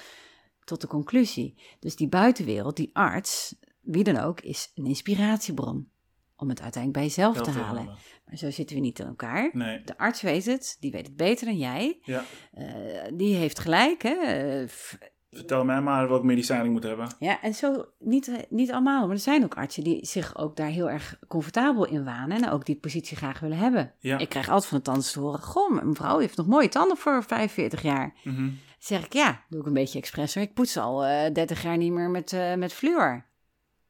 tot 0.65 0.81
de 0.81 0.87
conclusie. 0.87 1.55
Dus 1.81 1.97
die 1.97 2.09
buitenwereld, 2.09 2.77
die 2.77 2.91
arts, 2.93 3.55
wie 3.81 4.05
dan 4.05 4.17
ook, 4.17 4.41
is 4.41 4.71
een 4.75 4.87
inspiratiebron. 4.87 5.89
Om 6.37 6.49
het 6.49 6.63
uiteindelijk 6.63 7.05
bij 7.05 7.15
jezelf 7.15 7.41
te 7.41 7.51
halen. 7.61 7.85
Maar 8.27 8.37
zo 8.37 8.51
zitten 8.51 8.77
we 8.77 8.83
niet 8.83 8.99
in 8.99 9.07
elkaar. 9.07 9.51
Nee. 9.53 9.83
De 9.85 9.99
arts 9.99 10.23
weet 10.23 10.45
het, 10.45 10.77
die 10.81 10.91
weet 10.91 11.07
het 11.07 11.17
beter 11.17 11.47
dan 11.47 11.57
jij. 11.57 11.99
Ja. 12.03 12.25
Eh, 12.53 12.65
die 13.15 13.35
heeft 13.37 13.59
gelijk. 13.59 14.03
Hè? 14.03 14.11
Eh, 14.15 14.69
Vertel 15.31 15.65
mij 15.65 15.81
maar 15.81 16.09
welk 16.09 16.23
medicijn 16.23 16.65
ik 16.65 16.71
moet 16.71 16.83
hebben. 16.83 17.09
ja, 17.19 17.43
en 17.43 17.55
zo 17.55 17.85
niet, 17.99 18.29
eh, 18.29 18.35
niet 18.49 18.73
allemaal, 18.73 19.01
maar 19.07 19.17
er 19.17 19.23
zijn 19.23 19.45
ook 19.45 19.55
artsen 19.55 19.85
die 19.85 20.07
zich 20.07 20.37
ook 20.37 20.57
daar 20.57 20.69
heel 20.69 20.91
erg 20.91 21.19
comfortabel 21.29 21.87
in 21.87 22.05
wanen 22.05 22.43
en 22.43 22.51
ook 22.51 22.67
die 22.67 22.77
positie 22.77 23.17
graag 23.17 23.41
willen 23.41 23.59
hebben. 23.59 23.93
Ja. 23.99 24.19
Ik 24.19 24.29
krijg 24.29 24.49
altijd 24.49 24.69
van 24.69 24.79
de 24.79 24.85
tandarts 24.85 25.13
te 25.13 25.21
horen: 25.21 25.41
Goh, 25.43 25.83
mevrouw 25.83 26.19
heeft 26.19 26.37
nog 26.37 26.47
mooie 26.47 26.69
tanden 26.69 26.97
voor 26.97 27.25
45 27.25 27.83
jaar. 27.83 28.15
Dan 28.25 28.59
zeg 28.79 29.05
ik 29.05 29.13
ja, 29.13 29.45
doe 29.49 29.61
ik 29.61 29.67
een 29.67 29.73
beetje 29.73 29.99
expres. 29.99 30.37
Ik 30.37 30.55
poets 30.55 30.77
al 30.77 31.05
eh 31.05 31.33
30 31.33 31.63
jaar 31.63 31.77
niet 31.77 31.93
meer 31.93 32.11
met, 32.11 32.33
eh 32.33 32.55
met 32.55 32.73
fluor. 32.73 33.25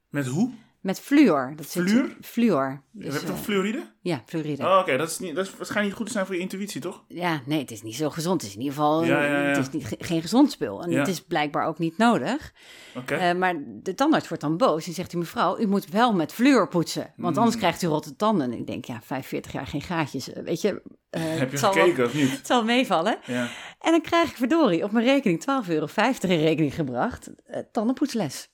Met 0.08 0.26
hoe? 0.26 0.50
Met 0.84 1.00
fluor. 1.00 1.52
Dat 1.56 1.66
zit- 1.70 1.82
Fluor? 1.90 2.16
Fluor. 2.20 2.66
heb 2.68 2.80
Dus, 2.92 3.14
je 3.14 3.20
het 3.20 3.28
eh, 3.28 3.36
fluoride? 3.36 3.92
ja, 4.00 4.22
fluoride. 4.26 4.62
Oh, 4.64 4.78
oké. 4.80 4.96
Dat, 4.96 5.10
is 5.10 5.18
niet- 5.18 5.34
dat 5.34 5.44
is 5.44 5.50
waarschijnlijk 5.56 5.86
niet 5.86 5.94
goed 5.96 6.06
te 6.06 6.12
zijn 6.12 6.26
voor 6.26 6.34
je 6.34 6.40
intuïtie, 6.40 6.80
toch? 6.80 7.04
Ja, 7.08 7.40
nee, 7.46 7.58
het 7.60 7.70
is 7.70 7.82
niet 7.82 7.94
zo 7.94 8.10
gezond. 8.10 8.40
Het 8.40 8.50
is 8.50 8.56
in 8.56 8.62
ieder 8.62 8.76
geval 8.76 9.04
Ja, 9.04 9.24
ja, 9.24 9.40
ja. 9.40 9.48
Het 9.48 9.56
is 9.56 9.70
niet, 9.70 9.84
ge- 9.86 9.96
geen 9.98 10.20
gezond 10.22 10.50
spul. 10.50 10.82
En 10.82 10.90
het 10.92 11.08
is 11.08 11.20
blijkbaar 11.20 11.66
ook 11.66 11.78
niet 11.78 11.98
nodig. 11.98 12.52
Oké. 12.96 13.14
Eh, 13.14 13.34
maar 13.34 13.54
de 13.66 13.94
tandarts 13.94 14.28
wordt 14.28 14.42
dan 14.42 14.56
boos 14.56 14.86
en 14.86 14.92
zegt 14.92 15.10
hij, 15.12 15.20
mevrouw, 15.20 15.58
u 15.58 15.66
moet 15.66 15.86
wel 15.88 16.12
met 16.12 16.32
fluor 16.32 16.68
poetsen. 16.68 17.12
Want 17.16 17.36
anders 17.36 17.54
Mm. 17.54 17.60
krijgt 17.60 17.82
u 17.82 17.86
rotte 17.86 18.16
tanden. 18.16 18.52
En 18.52 18.58
ik 18.58 18.66
denk, 18.66 18.84
ja, 18.84 19.00
45 19.02 19.52
jaar 19.52 19.66
geen 19.66 19.82
gaatjes. 19.82 20.32
Eh, 20.32 20.42
Weet 20.42 20.60
je, 20.60 20.68
heb 21.10 21.22
je 21.38 21.46
het, 21.50 21.58
zal 21.58 21.74
wel- 21.74 21.82
gekeken 21.84 22.04
of 22.04 22.14
niet? 22.14 22.30
het 22.30 22.46
zal 22.46 22.64
meevallen. 22.64 23.18
Ja. 23.26 23.48
En 23.80 23.90
dan 23.90 24.00
krijg 24.02 24.30
ik 24.30 24.36
verdorie 24.36 24.84
op 24.84 24.90
mijn 24.92 25.04
rekening 25.04 25.40
12,50 25.40 25.68
euro 25.68 25.86
in 26.28 26.40
rekening 26.40 26.74
gebracht. 26.74 27.30
tandenpoetsles. 27.72 28.48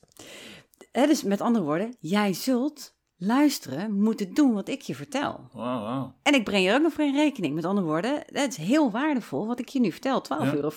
Hè, 0.92 1.06
dus 1.06 1.22
met 1.22 1.40
andere 1.40 1.64
woorden, 1.64 1.96
jij 2.00 2.32
zult 2.32 2.98
luisteren, 3.16 4.00
moeten 4.02 4.34
doen 4.34 4.52
wat 4.54 4.68
ik 4.68 4.80
je 4.82 4.94
vertel. 4.94 5.48
Wauw. 5.52 6.14
En 6.22 6.34
ik 6.34 6.44
breng 6.44 6.64
je 6.64 6.72
ook 6.74 6.82
nog 6.82 6.92
voor 6.92 7.04
in 7.04 7.14
rekening. 7.14 7.54
Met 7.54 7.64
andere 7.64 7.86
woorden, 7.86 8.22
het 8.26 8.50
is 8.50 8.56
heel 8.56 8.90
waardevol 8.90 9.46
wat 9.46 9.58
ik 9.58 9.68
je 9.68 9.80
nu 9.80 9.92
vertel, 9.92 10.20
12,50 10.22 10.28
Ja. 10.28 10.54
euro. 10.54 10.70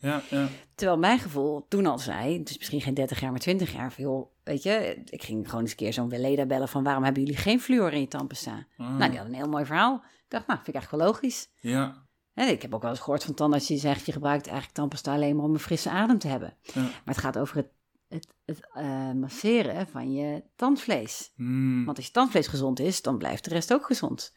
Ja, 0.00 0.22
ja. 0.30 0.48
Terwijl 0.74 0.98
mijn 0.98 1.18
gevoel 1.18 1.66
toen 1.68 1.86
al 1.86 1.98
zei, 1.98 2.38
het 2.38 2.50
is 2.50 2.58
misschien 2.58 2.80
geen 2.80 2.94
30 2.94 3.20
jaar, 3.20 3.30
maar 3.30 3.40
20 3.40 3.72
jaar, 3.72 3.92
van 3.92 4.04
joh, 4.04 4.30
weet 4.44 4.62
je, 4.62 5.02
ik 5.04 5.22
ging 5.22 5.46
gewoon 5.46 5.60
eens 5.60 5.70
een 5.70 5.76
keer 5.76 5.92
zo'n 5.92 6.08
Weleda 6.08 6.46
bellen 6.46 6.68
van 6.68 6.82
waarom 6.82 7.04
hebben 7.04 7.22
jullie 7.22 7.38
geen 7.38 7.60
fluor 7.60 7.92
in 7.92 8.00
je 8.00 8.08
tandpasta? 8.08 8.66
Ah. 8.76 8.96
Nou, 8.96 9.10
die 9.10 9.18
had 9.18 9.28
een 9.28 9.34
heel 9.34 9.48
mooi 9.48 9.64
verhaal. 9.64 9.94
Ik 9.94 10.28
dacht, 10.28 10.46
nou, 10.46 10.58
vind 10.58 10.68
ik 10.68 10.74
eigenlijk 10.74 11.04
wel 11.04 11.12
logisch. 11.12 11.48
Ja. 11.60 12.06
En 12.34 12.48
ik 12.48 12.62
heb 12.62 12.74
ook 12.74 12.82
wel 12.82 12.90
eens 12.90 13.00
gehoord 13.00 13.24
van 13.24 13.34
tandarts 13.34 13.66
die 13.66 13.78
zegt, 13.78 14.06
je 14.06 14.12
gebruikt 14.12 14.46
eigenlijk 14.46 14.76
tandpasta 14.76 15.14
alleen 15.14 15.36
maar 15.36 15.44
om 15.44 15.52
een 15.52 15.58
frisse 15.58 15.90
adem 15.90 16.18
te 16.18 16.28
hebben. 16.28 16.56
Ja. 16.62 16.80
Maar 16.80 16.90
het 17.04 17.18
gaat 17.18 17.38
over 17.38 17.56
het, 17.56 17.68
het, 18.12 18.26
het 18.44 18.68
eh, 18.72 19.12
masseren 19.12 19.86
van 19.88 20.12
je 20.12 20.42
tandvlees. 20.56 21.32
Hmm. 21.36 21.84
Want 21.84 21.96
als 21.96 22.06
je 22.06 22.12
tandvlees 22.12 22.46
gezond 22.46 22.80
is, 22.80 23.02
dan 23.02 23.18
blijft 23.18 23.44
de 23.44 23.50
rest 23.50 23.72
ook 23.72 23.86
gezond. 23.86 24.32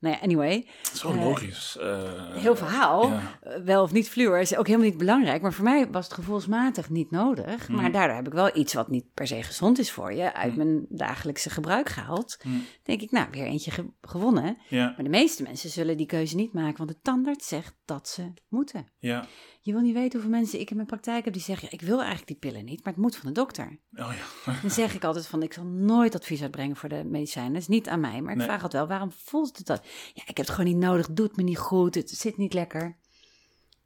Nou 0.00 0.14
ja, 0.14 0.20
anyway, 0.22 0.68
Zo 0.94 1.10
eh, 1.12 1.24
logisch. 1.24 1.76
Eh, 1.80 2.34
heel 2.36 2.56
verhaal. 2.56 3.08
ja. 3.08 3.38
Eh, 3.42 3.62
wel 3.62 3.82
of 3.82 3.92
niet 3.92 4.08
fluor 4.08 4.38
is 4.40 4.56
ook 4.56 4.66
helemaal 4.66 4.88
niet 4.88 4.98
belangrijk. 4.98 5.42
Maar 5.42 5.52
voor 5.52 5.64
mij 5.64 5.90
was 5.90 6.04
het 6.04 6.14
gevoelsmatig 6.14 6.90
niet 6.90 7.10
nodig. 7.10 7.68
Maar 7.68 7.82
Mhm. 7.82 7.92
daardoor 7.92 8.16
heb 8.16 8.26
ik 8.26 8.32
wel 8.32 8.56
iets 8.56 8.74
wat 8.74 8.88
niet 8.88 9.14
per 9.14 9.26
se 9.26 9.42
gezond 9.42 9.78
is 9.78 9.90
voor 9.90 10.12
je... 10.12 10.34
uit 10.34 10.56
Mhm. 10.56 10.66
mijn 10.66 10.86
dagelijkse 10.88 11.50
gebruik 11.50 11.88
gehaald. 11.88 12.36
Hmm. 12.42 12.64
denk 12.82 13.00
ik, 13.00 13.10
nou, 13.10 13.26
weer 13.30 13.44
eentje 13.46 13.70
ge- 13.70 13.90
gewonnen. 14.00 14.58
Ja, 14.68 14.86
Maar 14.86 15.04
de 15.04 15.10
meeste 15.10 15.42
mensen 15.42 15.70
zullen 15.70 15.96
die 15.96 16.06
keuze 16.06 16.36
niet 16.36 16.52
maken... 16.52 16.76
want 16.76 16.88
de 16.90 17.00
tandarts 17.02 17.48
zegt 17.48 17.74
dat 17.84 18.08
ze 18.08 18.32
moeten. 18.48 18.86
ja. 18.98 19.26
Je 19.68 19.74
wil 19.74 19.82
niet 19.82 19.94
weten 19.94 20.12
hoeveel 20.12 20.38
mensen 20.38 20.60
ik 20.60 20.70
in 20.70 20.76
mijn 20.76 20.88
praktijk 20.88 21.24
heb... 21.24 21.32
die 21.32 21.42
zeggen, 21.42 21.68
ja, 21.70 21.78
ik 21.78 21.86
wil 21.86 21.96
eigenlijk 21.98 22.26
die 22.26 22.36
pillen 22.36 22.64
niet, 22.64 22.84
maar 22.84 22.92
het 22.92 23.02
moet 23.02 23.16
van 23.16 23.26
de 23.28 23.34
dokter. 23.34 23.78
Oh 23.94 24.12
ja. 24.46 24.52
Dan 24.62 24.70
zeg 24.70 24.94
ik 24.94 25.04
altijd 25.04 25.26
van, 25.26 25.42
ik 25.42 25.52
zal 25.52 25.64
nooit 25.64 26.14
advies 26.14 26.42
uitbrengen 26.42 26.76
voor 26.76 26.88
de 26.88 27.04
medicijnen. 27.04 27.52
Dat 27.52 27.62
is 27.62 27.68
niet 27.68 27.88
aan 27.88 28.00
mij, 28.00 28.20
maar 28.22 28.30
ik 28.32 28.36
Nee. 28.36 28.46
vraag 28.46 28.62
altijd 28.62 28.82
wel, 28.82 28.90
waarom 28.90 29.10
voelt 29.12 29.56
het 29.58 29.66
dat? 29.66 29.86
Ja, 30.14 30.22
ik 30.26 30.36
heb 30.36 30.36
het 30.36 30.50
gewoon 30.50 30.70
niet 30.70 30.82
nodig, 30.82 31.12
doet 31.12 31.36
me 31.36 31.42
niet 31.42 31.58
goed, 31.58 31.94
het 31.94 32.10
zit 32.10 32.36
niet 32.36 32.52
lekker. 32.52 32.82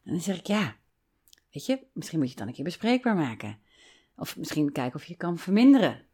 En 0.04 0.12
dan 0.12 0.20
zeg 0.20 0.38
ik, 0.38 0.46
ja, 0.46 0.76
weet 1.50 1.66
je, 1.66 1.86
misschien 1.92 2.18
moet 2.18 2.28
je 2.28 2.34
het 2.34 2.38
dan 2.38 2.48
een 2.48 2.54
keer 2.54 2.64
bespreekbaar 2.64 3.16
maken. 3.16 3.58
Of 4.16 4.36
misschien 4.36 4.72
kijken 4.72 4.94
of 5.00 5.04
je 5.04 5.16
kan 5.16 5.38
verminderen. 5.38 6.06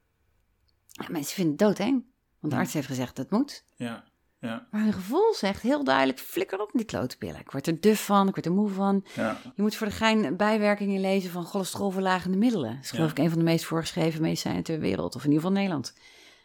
Ja, 0.89 1.07
mensen 1.11 1.35
vinden 1.35 1.53
het 1.53 1.61
doodeng, 1.77 2.05
want 2.41 2.53
de 2.53 2.59
arts 2.59 2.73
heeft 2.73 2.87
gezegd 2.87 3.17
dat 3.17 3.25
het 3.31 3.39
moet. 3.39 3.65
Ja, 3.77 4.08
ja, 4.41 4.67
Maar 4.71 4.83
hun 4.83 4.93
gevoel 4.93 5.35
zegt 5.35 5.63
heel 5.63 5.85
duidelijk, 5.85 6.19
flikker 6.19 6.61
op 6.61 6.71
die 6.73 6.85
klote. 6.85 7.17
Ik 7.19 7.51
word 7.51 7.67
er 7.67 7.81
duf 7.81 8.05
van, 8.05 8.29
ik 8.29 8.35
word 8.35 8.47
er 8.47 8.53
moe 8.53 8.69
van. 8.69 9.05
ja. 9.15 9.41
Je 9.55 9.63
moet 9.63 9.75
voor 9.77 9.87
de 9.87 9.93
gein 9.93 10.37
bijwerkingen 10.37 11.01
lezen 11.01 11.31
van 11.31 11.45
cholesterolverlagende 11.45 12.37
middelen. 12.37 12.75
Dat 12.75 12.85
is 12.85 12.91
geloof 12.91 13.07
Ja. 13.07 13.13
ik 13.13 13.19
een 13.19 13.29
van 13.31 13.39
de 13.39 13.45
meest 13.45 13.65
voorgeschreven 13.65 14.23
medicijnen 14.23 14.63
ter 14.63 14.79
wereld. 14.81 15.15
Of 15.15 15.25
in 15.25 15.31
ieder 15.31 15.43
geval 15.43 15.57
Nederland. 15.57 15.93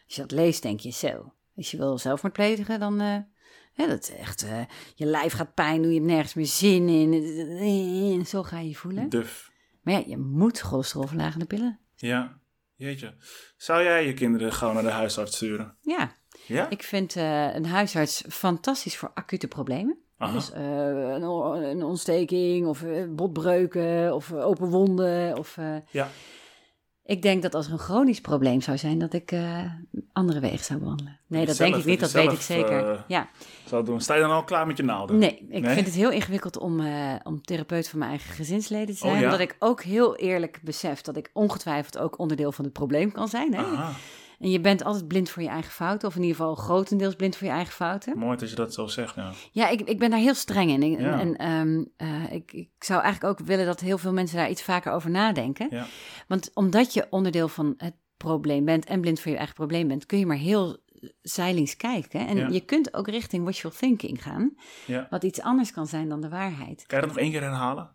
Als 0.06 0.14
je 0.14 0.20
dat 0.20 0.30
leest, 0.30 0.62
denk 0.62 0.80
je 0.80 0.90
zo. 0.90 1.32
Als 1.56 1.70
je 1.70 1.76
wil 1.76 1.98
zelfmoord 1.98 2.34
plegen, 2.34 2.80
dan... 2.80 3.00
eh, 3.00 3.88
dat 3.88 4.02
is 4.02 4.10
echt... 4.16 4.42
eh, 4.44 4.60
je 4.94 5.06
lijf 5.06 5.32
gaat 5.32 5.54
pijn 5.54 5.82
doen, 5.82 5.90
je 5.92 5.96
hebt 5.98 6.10
nergens 6.10 6.34
meer 6.34 6.46
zin 6.46 6.88
in. 6.88 8.26
Zo 8.26 8.42
ga 8.42 8.58
je 8.58 8.68
je 8.68 8.74
voelen. 8.74 9.08
Duf. 9.08 9.50
Maar 9.82 9.94
ja, 9.94 10.02
je 10.06 10.18
moet 10.18 10.60
cholesterolverlagende 10.60 11.44
pillen. 11.46 11.78
Ja. 11.96 12.38
Jeetje. 12.76 13.14
Zou 13.56 13.82
jij 13.82 14.06
je 14.06 14.14
kinderen 14.14 14.52
gauw 14.52 14.72
naar 14.72 14.82
de 14.82 14.90
huisarts 14.90 15.36
sturen? 15.36 15.76
Ja, 15.80 16.16
Ja? 16.46 16.70
ik 16.70 16.82
vind 16.82 17.16
eh, 17.16 17.54
een 17.54 17.66
huisarts 17.66 18.24
fantastisch 18.28 18.96
voor 18.96 19.10
acute 19.14 19.48
problemen. 19.48 19.96
Aha. 20.18 20.32
Dus 20.32 20.52
eh, 20.52 20.62
een, 20.62 21.22
een 21.62 21.82
ontsteking 21.82 22.66
of 22.66 22.82
eh, 22.82 23.04
botbreuken 23.10 24.14
of 24.14 24.32
open 24.32 24.68
wonden. 24.68 25.38
Of, 25.38 25.58
Ja. 25.90 26.08
Ik 27.06 27.22
denk 27.22 27.42
dat 27.42 27.54
als 27.54 27.66
er 27.66 27.72
een 27.72 27.78
chronisch 27.78 28.20
probleem 28.20 28.60
zou 28.60 28.78
zijn, 28.78 28.98
dat 28.98 29.12
ik 29.12 29.34
andere 30.12 30.40
wegen 30.40 30.64
zou 30.64 30.78
behandelen. 30.80 31.20
Nee, 31.26 31.46
dat 31.46 31.56
zelf- 31.56 31.70
denk 31.70 31.82
ik 31.82 31.88
niet, 31.88 32.00
dat 32.00 32.10
weet 32.10 32.32
ik 32.32 32.40
zeker. 32.40 33.04
ja, 33.08 33.28
Zou 33.66 33.84
doen. 33.84 34.00
Sta 34.00 34.14
je 34.14 34.20
dan 34.20 34.30
al 34.30 34.44
klaar 34.44 34.66
met 34.66 34.76
je 34.76 34.82
naalden? 34.82 35.18
nee, 35.18 35.46
ik 35.50 35.62
Nee? 35.62 35.74
vind 35.74 35.86
het 35.86 35.94
heel 35.94 36.10
ingewikkeld 36.10 36.58
om, 36.58 36.80
om 37.22 37.42
therapeut 37.42 37.88
van 37.88 37.98
mijn 37.98 38.10
eigen 38.10 38.34
gezinsleden 38.34 38.94
te 38.96 39.04
Oh, 39.04 39.08
zijn. 39.08 39.18
ja? 39.18 39.24
Omdat 39.24 39.40
ik 39.40 39.56
ook 39.58 39.82
heel 39.82 40.16
eerlijk 40.16 40.60
besef 40.62 41.00
dat 41.00 41.16
ik 41.16 41.30
ongetwijfeld 41.32 41.98
ook 41.98 42.18
onderdeel 42.18 42.52
van 42.52 42.64
het 42.64 42.72
probleem 42.72 43.12
kan 43.12 43.28
zijn. 43.28 43.54
Hè? 43.54 43.62
Aha. 43.62 43.92
En 44.44 44.50
je 44.50 44.60
bent 44.60 44.84
altijd 44.84 45.08
blind 45.08 45.30
voor 45.30 45.42
je 45.42 45.48
eigen 45.48 45.72
fouten, 45.72 46.08
of 46.08 46.14
in 46.16 46.20
ieder 46.22 46.36
geval 46.36 46.54
grotendeels 46.54 47.14
blind 47.14 47.36
voor 47.36 47.46
je 47.46 47.52
eigen 47.52 47.72
fouten. 47.72 48.18
Mooi 48.18 48.36
dat 48.36 48.50
je 48.50 48.56
dat 48.56 48.74
zo 48.74 48.86
zegt, 48.86 49.14
ja. 49.14 49.30
Ja, 49.52 49.68
ik, 49.68 49.80
ik 49.80 49.98
ben 49.98 50.10
daar 50.10 50.18
heel 50.18 50.34
streng 50.34 50.70
in. 50.70 50.82
Ik- 50.82 51.00
Ja. 51.00 51.20
En 51.20 51.36
ehm, 51.36 51.84
eh, 51.96 52.32
ik, 52.32 52.52
ik 52.52 52.70
zou 52.78 53.02
eigenlijk 53.02 53.40
ook 53.40 53.46
willen 53.46 53.66
dat 53.66 53.80
heel 53.80 53.98
veel 53.98 54.12
mensen 54.12 54.36
daar 54.36 54.50
iets 54.50 54.62
vaker 54.62 54.92
over 54.92 55.10
nadenken. 55.10 55.66
Ja. 55.70 55.86
Want 56.28 56.50
omdat 56.54 56.94
je 56.94 57.06
onderdeel 57.10 57.48
van 57.48 57.74
het 57.76 57.94
probleem 58.16 58.64
bent 58.64 58.84
en 58.84 59.00
blind 59.00 59.20
voor 59.20 59.30
je 59.30 59.36
eigen 59.36 59.54
probleem 59.54 59.88
bent, 59.88 60.06
kun 60.06 60.18
je 60.18 60.26
maar 60.26 60.36
heel 60.36 60.76
zeilings 61.22 61.76
kijken. 61.76 62.26
En 62.26 62.36
Ja. 62.36 62.48
je 62.48 62.60
kunt 62.60 62.94
ook 62.94 63.08
richting 63.08 63.44
wishful 63.44 63.70
thinking 63.70 64.22
gaan, 64.22 64.54
ja. 64.86 65.06
wat 65.10 65.24
iets 65.24 65.40
anders 65.40 65.72
kan 65.72 65.86
zijn 65.86 66.08
dan 66.08 66.20
de 66.20 66.28
waarheid. 66.28 66.84
Kan 66.86 66.98
je 67.00 67.04
dat 67.06 67.14
nog 67.14 67.22
één 67.22 67.30
keer 67.32 67.42
herhalen? 67.42 67.90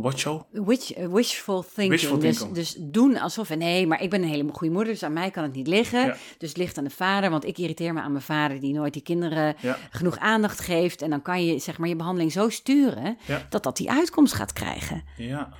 What 0.00 0.18
show? 0.18 0.42
Wish, 0.50 0.90
eh, 0.90 1.06
wishful 1.06 1.62
thinking. 1.62 1.88
Wishful 1.90 2.18
dus, 2.18 2.36
thinking. 2.36 2.56
dus 2.58 2.76
doen 2.78 3.18
alsof, 3.18 3.56
nee, 3.56 3.86
maar 3.86 4.02
ik 4.02 4.10
ben 4.10 4.22
een 4.22 4.28
hele 4.28 4.48
goede 4.52 4.72
moeder, 4.74 4.92
dus 4.92 5.02
aan 5.02 5.12
mij 5.12 5.30
kan 5.30 5.42
het 5.42 5.52
niet 5.52 5.66
liggen. 5.66 6.00
Ja. 6.06 6.16
Dus 6.38 6.48
het 6.48 6.58
ligt 6.58 6.78
aan 6.78 6.84
de 6.84 6.90
vader, 6.90 7.30
want 7.30 7.44
ik 7.44 7.58
irriteer 7.58 7.92
me 7.94 8.00
aan 8.00 8.12
mijn 8.12 8.24
vader 8.24 8.60
die 8.60 8.72
nooit 8.74 8.92
die 8.92 9.02
kinderen 9.02 9.54
Ja. 9.60 9.76
genoeg 9.90 10.18
aandacht 10.18 10.60
geeft. 10.60 11.02
En 11.02 11.10
dan 11.10 11.22
kan 11.22 11.44
je 11.44 11.58
zeg 11.58 11.78
maar 11.78 11.88
je 11.88 11.96
behandeling 11.96 12.32
zo 12.32 12.48
sturen 12.48 13.18
Ja. 13.26 13.46
dat 13.50 13.62
dat 13.62 13.76
die 13.76 13.90
uitkomst 13.90 14.32
gaat 14.34 14.52
krijgen. 14.52 15.02
Ja. 15.16 15.52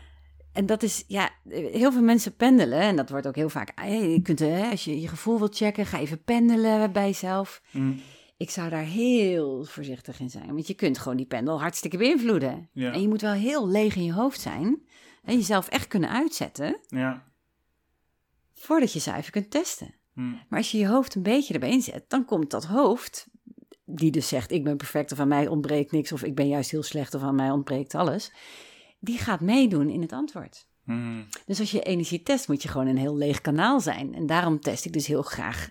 En 0.52 0.66
dat 0.66 0.82
is, 0.82 1.04
ja, 1.06 1.30
heel 1.48 1.92
veel 1.92 2.02
mensen 2.02 2.36
pendelen. 2.36 2.80
En 2.80 2.96
dat 2.96 3.10
wordt 3.10 3.26
ook 3.26 3.36
heel 3.36 3.48
vaak, 3.48 3.72
eh, 3.74 4.12
je 4.12 4.22
kunt, 4.22 4.40
eh, 4.40 4.70
als 4.70 4.84
je 4.84 5.00
je 5.00 5.08
gevoel 5.08 5.38
wilt 5.38 5.56
checken, 5.56 5.86
ga 5.86 5.98
even 5.98 6.22
pendelen 6.24 6.92
bij 6.92 7.06
jezelf. 7.06 7.62
Mm. 7.70 8.00
Ik 8.40 8.50
zou 8.50 8.68
daar 8.68 8.84
heel 8.84 9.64
voorzichtig 9.64 10.20
in 10.20 10.30
zijn. 10.30 10.54
Want 10.54 10.66
je 10.66 10.74
kunt 10.74 10.98
gewoon 10.98 11.16
die 11.16 11.26
pendel 11.26 11.60
hartstikke 11.60 11.96
beïnvloeden. 11.96 12.68
Ja. 12.72 12.92
En 12.92 13.00
je 13.00 13.08
moet 13.08 13.20
wel 13.20 13.32
heel 13.32 13.68
leeg 13.68 13.96
in 13.96 14.04
je 14.04 14.12
hoofd 14.12 14.40
zijn. 14.40 14.86
En 15.22 15.36
jezelf 15.36 15.68
echt 15.68 15.86
kunnen 15.86 16.10
uitzetten. 16.10 16.80
Ja. 16.88 17.24
Voordat 18.54 18.92
je 18.92 18.98
zuiver 18.98 19.32
kunt 19.32 19.50
testen. 19.50 19.94
Mm. 20.14 20.40
Maar 20.48 20.58
als 20.58 20.70
je 20.70 20.78
je 20.78 20.86
hoofd 20.86 21.14
een 21.14 21.22
beetje 21.22 21.54
erbij 21.54 21.70
inzet, 21.70 22.04
dan 22.08 22.24
komt 22.24 22.50
dat 22.50 22.64
hoofd, 22.64 23.28
die 23.84 24.10
dus 24.10 24.28
zegt: 24.28 24.50
Ik 24.50 24.64
ben 24.64 24.76
perfect 24.76 25.12
of 25.12 25.20
aan 25.20 25.28
mij 25.28 25.48
ontbreekt 25.48 25.92
niks, 25.92 26.12
of 26.12 26.22
ik 26.22 26.34
ben 26.34 26.48
juist 26.48 26.70
heel 26.70 26.82
slecht 26.82 27.14
of 27.14 27.22
aan 27.22 27.34
mij 27.34 27.50
ontbreekt 27.50 27.94
alles, 27.94 28.32
die 29.00 29.18
gaat 29.18 29.40
meedoen 29.40 29.88
in 29.88 30.00
het 30.00 30.12
antwoord. 30.12 30.66
Mm. 30.84 31.26
Dus 31.46 31.60
als 31.60 31.70
je 31.70 31.82
energie 31.82 32.22
test, 32.22 32.48
moet 32.48 32.62
je 32.62 32.68
gewoon 32.68 32.86
een 32.86 32.98
heel 32.98 33.16
leeg 33.16 33.40
kanaal 33.40 33.80
zijn. 33.80 34.14
En 34.14 34.26
daarom 34.26 34.60
test 34.60 34.84
ik 34.84 34.92
dus 34.92 35.06
heel 35.06 35.22
graag 35.22 35.70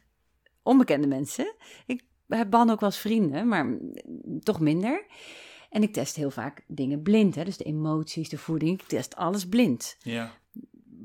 onbekende 0.64 1.08
mensen. 1.08 1.56
Ik 1.86 2.08
heb 2.38 2.50
ban 2.50 2.70
ook 2.70 2.80
wel 2.80 2.90
eens 2.90 2.98
vrienden, 3.00 3.48
maar 3.48 3.78
toch 4.40 4.60
minder. 4.60 5.06
En 5.70 5.84
ik 5.84 5.94
test 5.94 6.16
heel 6.16 6.32
vaak 6.32 6.64
dingen 6.68 7.02
blind. 7.02 7.36
Hè? 7.36 7.44
Dus 7.44 7.58
de 7.58 7.64
emoties, 7.64 8.30
de 8.30 8.38
voeding. 8.38 8.82
Ik 8.82 8.88
test 8.88 9.16
alles 9.16 9.48
blind. 9.48 9.98
Ja. 10.00 10.32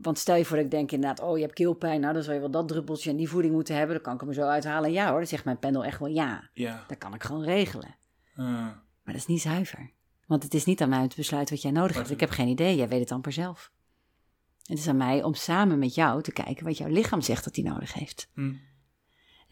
Want 0.02 0.18
stel 0.18 0.36
je 0.36 0.44
voor 0.44 0.56
dat 0.56 0.64
ik 0.64 0.70
denk 0.70 0.92
inderdaad, 0.92 1.20
oh 1.20 1.36
je 1.36 1.42
hebt 1.42 1.54
keelpijn. 1.54 2.00
Nou 2.00 2.14
dan 2.14 2.22
zou 2.22 2.34
je 2.34 2.40
wel 2.40 2.50
dat 2.50 2.68
druppeltje 2.68 3.10
en 3.10 3.16
die 3.16 3.28
voeding 3.28 3.54
moeten 3.54 3.74
hebben. 3.76 3.94
Dan 3.94 4.04
kan 4.04 4.14
ik 4.14 4.20
hem 4.20 4.32
zo 4.32 4.42
uithalen. 4.42 4.92
Ja 4.92 5.08
hoor, 5.08 5.18
dan 5.18 5.26
zegt 5.26 5.44
mijn 5.44 5.58
pendel 5.58 5.84
echt 5.84 5.98
wel 5.98 6.08
ja. 6.08 6.50
Ja. 6.52 6.84
Dat 6.88 6.98
kan 6.98 7.14
ik 7.14 7.22
gewoon 7.22 7.42
regelen. 7.44 7.96
Uh, 8.36 8.44
Maar 8.46 8.74
dat 9.04 9.14
is 9.14 9.26
niet 9.26 9.40
zuiver. 9.40 9.90
Want 10.26 10.42
het 10.42 10.54
is 10.54 10.64
niet 10.64 10.80
aan 10.82 10.88
mij 10.88 11.00
om 11.00 11.08
te 11.08 11.16
besluiten 11.16 11.54
wat 11.54 11.62
jij 11.62 11.72
nodig 11.72 11.96
hebt. 11.96 12.10
Ik 12.10 12.20
heb 12.20 12.30
geen 12.30 12.48
idee, 12.48 12.76
jij 12.76 12.88
weet 12.88 13.00
het 13.00 13.12
amper 13.12 13.32
zelf. 13.32 13.72
Het 14.62 14.78
is 14.78 14.88
aan 14.88 14.96
mij 14.96 15.22
om 15.22 15.34
samen 15.34 15.78
met 15.78 15.94
jou 15.94 16.22
te 16.22 16.32
kijken 16.32 16.64
wat 16.64 16.78
jouw 16.78 16.88
lichaam 16.88 17.20
zegt 17.20 17.44
dat 17.44 17.56
hij 17.56 17.64
nodig 17.64 17.92
heeft. 17.92 18.28
mm. 18.34 18.60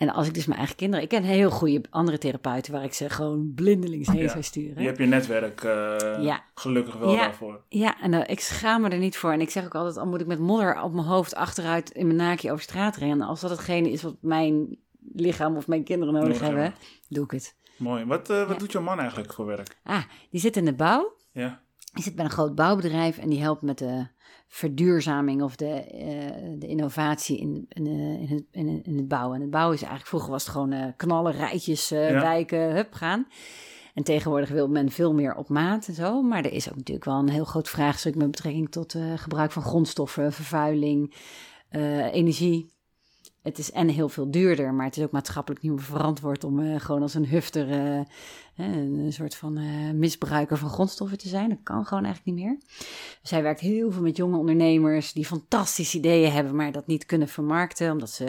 En 0.02 0.10
als 0.10 0.26
ik 0.26 0.34
dus 0.34 0.46
mijn 0.46 0.58
eigen 0.58 0.76
kinderen... 0.76 1.02
Ik 1.04 1.08
ken 1.08 1.22
heel 1.22 1.50
goede 1.50 1.80
andere 1.90 2.18
therapeuten 2.18 2.72
waar 2.72 2.84
ik 2.84 2.92
ze 2.94 3.10
gewoon 3.10 3.52
blindelings 3.54 4.08
heen 4.08 4.22
Ja. 4.22 4.28
zou 4.28 4.42
sturen. 4.42 4.80
Je 4.82 4.86
hebt 4.86 4.98
je 4.98 5.06
netwerk 5.06 5.64
eh, 5.64 6.24
Ja. 6.24 6.42
gelukkig 6.54 6.96
wel 6.96 7.12
Ja. 7.12 7.20
daarvoor. 7.20 7.60
Ja, 7.68 8.00
en 8.00 8.14
eh, 8.14 8.30
ik 8.32 8.40
schaam 8.40 8.80
me 8.82 8.88
er 8.88 8.98
niet 8.98 9.16
voor. 9.16 9.32
En 9.32 9.40
ik 9.40 9.50
zeg 9.50 9.64
ook 9.64 9.74
altijd, 9.74 9.96
al 9.96 10.06
moet 10.06 10.20
ik 10.20 10.26
met 10.26 10.38
modder 10.38 10.82
op 10.82 10.92
mijn 10.92 11.06
hoofd 11.06 11.34
achteruit 11.34 11.90
in 11.90 12.06
mijn 12.06 12.18
naakje 12.18 12.50
over 12.52 12.62
straat 12.62 12.96
rennen. 12.96 13.26
Als 13.26 13.40
dat 13.40 13.50
hetgene 13.50 13.90
is 13.90 14.02
wat 14.02 14.16
mijn 14.20 14.76
lichaam 15.12 15.56
of 15.56 15.66
mijn 15.66 15.84
kinderen 15.84 16.14
nodig 16.14 16.40
hebben, 16.40 16.74
doe 17.08 17.24
ik 17.24 17.30
het. 17.30 17.54
Mooi. 17.76 18.04
Wat, 18.04 18.30
eh, 18.30 18.48
wat 18.48 18.58
doet 18.58 18.72
jouw 18.72 18.82
man 18.82 18.98
eigenlijk 19.00 19.32
voor 19.32 19.46
werk? 19.46 19.76
Ah, 19.82 20.02
die 20.30 20.40
zit 20.40 20.56
in 20.56 20.64
de 20.64 20.74
bouw. 20.74 21.12
Ja. 21.32 21.60
Die 21.92 22.02
zit 22.02 22.14
bij 22.14 22.24
een 22.24 22.30
groot 22.30 22.54
bouwbedrijf 22.54 23.18
en 23.18 23.28
die 23.28 23.40
helpt 23.40 23.62
met 23.62 23.78
de 23.78 24.06
verduurzaming 24.52 25.42
of 25.42 25.56
de, 25.56 25.66
eh, 25.66 26.52
de 26.58 26.66
innovatie 26.66 27.38
in, 27.38 27.66
in, 27.68 27.86
eh, 27.86 28.20
in, 28.20 28.28
het, 28.28 28.44
in, 28.50 28.82
in 28.82 28.96
het 28.96 29.08
bouwen. 29.08 29.34
En 29.34 29.40
het 29.40 29.50
bouwen 29.50 29.74
is 29.74 29.80
eigenlijk, 29.80 30.08
vroeger 30.08 30.30
was 30.30 30.42
het 30.42 30.52
gewoon 30.52 30.72
eh, 30.72 30.86
knallen, 30.96 31.32
rijtjes, 31.32 31.88
Ja. 31.88 32.12
wijken, 32.20 32.74
hup, 32.74 32.92
gaan. 32.92 33.26
En 33.94 34.02
tegenwoordig 34.02 34.48
wil 34.48 34.68
men 34.68 34.90
veel 34.90 35.14
meer 35.14 35.34
op 35.34 35.48
maat 35.48 35.88
en 35.88 35.94
zo. 35.94 36.22
Maar 36.22 36.44
er 36.44 36.52
is 36.52 36.70
ook 36.70 36.76
natuurlijk 36.76 37.06
wel 37.06 37.18
een 37.18 37.28
heel 37.28 37.44
groot 37.44 37.68
vraagstuk 37.68 38.14
met 38.14 38.30
betrekking 38.30 38.70
tot 38.70 38.96
gebruik 39.16 39.52
van 39.52 39.62
grondstoffen, 39.62 40.32
vervuiling, 40.32 41.14
energie. 42.12 42.71
Het 43.42 43.58
is 43.58 43.72
en 43.72 43.88
heel 43.88 44.08
veel 44.08 44.30
duurder, 44.30 44.74
maar 44.74 44.86
het 44.86 44.96
is 44.96 45.04
ook 45.04 45.10
maatschappelijk 45.10 45.62
niet 45.62 45.72
meer 45.72 45.82
verantwoord 45.82 46.44
om 46.44 46.60
eh, 46.60 46.80
gewoon 46.80 47.02
als 47.02 47.14
een 47.14 47.26
hufter 47.26 47.70
eh, 47.70 48.00
een 48.56 49.12
soort 49.12 49.34
van 49.34 49.56
eh, 49.56 49.90
misbruiker 49.90 50.58
van 50.58 50.68
grondstoffen 50.68 51.18
te 51.18 51.28
zijn. 51.28 51.48
Dat 51.48 51.58
kan 51.62 51.86
gewoon 51.86 52.04
eigenlijk 52.04 52.36
niet 52.36 52.46
meer. 52.46 52.58
Dus 53.20 53.30
hij 53.30 53.42
werkt 53.42 53.60
heel 53.60 53.90
veel 53.92 54.02
met 54.02 54.16
jonge 54.16 54.36
ondernemers 54.36 55.12
die 55.12 55.26
fantastische 55.26 55.98
ideeën 55.98 56.32
hebben, 56.32 56.56
maar 56.56 56.72
dat 56.72 56.86
niet 56.86 57.06
kunnen 57.06 57.28
vermarkten 57.28 57.90
omdat 57.90 58.10
ze 58.10 58.24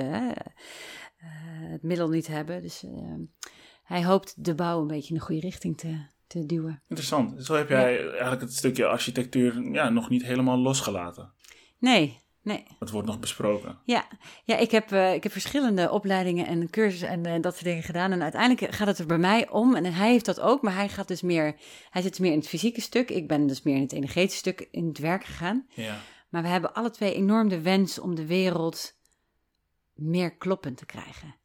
het 1.53 1.83
middel 1.83 2.09
niet 2.09 2.27
hebben. 2.27 2.61
Dus 2.61 2.85
hij 3.83 4.05
hoopt 4.05 4.45
de 4.45 4.55
bouw 4.55 4.81
een 4.81 4.87
beetje 4.87 5.13
in 5.13 5.19
de 5.19 5.25
goede 5.25 5.41
richting 5.41 5.77
te, 5.77 6.05
te 6.27 6.45
duwen. 6.45 6.81
Interessant. 6.87 7.45
Zo 7.45 7.55
heb 7.55 7.69
jij 7.69 8.09
eigenlijk 8.09 8.41
het 8.41 8.53
stukje 8.53 8.85
architectuur 8.85 9.71
ja, 9.71 9.89
nog 9.89 10.09
niet 10.09 10.23
helemaal 10.23 10.57
losgelaten. 10.57 11.33
Nee, 11.77 12.22
nee. 12.43 12.63
Het 12.79 12.89
wordt 12.89 13.07
nog 13.07 13.19
besproken. 13.19 13.79
Ja, 13.85 14.07
ja 14.43 14.57
ik, 14.57 14.71
heb, 14.71 14.91
eh, 14.91 15.13
ik 15.13 15.23
heb 15.23 15.31
verschillende 15.31 15.91
opleidingen 15.91 16.47
en 16.47 16.69
cursussen 16.69 17.07
en 17.07 17.25
eh, 17.25 17.41
dat 17.41 17.53
soort 17.53 17.65
dingen 17.65 17.83
gedaan. 17.83 18.11
En 18.11 18.21
uiteindelijk 18.21 18.75
gaat 18.75 18.87
het 18.87 18.99
er 18.99 19.05
bij 19.05 19.17
mij 19.17 19.49
om. 19.49 19.75
En 19.75 19.93
hij 19.93 20.11
heeft 20.11 20.25
dat 20.25 20.39
ook, 20.39 20.61
maar 20.61 20.75
hij 20.75 20.89
gaat 20.89 21.07
dus 21.07 21.21
meer. 21.21 21.55
Hij 21.89 22.01
zit 22.01 22.19
meer 22.19 22.31
in 22.31 22.37
het 22.37 22.47
fysieke 22.47 22.81
stuk. 22.81 23.09
Ik 23.09 23.27
ben 23.27 23.47
dus 23.47 23.61
meer 23.61 23.75
in 23.75 23.81
het 23.81 23.93
energetische 23.93 24.37
stuk 24.37 24.67
in 24.71 24.87
het 24.87 24.97
werk 24.97 25.23
gegaan. 25.23 25.67
Ja. 25.69 25.99
Maar 26.29 26.41
we 26.41 26.47
hebben 26.47 26.73
alle 26.73 26.89
twee 26.89 27.13
enorm 27.13 27.49
de 27.49 27.61
wens 27.61 27.99
om 27.99 28.15
de 28.15 28.25
wereld 28.25 28.93
meer 29.93 30.37
kloppend 30.37 30.77
te 30.77 30.85
krijgen. 30.85 31.35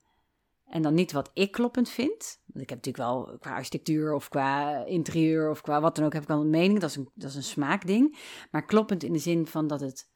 En 0.68 0.82
dan 0.82 0.94
niet 0.94 1.12
wat 1.12 1.30
ik 1.34 1.52
kloppend 1.52 1.88
vind. 1.88 2.40
Want 2.46 2.62
ik 2.62 2.70
heb 2.70 2.84
natuurlijk 2.84 2.96
wel 2.96 3.38
qua 3.38 3.54
architectuur 3.54 4.14
of 4.14 4.28
qua 4.28 4.84
interieur 4.84 5.50
of 5.50 5.60
qua 5.60 5.80
wat 5.80 5.96
dan 5.96 6.04
ook 6.04 6.12
heb 6.12 6.22
ik 6.22 6.28
wel 6.28 6.40
een 6.40 6.50
mening. 6.50 6.80
Dat 6.80 6.90
is 6.90 6.96
een, 6.96 7.10
dat 7.14 7.30
is 7.30 7.36
een 7.36 7.42
smaakding. 7.42 8.18
Maar 8.50 8.64
kloppend 8.64 9.02
in 9.02 9.12
de 9.12 9.18
zin 9.18 9.46
van 9.46 9.66
dat 9.66 9.80
het 9.80 10.08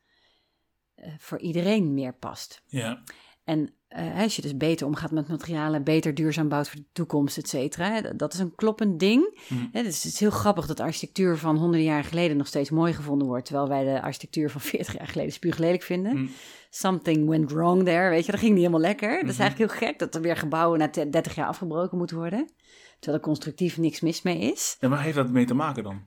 voor 1.18 1.38
iedereen 1.38 1.94
meer 1.94 2.14
past. 2.14 2.62
Ja. 2.66 3.02
En 3.44 3.74
eh, 3.88 4.18
als 4.20 4.36
je 4.36 4.42
dus 4.42 4.56
beter 4.56 4.86
omgaat 4.86 5.10
met 5.10 5.28
materialen, 5.28 5.84
beter 5.84 6.14
duurzaam 6.14 6.48
bouwt 6.48 6.68
voor 6.68 6.80
de 6.80 6.86
toekomst, 6.92 7.38
et 7.38 7.48
cetera. 7.48 8.00
Dat 8.00 8.32
is 8.34 8.38
een 8.38 8.54
kloppend 8.54 9.00
ding. 9.00 9.40
Hè, 9.72 9.82
dus 9.82 10.02
het 10.02 10.12
is 10.12 10.20
heel 10.20 10.30
grappig 10.30 10.66
dat 10.66 10.80
architectuur 10.80 11.36
van 11.36 11.56
honderden 11.56 11.86
jaren 11.86 12.04
geleden 12.04 12.36
nog 12.36 12.46
steeds 12.46 12.70
mooi 12.70 12.92
gevonden 12.92 13.26
wordt. 13.28 13.44
Terwijl 13.46 13.68
wij 13.68 13.84
de 13.84 14.02
architectuur 14.02 14.50
van 14.50 14.60
40 14.70 14.96
jaar 14.98 15.08
geleden 15.08 15.32
spuuglelijk 15.32 15.82
vinden. 15.82 16.16
Mhm. 16.16 16.26
Something 16.70 17.28
went 17.28 17.50
wrong 17.50 17.84
there, 17.84 18.08
weet 18.10 18.24
je. 18.24 18.30
Dat 18.30 18.40
ging 18.40 18.52
niet 18.52 18.60
helemaal 18.60 18.80
lekker. 18.88 19.10
Dat 19.20 19.28
is 19.28 19.32
Mhm. 19.32 19.40
eigenlijk 19.40 19.72
heel 19.72 19.88
gek 19.88 19.98
dat 19.98 20.14
er 20.14 20.20
weer 20.20 20.36
gebouwen 20.36 20.78
na 20.78 20.86
30 20.88 21.34
jaar 21.34 21.46
afgebroken 21.46 21.98
moeten 21.98 22.16
worden. 22.16 22.50
Terwijl 22.98 23.22
er 23.22 23.28
constructief 23.28 23.78
niks 23.78 24.00
mis 24.00 24.22
mee 24.22 24.38
is. 24.38 24.76
En 24.80 24.90
waar 24.90 25.02
heeft 25.02 25.16
dat 25.16 25.30
mee 25.30 25.44
te 25.46 25.54
maken 25.54 25.82
dan? 25.82 26.02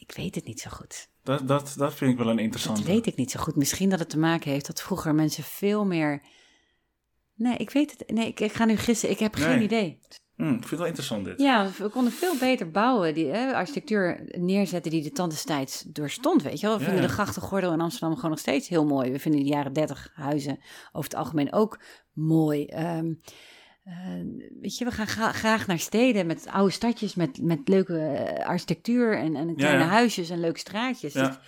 Ik 0.00 0.12
weet 0.16 0.34
het 0.34 0.44
niet 0.44 0.60
zo 0.60 0.70
goed. 0.70 1.08
Dat, 1.26 1.48
dat, 1.48 1.74
dat 1.76 1.94
vind 1.94 2.10
ik 2.12 2.18
wel 2.18 2.26
een 2.28 2.34
Dat 2.36 2.44
interessante. 2.44 2.82
weet 2.82 3.06
ik 3.06 3.16
niet 3.16 3.30
zo 3.30 3.40
goed. 3.40 3.56
Misschien 3.56 3.90
dat 3.90 3.98
het 3.98 4.08
te 4.10 4.18
maken 4.18 4.50
heeft 4.50 4.66
dat 4.66 4.82
vroeger 4.82 5.14
mensen 5.14 5.42
veel 5.44 5.84
meer... 5.84 6.22
Nee, 7.34 7.56
ik 7.56 7.70
weet 7.70 7.90
het. 7.98 8.10
Nee, 8.10 8.26
ik, 8.26 8.40
ik 8.40 8.52
ga 8.52 8.64
nu 8.64 8.76
gissen. 8.76 9.10
Ik 9.10 9.18
heb 9.18 9.34
geen 9.34 9.48
Nee. 9.56 9.62
idee. 9.64 9.98
Hm, 10.36 10.42
ik 10.44 10.48
vind 10.50 10.70
het 10.70 10.78
wel 10.78 10.86
interessant 10.86 11.24
dit. 11.24 11.38
Ja, 11.40 11.70
we 11.78 11.88
konden 11.88 12.12
veel 12.12 12.36
beter 12.38 12.70
bouwen. 12.70 13.14
Die 13.14 13.26
hè, 13.26 13.54
architectuur 13.54 14.20
neerzetten 14.38 14.90
die 14.90 15.02
de 15.02 15.10
tand 15.10 15.30
destijds 15.30 15.82
doorstond, 15.82 16.42
weet 16.42 16.60
je 16.60 16.66
wel. 16.66 16.76
We 16.76 16.82
Ja, 16.82 16.88
vinden 16.88 17.06
de 17.08 17.14
grachtengordel 17.14 17.72
in 17.72 17.80
Amsterdam 17.80 18.14
gewoon 18.14 18.30
nog 18.30 18.38
steeds 18.40 18.68
heel 18.68 18.84
mooi. 18.86 19.10
We 19.10 19.18
vinden 19.18 19.40
de 19.40 19.46
jaren 19.48 19.72
dertig 19.72 20.10
huizen 20.14 20.58
over 20.92 21.10
het 21.10 21.14
algemeen 21.18 21.52
ook 21.52 21.80
mooi. 22.12 22.64
Ehm, 22.66 23.12
eh, 23.86 23.94
weet 24.60 24.78
je, 24.78 24.84
we 24.84 24.90
gaan 24.90 25.06
gra- 25.06 25.32
graag 25.32 25.66
naar 25.66 25.78
steden 25.78 26.26
met 26.26 26.46
oude 26.50 26.72
stadjes, 26.72 27.14
met, 27.14 27.42
met 27.42 27.68
leuke 27.68 27.98
eh, 27.98 28.46
architectuur 28.46 29.18
en, 29.18 29.36
en 29.36 29.56
kleine 29.56 29.82
ja. 29.82 29.88
huisjes 29.88 30.30
en 30.30 30.40
leuke 30.40 30.58
straatjes. 30.58 31.12
Ja. 31.12 31.22
Dat- 31.22 31.40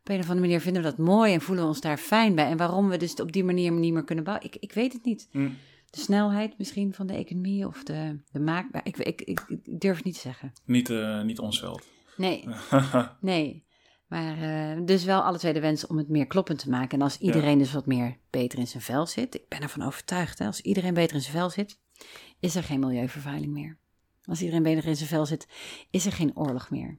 op 0.00 0.08
een 0.08 0.18
of 0.18 0.22
andere 0.28 0.40
manier 0.46 0.60
vinden 0.60 0.82
we 0.82 0.88
dat 0.88 0.98
mooi 0.98 1.32
en 1.32 1.40
voelen 1.40 1.64
we 1.64 1.70
ons 1.70 1.80
daar 1.80 1.96
fijn 1.98 2.34
bij. 2.34 2.46
En 2.46 2.56
waarom 2.56 2.88
we 2.88 2.96
dus 2.96 3.14
op 3.14 3.32
die 3.32 3.44
manier 3.44 3.72
niet 3.72 3.92
meer 3.92 4.04
kunnen 4.04 4.24
bouwen, 4.24 4.46
ik, 4.46 4.56
ik 4.60 4.72
weet 4.72 4.92
het 4.92 5.04
niet. 5.04 5.28
Hm. 5.30 5.48
De 5.90 5.98
snelheid 6.00 6.58
misschien 6.58 6.94
van 6.94 7.06
de 7.06 7.12
economie 7.14 7.66
of 7.66 7.82
de, 7.84 8.18
de 8.32 8.40
maak... 8.40 8.66
Ik, 8.84 8.96
ik, 8.96 9.22
ik, 9.22 9.44
ik 9.48 9.80
durf 9.80 9.96
het 9.96 10.04
niet 10.04 10.14
te 10.14 10.20
zeggen. 10.20 10.52
Niet, 10.64 10.90
eh, 10.90 11.22
niet 11.22 11.38
ons 11.38 11.58
veld. 11.60 11.86
Nee, 12.16 12.44
nee. 13.20 13.64
Maar 14.12 14.42
eh, 14.42 14.84
dus 14.84 15.04
wel 15.04 15.22
alle 15.22 15.38
twee 15.38 15.52
de 15.52 15.60
wens 15.60 15.86
om 15.86 15.98
het 15.98 16.08
meer 16.08 16.26
kloppend 16.26 16.58
te 16.58 16.70
maken. 16.70 16.98
En 16.98 17.04
als 17.04 17.18
iedereen 17.18 17.58
dus 17.58 17.72
wat 17.72 17.86
meer 17.86 18.16
beter 18.30 18.58
in 18.58 18.66
zijn 18.66 18.82
vel 18.82 19.06
zit... 19.06 19.34
Ik 19.34 19.48
ben 19.48 19.60
ervan 19.60 19.82
overtuigd, 19.82 20.38
hè, 20.38 20.46
als 20.46 20.60
iedereen 20.60 20.94
beter 20.94 21.16
in 21.16 21.22
zijn 21.22 21.36
vel 21.36 21.50
zit... 21.50 21.78
is 22.40 22.54
er 22.54 22.62
geen 22.62 22.80
milieuvervuiling 22.80 23.52
meer. 23.52 23.78
Als 24.24 24.40
iedereen 24.40 24.62
beter 24.62 24.86
in 24.86 24.96
zijn 24.96 25.08
vel 25.08 25.26
zit, 25.26 25.48
is 25.90 26.06
er 26.06 26.12
geen 26.12 26.36
oorlog 26.36 26.70
meer. 26.70 26.98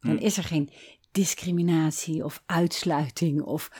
Dan 0.00 0.16
Hm. 0.16 0.24
is 0.24 0.36
er 0.36 0.44
geen 0.44 0.70
discriminatie 1.12 2.24
of 2.24 2.42
uitsluiting 2.46 3.42
of 3.42 3.70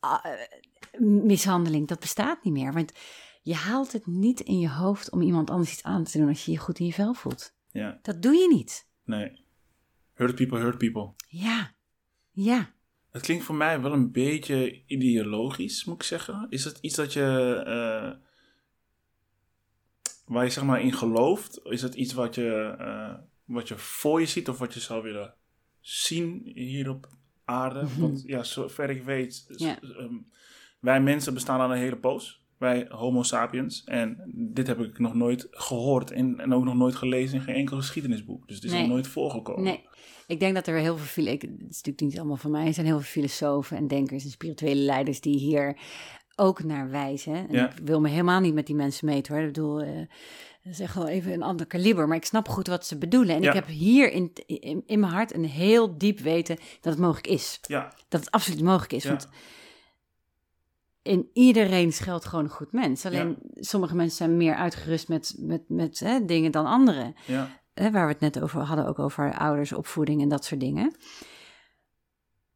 ah, 0.00 0.24
eh, 0.24 1.00
mishandeling, 1.00 1.88
dat 1.88 2.00
bestaat 2.00 2.44
niet 2.44 2.52
meer. 2.52 2.72
Want 2.72 2.92
je 3.42 3.54
haalt 3.54 3.92
het 3.92 4.06
niet 4.06 4.40
in 4.40 4.58
je 4.58 4.70
hoofd 4.70 5.10
om 5.10 5.22
iemand 5.22 5.50
anders 5.50 5.72
iets 5.72 5.82
aan 5.82 6.04
te 6.04 6.18
doen 6.18 6.28
als 6.28 6.44
je 6.44 6.52
je 6.52 6.58
goed 6.58 6.78
in 6.78 6.86
je 6.86 6.92
vel 6.92 7.14
voelt. 7.14 7.54
Ja, 7.70 7.98
Dat 8.02 8.22
doe 8.22 8.34
je 8.34 8.48
niet. 8.48 8.88
nee. 9.04 9.42
Hurt 10.14 10.34
people, 10.34 10.58
hurt 10.58 10.78
people. 10.78 11.12
Ja, 11.28 11.73
ja. 12.34 12.72
Het 13.10 13.22
klinkt 13.22 13.44
voor 13.44 13.54
mij 13.54 13.80
wel 13.80 13.92
een 13.92 14.12
beetje 14.12 14.82
ideologisch, 14.86 15.84
moet 15.84 15.94
ik 15.94 16.02
zeggen. 16.02 16.46
Is 16.50 16.64
het 16.64 16.78
iets 16.80 16.94
dat 16.96 17.12
je. 17.12 17.62
eh, 17.66 18.12
waar 20.26 20.44
je 20.44 20.50
zeg 20.50 20.64
maar 20.64 20.80
in 20.80 20.92
gelooft? 20.92 21.60
Is 21.64 21.82
het 21.82 21.94
iets 21.94 22.12
wat 22.12 22.34
je, 22.34 22.74
eh, 22.78 23.14
wat 23.44 23.68
je 23.68 23.78
voor 23.78 24.20
je 24.20 24.26
ziet 24.26 24.48
of 24.48 24.58
wat 24.58 24.74
je 24.74 24.80
zou 24.80 25.02
willen 25.02 25.34
zien 25.80 26.50
hier 26.54 26.90
op 26.90 27.08
aarde? 27.44 27.86
Want 28.00 28.22
ja, 28.26 28.42
zover 28.42 28.90
ik 28.90 29.02
weet, 29.02 29.46
ehm, 29.58 30.14
wij 30.80 31.00
mensen 31.00 31.34
bestaan 31.34 31.60
al 31.60 31.70
een 31.72 31.78
hele 31.78 31.96
poos. 31.96 32.42
Wij 32.58 32.86
Homo 32.88 33.22
sapiens. 33.22 33.84
En 33.84 34.30
dit 34.34 34.66
heb 34.66 34.80
ik 34.80 34.98
nog 34.98 35.14
nooit 35.14 35.46
gehoord 35.50 36.10
en, 36.10 36.40
en 36.40 36.52
ook 36.54 36.64
nog 36.64 36.74
nooit 36.74 36.94
gelezen 36.94 37.38
in 37.38 37.42
geen 37.44 37.54
enkel 37.54 37.76
geschiedenisboek. 37.76 38.46
Dus 38.46 38.56
het 38.56 38.64
is 38.64 38.70
Nee. 38.72 38.80
nog 38.80 38.90
nooit 38.90 39.06
voorgekomen. 39.08 39.62
Nee, 39.62 39.84
ik 40.26 40.40
denk 40.40 40.54
dat 40.54 40.66
er 40.66 40.76
heel 40.78 40.96
veel, 40.96 41.26
ik, 41.26 41.42
het 41.42 41.50
is 41.50 41.58
natuurlijk 41.76 42.00
niet 42.00 42.18
allemaal 42.18 42.36
van 42.36 42.50
mij, 42.50 42.66
er 42.66 42.74
zijn 42.74 42.86
heel 42.86 43.00
veel 43.00 43.22
filosofen 43.22 43.76
en 43.76 43.88
denkers 43.88 44.24
en 44.24 44.30
spirituele 44.30 44.80
leiders 44.80 45.20
die 45.20 45.38
hier 45.38 45.76
ook 46.36 46.62
naar 46.64 46.90
wijzen. 46.90 47.34
En 47.34 47.46
Ja. 47.50 47.70
ik 47.70 47.78
wil 47.84 48.00
me 48.00 48.08
helemaal 48.08 48.40
niet 48.40 48.54
met 48.54 48.66
die 48.66 48.74
mensen 48.76 49.06
meten 49.06 49.34
hoor. 49.34 49.42
Ik 49.42 49.52
bedoel, 49.52 49.80
eh, 49.80 49.96
dat 50.62 50.72
is 50.72 50.80
echt 50.80 50.94
wel 50.94 51.08
even 51.08 51.32
een 51.32 51.42
ander 51.42 51.66
kaliber, 51.66 52.08
maar 52.08 52.16
ik 52.16 52.24
snap 52.24 52.48
goed 52.48 52.66
wat 52.66 52.86
ze 52.86 52.98
bedoelen. 52.98 53.34
En 53.36 53.42
Ja. 53.42 53.48
ik 53.48 53.54
heb 53.54 53.66
hier 53.66 54.12
in, 54.12 54.32
in, 54.46 54.82
in 54.86 55.00
mijn 55.00 55.12
hart 55.12 55.34
een 55.34 55.44
heel 55.44 55.98
diep 55.98 56.18
weten 56.20 56.56
dat 56.80 56.92
het 56.92 56.98
mogelijk 57.02 57.26
is. 57.26 57.58
Ja, 57.62 57.92
Dat 58.08 58.20
het 58.20 58.30
absoluut 58.30 58.62
mogelijk 58.62 58.92
is. 58.92 59.04
Want 59.04 59.28
in 61.02 61.30
iedereen 61.32 61.92
schuilt 61.92 62.24
gewoon 62.24 62.44
een 62.44 62.50
goed 62.50 62.72
mens. 62.72 63.06
Alleen 63.06 63.36
sommige 63.54 63.94
mensen 63.94 64.16
zijn 64.16 64.36
meer 64.36 64.54
uitgerust 64.54 65.08
met, 65.08 65.34
met, 65.38 65.62
met 65.68 66.00
hè, 66.00 66.24
dingen 66.24 66.50
dan 66.52 66.66
anderen 66.66 67.14
ja, 67.26 67.60
hè, 67.74 67.90
waar 67.90 68.06
we 68.06 68.12
het 68.12 68.20
net 68.20 68.40
over 68.40 68.60
hadden, 68.60 68.86
ook 68.86 68.98
over 68.98 69.34
ouders, 69.38 69.72
opvoeding 69.72 70.22
en 70.22 70.28
dat 70.28 70.44
soort 70.44 70.60
dingen. 70.60 70.96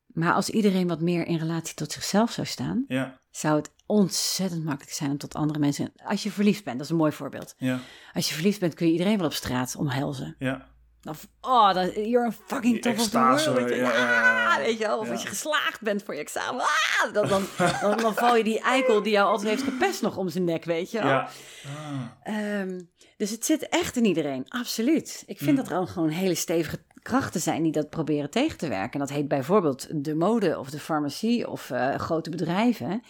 Maar 0.07 0.33
als 0.33 0.51
iedereen 0.51 0.89
wat 0.89 1.01
meer 1.01 1.27
in 1.27 1.39
relatie 1.39 1.75
tot 1.75 1.93
zichzelf 1.93 2.31
zou 2.31 2.47
staan, 2.47 2.85
ja, 2.89 3.21
zou 3.31 3.57
het 3.57 3.71
ontzettend 3.87 4.65
makkelijk 4.65 4.97
zijn 4.97 5.11
om 5.11 5.19
tot 5.19 5.35
andere 5.35 5.59
mensen. 5.59 5.93
Als 6.05 6.23
je 6.23 6.31
verliefd 6.31 6.65
bent, 6.65 6.77
dat 6.77 6.87
is 6.87 6.93
een 6.93 6.99
mooi 6.99 7.13
voorbeeld. 7.13 7.55
ja, 7.59 7.81
Als 8.13 8.29
je 8.29 8.35
verliefd 8.35 8.61
bent, 8.61 8.75
kun 8.75 8.87
je 8.87 8.93
iedereen 8.93 9.17
wel 9.19 9.27
op 9.27 9.33
straat 9.33 9.77
omhelzen. 9.77 10.37
ja. 10.39 10.77
Of, 11.03 11.29
oh, 11.41 11.73
dat, 11.75 11.95
you're 11.95 12.27
a 12.27 12.33
fucking 12.47 12.83
top 12.83 12.93
of 12.93 12.99
the 12.99 13.03
extase, 13.19 13.53
world. 13.53 13.69
weet 13.69 13.77
je. 13.77 13.83
ja, 13.83 13.93
ja, 13.93 14.11
ja, 14.11 14.57
ja. 14.57 14.59
weet 14.59 14.79
je 14.79 14.87
wel. 14.87 14.99
Of 14.99 15.11
als 15.11 15.23
je 15.23 15.29
geslaagd 15.29 15.81
bent 15.81 16.03
voor 16.03 16.15
je 16.15 16.21
examen. 16.21 16.61
Ah, 16.61 17.13
dan, 17.13 17.29
dan, 17.29 17.43
dan, 17.81 17.99
dan 17.99 18.15
val 18.15 18.37
je 18.37 18.45
die 18.45 18.61
eikel 18.61 19.03
die 19.03 19.13
jou 19.13 19.29
altijd 19.29 19.49
heeft 19.49 19.63
gepest 19.63 20.03
nog 20.03 20.17
om 20.17 20.29
zijn 20.29 20.45
nek, 20.45 20.65
weet 20.65 20.91
je 20.91 20.99
wel. 20.99 21.09
Ja. 21.09 21.29
Ah. 21.67 22.01
Ehm, 22.35 22.81
dus 23.19 23.31
het 23.31 23.45
zit 23.45 23.69
echt 23.69 23.97
in 23.97 24.05
iedereen, 24.05 24.45
absoluut. 24.49 25.23
Ik 25.27 25.39
vind 25.39 25.51
Mm. 25.51 25.57
dat 25.57 25.69
er 25.71 25.77
al 25.77 25.87
gewoon 25.87 26.09
hele 26.09 26.35
stevige 26.35 26.79
krachten 27.03 27.41
zijn 27.41 27.63
die 27.63 27.73
dat 27.73 27.91
proberen 27.91 28.31
tegen 28.31 28.59
te 28.59 28.69
werken. 28.69 28.93
En 28.93 29.07
dat 29.07 29.17
heet 29.17 29.29
bijvoorbeeld 29.29 30.05
de 30.05 30.15
mode 30.15 30.59
of 30.59 30.71
de 30.71 30.79
farmacie 30.79 31.49
of 31.49 31.71
eh, 31.71 31.95
grote 31.95 32.31
bedrijven. 32.31 33.03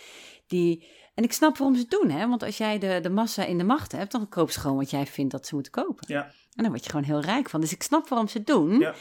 Die, 0.47 0.87
en 1.15 1.25
ik 1.25 1.33
snap 1.33 1.57
waarom 1.59 1.77
ze 1.77 1.83
het 1.83 1.91
doen, 1.91 2.11
hè? 2.11 2.29
want 2.29 2.43
als 2.43 2.57
jij 2.59 2.79
de, 2.79 2.99
de 3.03 3.11
massa 3.11 3.45
in 3.45 3.59
de 3.59 3.65
macht 3.65 3.93
hebt, 3.93 4.13
dan 4.13 4.29
koop 4.29 4.51
ze 4.51 4.61
gewoon 4.61 4.77
wat 4.77 4.91
jij 4.91 5.07
vindt 5.07 5.33
dat 5.33 5.47
ze 5.47 5.55
moeten 5.55 5.73
kopen. 5.73 6.05
Ja, 6.07 6.25
En 6.25 6.63
dan 6.63 6.69
word 6.69 6.85
je 6.85 6.91
gewoon 6.91 7.05
heel 7.05 7.21
rijk 7.21 7.51
van. 7.51 7.61
Dus 7.61 7.73
ik 7.73 7.83
snap 7.83 8.09
waarom 8.09 8.29
ze 8.29 8.39
het 8.39 8.47
doen. 8.47 8.79
Ja. 8.79 8.95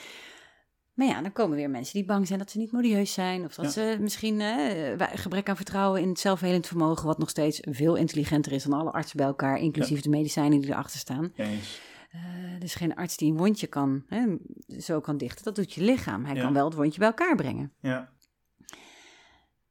Maar 0.98 1.08
ja, 1.08 1.22
dan 1.22 1.32
komen 1.32 1.58
weer 1.58 1.70
mensen 1.70 1.94
die 1.94 2.06
bang 2.06 2.28
zijn 2.28 2.40
dat 2.40 2.52
ze 2.52 2.58
niet 2.58 2.72
modieus 2.72 3.14
zijn. 3.14 3.46
Of 3.46 3.56
dat 3.56 3.66
Ja. 3.66 3.72
ze 3.72 3.98
misschien 4.00 4.42
eh, 4.42 5.08
gebrek 5.14 5.50
aan 5.50 5.56
vertrouwen 5.56 6.02
in 6.02 6.10
het 6.10 6.20
zelfhelend 6.20 6.68
vermogen, 6.68 7.06
wat 7.06 7.18
nog 7.18 7.30
steeds 7.30 7.60
veel 7.62 7.96
intelligenter 7.96 8.52
is 8.52 8.64
dan 8.64 8.80
alle 8.80 8.92
artsen 8.92 9.18
bij 9.18 9.26
elkaar, 9.26 9.58
inclusief 9.58 10.02
de 10.02 10.10
medicijnen 10.10 10.62
die 10.62 10.70
erachter 10.72 11.00
staan. 11.00 11.32
eens. 11.36 11.82
Eh, 12.12 12.20
dus 12.60 12.76
geen 12.76 12.96
arts 12.96 13.18
die 13.18 13.32
een 13.32 13.38
wondje 13.38 13.68
kan, 13.68 14.04
hè, 14.08 14.36
zo 14.80 15.00
kan 15.00 15.18
dichten. 15.18 15.44
Dat 15.44 15.56
doet 15.56 15.74
je 15.74 15.82
lichaam. 15.82 16.26
Hij 16.26 16.36
Ja. 16.36 16.42
kan 16.42 16.54
wel 16.54 16.66
het 16.66 16.74
wondje 16.76 17.00
bij 17.00 17.08
elkaar 17.08 17.36
brengen. 17.36 17.74
Ja, 17.82 18.10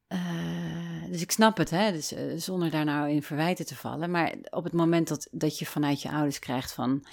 Eh, 0.09 0.19
dus 1.11 1.23
ik 1.23 1.31
snap 1.31 1.57
het, 1.57 1.71
hè, 1.71 1.93
dus, 1.93 2.13
zonder 2.37 2.71
daar 2.71 2.85
nou 2.85 3.11
in 3.11 3.23
verwijten 3.23 3.67
te 3.67 3.77
vallen. 3.77 4.11
Maar 4.11 4.35
op 4.51 4.65
het 4.65 4.73
moment 4.73 5.09
dat, 5.09 5.29
dat 5.31 5.59
je 5.59 5.67
vanuit 5.67 6.03
je 6.03 6.11
ouders 6.11 6.39
krijgt 6.39 6.73
van... 6.73 7.05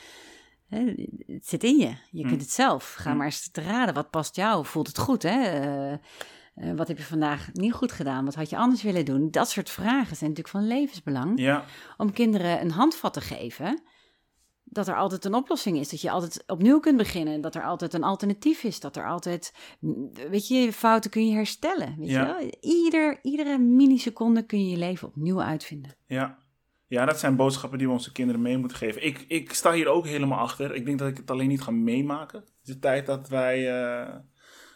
Hè, 0.73 0.93
het 1.33 1.47
zit 1.47 1.63
in 1.63 1.77
je, 1.77 1.93
je 2.11 2.23
Mm. 2.23 2.29
kunt 2.29 2.41
het 2.41 2.51
zelf. 2.51 2.93
Ga 2.93 3.11
Mm. 3.11 3.17
maar 3.17 3.25
eens 3.25 3.51
te 3.51 3.61
raden, 3.61 3.93
wat 3.93 4.09
past 4.09 4.35
jou? 4.35 4.65
Voelt 4.65 4.87
het 4.87 4.97
goed, 4.97 5.23
hè? 5.23 5.41
Eh, 5.41 5.91
eh, 5.91 5.99
wat 6.75 6.87
heb 6.87 6.97
je 6.97 7.03
vandaag 7.03 7.49
niet 7.53 7.73
goed 7.73 7.91
gedaan? 7.91 8.25
Wat 8.25 8.35
had 8.35 8.49
je 8.49 8.57
anders 8.57 8.81
willen 8.83 9.05
doen? 9.05 9.31
Dat 9.31 9.49
soort 9.49 9.69
vragen 9.69 10.15
zijn 10.15 10.29
natuurlijk 10.29 10.57
van 10.57 10.67
levensbelang. 10.67 11.39
ja, 11.39 11.63
Om 11.97 12.11
kinderen 12.13 12.61
een 12.61 12.71
handvat 12.71 13.13
te 13.13 13.21
geven... 13.21 13.81
dat 14.63 14.87
er 14.87 14.95
altijd 14.97 15.25
een 15.25 15.33
oplossing 15.33 15.77
is. 15.77 15.89
Dat 15.89 16.01
je 16.01 16.11
altijd 16.11 16.43
opnieuw 16.47 16.79
kunt 16.79 16.97
beginnen. 16.97 17.41
Dat 17.41 17.55
er 17.55 17.63
altijd 17.63 17.93
een 17.93 18.03
alternatief 18.03 18.63
is. 18.63 18.79
Dat 18.79 18.95
er 18.95 19.07
altijd... 19.07 19.53
Weet 20.29 20.47
je, 20.47 20.73
fouten 20.73 21.11
kun 21.11 21.27
je 21.27 21.33
herstellen. 21.35 21.95
Weet 21.99 22.09
Ja. 22.09 22.19
je 22.19 22.25
wel? 22.25 22.51
Ieder, 22.59 23.19
iedere 23.21 23.57
milliseconde 23.57 24.45
kun 24.45 24.63
je 24.65 24.69
je 24.71 24.77
leven 24.77 25.07
opnieuw 25.07 25.41
uitvinden. 25.41 25.95
ja. 26.07 26.41
Ja, 26.87 27.05
dat 27.05 27.19
zijn 27.19 27.35
boodschappen 27.35 27.77
die 27.77 27.87
we 27.87 27.93
onze 27.93 28.11
kinderen 28.11 28.41
mee 28.41 28.57
moeten 28.57 28.77
geven. 28.77 29.05
Ik, 29.05 29.25
ik 29.27 29.53
sta 29.53 29.71
hier 29.73 29.87
ook 29.87 30.05
helemaal 30.07 30.39
achter. 30.39 30.75
Ik 30.75 30.85
denk 30.85 30.99
dat 30.99 31.07
ik 31.07 31.17
het 31.17 31.31
alleen 31.31 31.47
niet 31.47 31.61
ga 31.61 31.71
meemaken. 31.71 32.43
De 32.61 32.79
tijd 32.79 33.05
dat 33.05 33.29
wij... 33.29 33.81
eh, 34.01 34.15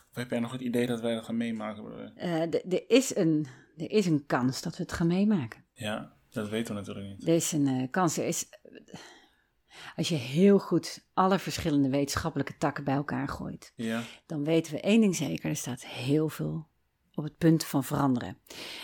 of 0.10 0.16
heb 0.16 0.30
jij 0.30 0.40
nog 0.40 0.52
het 0.52 0.62
idee 0.62 0.88
dat 0.88 1.02
wij 1.02 1.14
dat 1.14 1.26
gaan 1.26 1.38
meemaken? 1.38 2.12
Eh, 2.16 2.42
Er 2.42 2.90
is, 2.90 3.16
een, 3.16 3.48
er 3.78 3.92
is 3.92 4.06
een 4.06 4.26
kans 4.26 4.62
dat 4.62 4.78
we 4.78 4.84
het 4.84 4.92
gaan 4.92 5.08
meemaken. 5.08 5.64
Ja, 5.74 6.14
dat 6.30 6.50
weten 6.50 6.74
we 6.74 6.80
natuurlijk 6.80 7.08
niet. 7.08 7.28
Er 7.28 7.36
is 7.36 7.52
een 7.52 7.68
eh, 7.68 7.88
kans. 7.92 8.18
Er 8.18 8.26
is, 8.26 8.50
als 9.96 10.10
je 10.10 10.16
heel 10.16 10.60
goed 10.60 11.08
alle 11.14 11.40
verschillende 11.40 11.90
wetenschappelijke 11.90 12.58
takken 12.58 12.84
bij 12.84 12.96
elkaar 12.96 13.28
gooit, 13.28 13.74
Ja, 13.76 14.02
dan 14.26 14.44
weten 14.44 14.74
we 14.74 14.82
één 14.82 15.02
ding 15.02 15.16
zeker: 15.16 15.50
er 15.50 15.56
staat 15.56 15.86
heel 15.86 16.30
veel 16.30 16.68
op 17.18 17.24
het 17.24 17.38
punt 17.38 17.64
van 17.64 17.84
veranderen. 17.84 18.38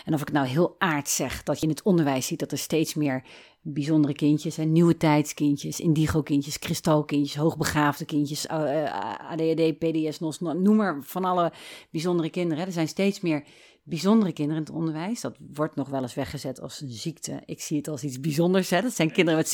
En 0.04 0.14
of 0.14 0.20
ik 0.20 0.32
nou 0.32 0.46
heel 0.46 0.74
aard 0.78 1.08
zeg 1.08 1.42
dat 1.42 1.56
je 1.56 1.62
in 1.62 1.72
het 1.72 1.82
onderwijs 1.82 2.26
ziet 2.26 2.38
dat 2.38 2.52
er 2.52 2.58
steeds 2.58 2.94
meer 2.94 3.24
bijzondere 3.60 4.14
kindjes, 4.14 4.58
en 4.58 4.72
nieuwe 4.72 4.96
tijdskindjes, 4.96 5.80
indigo-kindjes, 5.80 6.58
kristalkindjes, 6.58 7.36
hoogbegaafde 7.36 8.04
kindjes, 8.04 8.46
eh, 8.46 8.84
eh, 8.84 9.30
ADHD, 9.30 9.78
PDS, 9.78 10.18
NOS, 10.18 10.40
noem 10.40 10.76
maar 10.76 11.02
van 11.02 11.24
alle 11.24 11.52
bijzondere 11.90 12.30
kinderen. 12.30 12.66
Er 12.66 12.72
zijn 12.72 12.88
steeds 12.88 13.20
meer 13.20 13.44
bijzondere 13.82 14.32
kinderen 14.32 14.62
in 14.62 14.66
het 14.66 14.76
onderwijs. 14.76 15.20
Dat 15.20 15.36
wordt 15.54 15.74
nog 15.74 15.88
wel 15.88 16.02
eens 16.02 16.14
weggezet 16.14 16.60
als 16.60 16.80
een 16.80 16.90
ziekte. 16.90 17.42
Ik 17.46 17.60
zie 17.60 17.76
het 17.76 17.88
als 17.88 18.04
iets 18.04 18.20
bijzonders. 18.20 18.70
Hè. 18.70 18.80
Dat 18.80 18.94
zijn 18.94 19.12
kinderen 19.12 19.38
met 19.38 19.48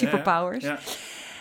Ja, 0.62 0.70
ja. 0.70 0.78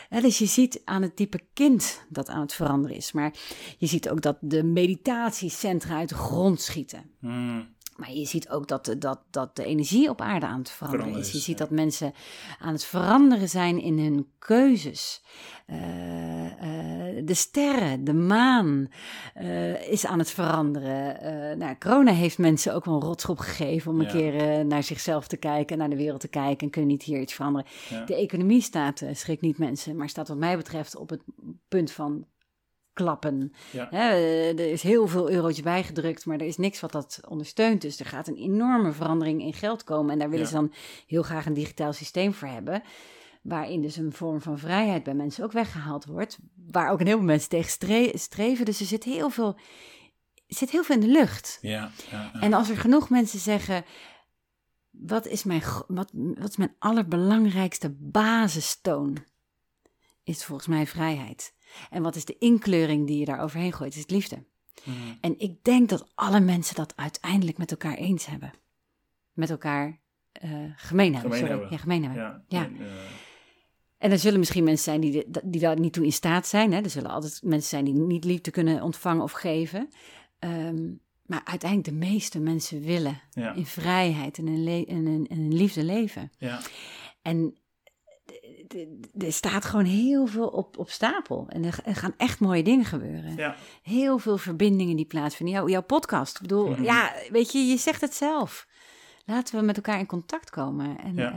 Ja, 0.10 0.22
dus 0.22 0.38
je 0.38 0.45
ziet 0.45 0.81
aan 0.86 1.02
het 1.02 1.15
type 1.15 1.40
kind 1.53 2.06
dat 2.10 2.30
aan 2.30 2.41
het 2.41 2.53
veranderen 2.53 2.98
is. 2.98 3.11
Maar 3.11 3.34
je 3.77 3.88
ziet 3.88 4.10
ook 4.10 4.22
dat 4.22 4.38
de 4.41 4.64
meditatiecentra 4.64 5.98
uit 5.98 6.10
de 6.10 6.15
grond 6.15 6.61
schieten. 6.61 7.11
Hmm, 7.19 7.76
Maar 8.00 8.14
je 8.14 8.26
ziet 8.26 8.50
ook 8.50 8.68
dat 8.68 8.86
de, 8.86 8.98
dat, 8.98 9.20
dat 9.30 9.56
de 9.56 9.64
energie 9.64 10.10
op 10.10 10.22
aarde 10.22 10.46
aan 10.46 10.60
het 10.60 10.70
veranderen 10.70 11.18
is. 11.18 11.32
Je 11.32 11.38
ziet 11.38 11.58
ja. 11.58 11.66
dat 11.66 11.70
mensen 11.70 12.14
aan 12.60 12.74
het 12.74 12.86
veranderen 12.86 13.50
zijn 13.50 13.82
in 13.82 14.00
hun 14.00 14.28
keuzes. 14.40 15.24
Eh, 15.66 16.46
eh, 16.46 17.26
de 17.26 17.34
sterren, 17.34 18.04
de 18.04 18.14
maan 18.14 18.88
eh, 19.34 19.92
is 19.92 20.06
aan 20.06 20.20
het 20.20 20.32
veranderen. 20.32 21.58
Nou, 21.58 21.76
corona 21.78 22.12
heeft 22.12 22.38
mensen 22.38 22.74
ook 22.74 22.86
wel 22.86 22.96
een 22.96 23.02
rotschop 23.02 23.40
gegeven 23.40 23.92
om 23.92 24.00
een 24.00 24.08
keer 24.08 24.66
naar 24.66 24.84
zichzelf 24.84 25.28
te 25.28 25.38
kijken, 25.38 25.78
naar 25.78 25.90
de 25.90 25.96
wereld 25.96 26.22
te 26.22 26.28
kijken 26.28 26.66
en 26.66 26.70
kunnen 26.70 26.90
niet 26.90 27.04
hier 27.04 27.20
iets 27.20 27.34
veranderen. 27.34 27.68
ja. 27.90 28.06
De 28.06 28.16
economie 28.16 28.62
staat, 28.62 29.04
schrik 29.12 29.42
niet 29.42 29.58
mensen, 29.58 29.96
maar 29.96 30.10
staat 30.10 30.28
wat 30.28 30.38
mij 30.38 30.58
betreft 30.58 30.96
op 30.96 31.10
het 31.10 31.22
punt 31.68 31.92
van 31.92 32.26
klappen. 33.04 33.54
Ja. 33.72 33.92
Eh, 33.92 34.50
er 34.60 34.72
is 34.72 34.82
heel 34.84 35.08
veel 35.08 35.30
eurotjes 35.32 35.64
bijgedrukt, 35.64 36.26
maar 36.26 36.40
er 36.40 36.46
is 36.48 36.58
niks 36.58 36.80
wat 36.80 36.92
dat 36.92 37.20
ondersteunt. 37.28 37.82
Dus 37.82 38.00
er 38.00 38.06
gaat 38.06 38.28
een 38.28 38.36
enorme 38.36 38.92
verandering 38.92 39.42
in 39.42 39.54
geld 39.54 39.84
komen. 39.84 40.12
En 40.12 40.20
daar 40.20 40.30
willen 40.30 40.46
Ja. 40.46 40.52
ze 40.52 40.58
dan 40.58 40.74
heel 41.08 41.24
graag 41.24 41.46
een 41.46 41.54
digitaal 41.54 41.94
systeem 41.94 42.34
voor 42.34 42.48
hebben. 42.48 42.82
Waarin 43.42 43.82
dus 43.82 43.96
een 43.96 44.12
vorm 44.14 44.42
van 44.42 44.60
vrijheid 44.60 45.04
bij 45.04 45.14
mensen 45.14 45.44
ook 45.44 45.52
weggehaald 45.52 46.06
wordt. 46.06 46.38
Waar 46.72 46.92
ook 46.92 47.00
een 47.00 47.06
heleboel 47.06 47.26
mensen 47.28 47.50
tegen 47.50 47.72
stre- 47.72 48.12
streven. 48.18 48.66
Dus 48.66 48.80
er 48.80 48.86
zit 48.86 49.04
heel 49.04 49.30
veel, 49.30 49.58
zit 50.48 50.70
heel 50.70 50.84
veel 50.84 50.96
in 50.96 51.02
de 51.02 51.08
lucht. 51.12 51.58
Ja. 51.62 51.92
En 52.40 52.54
als 52.54 52.70
er 52.70 52.78
genoeg 52.78 53.10
mensen 53.10 53.40
zeggen: 53.40 53.86
wat 54.90 55.28
is 55.28 55.44
mijn, 55.44 55.62
wat, 55.88 56.10
wat 56.14 56.50
is 56.50 56.58
mijn 56.58 56.76
allerbelangrijkste 56.80 57.96
basistoon? 58.00 59.18
Is 60.24 60.46
volgens 60.46 60.68
mij 60.68 60.88
vrijheid. 60.88 61.54
En 61.90 62.04
wat 62.04 62.16
is 62.16 62.26
de 62.26 62.36
inkleuring 62.40 63.08
die 63.08 63.18
je 63.20 63.26
daar 63.26 63.40
overheen 63.41 63.74
gooit? 63.74 63.94
Is 63.96 64.02
het 64.02 64.12
liefde. 64.12 64.44
Hmm, 64.84 65.18
En 65.22 65.40
ik 65.40 65.64
denk 65.64 65.90
dat 65.90 66.12
alle 66.16 66.40
mensen 66.40 66.76
dat 66.76 66.94
uiteindelijk 66.96 67.58
met 67.58 67.72
elkaar 67.72 67.94
eens 67.96 68.26
hebben. 68.26 68.52
Met 69.34 69.50
elkaar 69.50 70.00
eh, 70.32 70.50
gemeen 70.76 71.14
hebben. 71.14 71.32
Gemeen 71.32 71.38
sorry. 71.38 71.50
hebben. 71.50 71.68
Ja, 71.72 71.78
gemeen 71.78 72.04
hebben. 72.04 72.22
ja. 72.24 72.44
Ja. 72.48 72.66
En, 72.66 72.76
eh, 72.80 72.86
En 73.98 74.12
er 74.12 74.20
zullen 74.20 74.40
misschien 74.40 74.64
mensen 74.64 74.84
zijn 74.84 75.02
die, 75.02 75.26
de- 75.30 75.41
die 75.46 75.62
daar 75.62 75.80
niet 75.80 75.94
toe 75.94 76.06
in 76.06 76.12
staat 76.12 76.48
zijn. 76.48 76.72
Hè? 76.74 76.82
Er 76.82 76.90
zullen 76.90 77.10
altijd 77.10 77.40
mensen 77.44 77.70
zijn 77.70 77.86
die 77.86 77.94
niet 77.94 78.24
liefde 78.24 78.52
kunnen 78.52 78.82
ontvangen 78.82 79.24
of 79.24 79.32
geven. 79.32 79.90
Ehm, 80.40 80.91
maar 81.26 81.41
uiteindelijk 81.44 81.90
de 81.90 82.06
meeste 82.08 82.40
mensen 82.40 82.82
willen 82.82 83.22
Ja. 83.32 83.54
in 83.54 83.66
vrijheid 83.66 84.38
en 84.38 84.48
in, 84.48 85.54
liefde 85.54 85.84
leven. 85.84 86.32
Ja. 86.38 86.60
En 87.22 87.58
er 89.18 89.32
staat 89.34 89.66
gewoon 89.66 89.86
heel 89.86 90.26
veel 90.28 90.48
op, 90.48 90.78
op 90.78 90.90
stapel. 90.90 91.46
En 91.50 91.64
er, 91.64 91.80
er 91.84 91.96
gaan 91.96 92.14
echt 92.18 92.40
mooie 92.40 92.64
dingen 92.64 92.86
gebeuren. 92.86 93.36
Ja. 93.36 93.56
Heel 93.84 94.18
veel 94.18 94.38
verbindingen 94.38 94.96
die 94.96 95.06
plaatsvinden. 95.06 95.56
Jouw, 95.56 95.68
jouw 95.70 95.82
podcast, 95.84 96.36
ik 96.36 96.41
bedoel, 96.41 96.70
Mhm. 96.70 96.84
ja, 96.84 97.14
weet 97.32 97.52
je, 97.52 97.60
je 97.60 97.78
zegt 97.78 98.02
het 98.02 98.14
zelf. 98.14 98.68
Laten 99.26 99.60
we 99.60 99.66
met 99.66 99.76
elkaar 99.76 100.00
in 100.00 100.06
contact 100.06 100.50
komen. 100.50 100.98
En 101.00 101.16
Ja. 101.16 101.34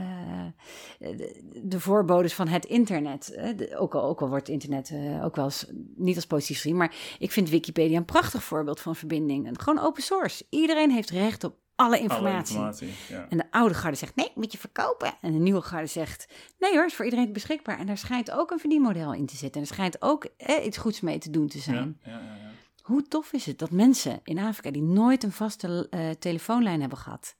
eh, 0.99 1.17
de, 1.17 1.41
de 1.63 1.79
voorbodes 1.79 2.33
van 2.33 2.47
het 2.47 2.65
internet. 2.65 3.25
de- 3.55 3.77
ook, 3.77 3.95
al, 3.95 4.03
ook 4.03 4.21
al 4.21 4.29
wordt 4.29 4.49
internet 4.49 4.89
eh, 4.89 5.25
ook 5.25 5.35
wel 5.35 5.45
eens 5.45 5.65
niet 5.95 6.15
als 6.15 6.25
positief 6.25 6.61
gezien. 6.61 6.77
Maar 6.77 6.95
ik 7.19 7.31
vind 7.31 7.49
Wikipedia 7.49 7.97
een 7.97 8.05
prachtig 8.05 8.43
voorbeeld 8.43 8.79
van 8.79 8.95
verbinding. 8.95 9.47
En 9.47 9.59
Gewoon 9.59 9.83
open 9.85 10.03
source. 10.03 10.45
Iedereen 10.49 10.91
heeft 10.91 11.09
recht 11.09 11.43
op 11.43 11.55
alle 11.75 11.99
informatie. 11.99 12.57
Alle 12.57 12.67
informatie. 12.67 13.15
Ja. 13.15 13.27
En 13.29 13.37
de 13.37 13.51
oude 13.51 13.73
garde 13.73 13.97
zegt, 13.97 14.15
nee, 14.15 14.31
moet 14.35 14.51
je 14.51 14.57
verkopen. 14.57 15.13
En 15.21 15.31
de 15.31 15.39
nieuwe 15.39 15.61
garde 15.61 15.87
zegt, 15.87 16.33
nee 16.59 16.73
hoor, 16.73 16.85
is 16.85 16.95
voor 16.95 17.05
iedereen 17.05 17.33
beschikbaar. 17.33 17.79
En 17.79 17.85
daar 17.85 17.97
schijnt 17.97 18.31
ook 18.31 18.51
een 18.51 18.59
verdienmodel 18.59 19.13
in 19.13 19.25
te 19.25 19.35
zitten. 19.35 19.61
En 19.61 19.67
er 19.67 19.73
schijnt 19.73 20.01
ook 20.01 20.27
eh, 20.37 20.65
iets 20.65 20.77
goeds 20.77 21.01
mee 21.01 21.17
te 21.17 21.29
doen 21.29 21.47
te 21.47 21.59
zijn. 21.59 21.99
Ja. 22.03 22.11
Ja. 22.11 22.51
Hoe 22.81 23.07
tof 23.07 23.33
is 23.33 23.45
het 23.45 23.59
dat 23.59 23.71
mensen 23.71 24.19
in 24.23 24.39
Afrika 24.39 24.71
die 24.71 24.81
nooit 24.81 25.23
een 25.23 25.31
vaste 25.31 25.87
eh, 25.89 26.09
telefoonlijn 26.09 26.79
hebben 26.79 26.97
gehad, 26.97 27.35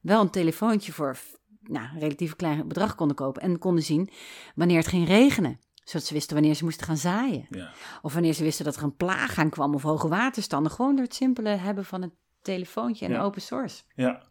wel 0.00 0.20
een 0.20 0.30
telefoontje 0.30 0.92
voor 0.92 1.18
nou, 1.62 1.88
een 1.92 2.00
relatief 2.00 2.36
klein 2.36 2.68
bedrag 2.68 2.94
konden 2.94 3.16
kopen 3.16 3.42
en 3.42 3.58
konden 3.58 3.84
zien 3.84 4.10
wanneer 4.54 4.76
het 4.76 4.86
ging 4.86 5.06
regenen. 5.06 5.60
Zodat 5.84 6.06
ze 6.06 6.14
wisten 6.14 6.34
wanneer 6.34 6.54
ze 6.54 6.64
moesten 6.64 6.86
gaan 6.86 6.96
zaaien. 6.96 7.46
Ja. 7.50 7.72
Of 8.02 8.12
wanneer 8.12 8.32
ze 8.32 8.42
wisten 8.42 8.64
dat 8.64 8.76
er 8.76 8.82
een 8.82 8.96
plaag 8.96 9.38
aan 9.38 9.50
kwam 9.50 9.74
of 9.74 9.82
hoge 9.82 10.08
waterstanden. 10.08 10.72
Gewoon 10.72 10.94
door 10.96 11.04
het 11.04 11.14
simpele 11.14 11.48
hebben 11.48 11.84
van 11.84 12.02
een 12.02 12.14
telefoontje 12.44 13.06
en 13.06 13.12
Ja. 13.12 13.22
open 13.22 13.42
source. 13.42 13.82
Ja. 13.94 14.22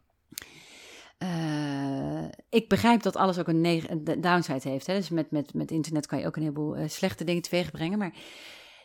Eh, 1.17 2.25
ik 2.49 2.67
begrijp 2.67 3.01
dat 3.01 3.15
alles 3.15 3.39
ook 3.39 3.47
een, 3.47 3.65
een 3.65 4.21
downside 4.21 4.69
heeft. 4.69 4.87
Hè? 4.87 4.95
Dus 4.95 5.09
met, 5.09 5.31
met, 5.31 5.53
met 5.53 5.71
internet 5.71 6.05
kan 6.05 6.19
je 6.19 6.25
ook 6.25 6.35
een 6.35 6.41
heleboel 6.41 6.75
eh, 6.75 6.87
slechte 6.89 7.23
dingen 7.23 7.41
teweeg 7.41 7.71
brengen. 7.71 7.97
Maar 7.97 8.13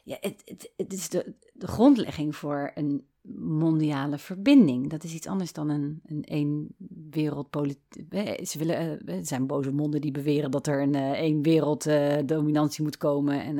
ja, 0.04 0.16
het, 0.20 0.42
het, 0.44 0.72
het 0.76 0.92
is 0.92 1.08
de, 1.08 1.34
de 1.52 1.66
grondlegging 1.66 2.36
voor 2.36 2.70
een 2.74 3.06
mondiale 3.38 4.18
verbinding. 4.18 4.90
Dat 4.90 5.04
is 5.04 5.14
iets 5.14 5.26
anders 5.26 5.52
dan 5.52 5.68
een, 5.68 6.00
een 6.06 6.24
één 6.24 6.74
wereldpolitiek. 7.10 8.46
Ze 8.46 8.58
willen, 8.58 9.00
eh, 9.06 9.18
zijn 9.22 9.46
boze 9.46 9.72
monden 9.72 10.00
die 10.00 10.10
beweren 10.10 10.50
dat 10.50 10.66
er 10.66 10.82
een 10.82 10.94
één 10.94 11.42
werelddominantie 11.42 12.82
moet 12.82 12.96
komen. 12.96 13.42
En, 13.44 13.54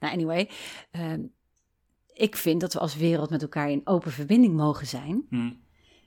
nou, 0.00 0.12
anyway. 0.12 0.50
Ik 2.16 2.36
vind 2.36 2.60
dat 2.60 2.72
we 2.72 2.78
als 2.78 2.96
wereld 2.96 3.30
met 3.30 3.42
elkaar 3.42 3.70
in 3.70 3.80
open 3.84 4.12
verbinding 4.12 4.54
mogen 4.54 4.86
zijn 4.86 5.26
Hm. 5.28 5.50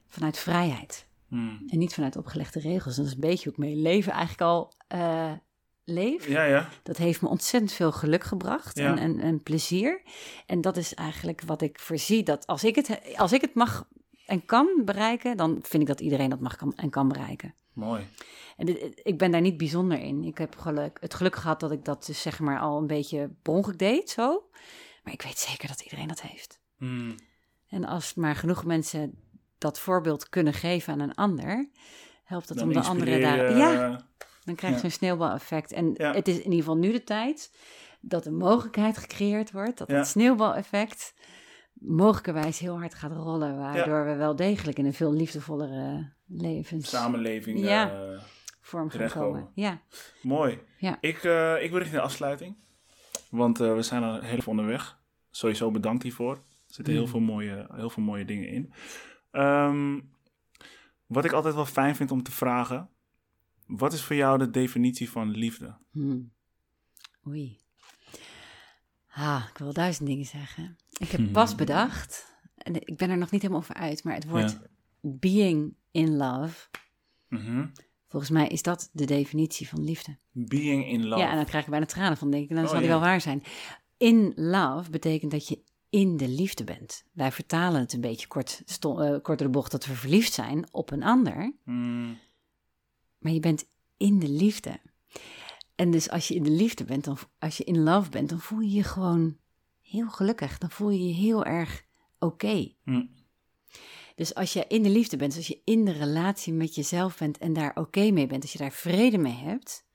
vanuit 0.08 0.38
vrijheid. 0.38 1.08
Hm. 1.28 1.38
En 1.68 1.78
niet 1.80 1.94
vanuit 1.94 2.16
opgelegde 2.16 2.60
regels. 2.60 2.98
En 2.98 3.04
dat 3.04 3.12
is 3.12 3.14
een 3.24 3.30
beetje 3.30 3.44
hoe 3.44 3.52
ik 3.54 3.58
mijn 3.60 3.82
leven 3.82 4.12
eigenlijk 4.12 4.42
al 4.42 4.74
eh, 4.88 5.32
leef. 5.84 6.28
Ja. 6.28 6.44
Ja. 6.44 6.70
Dat 6.84 6.98
heeft 6.98 7.22
me 7.22 7.28
ontzettend 7.28 7.72
veel 7.74 7.92
geluk 7.92 8.24
gebracht 8.24 8.78
Ja. 8.78 8.86
en, 8.92 8.98
en, 8.98 9.20
en 9.20 9.44
plezier. 9.44 10.02
En 10.46 10.62
dat 10.62 10.78
is 10.78 10.94
eigenlijk 10.94 11.42
wat 11.46 11.62
ik 11.62 11.80
voorzie. 11.80 12.24
Dat 12.24 12.48
als 12.48 12.64
ik 12.64 12.76
het, 12.76 13.00
als 13.18 13.32
ik 13.32 13.42
het 13.42 13.54
mag 13.54 13.88
en 14.26 14.46
kan 14.46 14.82
bereiken, 14.86 15.38
dan 15.38 15.60
vind 15.62 15.82
ik 15.82 15.88
dat 15.88 16.00
iedereen 16.02 16.30
dat 16.30 16.40
mag 16.40 16.56
kan, 16.56 16.74
en 16.76 16.90
kan 16.90 17.08
bereiken. 17.08 17.54
Mooi. 17.74 18.04
En 18.58 18.66
dit- 18.66 19.00
ik 19.04 19.18
ben 19.18 19.32
daar 19.32 19.42
niet 19.42 19.58
bijzonder 19.58 20.00
in. 20.00 20.24
Ik 20.24 20.38
heb 20.38 20.58
geluk, 20.58 20.98
het 21.02 21.14
geluk 21.14 21.36
gehad 21.36 21.60
dat 21.60 21.72
ik 21.72 21.86
dat 21.86 22.06
dus 22.06 22.22
zeg 22.22 22.40
maar 22.40 22.60
al 22.60 22.78
een 22.78 22.88
beetje 22.88 23.30
per 23.42 23.78
deed, 23.78 24.10
zo. 24.10 24.44
Maar 25.10 25.18
ik 25.18 25.28
weet 25.28 25.40
zeker 25.40 25.68
dat 25.68 25.82
iedereen 25.82 26.08
dat 26.08 26.22
heeft. 26.22 26.60
Hm. 26.78 27.12
En 27.68 27.86
als 27.86 28.14
maar 28.14 28.36
genoeg 28.36 28.66
mensen 28.66 29.14
dat 29.58 29.80
voorbeeld 29.80 30.30
kunnen 30.30 30.54
geven 30.54 30.94
aan 30.94 31.00
een 31.00 31.16
ander, 31.16 31.70
helpt 32.24 32.50
het 32.50 32.58
Dan 32.58 32.68
om 32.68 32.74
de 32.74 32.80
andere 32.82 33.20
daar. 33.20 33.58
Ja, 33.58 34.08
dan 34.44 34.56
krijg 34.56 34.74
je 34.74 34.80
ja. 34.80 34.80
zo'n 34.80 34.98
sneeuwbaleffect. 34.98 35.72
En 35.72 35.94
Ja. 35.98 36.14
het 36.14 36.28
is 36.28 36.36
in 36.38 36.44
ieder 36.44 36.60
geval 36.60 36.78
nu 36.78 36.92
de 36.92 37.04
tijd 37.04 37.56
dat 38.02 38.26
een 38.26 38.38
mogelijkheid 38.38 38.98
gecreëerd 38.98 39.52
wordt, 39.52 39.78
dat 39.78 39.88
het 39.88 40.08
sneeuwbaleffect 40.08 41.14
mogelijkerwijs 41.74 42.60
heel 42.60 42.80
hard 42.80 42.94
gaat 42.94 43.12
rollen, 43.12 43.58
waardoor 43.58 44.06
we 44.06 44.16
wel 44.16 44.36
degelijk 44.36 44.78
in 44.78 44.86
een 44.86 44.94
veel 44.94 45.14
liefdevollere 45.14 46.14
levens 46.26 46.90
Samenleving. 46.90 47.60
Ja. 47.60 47.92
eh, 47.92 48.22
vorm 48.62 48.90
gaan 48.90 49.10
komen. 49.10 49.50
Ja, 49.54 49.82
mooi. 50.22 50.60
Ja. 50.78 50.98
Ik, 51.02 51.24
eh, 51.24 51.64
ik 51.64 51.70
wil 51.70 51.78
richting 51.80 51.98
de 52.00 52.06
afsluiting. 52.06 52.56
Want 53.30 53.60
eh, 53.60 53.74
we 53.74 53.82
zijn 53.82 54.04
al 54.04 54.20
heel 54.22 54.42
veel 54.42 54.52
onderweg. 54.52 54.99
Sowieso 55.40 55.72
bedankt 55.72 56.04
hiervoor. 56.04 56.34
Er 56.36 56.42
zitten 56.76 56.94
heel, 56.94 57.04
Mm. 57.04 57.10
veel 57.10 57.20
mooie, 57.20 57.68
heel 57.74 57.90
veel 57.90 58.04
mooie 58.04 58.26
dingen 58.26 58.48
in. 58.50 58.74
Ehm, 59.32 60.00
wat 61.06 61.26
ik 61.26 61.32
altijd 61.32 61.56
wel 61.56 61.66
fijn 61.66 61.96
vind 61.96 62.12
om 62.12 62.24
te 62.24 62.32
vragen. 62.32 62.90
Wat 63.66 63.94
is 63.94 64.04
voor 64.04 64.16
jou 64.16 64.38
de 64.38 64.50
definitie 64.50 65.10
van 65.10 65.30
liefde? 65.32 65.78
Hmm. 65.92 66.32
Oei. 67.28 67.60
Ah, 69.14 69.44
ik 69.52 69.58
wil 69.58 69.74
duizend 69.74 70.08
dingen 70.08 70.26
zeggen. 70.26 70.78
Ik 70.98 71.10
heb 71.10 71.20
Hmm. 71.20 71.32
pas 71.32 71.56
bedacht, 71.56 72.36
en 72.58 72.76
ik 72.88 72.98
ben 72.98 73.10
er 73.10 73.18
nog 73.18 73.32
niet 73.32 73.42
helemaal 73.42 73.62
over 73.62 73.76
uit, 73.76 74.04
maar 74.04 74.14
het 74.14 74.26
woord 74.26 74.52
Ja. 74.52 74.62
being 75.02 75.76
in 75.92 76.18
love, 76.18 76.68
Mhm. 77.28 77.68
volgens 78.08 78.32
mij 78.32 78.48
is 78.48 78.62
dat 78.62 78.90
de 78.94 79.06
definitie 79.06 79.68
van 79.68 79.84
liefde. 79.84 80.18
Being 80.32 80.86
in 80.88 81.08
love. 81.08 81.22
Ja, 81.22 81.30
en 81.30 81.36
dan 81.36 81.46
krijg 81.46 81.64
ik 81.64 81.70
bijna 81.70 81.86
tranen 81.86 82.18
van, 82.18 82.32
denk 82.32 82.44
ik, 82.50 82.56
dan 82.56 82.64
Oh, 82.64 82.70
zal 82.70 82.80
die 82.80 82.88
ja. 82.88 82.94
wel 82.94 83.02
waar 83.04 83.22
zijn. 83.22 83.44
In 84.00 84.34
love 84.36 84.90
betekent 84.90 85.32
dat 85.32 85.48
je 85.48 85.64
in 85.90 86.18
de 86.18 86.28
liefde 86.28 86.64
bent. 86.64 87.04
Wij 87.12 87.32
vertalen 87.32 87.80
het 87.80 87.94
een 87.94 88.02
beetje 88.02 88.28
kort, 88.28 88.82
door 88.82 89.38
de 89.38 89.50
bocht 89.50 89.72
dat 89.72 89.86
we 89.86 89.94
verliefd 89.96 90.34
zijn 90.34 90.68
op 90.72 90.92
een 90.92 91.04
ander, 91.04 91.54
Mm, 91.64 92.18
maar 93.18 93.32
je 93.32 93.40
bent 93.40 93.66
in 93.98 94.20
de 94.20 94.30
liefde. 94.30 94.80
En 95.76 95.92
dus 95.92 96.10
als 96.10 96.28
je 96.28 96.36
in 96.36 96.44
de 96.44 96.50
liefde 96.52 96.84
bent, 96.84 97.04
dan, 97.04 97.18
als 97.40 97.58
je 97.58 97.64
in 97.64 97.84
love 97.84 98.10
bent, 98.10 98.30
dan 98.30 98.40
voel 98.40 98.60
je 98.60 98.72
je 98.72 98.84
gewoon 98.84 99.38
heel 99.82 100.10
gelukkig. 100.10 100.58
Dan 100.58 100.72
voel 100.72 100.90
je 100.90 101.08
je 101.08 101.14
heel 101.14 101.46
erg 101.46 101.84
oké. 102.20 102.72
mm, 102.84 103.10
Dus 104.16 104.36
als 104.36 104.54
je 104.54 104.66
in 104.68 104.84
de 104.84 104.90
liefde 104.90 105.18
bent, 105.18 105.36
als 105.36 105.48
je 105.48 105.62
in 105.64 105.86
de 105.86 105.92
relatie 105.92 106.54
met 106.54 106.76
jezelf 106.76 107.18
bent 107.18 107.38
en 107.38 107.54
daar 107.54 107.76
oké 107.76 108.12
mee 108.12 108.28
bent, 108.28 108.42
als 108.42 108.52
je 108.52 108.58
daar 108.58 108.72
vrede 108.72 109.18
mee 109.18 109.34
hebt, 109.34 109.88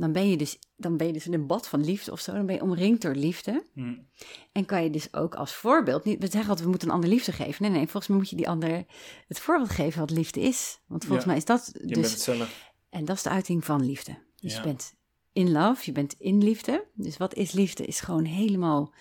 dan 0.00 0.12
ben 0.12 0.30
je 0.30 0.36
dus, 0.36 0.58
dan 0.76 0.96
ben 0.96 1.06
je 1.06 1.12
dus 1.12 1.26
in 1.26 1.32
een 1.32 1.46
bad 1.46 1.68
van 1.68 1.84
liefde 1.84 2.12
of 2.12 2.20
zo. 2.20 2.32
Dan 2.32 2.46
ben 2.46 2.54
je 2.54 2.62
omringd 2.62 3.02
door 3.02 3.14
liefde. 3.14 3.64
mm. 3.74 4.06
En 4.52 4.64
kan 4.64 4.82
je 4.82 4.90
dus 4.90 5.14
ook 5.14 5.34
als 5.34 5.54
voorbeeld, 5.54 6.04
niet, 6.04 6.18
we 6.18 6.26
zeggen 6.26 6.40
altijd 6.48 6.60
we 6.60 6.68
moeten 6.70 6.88
een 6.88 6.94
ander 6.94 7.10
liefde 7.10 7.32
geven. 7.32 7.62
Nee, 7.62 7.70
nee, 7.70 7.82
volgens 7.82 8.06
mij 8.06 8.16
moet 8.16 8.30
je 8.30 8.36
die 8.36 8.48
ander 8.48 8.84
het 9.28 9.38
voorbeeld 9.40 9.70
geven 9.70 10.00
wat 10.00 10.10
liefde 10.10 10.40
is. 10.40 10.80
Want 10.86 11.04
volgens 11.04 11.24
Ja. 11.24 11.30
mij 11.30 11.38
is 11.38 11.44
dat 11.44 11.70
Je 11.72 11.86
dus 11.86 12.08
bent 12.08 12.20
zelf. 12.20 12.72
en 12.90 13.04
dat 13.04 13.16
is 13.16 13.22
de 13.22 13.28
uiting 13.30 13.64
van 13.64 13.84
liefde. 13.84 14.18
Dus 14.40 14.52
Ja. 14.52 14.58
je 14.58 14.64
bent 14.66 14.94
in 15.32 15.50
love, 15.52 15.82
je 15.84 15.92
bent 15.92 16.14
in 16.18 16.42
liefde. 16.44 16.86
Dus 16.94 17.16
wat 17.16 17.34
is 17.34 17.52
liefde? 17.52 17.84
Is 17.86 18.00
gewoon 18.00 18.24
helemaal 18.24 18.92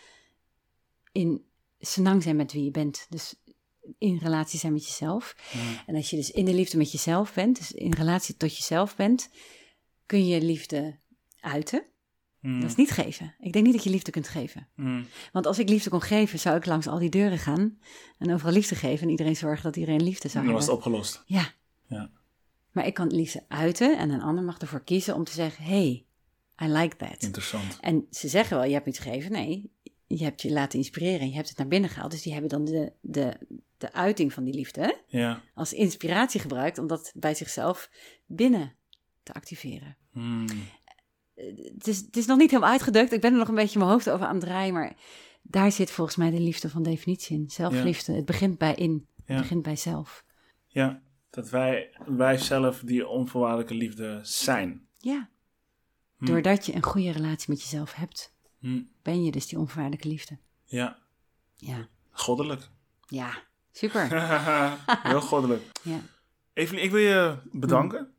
in 1.12 1.46
senang 1.80 2.24
zijn 2.24 2.36
met 2.36 2.52
wie 2.54 2.64
je 2.64 2.72
bent. 2.72 3.06
Dus 3.10 3.36
in 3.98 4.18
relatie 4.18 4.60
zijn 4.60 4.74
met 4.74 4.86
jezelf. 4.88 5.36
Mm, 5.54 5.62
En 5.86 5.96
als 5.96 6.10
je 6.10 6.16
dus 6.16 6.32
in 6.32 6.46
de 6.46 6.54
liefde 6.54 6.78
met 6.78 6.92
jezelf 6.92 7.34
bent, 7.34 7.58
dus 7.58 7.72
in 7.72 7.94
relatie 7.94 8.38
tot 8.38 8.58
jezelf 8.58 8.96
bent, 8.96 9.30
kun 10.08 10.28
je 10.28 10.42
liefde 10.42 10.96
uiten. 11.40 11.84
mm, 12.40 12.60
Dat 12.62 12.70
is 12.70 12.76
niet 12.76 12.92
geven. 12.92 13.36
Ik 13.40 13.54
denk 13.54 13.66
niet 13.66 13.74
dat 13.74 13.84
je 13.84 13.90
liefde 13.90 14.12
kunt 14.12 14.28
geven. 14.28 14.68
mm. 14.76 15.06
Want 15.32 15.46
als 15.46 15.60
ik 15.60 15.70
liefde 15.70 15.90
kon 15.90 16.02
geven, 16.02 16.40
zou 16.40 16.56
ik 16.58 16.66
langs 16.66 16.88
al 16.88 17.00
die 17.00 17.10
deuren 17.10 17.38
gaan 17.38 17.80
en 18.18 18.34
overal 18.34 18.54
liefde 18.54 18.76
geven 18.76 19.04
en 19.04 19.10
iedereen 19.10 19.36
zorgen 19.36 19.64
dat 19.64 19.76
iedereen 19.76 20.04
liefde 20.04 20.28
zou 20.28 20.46
Dan 20.46 20.54
was 20.54 20.66
hebben. 20.66 20.84
het 20.84 20.88
opgelost. 20.88 21.24
Ja. 21.26 21.52
Ja. 21.88 22.10
Maar 22.72 22.86
ik 22.86 22.94
kan 22.94 23.08
liefde 23.16 23.44
uiten 23.48 23.98
en 23.98 24.10
een 24.10 24.22
ander 24.22 24.44
mag 24.44 24.58
ervoor 24.58 24.84
kiezen 24.84 25.16
om 25.16 25.24
te 25.24 25.32
zeggen: 25.32 25.64
hey, 25.64 26.06
I 26.64 26.68
like 26.68 26.96
that. 26.96 27.24
Interessant. 27.24 27.78
En 27.82 28.08
ze 28.12 28.28
zeggen 28.28 28.58
wel: 28.58 28.66
je 28.66 28.74
hebt 28.74 28.88
iets 28.88 29.00
gegeven. 29.00 29.32
Nee, 29.32 29.72
je 30.08 30.24
hebt 30.24 30.42
je 30.42 30.52
laten 30.52 30.80
inspireren 30.80 31.20
en 31.20 31.30
je 31.30 31.36
hebt 31.36 31.50
het 31.50 31.58
naar 31.58 31.68
binnen 31.68 31.90
gehaald. 31.90 32.12
Dus 32.12 32.22
die 32.22 32.32
hebben 32.34 32.50
dan 32.50 32.66
de, 32.66 32.92
de, 33.02 33.38
de 33.78 33.94
uiting 33.94 34.34
van 34.34 34.44
die 34.44 34.54
liefde 34.54 34.98
Ja. 35.08 35.42
als 35.54 35.74
inspiratie 35.74 36.40
gebruikt 36.40 36.78
om 36.78 36.88
dat 36.88 37.12
bij 37.16 37.36
zichzelf 37.36 37.90
binnen 38.26 38.76
te 39.28 39.34
activeren. 39.34 39.98
Mm, 40.12 40.46
Het 41.76 41.88
is, 41.88 41.98
het 41.98 42.18
is 42.18 42.26
nog 42.26 42.38
niet 42.38 42.50
helemaal 42.52 42.72
uitgedrukt. 42.72 43.12
Ik 43.12 43.22
ben 43.22 43.32
er 43.32 43.38
nog 43.38 43.48
een 43.48 43.56
beetje 43.56 43.80
mijn 43.80 43.92
hoofd 43.92 44.10
over 44.10 44.26
aan 44.26 44.36
het 44.36 44.44
draaien. 44.44 44.74
Maar 44.74 44.96
daar 45.42 45.72
zit 45.72 45.92
volgens 45.92 46.18
mij 46.18 46.30
de 46.32 46.40
liefde 46.40 46.70
van 46.70 46.84
definitie 46.84 47.38
in. 47.38 47.50
Zelfliefde. 47.50 48.14
Het 48.14 48.26
begint 48.26 48.58
bij 48.58 48.74
in. 48.76 49.08
Ja. 49.16 49.34
Het 49.34 49.42
begint 49.42 49.62
bij 49.64 49.76
zelf. 49.76 50.24
ja. 50.68 51.02
Dat 51.30 51.50
wij, 51.50 51.98
wij 52.06 52.38
zelf 52.38 52.80
die 52.80 53.08
onvoorwaardelijke 53.08 53.74
liefde 53.74 54.20
zijn. 54.24 54.88
Ja. 54.98 55.30
Hm. 56.18 56.26
Doordat 56.26 56.66
je 56.66 56.76
een 56.76 56.84
goede 56.84 57.12
relatie 57.12 57.46
met 57.50 57.62
jezelf 57.62 57.94
hebt, 57.94 58.36
Mm, 58.60 58.90
ben 59.02 59.24
je 59.24 59.32
dus 59.32 59.48
die 59.48 59.60
onvoorwaardelijke 59.60 60.08
liefde. 60.08 60.38
Ja. 60.66 60.98
Ja. 61.56 61.88
Goddelijk. 62.12 62.70
Ja. 63.08 63.44
Super. 63.72 64.08
Heel 65.10 65.22
goddelijk. 65.22 65.62
Ja. 65.84 66.00
Evelien, 66.54 66.84
ik 66.84 66.92
wil 66.92 67.00
je 67.00 67.38
bedanken 67.52 68.14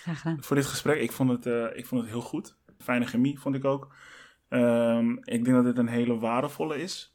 Graag 0.00 0.20
gedaan. 0.20 0.42
voor 0.42 0.56
dit 0.56 0.66
gesprek. 0.66 1.00
Ik 1.00 1.12
vond 1.12 1.30
het, 1.30 1.46
eh, 1.46 1.78
ik 1.78 1.86
vond 1.86 2.00
het 2.00 2.10
heel 2.10 2.20
goed. 2.20 2.56
Fijne 2.78 3.06
chemie 3.06 3.40
vond 3.40 3.54
ik 3.54 3.64
ook. 3.64 3.94
Ehm, 4.48 5.10
ik 5.12 5.44
denk 5.44 5.56
dat 5.56 5.64
dit 5.64 5.78
een 5.78 5.88
hele 5.88 6.18
waardevolle 6.18 6.82
is. 6.82 7.12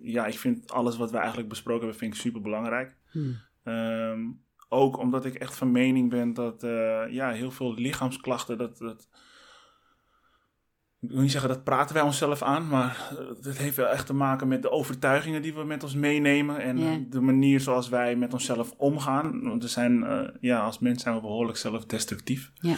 ja, 0.00 0.26
ik 0.26 0.38
vind 0.38 0.72
alles 0.72 0.96
wat 0.96 1.10
we 1.10 1.16
eigenlijk 1.16 1.48
besproken 1.48 1.80
hebben, 1.80 1.98
vind 1.98 2.14
ik 2.14 2.20
super 2.20 2.40
belangrijk. 2.40 2.96
Hmm. 3.10 3.38
Ehm, 3.62 4.20
ook 4.68 4.98
omdat 4.98 5.24
ik 5.24 5.34
echt 5.34 5.56
van 5.56 5.72
mening 5.72 6.10
ben 6.10 6.34
dat 6.34 6.62
eh, 6.62 7.04
ja, 7.10 7.30
heel 7.30 7.50
veel 7.50 7.74
lichaamsklachten, 7.74 8.58
dat, 8.58 8.78
dat, 8.78 9.08
ik 11.02 11.10
wil 11.10 11.20
niet 11.20 11.30
zeggen 11.30 11.48
dat 11.50 11.64
praten 11.64 11.94
wij 11.94 12.04
onszelf 12.04 12.42
aan, 12.42 12.68
maar 12.68 13.10
het 13.42 13.58
heeft 13.58 13.76
wel 13.76 13.86
echt 13.88 14.06
te 14.06 14.14
maken 14.14 14.48
met 14.48 14.62
de 14.62 14.70
overtuigingen 14.70 15.42
die 15.42 15.54
we 15.54 15.64
met 15.64 15.82
ons 15.82 15.94
meenemen 15.94 16.58
en 16.60 16.78
Ja. 16.78 16.98
de 17.10 17.20
manier 17.20 17.60
zoals 17.60 17.88
wij 17.88 18.16
met 18.16 18.32
onszelf 18.32 18.74
omgaan. 18.76 19.42
Want 19.42 19.62
we 19.62 19.68
zijn, 19.68 20.04
eh, 20.04 20.28
ja, 20.40 20.60
als 20.60 20.78
mens 20.78 21.02
zijn 21.02 21.14
we 21.14 21.20
behoorlijk 21.20 21.58
zelfdestructief. 21.58 22.50
Ja. 22.54 22.74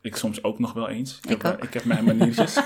Ik 0.00 0.16
soms 0.16 0.42
ook 0.42 0.58
nog 0.58 0.72
wel 0.72 0.88
eens. 0.88 1.20
Ik 1.28 1.42
heb, 1.42 1.54
ook. 1.54 1.62
ik 1.64 1.74
heb 1.74 1.84
mijn 1.84 2.04
maniertjes. 2.04 2.60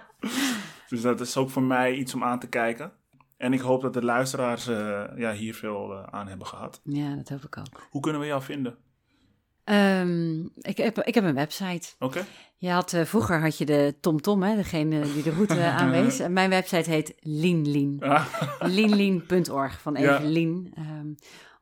dus 0.88 1.00
dat 1.00 1.20
is 1.20 1.36
ook 1.36 1.50
voor 1.50 1.62
mij 1.62 1.94
iets 1.94 2.14
om 2.14 2.24
aan 2.24 2.38
te 2.38 2.48
kijken. 2.48 2.92
En 3.36 3.52
ik 3.52 3.60
hoop 3.60 3.82
dat 3.82 3.92
de 3.94 4.04
luisteraars 4.04 4.66
eh, 4.68 5.02
ja, 5.16 5.32
hier 5.32 5.54
veel 5.54 5.92
eh, 5.92 6.02
aan 6.10 6.28
hebben 6.28 6.46
gehad. 6.46 6.80
Ja, 6.84 7.14
dat 7.14 7.28
hoop 7.28 7.44
ik 7.44 7.56
ook. 7.58 7.86
Hoe 7.90 8.00
kunnen 8.00 8.20
we 8.20 8.26
jou 8.26 8.42
vinden? 8.42 8.76
Ehm, 9.70 10.40
ik, 10.60 10.76
heb, 10.76 10.98
ik 11.02 11.14
heb 11.14 11.24
een 11.24 11.34
website. 11.34 11.88
Oké? 11.98 12.24
Je 12.56 12.70
had, 12.70 12.92
eh, 12.92 13.04
vroeger 13.04 13.40
had 13.40 13.58
je 13.58 13.64
de 13.66 13.94
TomTom, 14.00 14.42
hè, 14.42 14.56
degene 14.56 15.00
die 15.12 15.22
de 15.22 15.30
route 15.30 15.62
aanwees. 15.78 16.18
En 16.18 16.32
mijn 16.32 16.50
website 16.50 16.90
heet 16.90 17.14
Lean 17.20 17.96
Ah, 18.00 18.26
Leanlean.org 18.58 19.80
van 19.80 19.94
Ja. 19.94 20.18
Evelien. 20.18 20.72
Ehm, 20.74 21.06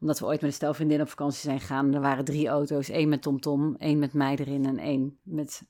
omdat 0.00 0.18
we 0.18 0.24
ooit 0.24 0.40
met 0.40 0.50
een 0.50 0.56
stel 0.56 0.74
vriendinnen 0.74 1.06
op 1.06 1.12
vakantie 1.12 1.40
zijn 1.40 1.60
gegaan. 1.60 1.94
Er 1.94 2.00
waren 2.00 2.24
drie 2.24 2.48
auto's. 2.48 2.88
één 2.88 3.08
met 3.08 3.22
TomTom, 3.22 3.76
één 3.78 3.98
met 3.98 4.12
mij 4.12 4.36
erin 4.36 4.66
en 4.66 4.78
één 4.78 5.18
met 5.22 5.62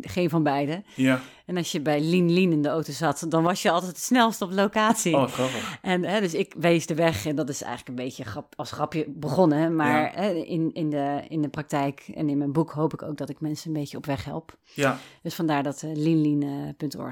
geen 0.00 0.30
van 0.30 0.42
beide. 0.42 0.82
ja. 0.94 1.20
En 1.46 1.56
als 1.56 1.72
je 1.72 1.80
bij 1.80 2.00
Lean 2.00 2.32
Lean 2.32 2.52
in 2.52 2.62
de 2.62 2.68
auto 2.68 2.92
zat, 2.92 3.24
dan 3.28 3.42
was 3.42 3.62
je 3.62 3.70
altijd 3.70 3.90
het 3.92 4.00
snelst 4.02 4.42
op 4.42 4.50
locatie. 4.50 5.16
Oh, 5.16 5.26
grappig. 5.26 5.78
En 5.82 6.04
hè, 6.04 6.20
dus 6.20 6.34
ik 6.34 6.54
wees 6.58 6.86
de 6.86 6.94
weg 6.94 7.26
en 7.26 7.36
dat 7.36 7.48
is 7.48 7.62
eigenlijk 7.62 7.98
een 7.98 8.04
beetje 8.04 8.24
grap, 8.24 8.52
als 8.56 8.72
grapje 8.72 9.04
begonnen. 9.08 9.76
Maar 9.76 10.02
Ja. 10.02 10.20
hè, 10.22 10.30
in, 10.32 10.74
in, 10.74 10.90
de, 10.90 11.22
in 11.28 11.42
de 11.42 11.48
praktijk 11.48 12.10
en 12.14 12.28
in 12.28 12.38
mijn 12.38 12.52
boek 12.52 12.70
hoop 12.70 12.92
ik 12.92 13.02
ook 13.02 13.16
dat 13.16 13.28
ik 13.28 13.40
mensen 13.40 13.68
een 13.68 13.80
beetje 13.80 13.96
op 13.96 14.06
weg 14.06 14.24
help. 14.24 14.58
Ja, 14.74 14.98
Dus 15.22 15.34
vandaar 15.34 15.62
dat 15.62 15.82
uh, 15.82 15.94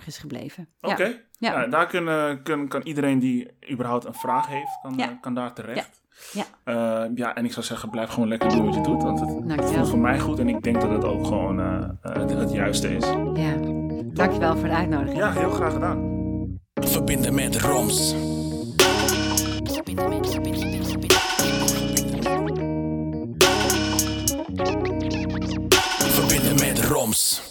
is 0.06 0.18
gebleven. 0.18 0.68
oké. 0.80 1.04
Ja. 1.04 1.14
Ja. 1.38 1.60
Ja, 1.60 1.66
daar 1.66 1.86
kunnen, 1.86 2.42
kan, 2.42 2.68
kan 2.68 2.82
iedereen 2.82 3.18
die 3.18 3.48
überhaupt 3.70 4.04
een 4.04 4.14
vraag 4.14 4.46
heeft, 4.46 4.78
kan, 4.82 4.94
Ja. 4.96 5.10
eh, 5.10 5.20
kan 5.20 5.34
daar 5.34 5.52
terecht. 5.54 6.02
Ja. 6.32 6.44
Eh, 6.64 7.10
ja, 7.14 7.34
en 7.34 7.44
ik 7.44 7.52
zou 7.52 7.66
zeggen, 7.66 7.90
blijf 7.90 8.10
gewoon 8.10 8.28
lekker 8.28 8.48
doen 8.48 8.64
wat 8.64 8.74
je 8.74 8.80
doet. 8.80 9.02
Want 9.02 9.20
het 9.20 9.28
Dankjewel. 9.28 9.72
voelt 9.72 9.88
voor 9.88 9.98
mij 9.98 10.18
goed 10.18 10.38
en 10.38 10.48
ik 10.48 10.62
denk 10.62 10.80
dat 10.80 10.90
het 10.90 11.04
ook 11.04 11.26
gewoon 11.26 11.60
eh, 11.60 11.76
eh, 12.02 12.12
het, 12.20 12.30
het 12.30 12.52
juiste 12.52 12.96
is. 12.96 13.04
Ja, 13.34 13.54
dankjewel 14.04 14.56
voor 14.56 14.68
de 14.68 14.74
uitnodiging. 14.74 15.18
Ja, 15.18 15.32
heel 15.32 15.50
graag 15.50 15.72
gedaan. 15.72 16.14
Verbinden 16.74 17.34
met 17.34 17.60
Roms. 17.60 18.14
Verbinden 19.64 20.08
met, 20.08 20.30
verbinden 20.30 20.70
met, 20.70 20.86
verbinden. 20.88 21.18
Verbinden 25.98 26.54
met 26.54 26.84
Roms. 26.84 27.45